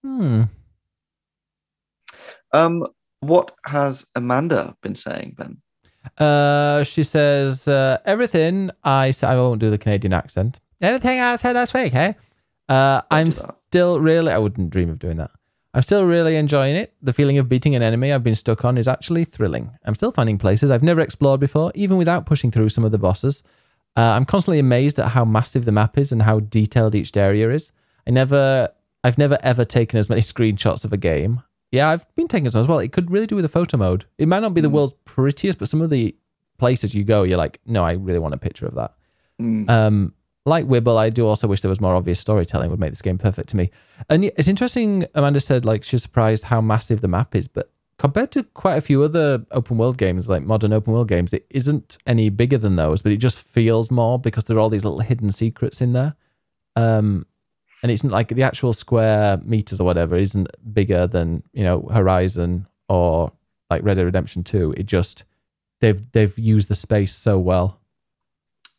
Hmm. 0.04 0.42
Um, 2.52 2.86
what 3.20 3.52
has 3.64 4.04
Amanda 4.14 4.76
been 4.82 4.94
saying, 4.94 5.36
Ben? 5.38 5.62
Uh, 6.18 6.84
she 6.84 7.02
says 7.02 7.68
uh, 7.68 7.98
everything 8.04 8.70
I 8.84 9.10
said. 9.10 9.30
I 9.30 9.36
won't 9.36 9.60
do 9.60 9.70
the 9.70 9.78
Canadian 9.78 10.12
accent. 10.12 10.60
Everything 10.80 11.20
I 11.20 11.36
said 11.36 11.54
last 11.54 11.74
week, 11.74 11.92
hey. 11.92 12.16
Uh, 12.68 13.02
I'm 13.10 13.30
still 13.32 14.00
really. 14.00 14.32
I 14.32 14.38
wouldn't 14.38 14.70
dream 14.70 14.88
of 14.88 14.98
doing 14.98 15.16
that. 15.16 15.30
I'm 15.74 15.82
still 15.82 16.04
really 16.04 16.36
enjoying 16.36 16.76
it. 16.76 16.92
The 17.00 17.12
feeling 17.12 17.38
of 17.38 17.48
beating 17.48 17.74
an 17.74 17.82
enemy 17.82 18.12
I've 18.12 18.22
been 18.22 18.34
stuck 18.34 18.64
on 18.64 18.76
is 18.76 18.86
actually 18.86 19.24
thrilling. 19.24 19.70
I'm 19.84 19.94
still 19.94 20.12
finding 20.12 20.36
places 20.36 20.70
I've 20.70 20.82
never 20.82 21.00
explored 21.00 21.40
before, 21.40 21.72
even 21.74 21.96
without 21.96 22.26
pushing 22.26 22.50
through 22.50 22.68
some 22.68 22.84
of 22.84 22.92
the 22.92 22.98
bosses. 22.98 23.42
Uh, 23.96 24.00
I'm 24.00 24.24
constantly 24.26 24.58
amazed 24.58 24.98
at 24.98 25.08
how 25.08 25.24
massive 25.24 25.64
the 25.64 25.72
map 25.72 25.96
is 25.96 26.12
and 26.12 26.22
how 26.22 26.40
detailed 26.40 26.94
each 26.94 27.16
area 27.16 27.50
is. 27.50 27.72
I 28.06 28.10
never, 28.10 28.70
I've 29.02 29.18
never 29.18 29.38
ever 29.42 29.64
taken 29.64 29.98
as 29.98 30.08
many 30.08 30.20
screenshots 30.32 30.84
of 30.84 30.92
a 30.92 30.98
game. 30.98 31.42
Yeah, 31.72 31.88
I've 31.88 32.06
been 32.14 32.28
taking 32.28 32.48
some 32.50 32.60
as 32.60 32.68
well. 32.68 32.78
It 32.78 32.92
could 32.92 33.10
really 33.10 33.26
do 33.26 33.34
with 33.34 33.44
a 33.46 33.48
photo 33.48 33.76
mode. 33.78 34.04
It 34.18 34.28
might 34.28 34.40
not 34.40 34.54
be 34.54 34.60
the 34.60 34.68
Mm. 34.68 34.72
world's 34.72 34.94
prettiest, 35.04 35.58
but 35.58 35.68
some 35.68 35.80
of 35.80 35.90
the 35.90 36.14
places 36.58 36.94
you 36.94 37.02
go, 37.02 37.22
you're 37.24 37.38
like, 37.38 37.60
no, 37.66 37.82
I 37.82 37.92
really 37.92 38.18
want 38.18 38.34
a 38.34 38.38
picture 38.38 38.66
of 38.66 38.74
that. 38.74 38.92
Mm. 39.40 39.68
Um, 39.68 40.14
like 40.44 40.66
Wibble, 40.66 40.96
I 40.98 41.08
do 41.08 41.26
also 41.26 41.48
wish 41.48 41.62
there 41.62 41.68
was 41.68 41.80
more 41.80 41.94
obvious 41.94 42.20
storytelling. 42.20 42.70
Would 42.70 42.78
make 42.80 42.90
this 42.90 43.02
game 43.02 43.16
perfect 43.18 43.48
to 43.50 43.56
me. 43.56 43.70
And 44.10 44.24
it's 44.24 44.48
interesting. 44.48 45.06
Amanda 45.14 45.40
said 45.40 45.64
like 45.64 45.82
she's 45.82 46.02
surprised 46.02 46.44
how 46.44 46.60
massive 46.60 47.00
the 47.00 47.08
map 47.08 47.34
is, 47.34 47.48
but 47.48 47.70
compared 47.98 48.32
to 48.32 48.42
quite 48.42 48.76
a 48.76 48.80
few 48.80 49.02
other 49.02 49.44
open 49.52 49.78
world 49.78 49.96
games, 49.98 50.28
like 50.28 50.42
modern 50.42 50.72
open 50.72 50.92
world 50.92 51.08
games, 51.08 51.32
it 51.32 51.46
isn't 51.50 51.96
any 52.06 52.28
bigger 52.28 52.58
than 52.58 52.74
those. 52.76 53.00
But 53.00 53.12
it 53.12 53.18
just 53.18 53.40
feels 53.42 53.90
more 53.90 54.18
because 54.18 54.44
there 54.44 54.56
are 54.56 54.60
all 54.60 54.68
these 54.70 54.84
little 54.84 55.00
hidden 55.00 55.30
secrets 55.32 55.80
in 55.80 55.92
there. 55.92 56.14
Um, 56.76 57.24
and 57.82 57.90
it's 57.90 58.04
not 58.04 58.12
like 58.12 58.28
the 58.28 58.42
actual 58.42 58.72
square 58.72 59.38
meters 59.44 59.80
or 59.80 59.84
whatever 59.84 60.16
isn't 60.16 60.48
bigger 60.72 61.06
than 61.06 61.42
you 61.52 61.64
know 61.64 61.82
Horizon 61.92 62.66
or 62.88 63.32
like 63.70 63.82
Red 63.82 63.94
Dead 63.94 64.04
Redemption 64.04 64.44
Two. 64.44 64.72
It 64.76 64.86
just 64.86 65.24
they've 65.80 66.02
they've 66.12 66.36
used 66.38 66.68
the 66.68 66.74
space 66.74 67.14
so 67.14 67.38
well. 67.38 67.80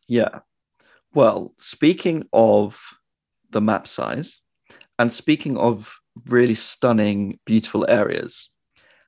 Yeah. 0.08 0.40
Well, 1.12 1.54
speaking 1.58 2.26
of 2.32 2.98
the 3.50 3.60
map 3.60 3.86
size 3.86 4.40
and 4.98 5.12
speaking 5.12 5.56
of 5.56 6.00
really 6.26 6.54
stunning, 6.54 7.38
beautiful 7.44 7.88
areas, 7.88 8.50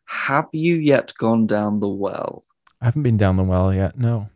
have 0.04 0.48
you 0.52 0.76
yet 0.76 1.12
gone 1.18 1.46
down 1.46 1.80
the 1.80 1.88
well? 1.88 2.44
I 2.80 2.86
haven't 2.86 3.02
been 3.02 3.16
down 3.16 3.36
the 3.36 3.42
well 3.42 3.74
yet. 3.74 3.98
No. 3.98 4.28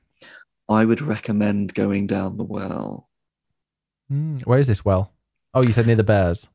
I 0.69 0.85
would 0.85 1.01
recommend 1.01 1.75
going 1.75 2.07
down 2.07 2.37
the 2.37 2.45
well. 2.45 3.09
Mm, 4.11 4.45
where 4.47 4.59
is 4.59 4.67
this 4.67 4.85
well? 4.85 5.13
Oh, 5.55 5.63
you 5.65 5.73
said 5.73 5.87
near 5.87 5.97
the 5.97 6.05
bears. 6.05 6.49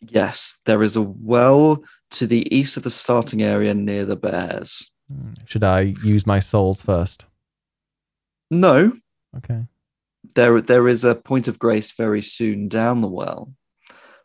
Yes, 0.00 0.60
there 0.64 0.82
is 0.82 0.96
a 0.96 1.02
well 1.02 1.82
to 2.12 2.26
the 2.26 2.46
east 2.56 2.76
of 2.76 2.82
the 2.84 2.90
starting 2.90 3.42
area 3.42 3.74
near 3.74 4.04
the 4.04 4.16
bears. 4.16 4.90
Hmm, 5.12 5.32
Should 5.46 5.64
I 5.64 5.80
use 6.04 6.26
my 6.26 6.38
souls 6.38 6.82
first? 6.82 7.24
No, 8.50 8.92
Okay. 9.36 9.64
there 10.34 10.60
there 10.60 10.88
is 10.88 11.04
a 11.04 11.14
point 11.14 11.48
of 11.48 11.58
grace 11.58 11.92
very 11.92 12.22
soon 12.22 12.68
down 12.68 13.00
the 13.02 13.08
well, 13.08 13.52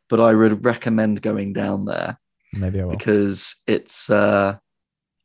but 0.10 0.20
I 0.22 0.34
would 0.34 0.66
recommend 0.66 1.22
going 1.22 1.54
down 1.54 1.86
there 1.86 2.18
Maybe 2.54 2.80
I 2.82 2.86
will. 2.86 2.92
because 2.92 3.56
it's 3.68 4.10
uh 4.10 4.58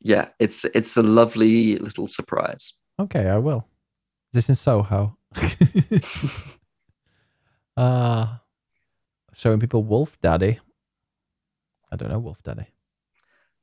yeah, 0.01 0.29
it's 0.39 0.65
it's 0.65 0.97
a 0.97 1.03
lovely 1.03 1.77
little 1.77 2.07
surprise. 2.07 2.73
Okay, 2.99 3.29
I 3.29 3.37
will. 3.37 3.67
This 4.33 4.49
is 4.49 4.59
Soho? 4.59 5.17
uh 7.77 8.27
showing 9.33 9.59
people 9.59 9.83
Wolf 9.83 10.19
Daddy. 10.21 10.59
I 11.91 11.95
don't 11.95 12.09
know 12.09 12.19
Wolf 12.19 12.41
Daddy. 12.43 12.67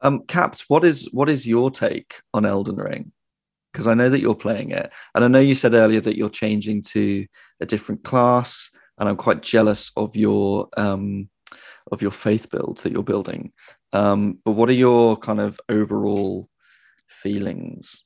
Um, 0.00 0.24
Capt, 0.26 0.64
what 0.68 0.84
is 0.84 1.08
what 1.12 1.28
is 1.28 1.46
your 1.46 1.70
take 1.70 2.20
on 2.34 2.44
Elden 2.44 2.76
Ring? 2.76 3.12
Because 3.72 3.86
I 3.86 3.94
know 3.94 4.08
that 4.08 4.20
you're 4.20 4.34
playing 4.34 4.70
it, 4.70 4.90
and 5.14 5.24
I 5.24 5.28
know 5.28 5.40
you 5.40 5.54
said 5.54 5.74
earlier 5.74 6.00
that 6.00 6.16
you're 6.16 6.30
changing 6.30 6.82
to 6.82 7.26
a 7.60 7.66
different 7.66 8.04
class, 8.04 8.70
and 8.98 9.08
I'm 9.08 9.16
quite 9.16 9.42
jealous 9.42 9.90
of 9.96 10.16
your 10.16 10.68
um, 10.76 11.28
of 11.92 12.02
your 12.02 12.10
faith 12.10 12.50
builds 12.50 12.82
that 12.82 12.92
you're 12.92 13.02
building. 13.02 13.52
Um, 13.92 14.38
but 14.44 14.52
what 14.52 14.68
are 14.68 14.74
your 14.74 15.16
kind 15.16 15.40
of 15.40 15.58
overall 15.68 16.48
feelings? 17.08 18.04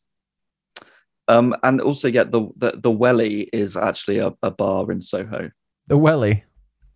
Um, 1.28 1.55
and 1.62 1.81
also, 1.81 2.09
yeah, 2.09 2.24
the 2.24 2.49
the, 2.57 2.73
the 2.77 2.91
Welly 2.91 3.49
is 3.53 3.77
actually 3.77 4.19
a, 4.19 4.32
a 4.43 4.51
bar 4.51 4.91
in 4.91 5.01
Soho. 5.01 5.51
The 5.87 5.99
Welly. 5.99 6.45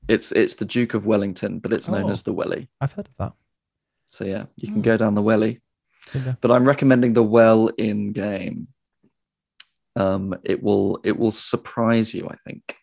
It's 0.09 0.33
it's 0.33 0.55
the 0.57 0.65
Duke 0.65 0.95
of 0.95 1.07
Wellington, 1.07 1.59
but 1.61 1.73
it's 1.73 1.89
known 1.89 2.05
Oh. 2.05 2.11
as 2.11 2.23
the 2.23 2.33
Welly. 2.33 2.69
I've 2.81 2.93
heard 2.93 3.09
of 3.09 3.17
that. 3.19 3.33
So 4.07 4.25
yeah, 4.25 4.47
you 4.57 4.69
can 4.69 4.77
Hmm. 4.77 4.83
go 4.83 4.97
down 4.97 5.15
the 5.15 5.23
Welly. 5.23 5.61
Yeah. 6.15 6.35
but 6.43 6.51
I'm 6.51 6.67
recommending 6.67 7.15
the 7.15 7.23
well 7.23 7.69
in 7.79 8.13
game. 8.13 8.69
Um, 9.97 10.35
it 10.45 10.63
will 10.63 11.01
it 11.05 11.19
will 11.19 11.31
surprise 11.31 12.15
you. 12.15 12.29
I 12.29 12.37
think. 12.47 12.77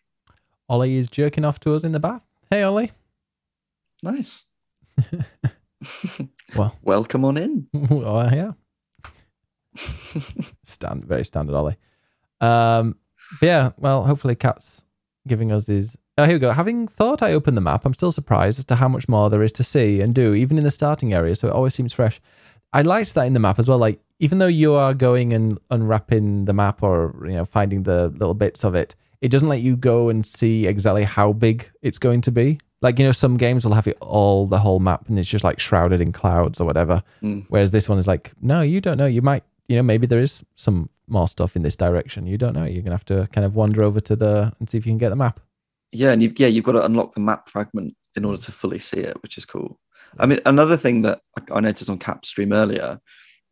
Ollie 0.68 0.96
is 0.96 1.08
jerking 1.08 1.44
off 1.44 1.60
to 1.60 1.74
us 1.74 1.84
in 1.84 1.92
the 1.92 2.00
bath. 2.00 2.22
Hey 2.50 2.62
Ollie. 2.62 2.90
Nice. 4.02 4.44
Well. 6.56 6.76
welcome 6.82 7.24
on 7.24 7.36
in. 7.36 7.66
oh 7.90 8.28
yeah. 8.32 8.52
Stand 10.64 11.04
very 11.04 11.24
standard 11.24 11.54
Ollie. 11.56 11.76
Um 12.40 12.96
yeah, 13.40 13.70
well 13.76 14.04
hopefully 14.04 14.34
Cat's 14.36 14.84
giving 15.26 15.50
us 15.52 15.66
his 15.66 15.96
Oh 16.18 16.24
here 16.24 16.34
we 16.34 16.40
go. 16.40 16.52
Having 16.52 16.88
thought 16.88 17.22
I 17.22 17.32
opened 17.32 17.56
the 17.56 17.62
map, 17.62 17.86
I'm 17.86 17.94
still 17.94 18.12
surprised 18.12 18.58
as 18.58 18.66
to 18.66 18.76
how 18.76 18.88
much 18.88 19.08
more 19.08 19.30
there 19.30 19.42
is 19.42 19.52
to 19.52 19.64
see 19.64 20.00
and 20.02 20.14
do, 20.14 20.34
even 20.34 20.58
in 20.58 20.64
the 20.64 20.70
starting 20.70 21.14
area, 21.14 21.34
so 21.34 21.48
it 21.48 21.54
always 21.54 21.74
seems 21.74 21.94
fresh. 21.94 22.20
I 22.72 22.82
liked 22.82 23.14
that 23.14 23.26
in 23.26 23.32
the 23.32 23.40
map 23.40 23.58
as 23.58 23.66
well. 23.66 23.78
Like 23.78 24.00
even 24.18 24.38
though 24.38 24.46
you 24.46 24.74
are 24.74 24.94
going 24.94 25.32
and 25.32 25.58
unwrapping 25.70 26.44
the 26.44 26.52
map 26.52 26.82
or 26.82 27.14
you 27.26 27.32
know 27.32 27.44
finding 27.44 27.84
the 27.84 28.08
little 28.08 28.34
bits 28.34 28.62
of 28.62 28.74
it, 28.74 28.94
it 29.22 29.30
doesn't 29.30 29.48
let 29.48 29.62
you 29.62 29.74
go 29.74 30.10
and 30.10 30.24
see 30.26 30.66
exactly 30.66 31.04
how 31.04 31.32
big 31.32 31.70
it's 31.80 31.98
going 31.98 32.20
to 32.22 32.30
be. 32.30 32.58
Like 32.82 32.98
you 32.98 33.06
know, 33.06 33.12
some 33.12 33.38
games 33.38 33.64
will 33.64 33.74
have 33.74 33.86
it 33.86 33.96
all 34.00 34.46
the 34.46 34.58
whole 34.58 34.80
map 34.80 35.08
and 35.08 35.18
it's 35.18 35.28
just 35.28 35.44
like 35.44 35.58
shrouded 35.58 36.00
in 36.00 36.12
clouds 36.12 36.60
or 36.60 36.64
whatever. 36.64 37.02
Mm. 37.22 37.46
Whereas 37.48 37.70
this 37.70 37.88
one 37.88 37.98
is 37.98 38.06
like, 38.06 38.32
no, 38.42 38.60
you 38.60 38.80
don't 38.80 38.98
know. 38.98 39.06
You 39.06 39.22
might, 39.22 39.44
you 39.68 39.76
know, 39.76 39.82
maybe 39.82 40.06
there 40.06 40.20
is 40.20 40.44
some 40.56 40.90
more 41.08 41.28
stuff 41.28 41.56
in 41.56 41.62
this 41.62 41.76
direction. 41.76 42.26
You 42.26 42.36
don't 42.36 42.52
know. 42.54 42.64
You're 42.64 42.82
gonna 42.82 42.96
have 42.96 43.04
to 43.06 43.28
kind 43.32 43.44
of 43.44 43.54
wander 43.54 43.82
over 43.82 44.00
to 44.00 44.16
the 44.16 44.52
and 44.58 44.68
see 44.68 44.76
if 44.76 44.84
you 44.84 44.90
can 44.90 44.98
get 44.98 45.10
the 45.10 45.16
map. 45.16 45.40
Yeah, 45.92 46.12
and 46.12 46.22
you've 46.22 46.38
yeah 46.40 46.48
you've 46.48 46.64
got 46.64 46.72
to 46.72 46.84
unlock 46.84 47.14
the 47.14 47.20
map 47.20 47.48
fragment 47.48 47.94
in 48.16 48.24
order 48.24 48.40
to 48.42 48.52
fully 48.52 48.78
see 48.78 48.98
it, 49.00 49.22
which 49.22 49.38
is 49.38 49.44
cool. 49.44 49.78
I 50.18 50.26
mean, 50.26 50.40
another 50.44 50.76
thing 50.76 51.02
that 51.02 51.20
I- 51.50 51.60
noticed 51.60 51.88
on 51.90 51.98
Cap 51.98 52.24
stream 52.26 52.52
earlier, 52.52 53.00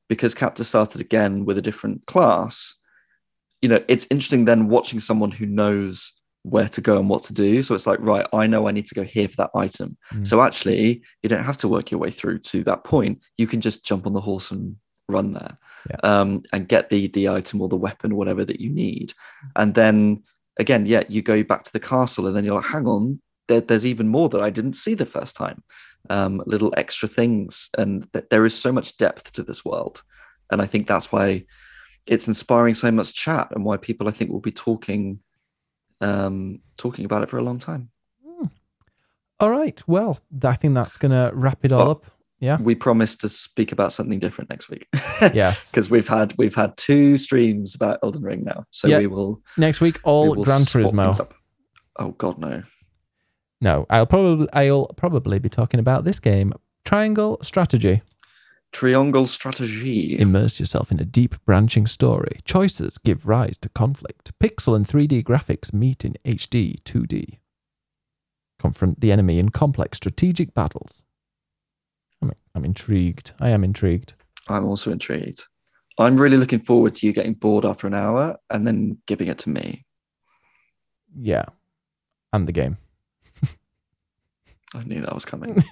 because 0.09 0.35
Capta 0.35 0.65
started 0.65 1.01
again 1.01 1.45
with 1.45 1.57
a 1.59 1.63
different 1.63 2.05
class. 2.07 2.75
You 3.63 3.69
know, 3.69 3.83
it's 3.89 4.07
interesting 4.11 4.45
then 4.45 4.69
watching 4.69 5.01
someone 5.01 5.31
who 5.31 5.47
knows 5.47 6.13
where 6.43 6.69
to 6.71 6.81
go 6.81 6.99
and 6.99 7.09
what 7.09 7.23
to 7.25 7.35
do. 7.35 7.63
So 7.63 7.75
it's 7.75 7.87
like, 7.87 8.01
right, 8.01 8.27
I 8.33 8.47
know 8.47 8.67
I 8.67 8.73
need 8.73 8.87
to 8.87 8.95
go 8.95 9.03
here 9.05 9.29
for 9.29 9.37
that 9.37 9.51
item. 9.55 9.97
Mm. 10.13 10.27
So 10.27 10.41
actually, 10.41 11.03
you 11.23 11.29
don't 11.29 11.45
have 11.45 11.59
to 11.59 11.69
work 11.69 11.91
your 11.91 12.01
way 12.01 12.11
through 12.11 12.39
to 12.41 12.65
that 12.65 12.85
point. 12.85 13.23
You 13.37 13.47
can 13.47 13.61
just 13.61 13.85
jump 13.85 14.07
on 14.07 14.15
the 14.15 14.21
horse 14.21 14.51
and 14.51 14.77
run 15.09 15.33
there, 15.33 15.59
Yeah. 15.91 15.97
um, 16.03 16.43
and 16.53 16.69
get 16.69 16.89
the 16.89 17.09
the 17.09 17.29
item 17.29 17.61
or 17.61 17.69
the 17.69 17.77
weapon 17.77 18.13
or 18.13 18.17
whatever 18.17 18.45
that 18.45 18.61
you 18.61 18.71
need. 18.71 19.13
And 19.57 19.75
then 19.75 20.23
again, 20.59 20.87
yeah, 20.87 21.05
you 21.09 21.23
go 21.23 21.43
back 21.43 21.63
to 21.65 21.73
the 21.73 21.81
castle, 21.81 22.27
and 22.27 22.37
then 22.37 22.45
you're 22.45 22.57
like, 22.57 22.65
hang 22.65 22.87
on, 22.87 23.21
there, 23.49 23.61
there's 23.61 23.87
even 23.87 24.09
more 24.09 24.29
that 24.29 24.43
I 24.43 24.51
didn't 24.51 24.75
see 24.75 24.95
the 24.95 25.07
first 25.07 25.37
time. 25.37 25.63
Um, 26.09 26.43
little 26.47 26.73
extra 26.77 27.09
things, 27.09 27.69
and 27.77 28.11
th- 28.13 28.27
there 28.31 28.45
is 28.47 28.55
so 28.55 28.73
much 28.73 28.97
depth 28.97 29.33
to 29.35 29.43
this 29.43 29.65
world, 29.65 30.03
and 30.51 30.63
I 30.63 30.67
think 30.67 30.87
that's 30.87 31.13
why 31.13 31.45
it's 32.07 32.27
inspiring 32.29 32.75
so 32.75 32.91
much 32.91 33.13
chat, 33.15 33.49
and 33.53 33.65
why 33.65 33.77
people 33.77 34.09
I 34.09 34.11
think 34.13 34.31
will 34.31 34.41
be 34.41 34.51
talking 34.53 35.21
um, 36.01 36.61
talking 36.79 37.05
about 37.05 37.23
it 37.23 37.29
for 37.29 37.37
a 37.39 37.43
long 37.43 37.59
time. 37.59 37.91
All 39.39 39.51
right. 39.51 39.83
Well, 39.87 40.19
I 40.45 40.55
think 40.57 40.75
that's 40.75 40.99
gonna 40.99 41.31
wrap 41.35 41.65
it 41.65 41.73
all 41.73 41.89
Oh. 41.89 41.91
up. 41.93 42.07
Yeah. 42.41 42.57
We 42.61 42.75
promised 42.75 43.21
to 43.21 43.29
speak 43.29 43.71
about 43.71 43.93
something 43.93 44.19
different 44.19 44.51
next 44.51 44.69
week. 44.71 44.89
Yes. 45.35 45.71
because 45.71 45.91
we've 45.91 46.09
had 46.09 46.35
we've 46.39 46.55
had 46.55 46.77
two 46.79 47.19
streams 47.19 47.75
about 47.75 47.99
Elden 48.03 48.23
Ring 48.23 48.43
now, 48.45 48.65
so 48.71 48.89
Yeah. 48.89 48.99
we 48.99 49.07
will 49.07 49.43
Next 49.59 49.81
week, 49.83 49.97
we 49.97 50.01
all 50.05 50.35
will 50.35 50.45
Gran 50.45 50.63
Turismo. 50.63 51.29
Oh 51.99 52.13
God, 52.13 52.39
no! 52.39 52.63
No, 53.61 53.85
I'll 53.91 54.07
probably 54.07 54.49
I'll 54.55 54.87
probably 54.97 55.39
be 55.39 55.51
talking 55.51 55.79
about 55.81 56.05
this 56.05 56.19
game, 56.19 56.55
Triangle 56.87 57.39
Strategy. 57.43 58.01
Triangle 58.73 59.27
strategy. 59.27 60.17
Immerse 60.19 60.61
yourself 60.61 60.93
in 60.93 61.01
a 61.01 61.05
deep 61.05 61.35
branching 61.45 61.89
story. 61.89 62.39
Choices 62.45 62.99
give 62.99 63.27
rise 63.27 63.59
to 63.59 63.69
conflict. 63.69 64.31
Pixel 64.39 64.77
and 64.77 64.87
3D 64.87 65.25
graphics 65.25 65.73
meet 65.75 66.05
in 66.05 66.15
HD 66.25 66.81
2D. 66.85 67.41
Confront 68.61 69.01
the 69.01 69.11
enemy 69.11 69.39
in 69.41 69.49
complex 69.49 69.97
strategic 69.97 70.55
battles. 70.55 71.03
I'm, 72.55 72.65
intrigued. 72.65 73.33
I 73.41 73.51
am 73.51 73.65
intrigued. 73.65 74.15
I'm 74.49 74.65
also 74.65 74.91
intrigued. 74.91 75.45
I'm 75.99 76.17
really 76.17 76.37
looking 76.37 76.61
forward 76.61 76.95
to 76.97 77.07
you 77.07 77.13
getting 77.13 77.35
bored 77.35 77.65
after 77.65 77.87
an 77.87 77.95
hour 77.95 78.37
and 78.49 78.67
then 78.67 78.99
giving 79.07 79.29
it 79.29 79.39
to 79.39 79.51
me. 79.51 79.85
Yeah. 81.19 81.45
And 82.33 82.47
the 82.47 82.53
game. 82.53 82.79
I 84.75 84.85
knew 84.85 85.01
that 85.01 85.15
was 85.15 85.25
coming, 85.25 85.63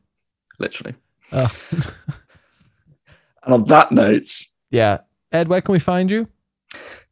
literally. 0.58 0.94
Oh. 1.32 1.54
And 3.44 3.54
on 3.54 3.64
that 3.64 3.90
note, 3.90 4.28
yeah. 4.70 4.98
Ed, 5.32 5.48
where 5.48 5.60
can 5.60 5.72
we 5.72 5.80
find 5.80 6.12
you? 6.12 6.28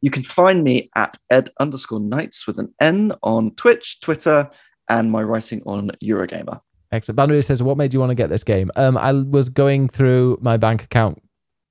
you 0.01 0.09
can 0.09 0.23
find 0.23 0.63
me 0.63 0.89
at 0.95 1.17
ed 1.29 1.49
underscore 1.59 1.99
nights 1.99 2.47
with 2.47 2.57
an 2.57 2.73
N 2.79 3.13
on 3.23 3.51
Twitch, 3.55 4.01
Twitter, 4.01 4.49
and 4.89 5.11
my 5.11 5.21
writing 5.21 5.61
on 5.65 5.91
Eurogamer. 6.03 6.59
Excellent. 6.91 7.15
Boundary 7.15 7.41
says, 7.41 7.63
"What 7.63 7.77
made 7.77 7.93
you 7.93 7.99
want 7.99 8.09
to 8.09 8.15
get 8.15 8.29
this 8.29 8.43
game?" 8.43 8.69
Um, 8.75 8.97
I 8.97 9.13
was 9.13 9.49
going 9.49 9.87
through 9.87 10.39
my 10.41 10.57
bank 10.57 10.83
account, 10.83 11.21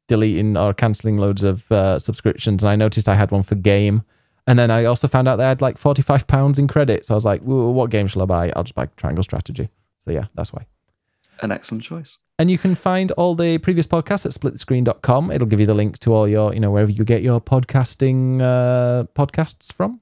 deleting 0.08 0.56
or 0.56 0.72
canceling 0.72 1.18
loads 1.18 1.42
of 1.42 1.70
uh, 1.70 1.98
subscriptions, 1.98 2.62
and 2.62 2.70
I 2.70 2.76
noticed 2.76 3.08
I 3.08 3.14
had 3.14 3.30
one 3.30 3.42
for 3.42 3.54
game, 3.54 4.02
And 4.46 4.58
then 4.58 4.70
I 4.70 4.86
also 4.86 5.06
found 5.06 5.28
out 5.28 5.36
they 5.36 5.44
had 5.44 5.60
like 5.60 5.78
forty 5.78 6.02
five 6.02 6.26
pounds 6.26 6.58
in 6.58 6.68
credit. 6.68 7.04
So 7.04 7.14
I 7.14 7.16
was 7.16 7.24
like, 7.24 7.42
"Well, 7.44 7.74
what 7.74 7.90
game 7.90 8.06
shall 8.06 8.22
I 8.22 8.24
buy? 8.24 8.52
I'll 8.56 8.64
just 8.64 8.74
buy 8.74 8.86
Triangle 8.96 9.22
Strategy. 9.22 9.68
So 10.00 10.10
yeah, 10.10 10.26
that's 10.34 10.52
why. 10.52 10.66
An 11.42 11.52
excellent 11.52 11.82
choice. 11.84 12.18
And 12.38 12.50
you 12.50 12.56
can 12.56 12.74
find 12.74 13.12
all 13.12 13.34
the 13.34 13.58
previous 13.58 13.86
podcasts 13.86 14.24
at 14.24 14.32
splitthescreen.com. 14.32 15.30
It'll 15.30 15.46
give 15.46 15.60
you 15.60 15.66
the 15.66 15.74
link 15.74 15.98
to 15.98 16.14
all 16.14 16.26
your, 16.26 16.54
you 16.54 16.60
know, 16.60 16.70
wherever 16.70 16.90
you 16.90 17.04
get 17.04 17.22
your 17.22 17.38
podcasting 17.38 18.40
uh, 18.40 19.04
podcasts 19.14 19.70
from. 19.70 20.00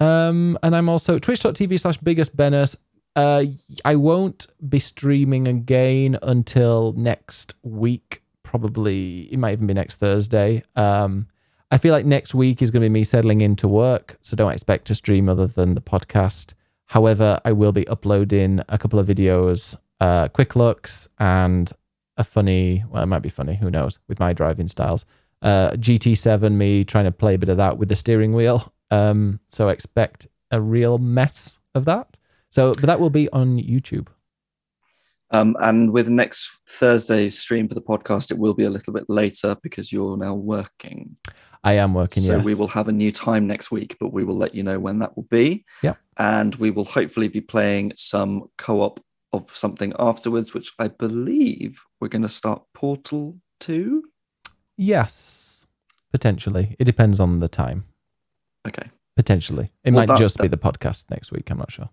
Um, 0.00 0.58
and 0.62 0.74
I'm 0.74 0.88
also 0.88 1.18
twitch.tv 1.18 1.78
slash 1.78 1.98
biggest 1.98 2.34
Bennis. 2.34 2.74
Uh, 3.14 3.44
I 3.84 3.96
won't 3.96 4.46
be 4.68 4.78
streaming 4.78 5.48
again 5.48 6.18
until 6.22 6.94
next 6.96 7.54
week. 7.62 8.22
Probably, 8.42 9.32
it 9.32 9.38
might 9.38 9.52
even 9.52 9.66
be 9.66 9.74
next 9.74 9.96
Thursday. 9.96 10.62
Um, 10.76 11.26
I 11.70 11.78
feel 11.78 11.92
like 11.92 12.04
next 12.04 12.34
week 12.34 12.60
is 12.60 12.70
going 12.70 12.82
to 12.82 12.88
be 12.88 12.92
me 12.92 13.04
settling 13.04 13.40
into 13.40 13.68
work. 13.68 14.18
So 14.22 14.36
don't 14.36 14.52
expect 14.52 14.86
to 14.86 14.94
stream 14.94 15.28
other 15.28 15.46
than 15.46 15.74
the 15.74 15.80
podcast. 15.80 16.52
However, 16.86 17.40
I 17.44 17.52
will 17.52 17.72
be 17.72 17.88
uploading 17.88 18.60
a 18.68 18.76
couple 18.76 18.98
of 18.98 19.06
videos, 19.06 19.74
uh, 20.00 20.28
quick 20.28 20.54
looks, 20.56 21.08
and 21.18 21.72
a 22.18 22.24
funny, 22.24 22.84
well, 22.90 23.02
it 23.02 23.06
might 23.06 23.22
be 23.22 23.30
funny, 23.30 23.54
who 23.54 23.70
knows, 23.70 23.98
with 24.08 24.20
my 24.20 24.34
driving 24.34 24.68
styles. 24.68 25.06
Uh, 25.40 25.70
GT7, 25.72 26.52
me 26.52 26.84
trying 26.84 27.06
to 27.06 27.12
play 27.12 27.34
a 27.34 27.38
bit 27.38 27.48
of 27.48 27.56
that 27.56 27.78
with 27.78 27.88
the 27.88 27.96
steering 27.96 28.34
wheel. 28.34 28.72
Um, 28.90 29.40
so 29.48 29.68
expect 29.68 30.26
a 30.50 30.60
real 30.60 30.98
mess 30.98 31.58
of 31.74 31.86
that. 31.86 32.18
So, 32.52 32.72
but 32.74 32.84
that 32.84 33.00
will 33.00 33.10
be 33.10 33.30
on 33.30 33.56
YouTube. 33.56 34.08
Um, 35.30 35.56
and 35.60 35.90
with 35.90 36.08
next 36.08 36.50
Thursday's 36.68 37.38
stream 37.38 37.66
for 37.66 37.74
the 37.74 37.80
podcast, 37.80 38.30
it 38.30 38.36
will 38.36 38.52
be 38.52 38.64
a 38.64 38.70
little 38.70 38.92
bit 38.92 39.04
later 39.08 39.56
because 39.62 39.90
you're 39.90 40.18
now 40.18 40.34
working. 40.34 41.16
I 41.64 41.74
am 41.74 41.94
working. 41.94 42.22
so 42.22 42.36
yes. 42.36 42.44
we 42.44 42.54
will 42.54 42.68
have 42.68 42.88
a 42.88 42.92
new 42.92 43.10
time 43.10 43.46
next 43.46 43.70
week, 43.70 43.96
but 43.98 44.12
we 44.12 44.24
will 44.24 44.36
let 44.36 44.54
you 44.54 44.62
know 44.62 44.78
when 44.78 44.98
that 44.98 45.16
will 45.16 45.26
be. 45.30 45.64
Yeah. 45.82 45.94
And 46.18 46.54
we 46.56 46.70
will 46.70 46.84
hopefully 46.84 47.28
be 47.28 47.40
playing 47.40 47.94
some 47.96 48.50
co-op 48.58 49.00
of 49.32 49.56
something 49.56 49.94
afterwards, 49.98 50.52
which 50.52 50.72
I 50.78 50.88
believe 50.88 51.80
we're 52.00 52.08
going 52.08 52.20
to 52.20 52.28
start 52.28 52.62
Portal 52.74 53.38
2. 53.60 54.02
Yes, 54.76 55.64
potentially. 56.12 56.76
It 56.78 56.84
depends 56.84 57.18
on 57.18 57.40
the 57.40 57.48
time. 57.48 57.84
Okay. 58.68 58.90
Potentially, 59.16 59.72
it 59.84 59.92
Well, 59.94 60.02
might 60.02 60.08
that- 60.08 60.18
just 60.18 60.38
be 60.38 60.48
the 60.48 60.58
podcast 60.58 61.08
next 61.10 61.32
week. 61.32 61.48
I'm 61.50 61.58
not 61.58 61.72
sure. 61.72 61.88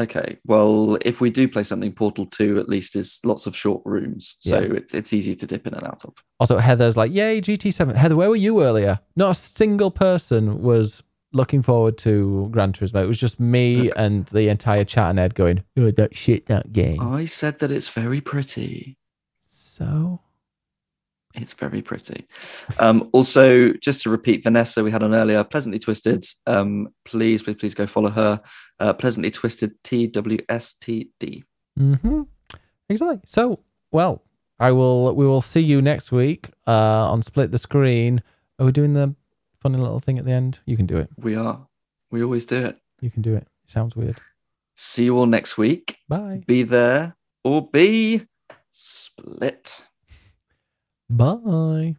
Okay. 0.00 0.38
Well, 0.46 0.96
if 1.04 1.20
we 1.20 1.30
do 1.30 1.46
play 1.46 1.62
something, 1.62 1.92
Portal 1.92 2.26
2 2.26 2.58
at 2.58 2.68
least 2.68 2.96
is 2.96 3.20
lots 3.24 3.46
of 3.46 3.54
short 3.54 3.82
rooms. 3.84 4.36
So 4.40 4.58
Yeah. 4.60 4.76
it's, 4.76 4.94
it's 4.94 5.12
easy 5.12 5.34
to 5.34 5.46
dip 5.46 5.66
in 5.66 5.74
and 5.74 5.86
out 5.86 6.04
of. 6.04 6.14
Also, 6.38 6.56
Heather's 6.58 6.96
like, 6.96 7.12
"Yay, 7.12 7.40
GT7." 7.40 7.94
Heather, 7.94 8.16
where 8.16 8.30
were 8.30 8.36
you 8.36 8.62
earlier? 8.62 9.00
Not 9.14 9.32
a 9.32 9.34
single 9.34 9.90
person 9.90 10.62
was 10.62 11.02
looking 11.32 11.62
forward 11.62 11.96
to 11.98 12.48
Gran 12.50 12.72
Turismo. 12.72 13.02
It 13.02 13.06
was 13.06 13.20
just 13.20 13.38
me 13.38 13.90
and 13.94 14.26
the 14.26 14.48
entire 14.48 14.84
chat 14.84 15.10
and 15.10 15.18
Ed 15.18 15.34
going, 15.34 15.62
"Oh, 15.76 15.90
that 15.92 16.16
shit, 16.16 16.46
that 16.46 16.72
game." 16.72 17.00
I 17.00 17.26
said 17.26 17.58
that 17.60 17.70
it's 17.70 17.88
very 17.88 18.20
pretty. 18.20 18.96
So 19.42 20.20
It's 21.34 21.54
very 21.54 21.80
pretty. 21.80 22.26
Um, 22.78 23.08
also, 23.12 23.72
just 23.74 24.02
to 24.02 24.10
repeat, 24.10 24.42
Vanessa, 24.42 24.82
we 24.82 24.90
had 24.90 25.02
on 25.02 25.14
earlier, 25.14 25.44
Pleasantly 25.44 25.78
Twisted. 25.78 26.24
Um, 26.46 26.88
please, 27.04 27.42
please, 27.42 27.56
please 27.56 27.74
go 27.74 27.86
follow 27.86 28.10
her. 28.10 28.40
Uh, 28.80 28.92
Pleasantly 28.92 29.30
Twisted 29.30 29.80
TWSTD. 29.84 31.44
Mm-hmm. 31.78 32.22
Exactly. 32.88 33.20
So, 33.24 33.60
well, 33.92 34.22
I 34.58 34.72
will. 34.72 35.14
We 35.14 35.24
will 35.24 35.40
see 35.40 35.60
you 35.60 35.80
next 35.80 36.10
week 36.10 36.50
uh, 36.66 37.10
on 37.10 37.22
Split 37.22 37.52
the 37.52 37.58
Screen. 37.58 38.22
Are 38.58 38.66
we 38.66 38.72
doing 38.72 38.94
the 38.94 39.14
funny 39.60 39.78
little 39.78 40.00
thing 40.00 40.18
at 40.18 40.24
the 40.24 40.32
end? 40.32 40.58
You 40.66 40.76
can 40.76 40.86
do 40.86 40.96
it. 40.96 41.08
We 41.16 41.36
are. 41.36 41.66
We 42.10 42.24
always 42.24 42.44
do 42.44 42.64
it. 42.66 42.76
You 43.00 43.10
can 43.10 43.22
do 43.22 43.34
it. 43.34 43.46
It 43.64 43.70
sounds 43.70 43.94
weird. 43.94 44.18
See 44.74 45.04
you 45.04 45.16
all 45.16 45.26
next 45.26 45.56
week. 45.56 45.98
Bye. 46.08 46.42
Be 46.46 46.62
there 46.64 47.16
or 47.44 47.68
be 47.68 48.26
split. 48.70 49.82
Bye. 51.10 51.96